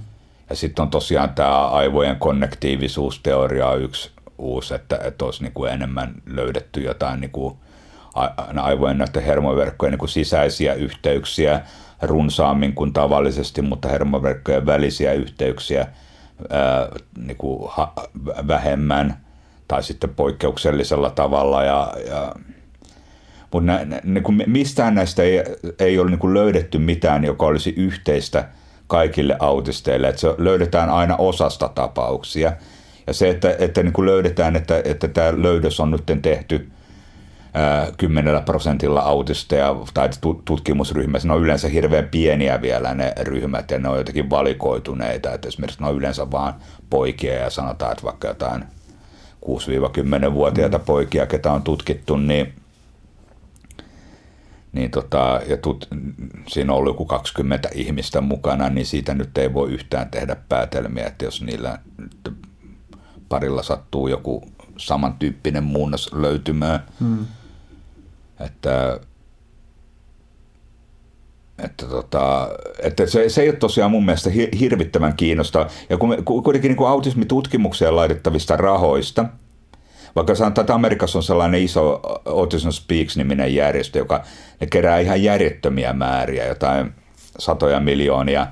[0.50, 6.14] ja sitten on tosiaan tämä aivojen konnektiivisuusteoria yksi uusi, että, että olisi niin kuin enemmän
[6.26, 7.56] löydetty jotain niin kuin
[8.60, 11.60] aivojen näiden hermoverkkojen niin kuin sisäisiä yhteyksiä
[12.02, 15.86] runsaammin kuin tavallisesti, mutta hermoverkkojen välisiä yhteyksiä–
[16.50, 17.92] ää, niin kuin ha,
[18.48, 19.16] vähemmän
[19.68, 21.64] tai sitten poikkeuksellisella tavalla.
[21.64, 22.34] Ja, ja,
[23.52, 25.42] mutta nä, niin kuin mistään näistä ei,
[25.78, 28.48] ei ole niin kuin löydetty mitään, joka olisi yhteistä
[28.86, 30.08] kaikille autisteille.
[30.08, 32.52] Että se löydetään aina osasta tapauksia.
[33.06, 36.68] Ja se, että, että niin kuin löydetään, että, että tämä löydös on nyt tehty–
[37.96, 40.08] kymmenellä prosentilla autisteja tai
[40.44, 41.28] tutkimusryhmässä.
[41.28, 45.32] Ne on yleensä hirveän pieniä vielä ne ryhmät ja ne on jotenkin valikoituneita.
[45.32, 46.54] Että esimerkiksi ne on yleensä vaan
[46.90, 48.64] poikia ja sanotaan, että vaikka jotain
[49.44, 50.84] 6-10-vuotiaita mm.
[50.84, 52.52] poikia, ketä on tutkittu, niin
[54.72, 55.88] niin tota, ja tut,
[56.46, 61.06] siinä on ollut joku 20 ihmistä mukana, niin siitä nyt ei voi yhtään tehdä päätelmiä,
[61.06, 61.78] että jos niillä
[63.28, 64.42] parilla sattuu joku
[64.76, 67.26] samantyyppinen muunnos löytymään, hmm.
[68.40, 69.00] Että,
[71.58, 72.48] että, tota,
[72.82, 74.30] että se, se ei ole tosiaan mun mielestä
[74.60, 75.68] hirvittävän kiinnostavaa.
[75.90, 79.24] Ja kun me, kuitenkin niin kuin autismitutkimukseen laitettavista rahoista,
[80.16, 84.22] vaikka sanotaan, että Amerikassa on sellainen iso Autism Speaks-niminen järjestö, joka
[84.60, 86.94] ne kerää ihan järjettömiä määriä, jotain
[87.38, 88.46] satoja miljoonia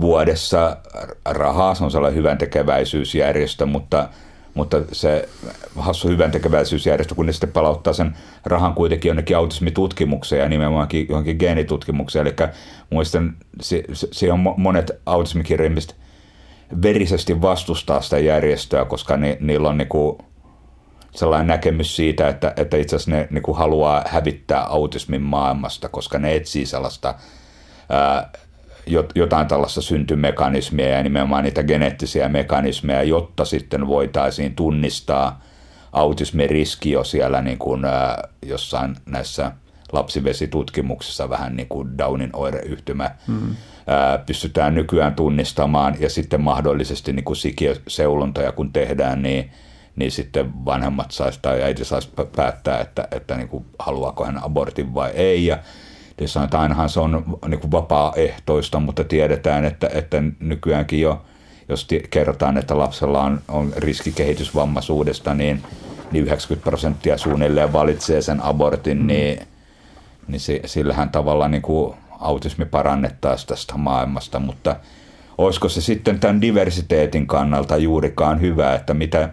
[0.00, 0.76] vuodessa
[1.24, 1.74] rahaa.
[1.74, 4.08] Se on sellainen hyvän tekeväisyysjärjestö, mutta–
[4.54, 5.28] mutta se
[5.76, 11.36] hassu hyvän tekeväisyysjärjestö, kun ne sitten palauttaa sen rahan kuitenkin jonnekin autismitutkimukseen ja nimenomaankin johonkin
[11.36, 12.26] geenitutkimukseen.
[12.26, 12.36] Eli
[12.90, 15.94] muistan, se, on monet autismikirjaimmista
[16.82, 20.18] verisesti vastustaa sitä järjestöä, koska ni, niillä on niinku
[21.10, 26.34] sellainen näkemys siitä, että, että itse asiassa ne niinku haluaa hävittää autismin maailmasta, koska ne
[26.34, 27.14] etsii sellaista
[27.88, 28.30] ää,
[29.14, 35.42] jotain tällaista syntymekanismia ja nimenomaan niitä geneettisiä mekanismeja, jotta sitten voitaisiin tunnistaa
[35.92, 37.82] autismin riski jo siellä niin kuin,
[38.46, 39.52] jossain näissä
[39.92, 43.10] lapsivesitutkimuksissa vähän niin kuin Downin oireyhtymä
[43.86, 49.50] ää, pystytään nykyään tunnistamaan ja sitten mahdollisesti niin kuin sikiöseulontoja kun tehdään, niin
[49.96, 54.94] niin sitten vanhemmat saisi tai äiti saisi päättää, että, että niin kuin, haluaako hän abortin
[54.94, 55.46] vai ei.
[55.46, 55.58] Ja
[56.28, 61.22] sanotaan, että ainahan se on niin kuin vapaaehtoista, mutta tiedetään, että, että nykyäänkin jo,
[61.68, 65.62] jos kerrotaan, että lapsella on, on riski kehitysvammaisuudesta, niin,
[66.12, 69.06] niin 90 prosenttia suunnilleen valitsee sen abortin, mm.
[69.06, 69.40] niin,
[70.28, 74.76] niin se, sillähän tavalla niin kuin autismi parannettaisiin tästä maailmasta, mutta
[75.38, 79.28] olisiko se sitten tämän diversiteetin kannalta juurikaan hyvä, että mitä,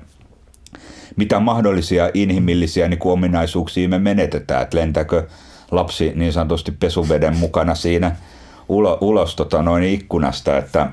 [1.16, 5.28] mitä mahdollisia inhimillisiä niin kuin ominaisuuksia me menetetään, että lentääkö
[5.72, 8.16] lapsi niin sanotusti pesuveden mukana siinä
[8.70, 10.88] ulo, ulos tota, noin ikkunasta, että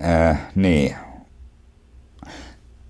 [0.00, 0.96] ää, niin,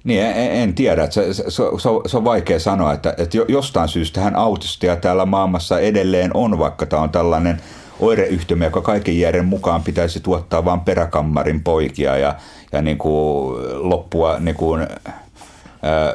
[0.05, 1.11] niin, en, en tiedä.
[1.11, 1.63] Se, se, se,
[2.07, 6.87] se on vaikea sanoa, että, että jostain syystä hän autistia täällä maailmassa edelleen on, vaikka
[6.87, 7.61] tämä on tällainen
[8.01, 12.35] oireyhtymä, joka kaiken järjen mukaan pitäisi tuottaa vain peräkammarin poikia ja,
[12.73, 13.57] ja niin kuin
[13.89, 16.15] loppua niin kuin, ää,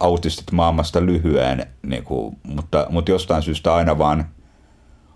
[0.00, 4.24] autistit maailmasta lyhyen, niin kuin, mutta, mutta jostain syystä aina vaan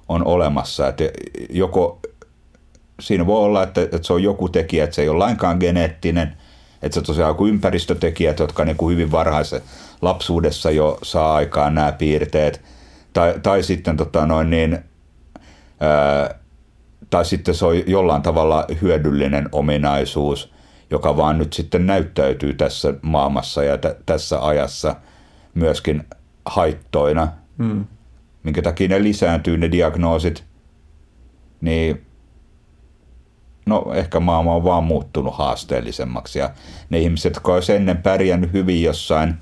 [0.08, 0.88] on olemassa.
[0.88, 1.04] Että
[1.50, 2.00] joko
[3.00, 6.36] siinä voi olla, että, että se on joku tekijä, että se ei ole lainkaan geneettinen,
[6.82, 9.62] että se tosiaan joku ympäristötekijät, jotka niin kuin hyvin varhaisen
[10.02, 12.62] lapsuudessa jo saa aikaan nämä piirteet,
[13.12, 14.78] tai, tai sitten tota noin niin,
[15.80, 16.34] ää,
[17.10, 20.53] tai sitten se on jollain tavalla hyödyllinen ominaisuus,
[20.90, 24.96] joka vaan nyt sitten näyttäytyy tässä maailmassa ja t- tässä ajassa
[25.54, 26.04] myöskin
[26.46, 27.84] haittoina, mm.
[28.42, 30.44] minkä takia ne lisääntyy ne diagnoosit,
[31.60, 32.06] niin
[33.66, 36.50] no ehkä maailma on vaan muuttunut haasteellisemmaksi ja
[36.90, 39.34] ne ihmiset, jotka olisivat ennen pärjännyt hyvin jossain,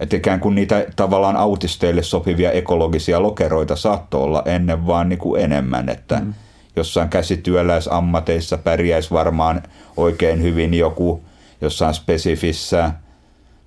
[0.00, 5.42] että ikään kuin niitä tavallaan autisteille sopivia ekologisia lokeroita saattoi olla ennen vaan niin kuin
[5.42, 6.34] enemmän, että mm
[6.76, 9.62] jossain käsityöläisammateissa pärjäisi varmaan
[9.96, 11.24] oikein hyvin joku
[11.60, 12.90] jossain spesifissä.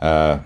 [0.01, 0.43] Ää,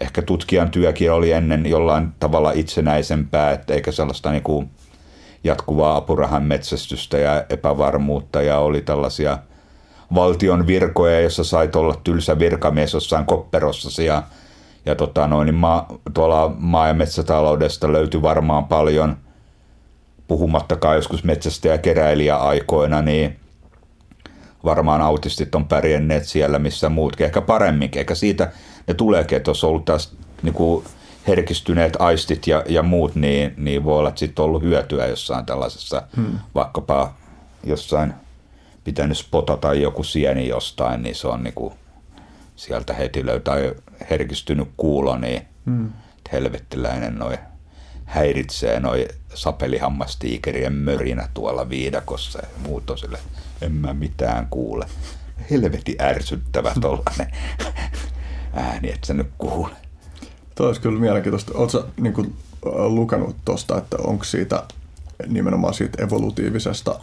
[0.00, 4.70] ehkä tutkijan työkin oli ennen jollain tavalla itsenäisempää, että eikä sellaista niin kuin
[5.44, 9.38] jatkuvaa apurahan metsästystä ja epävarmuutta ja oli tällaisia
[10.14, 14.22] valtion virkoja, jossa sait olla tylsä virkamies jossain kopperossa ja,
[14.86, 19.16] ja tota noin, niin maa, tuolla maa- ja metsätaloudesta löytyi varmaan paljon–
[20.28, 23.36] puhumattakaan joskus metsästäjä- ja keräilijä-aikoina, niin
[24.64, 27.98] varmaan autistit on pärjänneet siellä, missä muutkin, ehkä paremminkin.
[27.98, 28.52] Eikä siitä
[28.86, 30.84] ne tuleekin, että jos on ollut taas niin kuin
[31.26, 36.02] herkistyneet aistit ja, ja muut, niin, niin voi olla, että sitten ollut hyötyä jossain tällaisessa,
[36.16, 36.38] hmm.
[36.54, 37.14] vaikkapa
[37.64, 38.14] jossain
[38.84, 41.74] pitänyt spotata joku sieni jostain, niin se on niin kuin
[42.56, 43.56] sieltä heti löytää
[44.10, 45.92] herkistynyt kuulo, niin hmm.
[46.32, 47.38] helvettiläinen noin
[48.12, 53.18] häiritsee noin sapelihammastiikerien mörinä tuolla viidakossa ja muut on sille,
[53.60, 54.86] en mä mitään kuule.
[55.50, 57.32] Helveti ärsyttävä tollanen
[58.52, 59.76] ääni, että sä nyt kuule.
[60.54, 61.52] Tuo olisi kyllä mielenkiintoista.
[61.54, 62.36] Oletko niin kuin,
[62.86, 64.62] lukenut tuosta, että onko siitä
[65.26, 67.00] nimenomaan siitä evolutiivisesta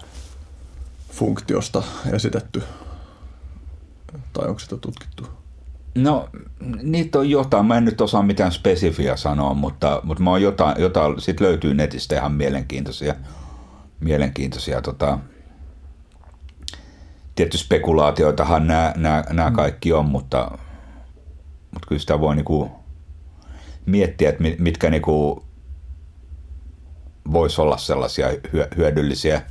[1.12, 2.64] funktiosta esitetty,
[4.34, 5.39] tai onko sitä tutkittu?
[5.96, 6.30] No,
[6.82, 7.66] niitä on jotain.
[7.66, 11.74] Mä en nyt osaa mitään spesifiä sanoa, mutta, mutta mä oon jotain, jotain sit löytyy
[11.74, 13.16] netistä ihan mielenkiintoisia,
[14.00, 15.20] mielenkiintoisia tota,
[17.36, 19.56] tietty spekulaatioitahan nämä, nämä, nämä mm.
[19.56, 20.52] kaikki on, mutta,
[21.72, 22.72] mutta kyllä sitä voi niinku
[23.86, 25.44] miettiä, että mitkä niinku
[27.32, 28.28] voisi olla sellaisia
[28.78, 29.42] hyödyllisiä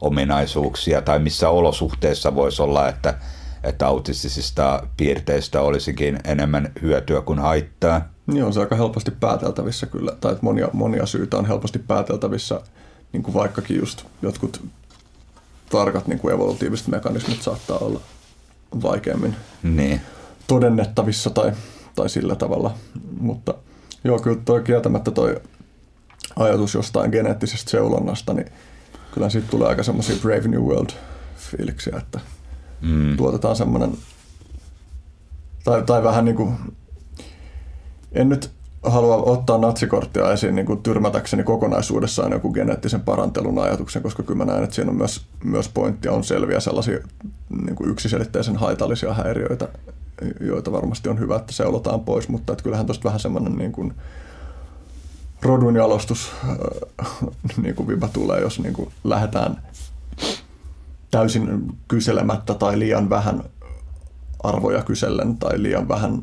[0.00, 3.14] ominaisuuksia tai missä olosuhteissa voisi olla, että–
[3.64, 8.08] että autistisista piirteistä olisikin enemmän hyötyä kuin haittaa.
[8.26, 12.60] Niin on se aika helposti pääteltävissä kyllä, tai että monia, monia syitä on helposti pääteltävissä,
[13.12, 14.62] niin kuin vaikkakin just jotkut
[15.70, 18.00] tarkat niin kuin evolutiiviset mekanismit saattaa olla
[18.82, 20.00] vaikeammin Niin.
[20.46, 21.52] todennettavissa tai,
[21.94, 22.74] tai sillä tavalla.
[23.20, 23.54] Mutta
[24.04, 25.40] joo, kyllä toi kieltämättä toi
[26.36, 28.52] ajatus jostain geneettisestä seulonnasta, niin
[29.14, 30.90] kyllä siitä tulee aika semmoisia Brave New World
[31.36, 32.20] fiiliksiä, että
[32.82, 33.16] mm.
[33.16, 33.92] tuotetaan semmoinen,
[35.64, 36.54] tai, tai vähän niin kuin,
[38.12, 38.50] en nyt
[38.82, 44.52] halua ottaa natsikorttia esiin niin kuin tyrmätäkseni kokonaisuudessaan joku geneettisen parantelun ajatuksen, koska kyllä mä
[44.52, 46.98] näen, että siinä on myös, myös pointtia, on selviä sellaisia
[47.64, 49.68] niin kuin yksiselitteisen haitallisia häiriöitä,
[50.40, 53.94] joita varmasti on hyvä, että seulotaan pois, mutta että kyllähän tuosta vähän semmoinen niin kuin
[55.42, 57.06] rodun jalostus äh,
[57.62, 59.62] niin kuin viba tulee, jos niin kuin lähdetään
[61.12, 63.44] täysin kyselemättä tai liian vähän
[64.42, 66.22] arvoja kysellen tai liian vähän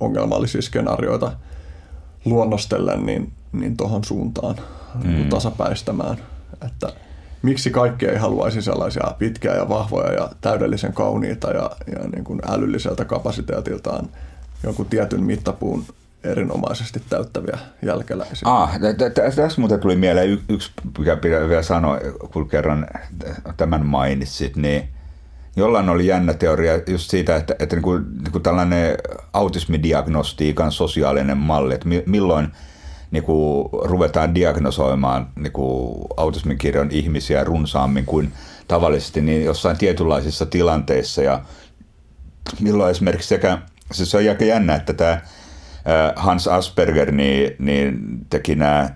[0.00, 1.32] ongelmallisia skenaarioita
[2.24, 4.56] luonnostellen niin, niin tuohon suuntaan
[5.04, 5.28] mm.
[5.28, 6.16] tasapäistämään.
[6.66, 6.92] Että
[7.42, 12.40] miksi kaikki ei haluaisi sellaisia pitkiä ja vahvoja ja täydellisen kauniita ja, ja niin kuin
[12.48, 14.08] älylliseltä kapasiteetiltaan
[14.62, 15.84] jonkun tietyn mittapuun
[16.24, 18.42] erinomaisesti täyttäviä jälkeläisiä.
[18.44, 18.70] Ah,
[19.24, 21.98] tässä muuten tuli mieleen yksi, mikä pitää vielä sanoa,
[22.32, 22.86] kun kerran
[23.56, 24.88] tämän mainitsit, niin
[25.56, 28.96] jollain oli jännä teoria just siitä, että, että niin kuin, niin kuin tällainen
[29.32, 32.48] autismidiagnostiikan sosiaalinen malli, että milloin
[33.10, 38.32] niin kuin ruvetaan diagnosoimaan niin kuin autismin kirjon ihmisiä runsaammin kuin
[38.68, 41.40] tavallisesti, niin jossain tietynlaisissa tilanteissa ja
[42.60, 43.58] milloin esimerkiksi sekä,
[43.92, 45.20] siis se on aika jännä, että tämä
[46.16, 47.98] Hans Asperger niin, niin
[48.30, 48.90] teki nämä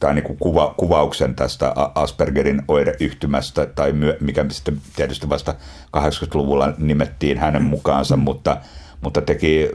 [0.00, 5.54] tai niin kuin kuva, kuvauksen tästä Aspergerin oireyhtymästä, tai myö, mikä sitten tietysti vasta
[5.96, 8.56] 80-luvulla nimettiin hänen mukaansa, mutta,
[9.00, 9.70] mutta teki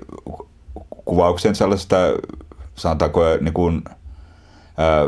[1.05, 1.95] kuvauksen sellaista,
[2.75, 3.83] sanotaanko niin kuin,
[4.77, 5.05] ää,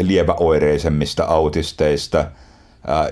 [0.00, 2.24] lieväoireisemmista autisteista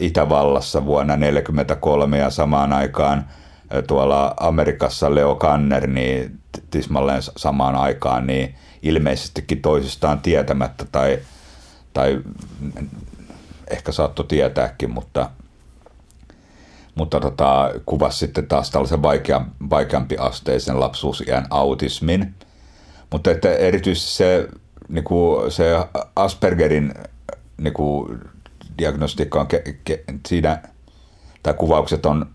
[0.00, 3.24] Itävallassa vuonna 1943 ja samaan aikaan
[3.86, 11.18] tuolla Amerikassa Leo Kanner, niin tismalleen samaan aikaan, niin ilmeisestikin toisistaan tietämättä tai,
[11.92, 12.22] tai
[13.70, 15.30] ehkä saattoi tietääkin, mutta,
[16.94, 22.34] mutta tota, kuvasi sitten taas tällaisen vaikea, vaikeampi asteisen lapsuusiän autismin.
[23.10, 24.48] Mutta että erityisesti se,
[24.88, 25.72] niin kuin se
[26.16, 26.94] Aspergerin
[27.56, 28.20] niin kuin
[28.78, 30.62] diagnostiikka on ke, ke, siinä,
[31.42, 32.26] tai kuvaukset on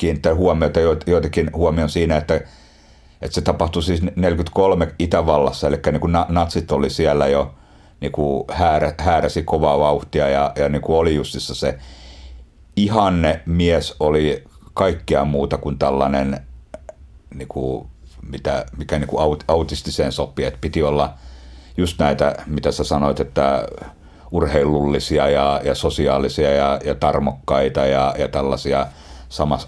[0.00, 6.12] kiinnittää huomiota joitakin huomioon siinä, että, että se tapahtui siis 43 Itävallassa, eli niin kuin
[6.28, 7.54] natsit oli siellä jo
[8.00, 11.78] niin kuin häärä, hääräsi kovaa vauhtia ja, ja niin kuin oli justissa se
[12.76, 16.40] ihanne mies oli kaikkea muuta kuin tällainen,
[17.34, 17.86] niin kuin,
[18.30, 21.14] mitä, mikä niin kuin aut, autistiseen sopii, että piti olla
[21.76, 23.68] just näitä, mitä sä sanoit, että
[24.30, 28.86] urheilullisia ja, ja sosiaalisia ja, ja tarmokkaita ja, ja tällaisia–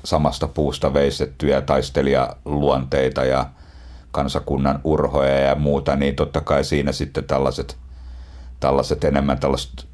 [0.05, 3.47] samasta puusta veistettyjä taistelijaluonteita ja
[4.11, 7.77] kansakunnan urhoja ja muuta, niin totta kai siinä sitten tällaiset,
[8.61, 9.87] tällaiset enemmän tällaiset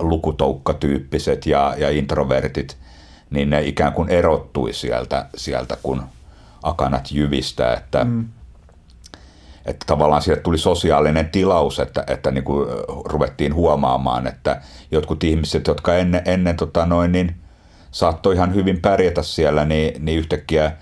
[0.00, 2.76] lukutoukkatyyppiset ja, ja introvertit,
[3.30, 6.02] niin ne ikään kuin erottui sieltä, sieltä kun
[6.62, 8.28] akanat jyvistä, että, mm.
[9.66, 12.68] että tavallaan sieltä tuli sosiaalinen tilaus, että, että niin kuin
[13.04, 17.36] ruvettiin huomaamaan, että jotkut ihmiset, jotka ennen, ennen tota noin, niin
[17.90, 20.72] saattoi ihan hyvin pärjätä siellä, niin, niin yhtäkkiä,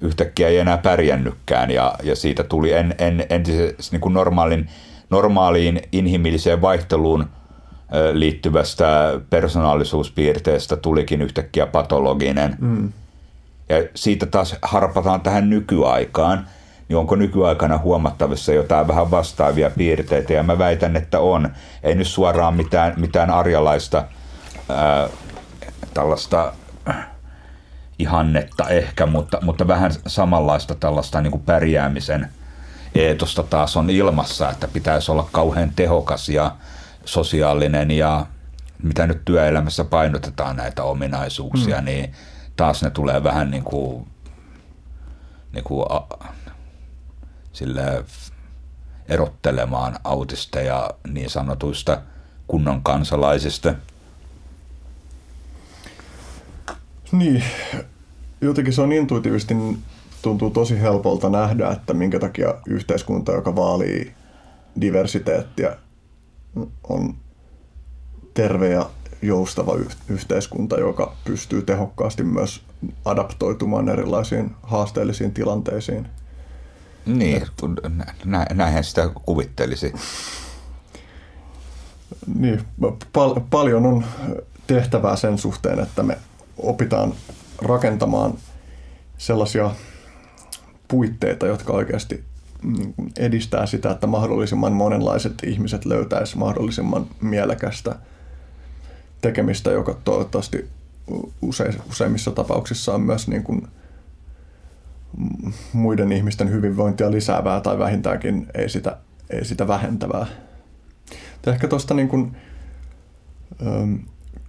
[0.00, 4.68] yhtäkkiä ei enää pärjännytkään ja, ja siitä tuli en, en, entisessä niin kuin normaalin,
[5.10, 7.26] normaaliin inhimilliseen vaihteluun
[8.12, 12.56] liittyvästä persoonallisuuspiirteestä tulikin yhtäkkiä patologinen.
[12.60, 12.92] Mm.
[13.68, 16.46] Ja siitä taas harpataan tähän nykyaikaan,
[16.88, 21.48] niin onko nykyaikana huomattavissa jotain vähän vastaavia piirteitä, ja mä väitän, että on.
[21.82, 24.04] Ei nyt suoraan mitään, mitään arjalaista
[24.68, 25.08] ää,
[25.94, 26.52] tällaista
[27.98, 32.28] ihannetta ehkä, mutta, mutta vähän samanlaista tällaista niin kuin pärjäämisen
[32.94, 36.56] eetosta taas on ilmassa, että pitäisi olla kauhean tehokas ja
[37.04, 38.26] sosiaalinen ja
[38.82, 41.84] mitä nyt työelämässä painotetaan näitä ominaisuuksia, mm.
[41.84, 42.12] niin
[42.56, 44.06] taas ne tulee vähän niin kuin,
[45.52, 46.02] niin kuin a,
[47.52, 48.04] sille
[49.08, 52.00] erottelemaan autisteja niin sanotuista
[52.46, 53.74] kunnon kansalaisista–
[57.12, 57.44] Niin,
[58.40, 59.54] jotenkin se on intuitiivisesti
[60.22, 64.14] tuntuu tosi helpolta nähdä, että minkä takia yhteiskunta, joka vaalii
[64.80, 65.76] diversiteettiä,
[66.88, 67.14] on
[68.34, 68.90] terve ja
[69.22, 69.76] joustava
[70.08, 72.62] yhteiskunta, joka pystyy tehokkaasti myös
[73.04, 76.08] adaptoitumaan erilaisiin haasteellisiin tilanteisiin.
[77.06, 77.76] Niin, kun
[78.24, 79.92] nä, näinhän sitä kuvittelisi.
[82.34, 82.60] Niin,
[83.12, 84.04] pal- paljon on
[84.66, 86.18] tehtävää sen suhteen, että me
[86.58, 87.14] opitaan
[87.58, 88.34] rakentamaan
[89.18, 89.70] sellaisia
[90.88, 92.24] puitteita, jotka oikeasti
[92.62, 97.96] niin edistää sitä, että mahdollisimman monenlaiset ihmiset löytäisi mahdollisimman mielekästä
[99.20, 100.68] tekemistä, joka toivottavasti
[101.42, 103.68] use, useimmissa tapauksissa on myös niin kuin
[105.72, 108.96] muiden ihmisten hyvinvointia lisäävää tai vähintäänkin ei sitä,
[109.30, 110.26] ei sitä vähentävää.
[111.46, 112.08] ehkä tuosta niin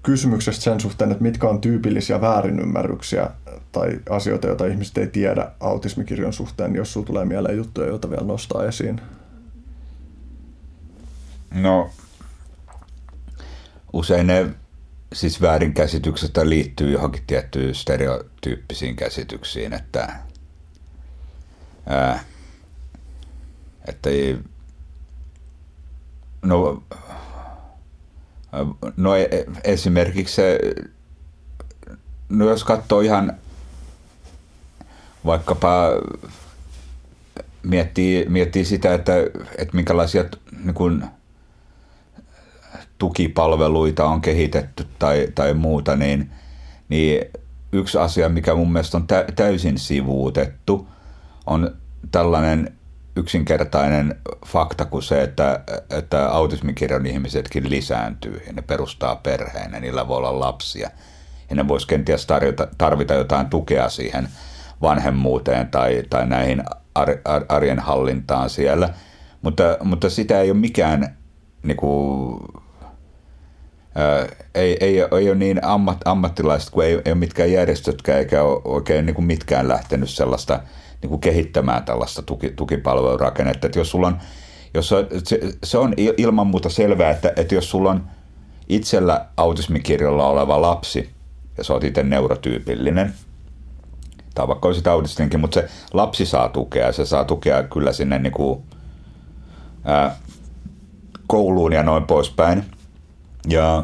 [0.03, 3.29] kysymyksestä sen suhteen, että mitkä on tyypillisiä väärinymmärryksiä
[3.71, 8.09] tai asioita, joita ihmiset ei tiedä autismikirjon suhteen, niin jos sinulla tulee mieleen juttuja, joita
[8.09, 9.01] vielä nostaa esiin.
[11.53, 11.89] No,
[13.93, 14.49] usein ne
[15.13, 20.15] siis väärinkäsitykset liittyy johonkin tiettyyn stereotyyppisiin käsityksiin, että,
[21.85, 22.23] ää,
[23.87, 24.37] että ei,
[26.41, 26.83] no
[28.97, 29.27] No e,
[29.63, 30.59] esimerkiksi se,
[32.29, 33.33] no jos katsoo ihan
[35.25, 35.89] vaikkapa
[37.63, 39.13] miettii, miettii sitä, että,
[39.57, 40.25] että minkälaisia
[40.63, 41.03] niin kuin,
[42.97, 46.31] tukipalveluita on kehitetty tai, tai muuta, niin,
[46.89, 47.25] niin
[47.71, 50.87] yksi asia, mikä mun mielestä on täysin sivuutettu,
[51.45, 51.75] on
[52.11, 52.73] tällainen
[53.15, 55.59] yksinkertainen fakta kuin se, että,
[55.89, 60.89] että autismikirjon ihmisetkin lisääntyy ja ne perustaa perheen ja niillä voi olla lapsia.
[61.49, 64.27] Ja ne voisi kenties tarjota, tarvita jotain tukea siihen
[64.81, 66.63] vanhemmuuteen tai, tai näihin
[66.95, 68.89] ar, ar, arjen hallintaan siellä.
[69.41, 71.17] Mutta, mutta sitä ei ole mikään
[71.63, 72.39] niin kuin,
[73.95, 78.43] ää, ei, ei, ei ole niin ammat, ammattilaiset kuin ei, ei ole mitkään järjestötkään eikä
[78.43, 80.59] ole oikein niin kuin mitkään lähtenyt sellaista–
[81.03, 83.67] niin kuin kehittämään tällaista tuki, tukipalvelurakennetta.
[83.67, 84.17] Että jos sulla on,
[84.73, 88.03] jos se, se on ilman muuta selvää, että, että jos sulla on
[88.69, 91.09] itsellä autismikirjolla oleva lapsi,
[91.57, 93.13] ja sä oot itse neurotyypillinen,
[94.35, 98.33] tai vaikka olisit autistinenkin, mutta se lapsi saa tukea, se saa tukea kyllä sinne niin
[98.33, 98.63] kuin,
[99.83, 100.15] ää,
[101.27, 102.63] kouluun ja noin poispäin.
[103.49, 103.83] Ja,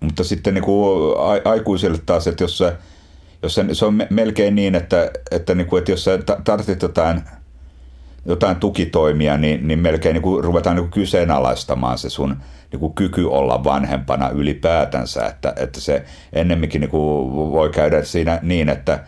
[0.00, 2.76] mutta sitten niin kuin aikuisille taas, että jos se
[3.42, 7.22] jos se, se on melkein niin, että, että, niin kuin, että jos sä tarvitset jotain,
[8.26, 12.36] jotain tukitoimia, niin, niin melkein niin kuin ruvetaan niin kuin kyseenalaistamaan se sun
[12.72, 18.38] niin kuin kyky olla vanhempana ylipäätänsä, että, että se ennemminkin niin kuin voi käydä siinä
[18.42, 19.04] niin, että,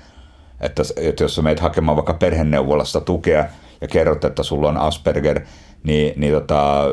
[0.60, 3.44] että, että jos sä meet hakemaan vaikka perheneuvolasta tukea
[3.81, 5.41] ja kerrot, että sulla on Asperger,
[5.84, 6.84] niin, niin tota,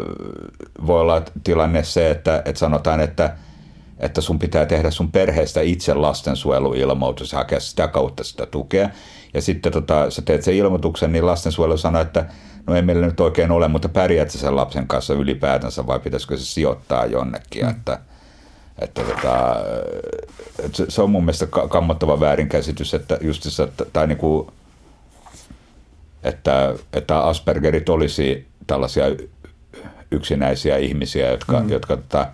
[0.87, 3.33] voi olla tilanne se, että, että sanotaan, että
[3.99, 8.89] että sun pitää tehdä sun perheestä itse lastensuojeluilmoitus ja hakea sitä kautta sitä tukea.
[9.33, 12.25] Ja sitten tota, sä teet sen ilmoituksen, niin lastensuojelu sanoo, että
[12.67, 16.45] no ei meillä nyt oikein ole, mutta pärjäätkö sen lapsen kanssa ylipäätänsä vai pitäisikö se
[16.45, 17.63] sijoittaa jonnekin.
[17.63, 17.69] Mm.
[17.69, 17.99] Että,
[18.79, 19.55] että tota,
[20.59, 24.47] että se on mun mielestä kammottava väärinkäsitys, että justissa, tai niin kuin,
[26.23, 29.05] että, että Aspergerit olisi tällaisia
[30.11, 31.69] yksinäisiä ihmisiä, jotka, mm.
[31.69, 32.27] jotka tota,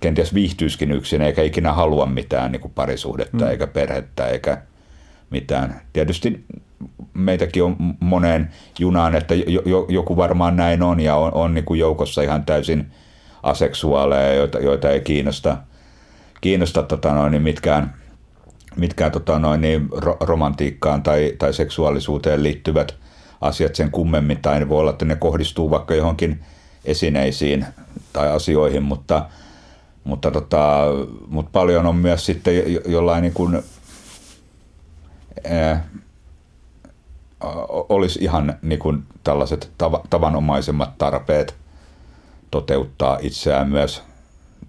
[0.00, 3.50] kenties viihtyiskin yksin eikä ikinä halua mitään niin kuin parisuhdetta mm.
[3.50, 4.62] eikä perhettä eikä
[5.30, 5.80] mitään.
[5.92, 6.44] Tietysti
[7.14, 11.80] meitäkin on moneen junaan, että jo, joku varmaan näin on ja on, on niin kuin
[11.80, 12.86] joukossa ihan täysin
[13.42, 15.56] aseksuaaleja, joita, joita ei kiinnosta,
[16.40, 17.94] kiinnosta tota noin, niin mitkään,
[18.76, 19.88] mitkään tota noin, niin
[20.20, 22.94] romantiikkaan tai, tai seksuaalisuuteen liittyvät
[23.40, 26.40] asiat sen kummemmin, tai voi olla, että ne kohdistuu vaikka johonkin
[26.84, 27.66] esineisiin
[28.12, 29.22] tai asioihin, mutta–
[30.10, 30.84] mutta, tota,
[31.28, 32.54] mutta paljon on myös sitten
[32.86, 33.62] jollain niin kuin,
[35.44, 35.88] ää,
[37.88, 41.54] olisi ihan niin kuin tällaiset tav- tavanomaisemmat tarpeet
[42.50, 44.02] toteuttaa itseään myös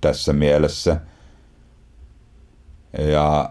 [0.02, 1.02] tässä mielessä.
[2.98, 3.50] Ja,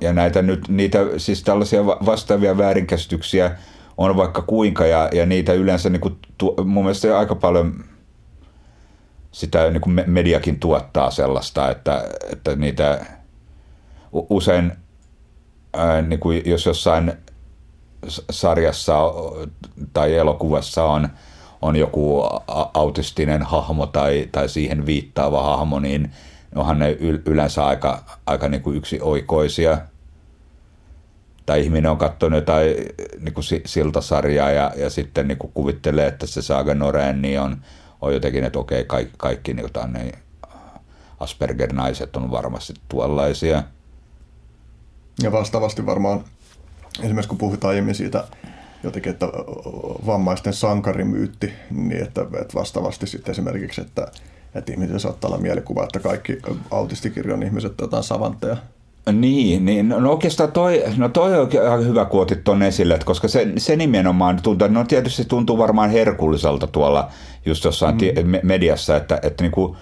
[0.00, 3.56] ja näitä nyt, niitä, siis tällaisia vastaavia väärinkäsityksiä
[3.96, 7.84] on vaikka kuinka, ja, ja niitä yleensä niin kuin, tu, mun mielestä aika paljon
[9.36, 13.06] sitä niin kuin mediakin tuottaa sellaista, että, että niitä
[14.12, 14.72] usein,
[15.74, 17.12] ää, niin kuin jos jossain
[18.30, 18.94] sarjassa
[19.92, 21.08] tai elokuvassa on,
[21.62, 22.22] on joku
[22.74, 26.12] autistinen hahmo tai, tai siihen viittaava hahmo, niin
[26.54, 26.90] onhan ne
[27.26, 29.78] yleensä aika, aika niin kuin yksioikoisia.
[31.46, 32.76] Tai ihminen on katsonut jotain
[33.20, 37.56] niin kuin siltasarjaa ja, ja sitten niin kuin kuvittelee, että se Saga Noreen niin on,
[38.00, 40.12] on jotenkin, että okei, kaikki, kaikki niin jotain, ne
[41.20, 43.62] Asperger-naiset on varmasti tuollaisia.
[45.22, 46.24] Ja vastaavasti varmaan,
[47.02, 48.24] esimerkiksi kun puhutaan aiemmin siitä
[48.82, 49.26] jotenkin, että
[50.06, 54.08] vammaisten sankarimyytti, niin että, että vastaavasti sitten esimerkiksi, että,
[54.54, 56.38] että ihmisiä saattaa olla mielikuva, että kaikki
[56.70, 58.56] autistikirjon ihmiset jotain savantteja.
[59.12, 63.52] Niin, niin no oikeastaan toi, no toi on hyvä kuotit tuonne esille, että koska se,
[63.56, 67.08] se nimenomaan tuntuu, no tietysti tuntuu varmaan herkulliselta tuolla
[67.44, 68.40] just jossain mm.
[68.42, 69.76] mediassa, että, että niinku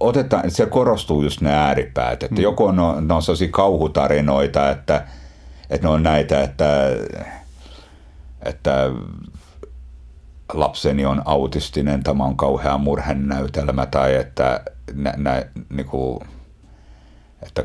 [0.00, 2.42] otetaan, se korostuu just ne ääripäät, että mm.
[2.42, 2.76] joko on,
[3.08, 5.06] ne on sellaisia kauhutarinoita, että,
[5.70, 6.90] että ne on näitä, että,
[8.42, 8.90] että
[10.52, 14.60] lapseni on autistinen, tämä on kauhea murhenäytelmä, tai että,
[14.94, 16.22] nä, nä, niinku,
[17.42, 17.64] että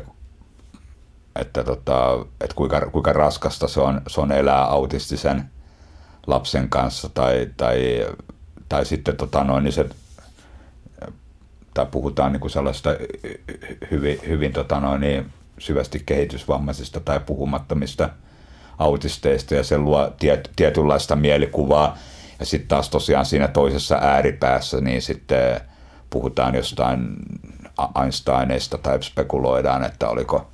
[1.36, 5.44] että, tota, että kuinka, kuinka raskasta se on, se on elää autistisen
[6.26, 8.06] lapsen kanssa tai, tai,
[8.68, 9.88] tai sitten tota noin, niin se,
[11.74, 12.90] tai puhutaan niin kuin sellaista
[13.90, 18.10] hyvin, hyvin tota noin, niin syvästi kehitysvammaisista tai puhumattomista
[18.78, 21.98] autisteista ja se luo tiet, tietynlaista mielikuvaa.
[22.40, 25.60] Ja sitten taas tosiaan siinä toisessa ääripäässä niin sitten
[26.10, 27.16] puhutaan jostain
[28.02, 30.46] Einsteinista tai spekuloidaan, että oliko–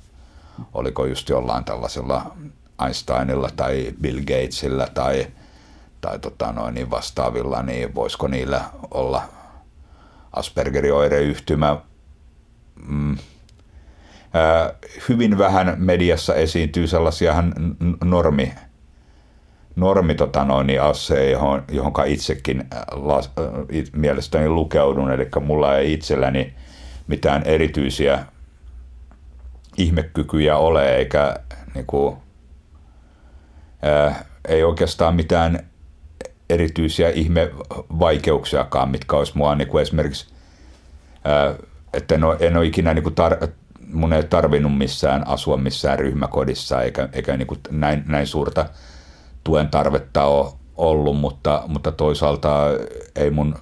[0.73, 2.35] oliko just jollain tällaisella
[2.85, 5.27] Einsteinilla tai Bill Gatesilla tai,
[6.01, 9.23] tai tota noin, niin vastaavilla, niin voisiko niillä olla
[10.31, 11.77] Aspergerin oireyhtymä.
[12.87, 13.17] Mm.
[15.09, 17.43] Hyvin vähän mediassa esiintyy sellaisia
[18.03, 18.53] normi,
[19.75, 23.31] normi tota noin, niin asseja, johon, johonka itsekin las,
[23.95, 26.53] mielestäni lukeudun, eli mulla ei itselläni
[27.07, 28.25] mitään erityisiä
[29.79, 31.35] ihmekykyjä ole, eikä
[31.75, 32.17] niin kuin,
[33.81, 35.59] ää, ei oikeastaan mitään
[36.49, 40.33] erityisiä ihmevaikeuksiakaan, mitkä olisi mua niin kuin esimerkiksi,
[41.23, 41.55] ää,
[41.93, 43.47] että en ole, en ole ikinä niin kuin tar-
[43.93, 48.65] mun ei tarvinnut missään asua missään ryhmäkodissa eikä, eikä niin kuin näin, näin suurta
[49.43, 52.65] tuen tarvetta ole ollut, mutta, mutta toisaalta
[53.15, 53.55] ei mun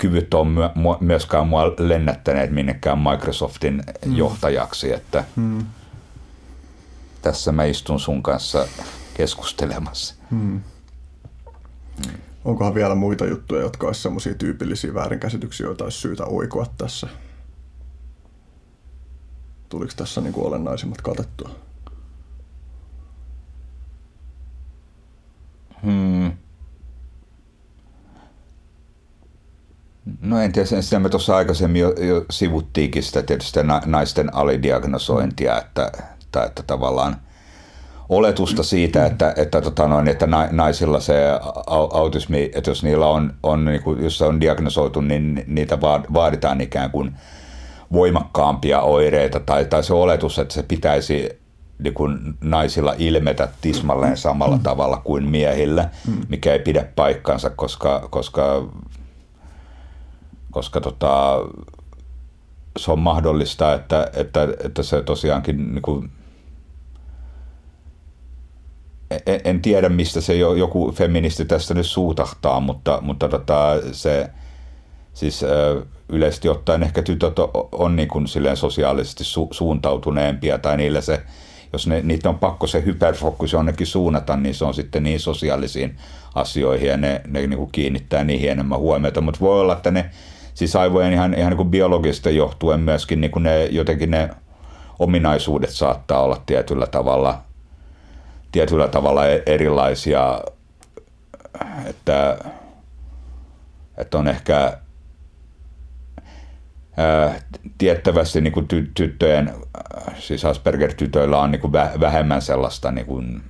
[0.00, 0.56] kyvyt on
[1.00, 4.16] myöskään mua lennättäneet minnekään Microsoftin hmm.
[4.16, 5.66] johtajaksi, että hmm.
[7.22, 8.68] tässä mä istun sun kanssa
[9.14, 10.14] keskustelemassa.
[10.30, 10.60] Hmm.
[12.06, 12.18] Hmm.
[12.44, 17.08] Onkohan vielä muita juttuja, jotka olisi sellaisia tyypillisiä väärinkäsityksiä, joita olisi syytä oikoa tässä?
[19.68, 21.50] Tuliko tässä niin kuin olennaisimmat katettua?
[25.82, 26.32] Hmm.
[30.20, 35.92] No en tiedä, sitä me tuossa aikaisemmin jo, jo sivuttiinkin sitä tietysti naisten alidiagnosointia, että,
[36.22, 37.16] että, että tavallaan
[38.08, 41.14] oletusta siitä, että, että, tota noin, että naisilla se
[41.92, 45.80] autismi, että jos niillä on, on niin kuin, jos se on diagnosoitu, niin niitä
[46.14, 47.14] vaaditaan ikään kuin
[47.92, 51.30] voimakkaampia oireita tai, tai se oletus, että se pitäisi
[51.78, 55.88] niin kuin naisilla ilmetä tismalleen samalla tavalla kuin miehillä,
[56.28, 58.68] mikä ei pidä paikkansa, koska, koska
[60.54, 61.38] koska tota,
[62.78, 66.10] se on mahdollista, että, että, että se tosiaankin niin kuin,
[69.26, 74.30] en, en tiedä, mistä se jo, joku feministi tästä nyt suutahtaa, mutta, mutta tota, se
[75.14, 75.44] siis
[76.08, 81.22] yleisesti ottaen ehkä tytöt on, on niin kuin silleen sosiaalisesti su, suuntautuneempia tai niillä se,
[81.72, 85.96] jos ne, niitä on pakko se hyperfokus jonnekin suunnata, niin se on sitten niin sosiaalisiin
[86.34, 90.10] asioihin ja ne, ne niin kuin kiinnittää niihin enemmän huomiota, mutta voi olla, että ne
[90.54, 94.30] siis aivojen ihan, ihan niin kuin biologista johtuen myöskin niin kuin ne, jotenkin ne
[94.98, 97.42] ominaisuudet saattaa olla tietyllä tavalla,
[98.52, 100.40] tietyllä tavalla e-, erilaisia,
[101.86, 102.38] että,
[103.96, 104.78] että on ehkä
[106.96, 107.34] ää,
[107.78, 109.54] tiettävästi niin kuin ty, tyttöjen,
[110.18, 113.42] siis Asperger-tytöillä on niin kuin vähemmän sellaista niin kuin,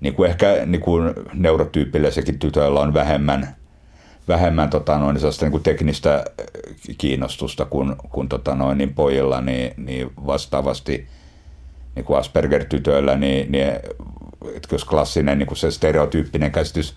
[0.00, 3.48] niin kuin ehkä niin kuin neurotyyppilläisikin tytöillä on vähemmän–
[4.28, 6.24] vähemmän tota noin, sellaista niin kuin teknistä äh,
[6.98, 11.06] kiinnostusta kuin, kuin tota noin, niin pojilla, niin, niin vastaavasti
[11.94, 13.68] niin kuin Asperger-tytöillä, niin, niin
[14.56, 16.96] että jos klassinen niin kuin se stereotyyppinen käsitys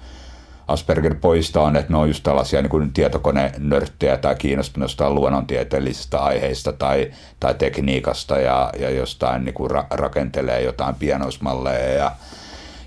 [0.68, 7.12] Asperger-pojista on, että ne on just tällaisia niin kuin tietokonenörttejä tai kiinnostuneista luonnontieteellisistä aiheista tai,
[7.40, 12.12] tai tekniikasta ja, ja jostain niin kuin ra- rakentelee jotain pienoismalleja ja,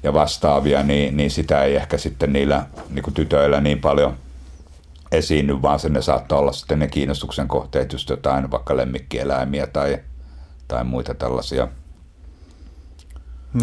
[0.02, 4.14] ja vastaavia, niin, niin sitä ei ehkä sitten niillä niin kuin tytöillä niin paljon–
[5.12, 9.98] esiinny, vaan se ne saattaa olla sitten ne kiinnostuksen kohteet, just jotain vaikka lemmikkieläimiä tai,
[10.68, 11.68] tai muita tällaisia.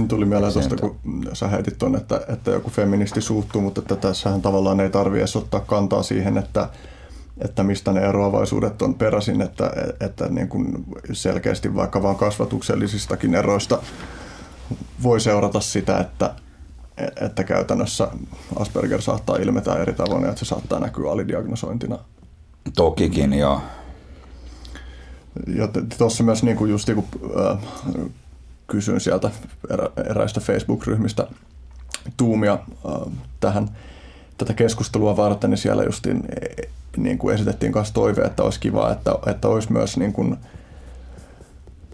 [0.07, 0.99] Tuli mieleen tuosta, kun
[1.33, 5.35] sä heitit tuonne, että, että joku feministi suuttuu, mutta että tässähän tavallaan ei tarvitse edes
[5.35, 6.69] ottaa kantaa siihen, että,
[7.41, 13.81] että mistä ne eroavaisuudet on peräisin, että, että niin kuin selkeästi vaikka vain kasvatuksellisistakin eroista
[15.03, 16.35] voi seurata sitä, että,
[17.21, 18.07] että käytännössä
[18.55, 21.99] Asperger saattaa ilmetä eri tavoin ja että se saattaa näkyä alidiagnosointina.
[22.75, 23.61] Tokikin, joo.
[25.47, 25.67] Ja
[25.97, 27.05] tuossa myös niin kuin just kun
[27.51, 27.57] äh,
[28.67, 29.31] kysyin sieltä
[29.69, 31.27] erä, eräistä Facebook-ryhmistä
[32.17, 33.69] tuumia äh, tähän
[34.37, 36.23] tätä keskustelua varten, niin siellä justiin
[36.97, 40.37] niin kuin esitettiin myös toive, että olisi kiva, että, että olisi myös niin kuin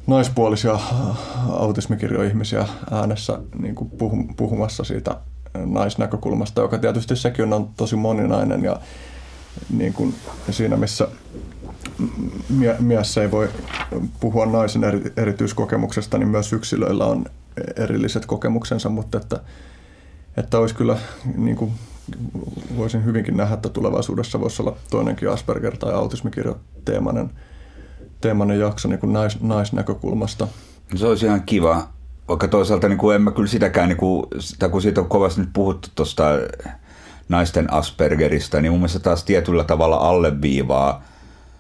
[0.07, 0.79] naispuolisia
[1.49, 3.91] autismikirjoihmisiä äänessä niin kuin
[4.37, 5.17] puhumassa siitä
[5.65, 8.79] naisnäkökulmasta, joka tietysti sekin on tosi moninainen ja
[9.69, 10.15] niin kuin
[10.49, 11.07] siinä missä
[12.49, 13.49] mie- mies ei voi
[14.19, 17.25] puhua naisen eri- erityiskokemuksesta, niin myös yksilöillä on
[17.75, 19.39] erilliset kokemuksensa, mutta että,
[20.37, 20.97] että olisi kyllä
[21.37, 21.71] niin kuin
[22.77, 27.29] voisin hyvinkin nähdä, että tulevaisuudessa voisi olla toinenkin Asperger- tai autismikirjo teemainen,
[28.23, 30.47] teemainen jakso niin kuin nais, naisnäkökulmasta.
[30.95, 31.87] Se olisi ihan kiva,
[32.27, 35.41] vaikka toisaalta niin kuin en mä kyllä sitäkään, niin kuin, sitä, kun siitä on kovasti
[35.41, 36.23] nyt puhuttu tuosta
[37.29, 41.03] naisten Aspergerista, niin mun mielestä taas tietyllä tavalla alleviivaa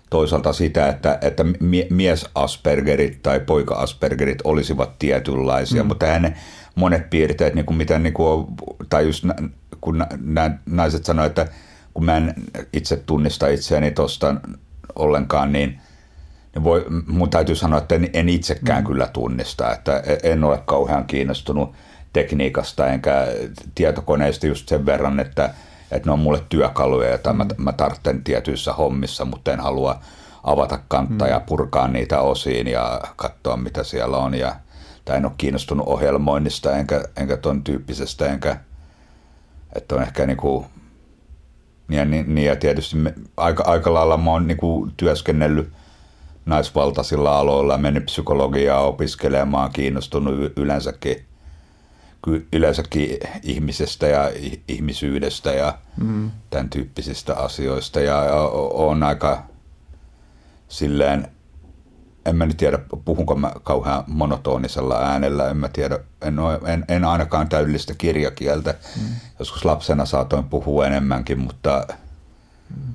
[0.09, 1.45] toisaalta sitä, että, että
[1.89, 5.87] mies Aspergerit tai poika Aspergerit olisivat tietynlaisia, mm.
[5.87, 6.35] mutta hän
[6.75, 8.47] monet piirteet, niin kuin mitä niin kuin,
[8.89, 9.25] tai just
[9.81, 11.53] kun nämä naiset sanoivat, että
[11.93, 12.33] kun mä en
[12.73, 14.35] itse tunnista itseäni tuosta
[14.95, 15.81] ollenkaan, niin,
[16.55, 18.87] niin voi, mun täytyy sanoa, että en, en itsekään mm.
[18.87, 21.73] kyllä tunnista, että en ole kauhean kiinnostunut
[22.13, 23.27] tekniikasta enkä
[23.75, 25.53] tietokoneista just sen verran, että,
[25.91, 27.37] että ne on mulle työkaluja, joita mm.
[27.37, 29.99] mä, mä tarvitsen tietyissä hommissa, mutta en halua
[30.43, 31.31] avata kantta mm.
[31.31, 34.33] ja purkaa niitä osiin ja katsoa, mitä siellä on.
[34.33, 34.55] Ja,
[35.05, 38.57] tai en ole kiinnostunut ohjelmoinnista enkä, enkä ton tyyppisestä, enkä,
[39.75, 40.65] että on ehkä niinku,
[41.89, 45.69] ja, niin, niin ja tietysti me, aika, aika lailla mä oon niinku työskennellyt
[46.45, 51.25] naisvaltaisilla aloilla, mennyt psykologiaa opiskelemaan, kiinnostunut yleensäkin,
[52.53, 54.31] yleensäkin ihmisestä ja
[54.67, 56.31] ihmisyydestä ja mm.
[56.49, 57.99] tämän tyyppisistä asioista.
[57.99, 58.21] Ja
[58.73, 59.43] on aika
[60.67, 61.27] silleen
[62.25, 66.85] en mä nyt tiedä, puhunko mä kauhean monotonisella äänellä, en mä tiedä, en, ole, en,
[66.87, 68.75] en ainakaan täydellistä kirjakieltä.
[69.01, 69.07] Mm.
[69.39, 71.87] Joskus lapsena saatoin puhua enemmänkin, mutta,
[72.77, 72.93] mm.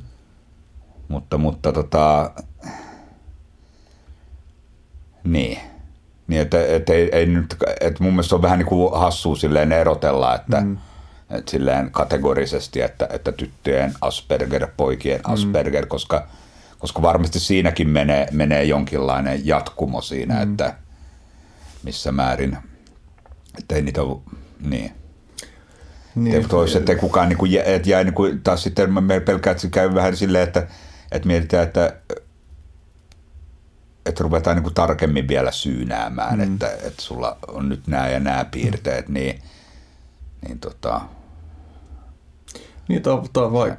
[1.08, 2.30] mutta, mutta tota,
[5.24, 5.58] niin.
[6.26, 9.72] Niin, että, että ei, ei nyt, että mun mielestä on vähän niin kuin hassua silleen
[9.72, 10.78] erotella, että, mm.
[11.30, 15.32] että silleen kategorisesti, että, että tyttöjen Asperger, poikien mm.
[15.32, 15.88] Asperger, mm.
[15.88, 16.26] koska–
[16.78, 20.42] koska varmasti siinäkin menee, menee jonkinlainen jatkumo siinä, mm.
[20.42, 20.74] että
[21.82, 22.58] missä määrin,
[23.58, 24.18] että ei niitä ole,
[24.60, 24.92] niin.
[26.14, 29.52] Niin, toisi, että ei kukaan niin kuin, että jäi niin kuin, taas sitten me pelkään,
[29.52, 30.66] että se käy vähän silleen, että,
[31.12, 31.96] että mietitään, että,
[34.08, 36.54] että ruvetaan niin kuin tarkemmin vielä syynäämään, mm.
[36.54, 39.14] että, että sulla on nyt nämä ja nämä piirteet, mm.
[39.14, 39.42] niin,
[40.48, 41.00] niin tota...
[42.88, 43.76] Niin, tämä on vai...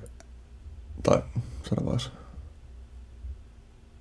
[1.04, 1.22] Tai,
[1.70, 1.98] sano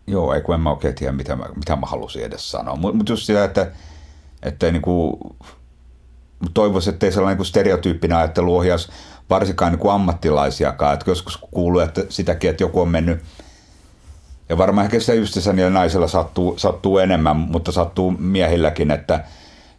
[0.06, 2.76] Joo, ei kun en mä oikein tiedä, mitä mä, mitä mä halusin edes sanoa.
[2.76, 3.70] Mutta mut just sitä, että,
[4.42, 5.18] että niinku,
[6.54, 8.88] toivoisin, että ei sellainen niinku stereotyyppinen ajattelu ohjaisi
[9.30, 10.94] varsinkaan niinku ammattilaisiakaan.
[10.94, 13.20] Että joskus kuuluu että sitäkin, että joku on mennyt
[14.48, 19.24] ja varmaan ehkä sitä just niillä naisilla sattuu, sattuu enemmän, mutta sattuu miehilläkin, että,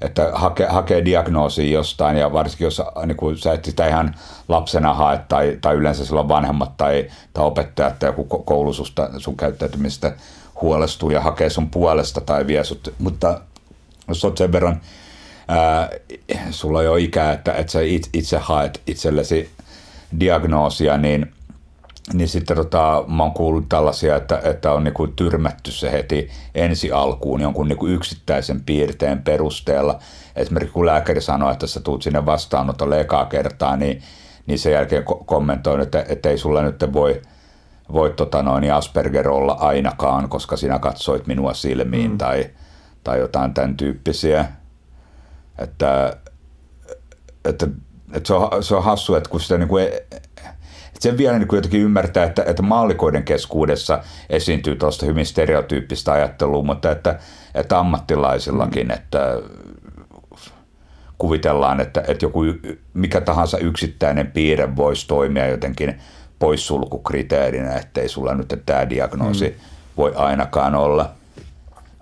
[0.01, 2.17] että hake, hakee diagnoosia jostain.
[2.17, 4.15] Ja varsinkin jos niin kuin, sä et sitä ihan
[4.47, 10.15] lapsena hae tai, tai yleensä silloin vanhemmat tai, tai opettajat tai joku koulususta sun käyttäytymistä
[10.61, 13.41] huolestuu ja hakee sun puolesta tai vie sut, mutta
[14.07, 14.81] jos oot sen verran
[15.47, 15.89] ää,
[16.51, 17.79] sulla on jo ikää, että, että sä
[18.13, 19.49] itse haet itsellesi
[20.19, 21.33] diagnoosia, niin
[22.13, 26.91] niin sitten tota, mä oon kuullut tällaisia, että, että on niinku tyrmätty se heti ensi
[26.91, 29.99] alkuun jonkun niinku yksittäisen piirteen perusteella.
[30.35, 34.01] Esimerkiksi kun lääkäri sanoo, että sä tuut sinne vastaanotolle ekaa kertaa, niin,
[34.45, 37.21] niin sen jälkeen kommentoin, että, että ei sulla nyt voi,
[37.93, 42.17] voi tota noin, Asperger olla ainakaan, koska sinä katsoit minua silmiin mm.
[42.17, 42.49] tai,
[43.03, 44.45] tai jotain tämän tyyppisiä.
[45.57, 46.17] Että,
[47.45, 47.67] että,
[48.13, 49.87] että se, on, se on hassu, että kun sitä niin kuin
[50.99, 56.91] sen vielä niin jotenkin ymmärtää, että, että mallikoiden keskuudessa esiintyy tuosta hyvin stereotyyppistä ajattelua, mutta
[56.91, 57.19] että,
[57.55, 58.93] että ammattilaisillakin, mm.
[58.93, 59.41] että
[61.17, 62.39] kuvitellaan, että, että joku
[62.93, 65.99] mikä tahansa yksittäinen piirre voisi toimia jotenkin
[66.39, 69.55] poissulkukriteerinä, ettei sulla nyt tämä diagnoosi mm.
[69.97, 71.11] voi ainakaan olla.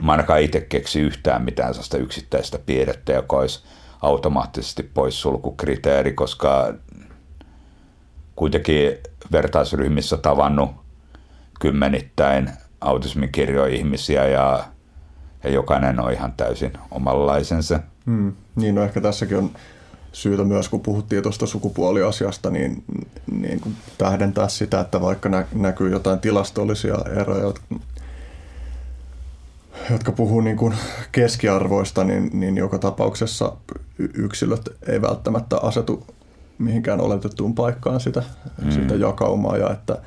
[0.02, 3.64] Mä ainakaan itse keksi yhtään mitään sellaista yksittäistä piirrettä, joka olisi
[4.02, 6.74] automaattisesti poissulkukriteeri, koska
[8.38, 8.98] kuitenkin
[9.32, 10.72] vertaisryhmissä tavannut
[11.60, 12.50] kymmenittäin
[12.82, 14.64] autismikirjoihmisiä ja,
[15.44, 17.80] ja jokainen on ihan täysin omanlaisensa.
[18.06, 18.34] Hmm.
[18.56, 19.52] Niin, no ehkä tässäkin on
[20.12, 22.84] syytä myös, kun puhuttiin tuosta sukupuoliasiasta, niin,
[23.32, 27.54] niin kuin tähdentää sitä, että vaikka nä, näkyy jotain tilastollisia eroja,
[29.90, 30.74] jotka puhuu niin kuin
[31.12, 33.56] keskiarvoista, niin, niin joka tapauksessa
[34.14, 36.06] yksilöt ei välttämättä asetu
[36.58, 38.24] mihinkään oletettuun paikkaan sitä,
[38.62, 38.72] mm.
[38.72, 40.02] sitä jakaumaa ja että,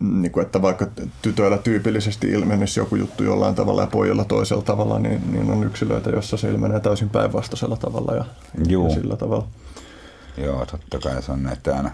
[0.00, 0.86] niin kuin, että vaikka
[1.22, 6.10] tytöillä tyypillisesti ilmenisi joku juttu jollain tavalla ja pojilla toisella tavalla, niin, niin on yksilöitä,
[6.10, 8.24] joissa se ilmenee täysin päinvastaisella tavalla ja,
[8.68, 9.46] ja sillä tavalla.
[10.36, 11.90] Joo, totta kai se on näitä aina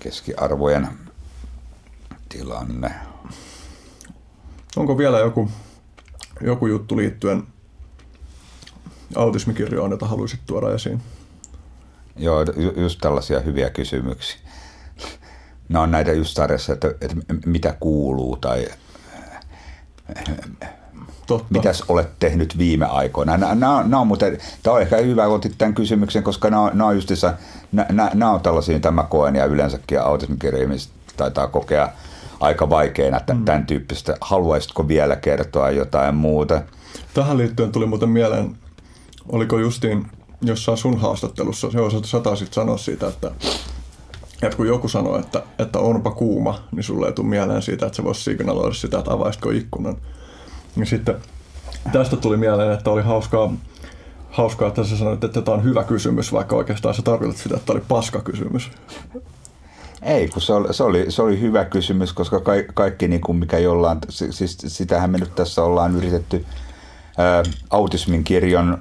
[0.00, 0.88] keskiarvojen
[2.28, 2.94] tilanne.
[4.76, 5.50] Onko vielä joku,
[6.40, 7.42] joku juttu liittyen
[9.16, 11.02] autismikirjoon, jota haluaisit tuoda esiin?
[12.16, 12.44] Joo,
[12.76, 14.38] just tällaisia hyviä kysymyksiä.
[15.68, 18.68] Nämä on näitä just sarjassa, että, että mitä kuuluu tai
[21.26, 21.46] Totta.
[21.50, 23.36] mitäs olet tehnyt viime aikoina.
[23.36, 26.86] Nämä, nämä on muuten, tämä on ehkä hyvä, kun otit tämän kysymyksen, koska nämä, nämä
[26.86, 27.34] on justissa,
[27.72, 30.68] nämä, nämä on tällaisia, tämä koen ja yleensäkin autismikirja
[31.16, 31.88] taitaa kokea–
[32.40, 33.44] aika vaikeana mm.
[33.44, 34.16] tämän tyyppistä.
[34.20, 36.62] Haluaisitko vielä kertoa jotain muuta?
[37.14, 38.56] Tähän liittyen tuli muuten mieleen,
[39.28, 40.06] oliko justiin
[40.42, 43.30] jossain sun haastattelussa, joo, sä taisit sanoa siitä, että,
[44.42, 47.96] että kun joku sanoo, että, että onpa kuuma, niin sulle ei tule mieleen siitä, että
[47.96, 49.96] se voisi signaloida sitä, että avaisitko ikkunan.
[50.76, 51.16] Ja sitten
[51.92, 53.52] tästä tuli mieleen, että oli hauskaa,
[54.30, 57.72] hauskaa että sä sanoit, että tämä on hyvä kysymys, vaikka oikeastaan sä tarkoitat sitä, että
[57.72, 58.70] oli paska kysymys.
[60.02, 63.38] Ei, kun se oli, se oli, se oli hyvä kysymys, koska kaikki, kaikki niin kuin
[63.38, 66.46] mikä jollain, siis sitähän me nyt tässä ollaan yritetty
[67.18, 68.78] ää, autismin kirjon,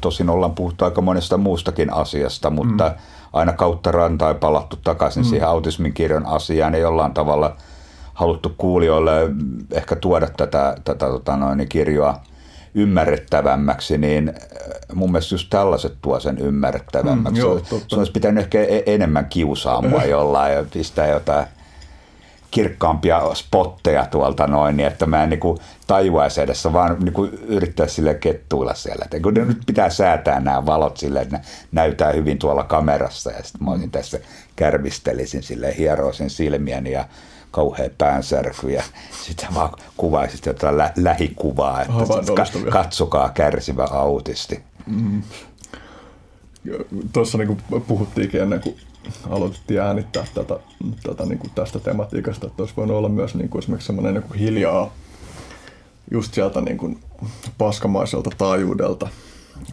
[0.00, 2.94] tosin ollaan puhuttu aika monesta muustakin asiasta, mutta mm.
[3.32, 5.28] aina kautta rantaa palattu takaisin mm.
[5.28, 7.56] siihen autismin kirjon asiaan ja jollain tavalla
[8.14, 9.12] haluttu kuulijoille
[9.72, 12.20] ehkä tuoda tätä, tätä tota noin, kirjoa
[12.74, 17.40] ymmärrettävämmäksi, niin äh, mun mielestä just tällaiset tuo sen ymmärrettävämmäksi.
[17.40, 21.46] Mm, joo, se olisi pitänyt ehkä e-, enemmän kiusaa mua jollain ja pistää jotain
[22.50, 25.40] kirkkaampia spotteja tuolta noin, niin että mä en niin
[25.86, 29.04] tajuaisi edessä, vaan niin kuin yrittää sille kettuilla siellä.
[29.04, 33.42] Että kun nyt pitää säätää nämä valot sille, että ne näyttää hyvin tuolla kamerassa ja
[33.42, 34.20] sitten mä olisin tässä
[34.56, 37.04] kärvistelisin sille hieroisin silmiäni ja
[37.50, 38.82] kauhea päänsärky ja
[39.26, 41.92] sitten vaan kuvaisit jotain lä- lähikuvaa, että
[42.36, 44.60] ka- katsokaa kärsivä autisti.
[44.86, 45.22] Mm.
[47.12, 48.76] Tuossa niin puhuttiinkin ennen kuin
[49.30, 50.58] aloitettiin äänittää tätä,
[51.02, 54.22] tätä niin kuin tästä tematiikasta, että olisi voinut olla myös niin kuin esimerkiksi semmoinen niin
[54.22, 54.92] kuin hiljaa
[56.10, 56.98] just sieltä niin kuin
[57.58, 59.08] paskamaiselta taajuudelta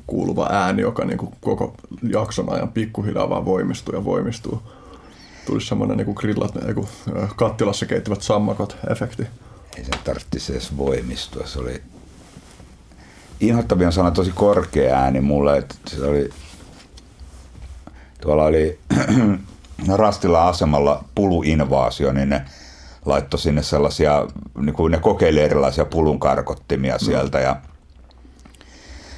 [0.08, 1.76] kuuluva ääni, joka niin kuin koko
[2.10, 4.62] jakson ajan pikkuhiljaa vaan voimistuu ja voimistuu
[5.46, 6.88] tulisi semmoinen niin grillat, niin
[7.36, 9.28] kattilassa keittivät sammakot efekti.
[9.78, 11.48] Ei sen tarvitsisi edes voimistua.
[11.48, 11.82] Se oli
[13.40, 16.30] inhottavia sana tosi korkea ääni mulle, että se oli
[18.26, 18.80] tuolla oli
[19.96, 22.42] Rastilla asemalla puluinvaasio, niin ne
[23.06, 24.28] laittoi sinne sellaisia,
[24.62, 27.56] niin kuin ne kokeili erilaisia pulun karkottimia sieltä ja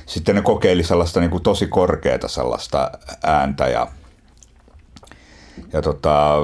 [0.05, 2.91] sitten ne kokeili sellaista niin kuin tosi korkeata sellaista
[3.23, 3.87] ääntä ja
[5.73, 6.35] ja tota,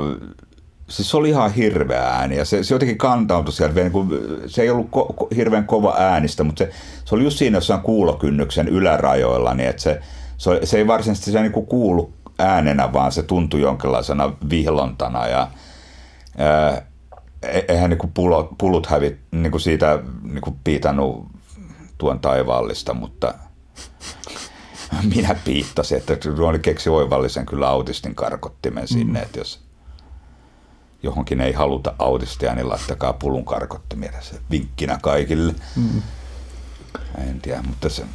[0.89, 3.79] siis se oli ihan hirveä ääni ja se, se jotenkin kantautui sieltä.
[3.79, 4.09] Niin kuin,
[4.47, 6.71] se ei ollut ko, ko, hirveän kova äänistä, mutta se,
[7.05, 10.01] se oli just siinä jossain kuulokynnyksen ylärajoilla, niin että se,
[10.37, 15.47] se, se ei varsinaisesti se niin kuin kuulu äänenä, vaan se tuntui jonkinlaisena vihlontana ja
[16.37, 16.81] ää,
[17.41, 21.27] e, eihän niin kuin pulut, pulut hävit niin kuin siitä niin kuin piitannut
[21.97, 23.33] tuon taivaallista, mutta
[25.15, 26.13] minä piittasin, että
[26.47, 29.25] oli keksi oivallisen kyllä autistin karkottimen sinne, mm.
[29.25, 29.63] että jos
[31.03, 35.55] johonkin ei haluta autistia, niin laittakaa pulun karkottimia se vinkkinä kaikille.
[35.75, 36.01] Mm.
[37.17, 38.05] En tiedä, mutta se...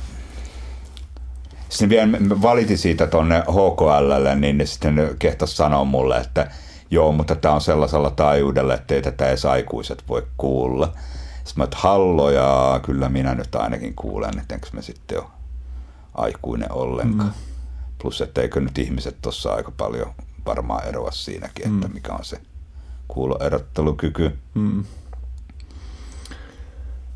[1.68, 2.08] Sitten vielä
[2.42, 6.50] valitin siitä tuonne HKLlle, niin ne sitten kehtas sanoa mulle, että
[6.90, 10.92] joo, mutta tämä on sellaisella taajuudella, että ei tätä edes aikuiset voi kuulla.
[11.44, 15.26] Sitten mä että halloja, kyllä minä nyt ainakin kuulen, että enkö mä sitten ole
[16.14, 17.28] aikuinen ollenkaan.
[17.28, 17.34] Mm.
[18.02, 20.12] Plus, että eikö nyt ihmiset tuossa aika paljon
[20.47, 21.94] varmaan eroa siinäkin, että mm.
[21.94, 22.40] mikä on se
[23.08, 24.38] kuuloerottelukyky.
[24.55, 24.84] Mm.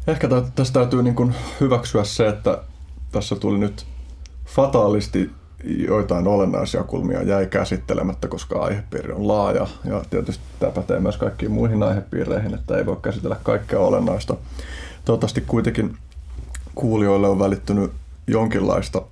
[0.07, 2.59] Ehkä tästä täytyy niin kuin hyväksyä se, että
[3.13, 3.87] tässä tuli nyt
[4.55, 5.31] fataalisti
[5.65, 9.67] joitain olennaisia kulmia jäi käsittelemättä, koska aihepiiri on laaja.
[9.85, 14.37] Ja tietysti tämä pätee myös kaikkiin muihin aihepiireihin, että ei voi käsitellä kaikkea olennaista.
[15.05, 15.97] Toivottavasti kuitenkin
[16.75, 17.93] kuulijoille on välittynyt
[18.27, 19.03] jonkinlaista,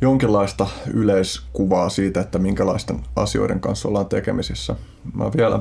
[0.00, 4.76] jonkinlaista yleiskuvaa siitä, että minkälaisten asioiden kanssa ollaan tekemisissä.
[5.14, 5.60] Mä vielä,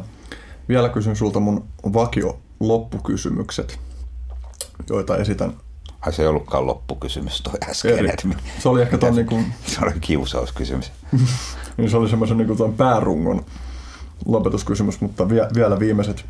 [0.69, 3.79] vielä kysyn sulta mun vakio loppukysymykset,
[4.89, 5.53] joita esitän
[6.05, 7.53] Ai se ei ollutkaan loppukysymys toi
[8.09, 10.91] että mi- Se oli ehkä ton, niin kuin, Se oli kiusauskysymys.
[11.77, 13.45] niin se oli semmoisen niin kuin päärungon
[14.25, 16.25] lopetuskysymys, mutta vie, vielä viimeiset,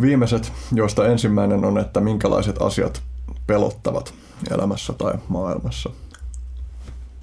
[0.00, 3.02] viimeiset, joista ensimmäinen on, että minkälaiset asiat
[3.46, 4.14] pelottavat
[4.50, 5.90] elämässä tai maailmassa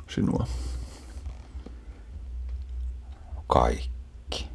[0.09, 0.47] sinua?
[3.47, 4.47] Kaikki.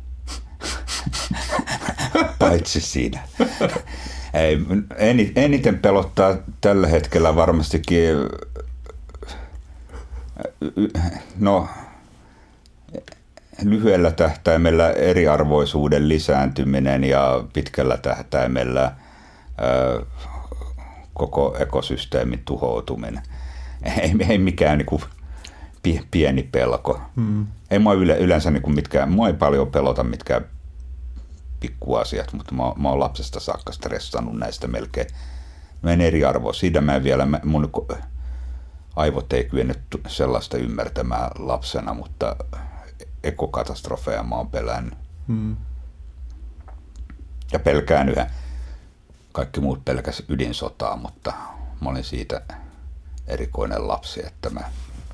[2.38, 3.20] Paitsi siinä.
[4.34, 4.58] Ei,
[4.96, 8.16] eni- eniten pelottaa tällä hetkellä varmastikin,
[11.38, 11.68] no
[13.64, 18.92] lyhyellä tähtäimellä eriarvoisuuden lisääntyminen ja pitkällä tähtäimellä
[19.62, 20.04] ö,
[21.14, 23.22] koko ekosysteemin tuhoutuminen.
[23.82, 25.00] Ei, ei mikään niinku
[25.82, 27.00] pie- pieni pelko.
[27.16, 27.46] Hmm.
[27.70, 30.44] Ei mua yle, yleensä niinku mitkään, mua ei paljon pelota mitkään
[31.60, 35.06] pikkuasiat, mutta mä, mä oon lapsesta saakka stressannut näistä melkein.
[35.82, 36.52] Mä en eriarvoa.
[36.52, 37.70] Siitä mä en vielä, mä- mun
[38.96, 42.36] aivot ei kyennyt sellaista ymmärtämään lapsena, mutta
[43.22, 44.98] ekokatastrofeja mä oon pelännyt.
[45.28, 45.56] Hmm.
[47.52, 48.30] Ja pelkään yhä.
[49.32, 51.32] Kaikki muut pelkäs ydinsotaa, mutta
[51.80, 52.42] mä olin siitä
[53.26, 54.60] erikoinen lapsi, että mä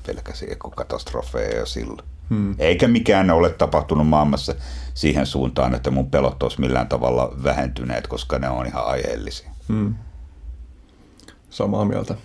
[0.05, 2.14] pelkäsin ekokatastrofeja jo silloin.
[2.29, 2.55] Hmm.
[2.59, 4.55] Eikä mikään ole tapahtunut maailmassa
[4.93, 9.49] siihen suuntaan, että mun pelot olisi millään tavalla vähentyneet, koska ne on ihan aiheellisia.
[9.67, 9.95] Hmm.
[11.49, 12.15] Samaa mieltä.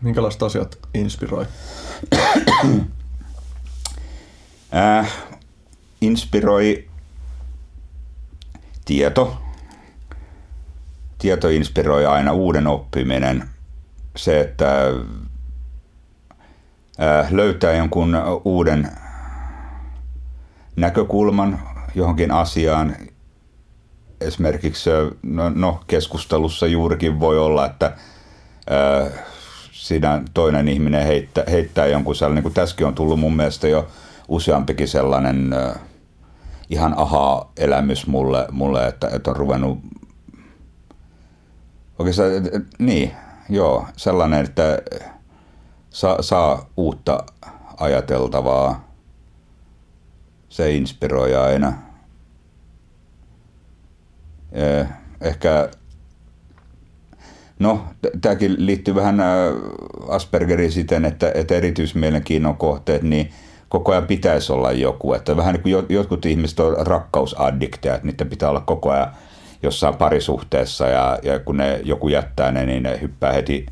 [0.00, 1.46] Minkälaiset asiat inspiroi?
[4.76, 5.12] Äh,
[6.00, 6.88] inspiroi
[8.84, 9.42] tieto.
[11.18, 13.48] Tieto inspiroi aina uuden oppiminen.
[14.16, 14.66] Se, että
[17.30, 18.88] löytää jonkun uuden
[20.76, 21.60] näkökulman
[21.94, 22.96] johonkin asiaan.
[24.20, 24.90] Esimerkiksi
[25.22, 29.12] no, no, keskustelussa juurikin voi olla, että äh,
[29.72, 33.88] siinä toinen ihminen heittää, heittää jonkun sellainen, niin kuin tässäkin on tullut mun mielestä jo
[34.28, 35.74] useampikin sellainen äh,
[36.70, 39.78] ihan aha-elämys mulle, mulle että, että on ruvennut
[41.98, 43.10] oikeastaan, äh, niin,
[43.48, 44.78] joo, sellainen, että
[45.94, 47.24] saa, saa uutta
[47.76, 48.88] ajateltavaa.
[50.48, 51.72] Se inspiroi aina.
[54.52, 54.86] Eh,
[55.20, 55.68] Ehkä
[57.58, 57.84] No,
[58.20, 59.26] tämäkin liittyy vähän äh,
[60.08, 63.30] Aspergeriin siten, että, että erityismielenkiinnon kohteet, niin
[63.68, 65.14] koko ajan pitäisi olla joku.
[65.14, 69.10] Että vähän niin kuin jo- jotkut ihmiset on rakkausaddikteja, että niiden pitää olla koko ajan
[69.62, 73.66] jossain parisuhteessa ja, ja kun ne joku jättää ne, niin ne hyppää heti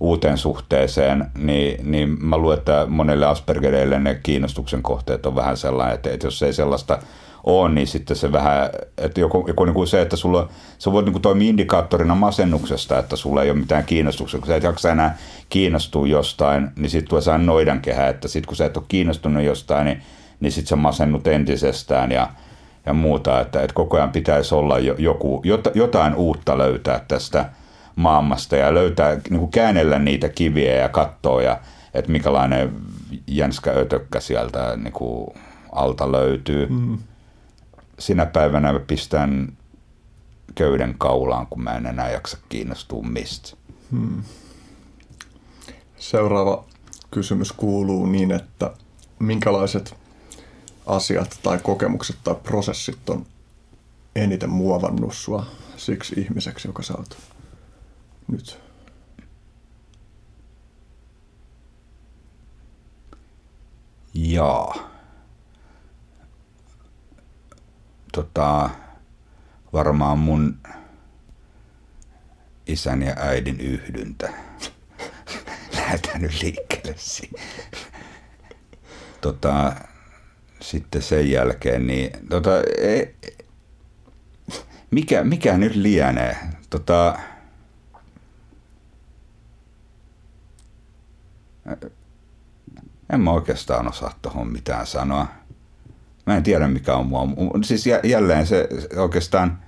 [0.00, 5.94] uuteen suhteeseen, niin, niin mä luulen, että monelle Aspergereille ne kiinnostuksen kohteet on vähän sellainen,
[5.94, 6.98] että, että jos ei sellaista
[7.44, 11.02] ole, niin sitten se vähän, että joku, joku niin kuin se, että sulla, se voi
[11.02, 14.92] niin kuin toimia indikaattorina masennuksesta, että sulla ei ole mitään kiinnostusta, kun sä et jaksa
[14.92, 15.18] enää
[15.48, 19.84] kiinnostua jostain, niin sitten tulee sellainen noidankehä, että sitten kun sä et ole kiinnostunut jostain,
[19.84, 20.02] niin,
[20.40, 22.28] niin sitten sä masennut entisestään ja,
[22.86, 27.50] ja muuta, että, että koko ajan pitäisi olla jo, joku, jot, jotain uutta löytää tästä
[27.98, 31.60] maailmasta ja löytää, niin kuin käännellä niitä kiviä ja katsoa, ja,
[31.94, 32.72] että minkälainen
[33.26, 35.30] jänskä ötökkä sieltä niin kuin
[35.72, 36.66] alta löytyy.
[36.66, 36.98] Mm.
[37.98, 39.52] Sinä päivänä mä pistän
[40.54, 43.56] köyden kaulaan, kun mä en enää jaksa kiinnostua mistä.
[45.96, 46.64] Seuraava
[47.10, 48.70] kysymys kuuluu niin, että
[49.18, 49.96] minkälaiset
[50.86, 53.26] asiat tai kokemukset tai prosessit on
[54.16, 55.46] eniten muovannut sua
[55.76, 57.27] siksi ihmiseksi, joka sä oot
[58.28, 58.60] nyt?
[64.14, 64.90] Jaa.
[68.12, 68.70] Tota,
[69.72, 70.58] varmaan mun
[72.66, 74.32] isän ja äidin yhdyntä.
[75.76, 76.94] Lähdetään nyt liikkeelle.
[79.20, 79.72] Tota,
[80.60, 83.14] sitten sen jälkeen, niin tota, e,
[84.90, 86.36] mikä, mikä nyt lienee?
[86.70, 87.18] Tota,
[93.12, 95.26] en mä oikeastaan osaa tuohon mitään sanoa.
[96.26, 97.28] Mä en tiedä mikä on mua.
[97.62, 99.58] Siis jä- jälleen se se oikeastaan,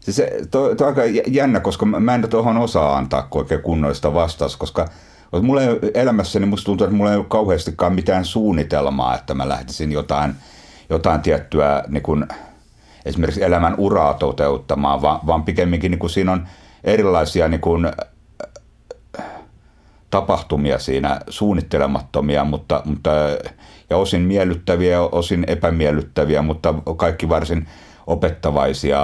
[0.00, 4.14] siis se, toi, toi aika jä- jännä, koska mä en tuohon osaa antaa oikein kunnollista
[4.14, 4.88] vastausta, koska
[5.42, 9.92] mulla ei elämässäni, musta tuntuu, että mulla ei ole kauheastikaan mitään suunnitelmaa, että mä lähtisin
[9.92, 10.34] jotain,
[10.90, 12.26] jotain tiettyä niin kuin,
[13.04, 16.48] esimerkiksi elämän uraa toteuttamaan, vaan, vaan pikemminkin niin kuin siinä on
[16.84, 17.92] erilaisia niin kuin,
[20.10, 23.10] tapahtumia siinä, suunnittelemattomia, mutta, mutta
[23.90, 27.66] ja osin miellyttäviä osin epämiellyttäviä, mutta kaikki varsin
[28.06, 29.00] opettavaisia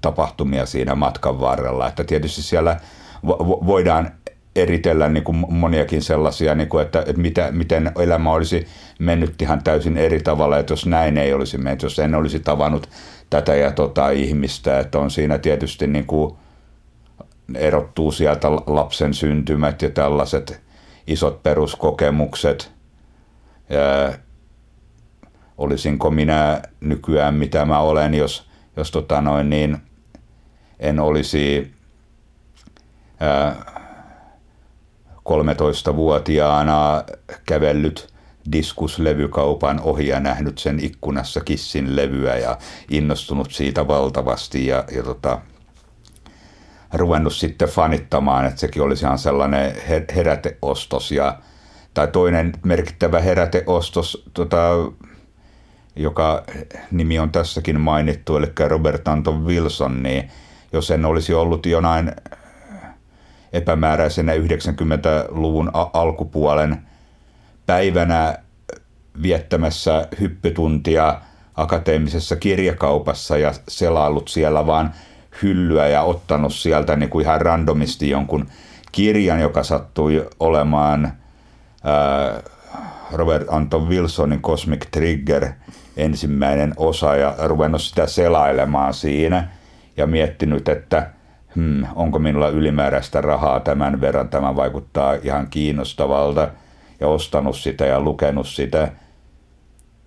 [0.00, 1.88] tapahtumia siinä matkan varrella.
[1.88, 2.76] Että tietysti siellä
[3.26, 4.10] vo- vo- voidaan
[4.56, 8.66] eritellä niin kuin moniakin sellaisia, niin kuin, että, että mitä, miten elämä olisi
[8.98, 12.88] mennyt ihan täysin eri tavalla, että jos näin ei olisi mennyt, jos en olisi tavannut
[13.30, 16.34] tätä ja tota ihmistä, että on siinä tietysti niin kuin,
[17.56, 20.62] erottuu sieltä lapsen syntymät ja tällaiset
[21.06, 22.72] isot peruskokemukset.
[23.68, 24.12] Ja
[25.58, 29.78] olisinko minä nykyään mitä mä olen, jos, jos tota noin, niin
[30.80, 31.72] en olisi
[33.20, 33.72] ää,
[35.28, 37.04] 13-vuotiaana
[37.46, 38.12] kävellyt
[38.52, 42.58] diskuslevykaupan ohi ja nähnyt sen ikkunassa Kissin levyä ja
[42.90, 45.40] innostunut siitä valtavasti ja, ja tota,
[46.92, 49.74] ruvennut sitten fanittamaan, että sekin olisi ihan sellainen
[50.16, 51.12] heräteostos.
[51.12, 51.38] Ja,
[51.94, 54.58] tai toinen merkittävä heräteostos, tota,
[55.96, 56.44] joka
[56.90, 60.30] nimi on tässäkin mainittu, eli Robert Anton Wilson, niin
[60.72, 62.12] jos en olisi ollut jonain
[63.52, 66.82] epämääräisenä 90-luvun alkupuolen
[67.66, 68.38] päivänä
[69.22, 71.20] viettämässä hyppytuntia
[71.54, 74.94] akateemisessa kirjakaupassa ja selaillut siellä vaan
[75.42, 78.46] hyllyä ja ottanut sieltä niin kuin ihan randomisti jonkun
[78.92, 81.12] kirjan, joka sattui olemaan
[81.84, 82.42] ää,
[83.12, 85.48] Robert Anton Wilsonin Cosmic Trigger
[85.96, 89.48] ensimmäinen osa ja ruvennut sitä selailemaan siinä
[89.96, 91.10] ja miettinyt, että
[91.56, 96.48] hmm, onko minulla ylimääräistä rahaa tämän verran, tämä vaikuttaa ihan kiinnostavalta
[97.00, 98.92] ja ostanut sitä ja lukenut sitä.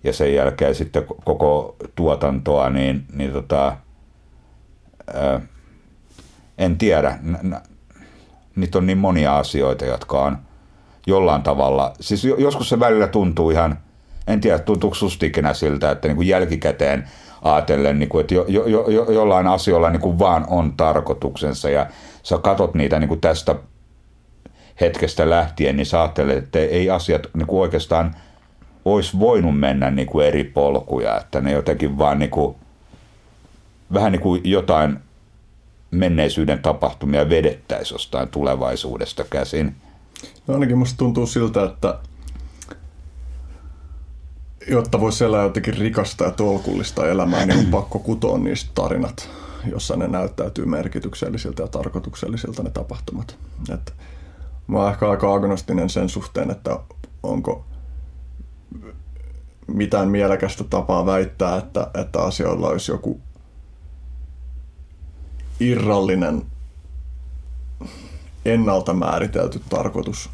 [0.04, 3.76] Ja sen jälkeen sitten koko tuotantoa, niin, niin tota,
[6.58, 7.18] en tiedä.
[8.56, 10.38] Niitä on niin monia asioita, jotka on
[11.06, 13.78] jollain tavalla, siis joskus se välillä tuntuu ihan,
[14.26, 17.08] en tiedä tuntuuko susta ikinä siltä, että niin kuin jälkikäteen
[17.42, 21.86] ajatellen, niin kuin, että jo, jo, jo, jollain asioilla niin kuin vaan on tarkoituksensa ja
[22.22, 23.54] sä katot niitä niin kuin tästä
[24.80, 28.14] hetkestä lähtien, niin sä ajattelet, että ei asiat niin kuin oikeastaan
[28.84, 32.56] olisi voinut mennä niin kuin eri polkuja, että ne jotenkin vaan niin kuin,
[33.92, 34.98] vähän niin kuin jotain
[35.90, 39.76] menneisyyden tapahtumia vedettäisiin jostain tulevaisuudesta käsin.
[40.46, 41.98] No ainakin musta tuntuu siltä, että
[44.68, 49.28] jotta voisi elää jotenkin rikasta ja tolkullista elämää, niin on pakko kutoa niistä tarinat,
[49.70, 53.36] jossa ne näyttäytyy merkityksellisiltä ja tarkoituksellisilta ne tapahtumat.
[53.74, 53.94] Et
[54.66, 56.78] mä oon ehkä aika agnostinen sen suhteen, että
[57.22, 57.64] onko
[59.66, 63.20] mitään mielekästä tapaa väittää, että, että asioilla olisi joku
[65.60, 66.42] irrallinen
[68.44, 70.30] ennalta määritelty tarkoitus.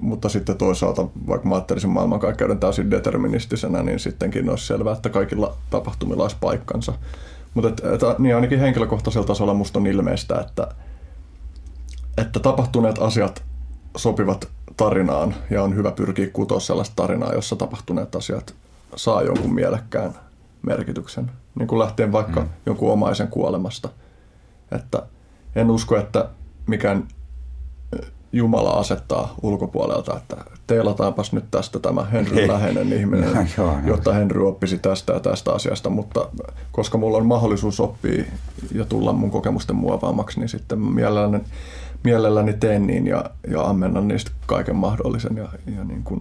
[0.00, 5.56] Mutta sitten toisaalta, vaikka mä ajattelisin maailmankaikkeuden täysin deterministisenä, niin sittenkin olisi selvää, että kaikilla
[5.70, 6.92] tapahtumilla olisi paikkansa.
[7.54, 10.68] Mutta et, et, niin ainakin henkilökohtaisella tasolla musta on ilmeistä, että,
[12.18, 13.42] että tapahtuneet asiat
[13.96, 18.54] sopivat tarinaan ja on hyvä pyrkiä kutoa sellaista tarinaa, jossa tapahtuneet asiat
[18.96, 20.14] saa jonkun mielekkään
[20.62, 21.30] merkityksen.
[21.58, 22.48] Niin kuin lähtien vaikka mm.
[22.66, 23.88] jonkun omaisen kuolemasta.
[24.72, 25.02] Että
[25.56, 26.28] en usko, että
[26.66, 27.08] mikään
[28.32, 30.36] Jumala asettaa ulkopuolelta, että
[30.66, 35.52] teilataanpas nyt tästä tämä Henry läheinen ihminen, no, joo, jotta Henry oppisi tästä ja tästä
[35.52, 36.28] asiasta, mutta
[36.72, 38.24] koska mulla on mahdollisuus oppia
[38.74, 41.44] ja tulla mun kokemusten muovaamaksi, niin sitten mielelläni,
[42.04, 45.36] mielelläni teen niin ja, ja ammennan niistä kaiken mahdollisen.
[45.36, 46.20] Ja, ja niin kuin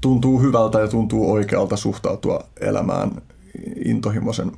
[0.00, 3.10] tuntuu hyvältä ja tuntuu oikealta suhtautua elämään
[3.84, 4.52] intohimoisen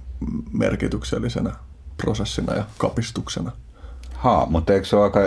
[0.52, 1.52] merkityksellisenä
[1.97, 3.52] prosessina ja kapistuksena.
[4.12, 5.20] Ha, mutta eikö se ole aika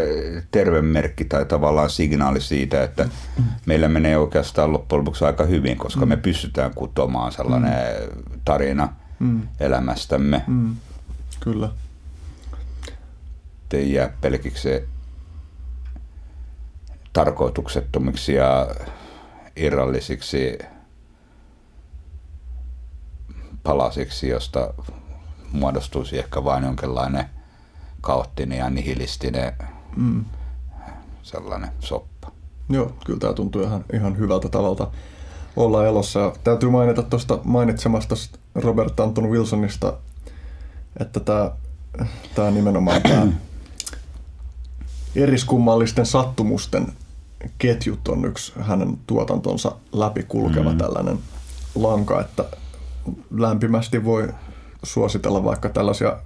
[0.51, 3.03] terve merkki tai tavallaan signaali siitä, että
[3.37, 3.43] mm.
[3.65, 6.09] meillä menee oikeastaan loppujen lopuksi aika hyvin, koska mm.
[6.09, 8.41] me pystytään kutomaan sellainen mm.
[8.45, 9.47] tarina mm.
[9.59, 10.43] elämästämme.
[10.47, 10.75] Mm.
[11.39, 11.69] Kyllä.
[13.73, 14.69] Ei jää pelkiksi
[17.13, 18.67] tarkoituksettomiksi ja
[19.55, 20.57] irrallisiksi
[23.63, 24.73] palasiksi, josta
[25.51, 27.25] muodostuisi ehkä vain jonkinlainen–
[28.01, 29.53] kaoottinen ja nihilistinen
[29.95, 30.25] mm.
[31.23, 32.31] sellainen soppa.
[32.69, 34.87] Joo, kyllä tämä tuntuu ihan, ihan hyvältä tavalta
[35.55, 36.19] olla elossa.
[36.19, 38.15] Ja täytyy mainita tuosta mainitsemasta
[38.55, 39.93] Robert Anton Wilsonista,
[40.99, 41.51] että tämä,
[42.35, 43.27] tämä nimenomaan tämä
[45.15, 46.93] eriskummallisten sattumusten
[47.57, 50.77] ketjut on yksi hänen tuotantonsa läpikulkeva mm.
[50.77, 51.19] tällainen
[51.75, 52.45] lanka, että
[53.31, 54.33] lämpimästi voi
[54.83, 56.17] suositella vaikka tällaisia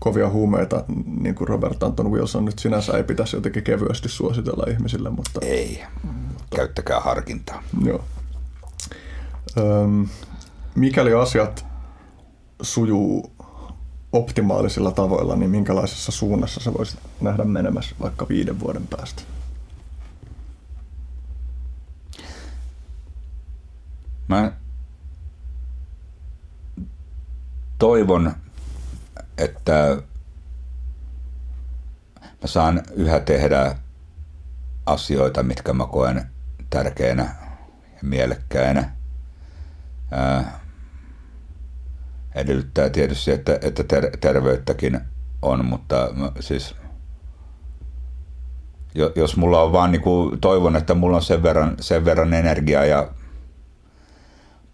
[0.00, 0.84] kovia huumeita,
[1.20, 5.10] niin kuin Robert Anton Wilson nyt sinänsä ei pitäisi jotenkin kevyesti suositella ihmisille.
[5.10, 7.62] Mutta, ei, mutta, käyttäkää harkintaa.
[7.84, 8.04] Joo.
[9.58, 10.08] Öm,
[10.74, 11.66] mikäli asiat
[12.62, 13.32] sujuu
[14.12, 19.22] optimaalisilla tavoilla, niin minkälaisessa suunnassa sä voisit nähdä menemässä vaikka viiden vuoden päästä?
[24.28, 24.52] Mä
[27.78, 28.34] toivon,
[29.38, 29.96] että
[32.42, 33.76] mä saan yhä tehdä
[34.86, 36.30] asioita, mitkä mä koen
[36.70, 37.22] tärkeänä
[37.82, 38.90] ja mielekkäinä.
[40.10, 40.60] Ää,
[42.34, 45.00] edellyttää tietysti, että, että ter- terveyttäkin
[45.42, 46.74] on, mutta mä, siis
[49.16, 52.84] jos mulla on vaan niin kuin, toivon, että mulla on sen verran, sen verran energiaa
[52.84, 53.08] ja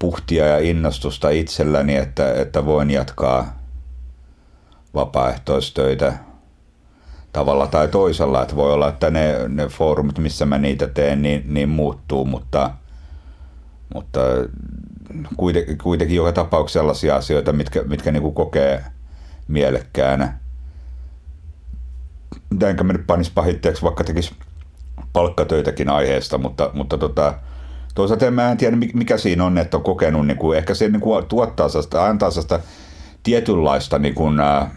[0.00, 3.60] puhtia ja innostusta itselläni, että, että voin jatkaa
[4.94, 6.12] vapaaehtoistöitä
[7.32, 8.42] tavalla tai toisella.
[8.42, 12.70] Että voi olla, että ne, ne foorumit, missä mä niitä teen, niin, niin muuttuu, mutta,
[13.94, 14.20] mutta
[15.36, 18.84] kuitenkin, kuitenkin joka tapauksessa sellaisia asioita, mitkä, mitkä niin kuin kokee
[19.48, 20.38] mielekkäänä.
[22.62, 24.34] Enkä mä nyt panisi pahitteeksi, vaikka tekisi
[25.12, 27.34] palkkatöitäkin aiheesta, mutta, mutta tota,
[27.94, 31.00] toisaalta mä en tiedä, mikä siinä on, että on kokenut, niin kuin, ehkä se niin
[31.00, 32.60] kuin tuottaa sellaista, antaa sellaista
[33.22, 34.70] tietynlaista niin kuin, ää,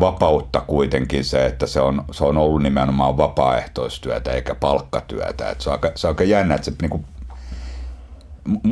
[0.00, 5.50] vapautta kuitenkin se, että se on, se on ollut nimenomaan vapaaehtoistyötä eikä palkkatyötä.
[5.50, 7.04] Että se, on aika, se on aika jännä, että se niin kuin,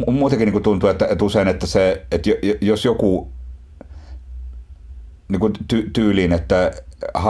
[0.06, 3.32] muutenkin niin kuin tuntuu, että, että usein, että, se, että jos joku
[5.28, 6.72] niin kuin ty, tyyliin, että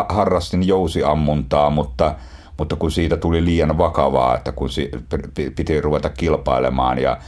[0.08, 2.14] harrastin jousiammuntaa, mutta,
[2.59, 4.68] mutta kun siitä tuli liian vakavaa, että kun
[5.57, 7.18] piti ruveta kilpailemaan ja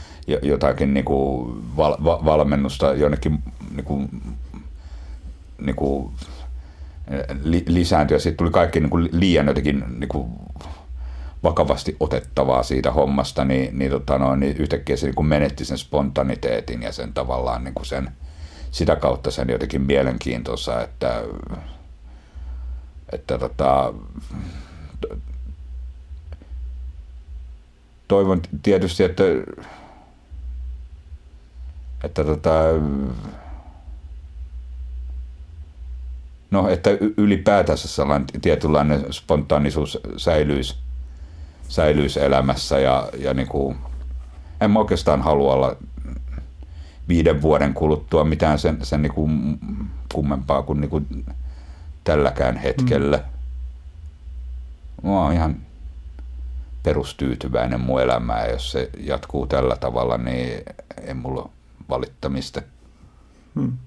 [0.41, 3.43] jotakin niin kuin val, valmennusta jonnekin
[3.75, 4.09] niin kuin,
[5.61, 6.11] niin kuin
[7.67, 8.19] lisääntyä.
[8.19, 10.29] Sitten tuli kaikki niin kuin liian jotenkin niin kuin
[11.43, 15.77] vakavasti otettavaa siitä hommasta, niin, niin, tota no, niin yhtäkkiä se niin kuin menetti sen
[15.77, 18.11] spontaniteetin ja sen tavallaan niin kuin sen,
[18.71, 21.23] sitä kautta sen jotenkin mielenkiintoisa, että,
[23.11, 23.93] että tota,
[28.09, 29.23] toivon tietysti, että,
[32.03, 32.51] että tota,
[36.51, 40.75] no, että ylipäätänsä sellainen tietynlainen spontaanisuus säilyisi,
[41.67, 43.77] säilyisi elämässä ja, ja niin kuin,
[44.61, 45.75] en mä oikeastaan halua olla
[47.07, 49.59] viiden vuoden kuluttua mitään sen, sen niin kuin
[50.13, 51.25] kummempaa kuin, niin kuin
[52.03, 53.17] tälläkään hetkellä.
[53.17, 55.09] Mm.
[55.09, 55.68] Mä oon ihan
[56.83, 58.47] perustyytyväinen mun elämää.
[58.47, 60.63] Jos se jatkuu tällä tavalla, niin
[61.01, 61.49] ei mulla
[61.89, 62.61] valittamista.
[63.55, 63.77] Hmm.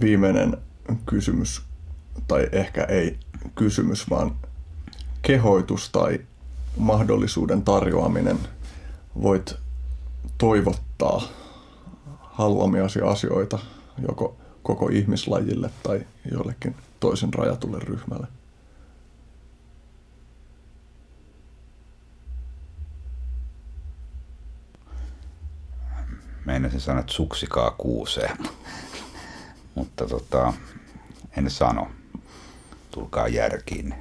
[0.00, 0.56] Viimeinen
[1.06, 1.62] kysymys,
[2.28, 3.18] tai ehkä ei
[3.54, 4.36] kysymys, vaan
[5.22, 6.20] kehoitus tai
[6.76, 8.38] mahdollisuuden tarjoaminen.
[9.22, 9.54] Voit
[10.38, 11.22] toivottaa
[12.20, 13.58] haluamiasi asioita
[14.08, 18.26] joko koko ihmislajille tai jollekin toisen rajatulle ryhmälle.
[26.48, 28.36] Meinasin sanoa, että suksikaa kuuseen,
[29.74, 30.52] mutta tota,
[31.36, 31.88] en sano.
[32.90, 33.94] Tulkaa järkiin.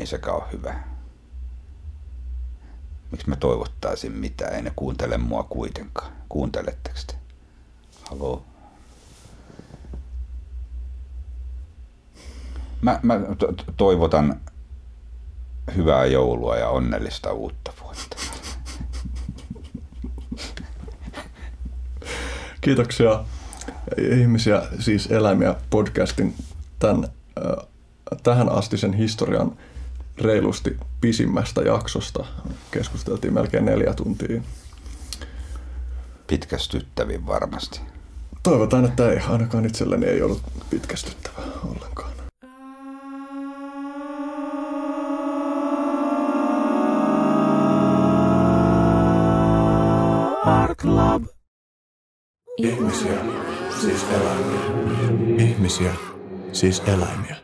[0.00, 0.74] Ei sekään ole hyvä.
[3.10, 4.48] Miksi mä toivottaisin mitä?
[4.48, 6.12] Ei ne kuuntele mua kuitenkaan.
[6.28, 7.14] Kuunteletteko te?
[8.10, 8.44] Haloo?
[12.82, 14.40] Mä, mä to- toivotan
[15.76, 18.16] hyvää joulua ja onnellista uutta vuotta.
[22.64, 23.24] Kiitoksia
[23.98, 26.34] ihmisiä, siis eläimiä podcastin
[26.78, 27.66] tämän, äh,
[28.22, 29.58] tähän asti sen historian
[30.18, 32.24] reilusti pisimmästä jaksosta.
[32.70, 34.42] Keskusteltiin melkein neljä tuntia.
[36.26, 37.80] Pitkästyttävin varmasti.
[38.42, 39.20] Toivotaan, että ei.
[39.28, 42.14] Ainakaan itselleni ei ollut pitkästyttävää ollenkaan.
[50.76, 51.33] Club.
[52.56, 53.20] Ihmisiä,
[53.80, 54.60] siis eläimiä.
[55.38, 55.94] Ihmisiä,
[56.52, 57.36] siis eläimiä.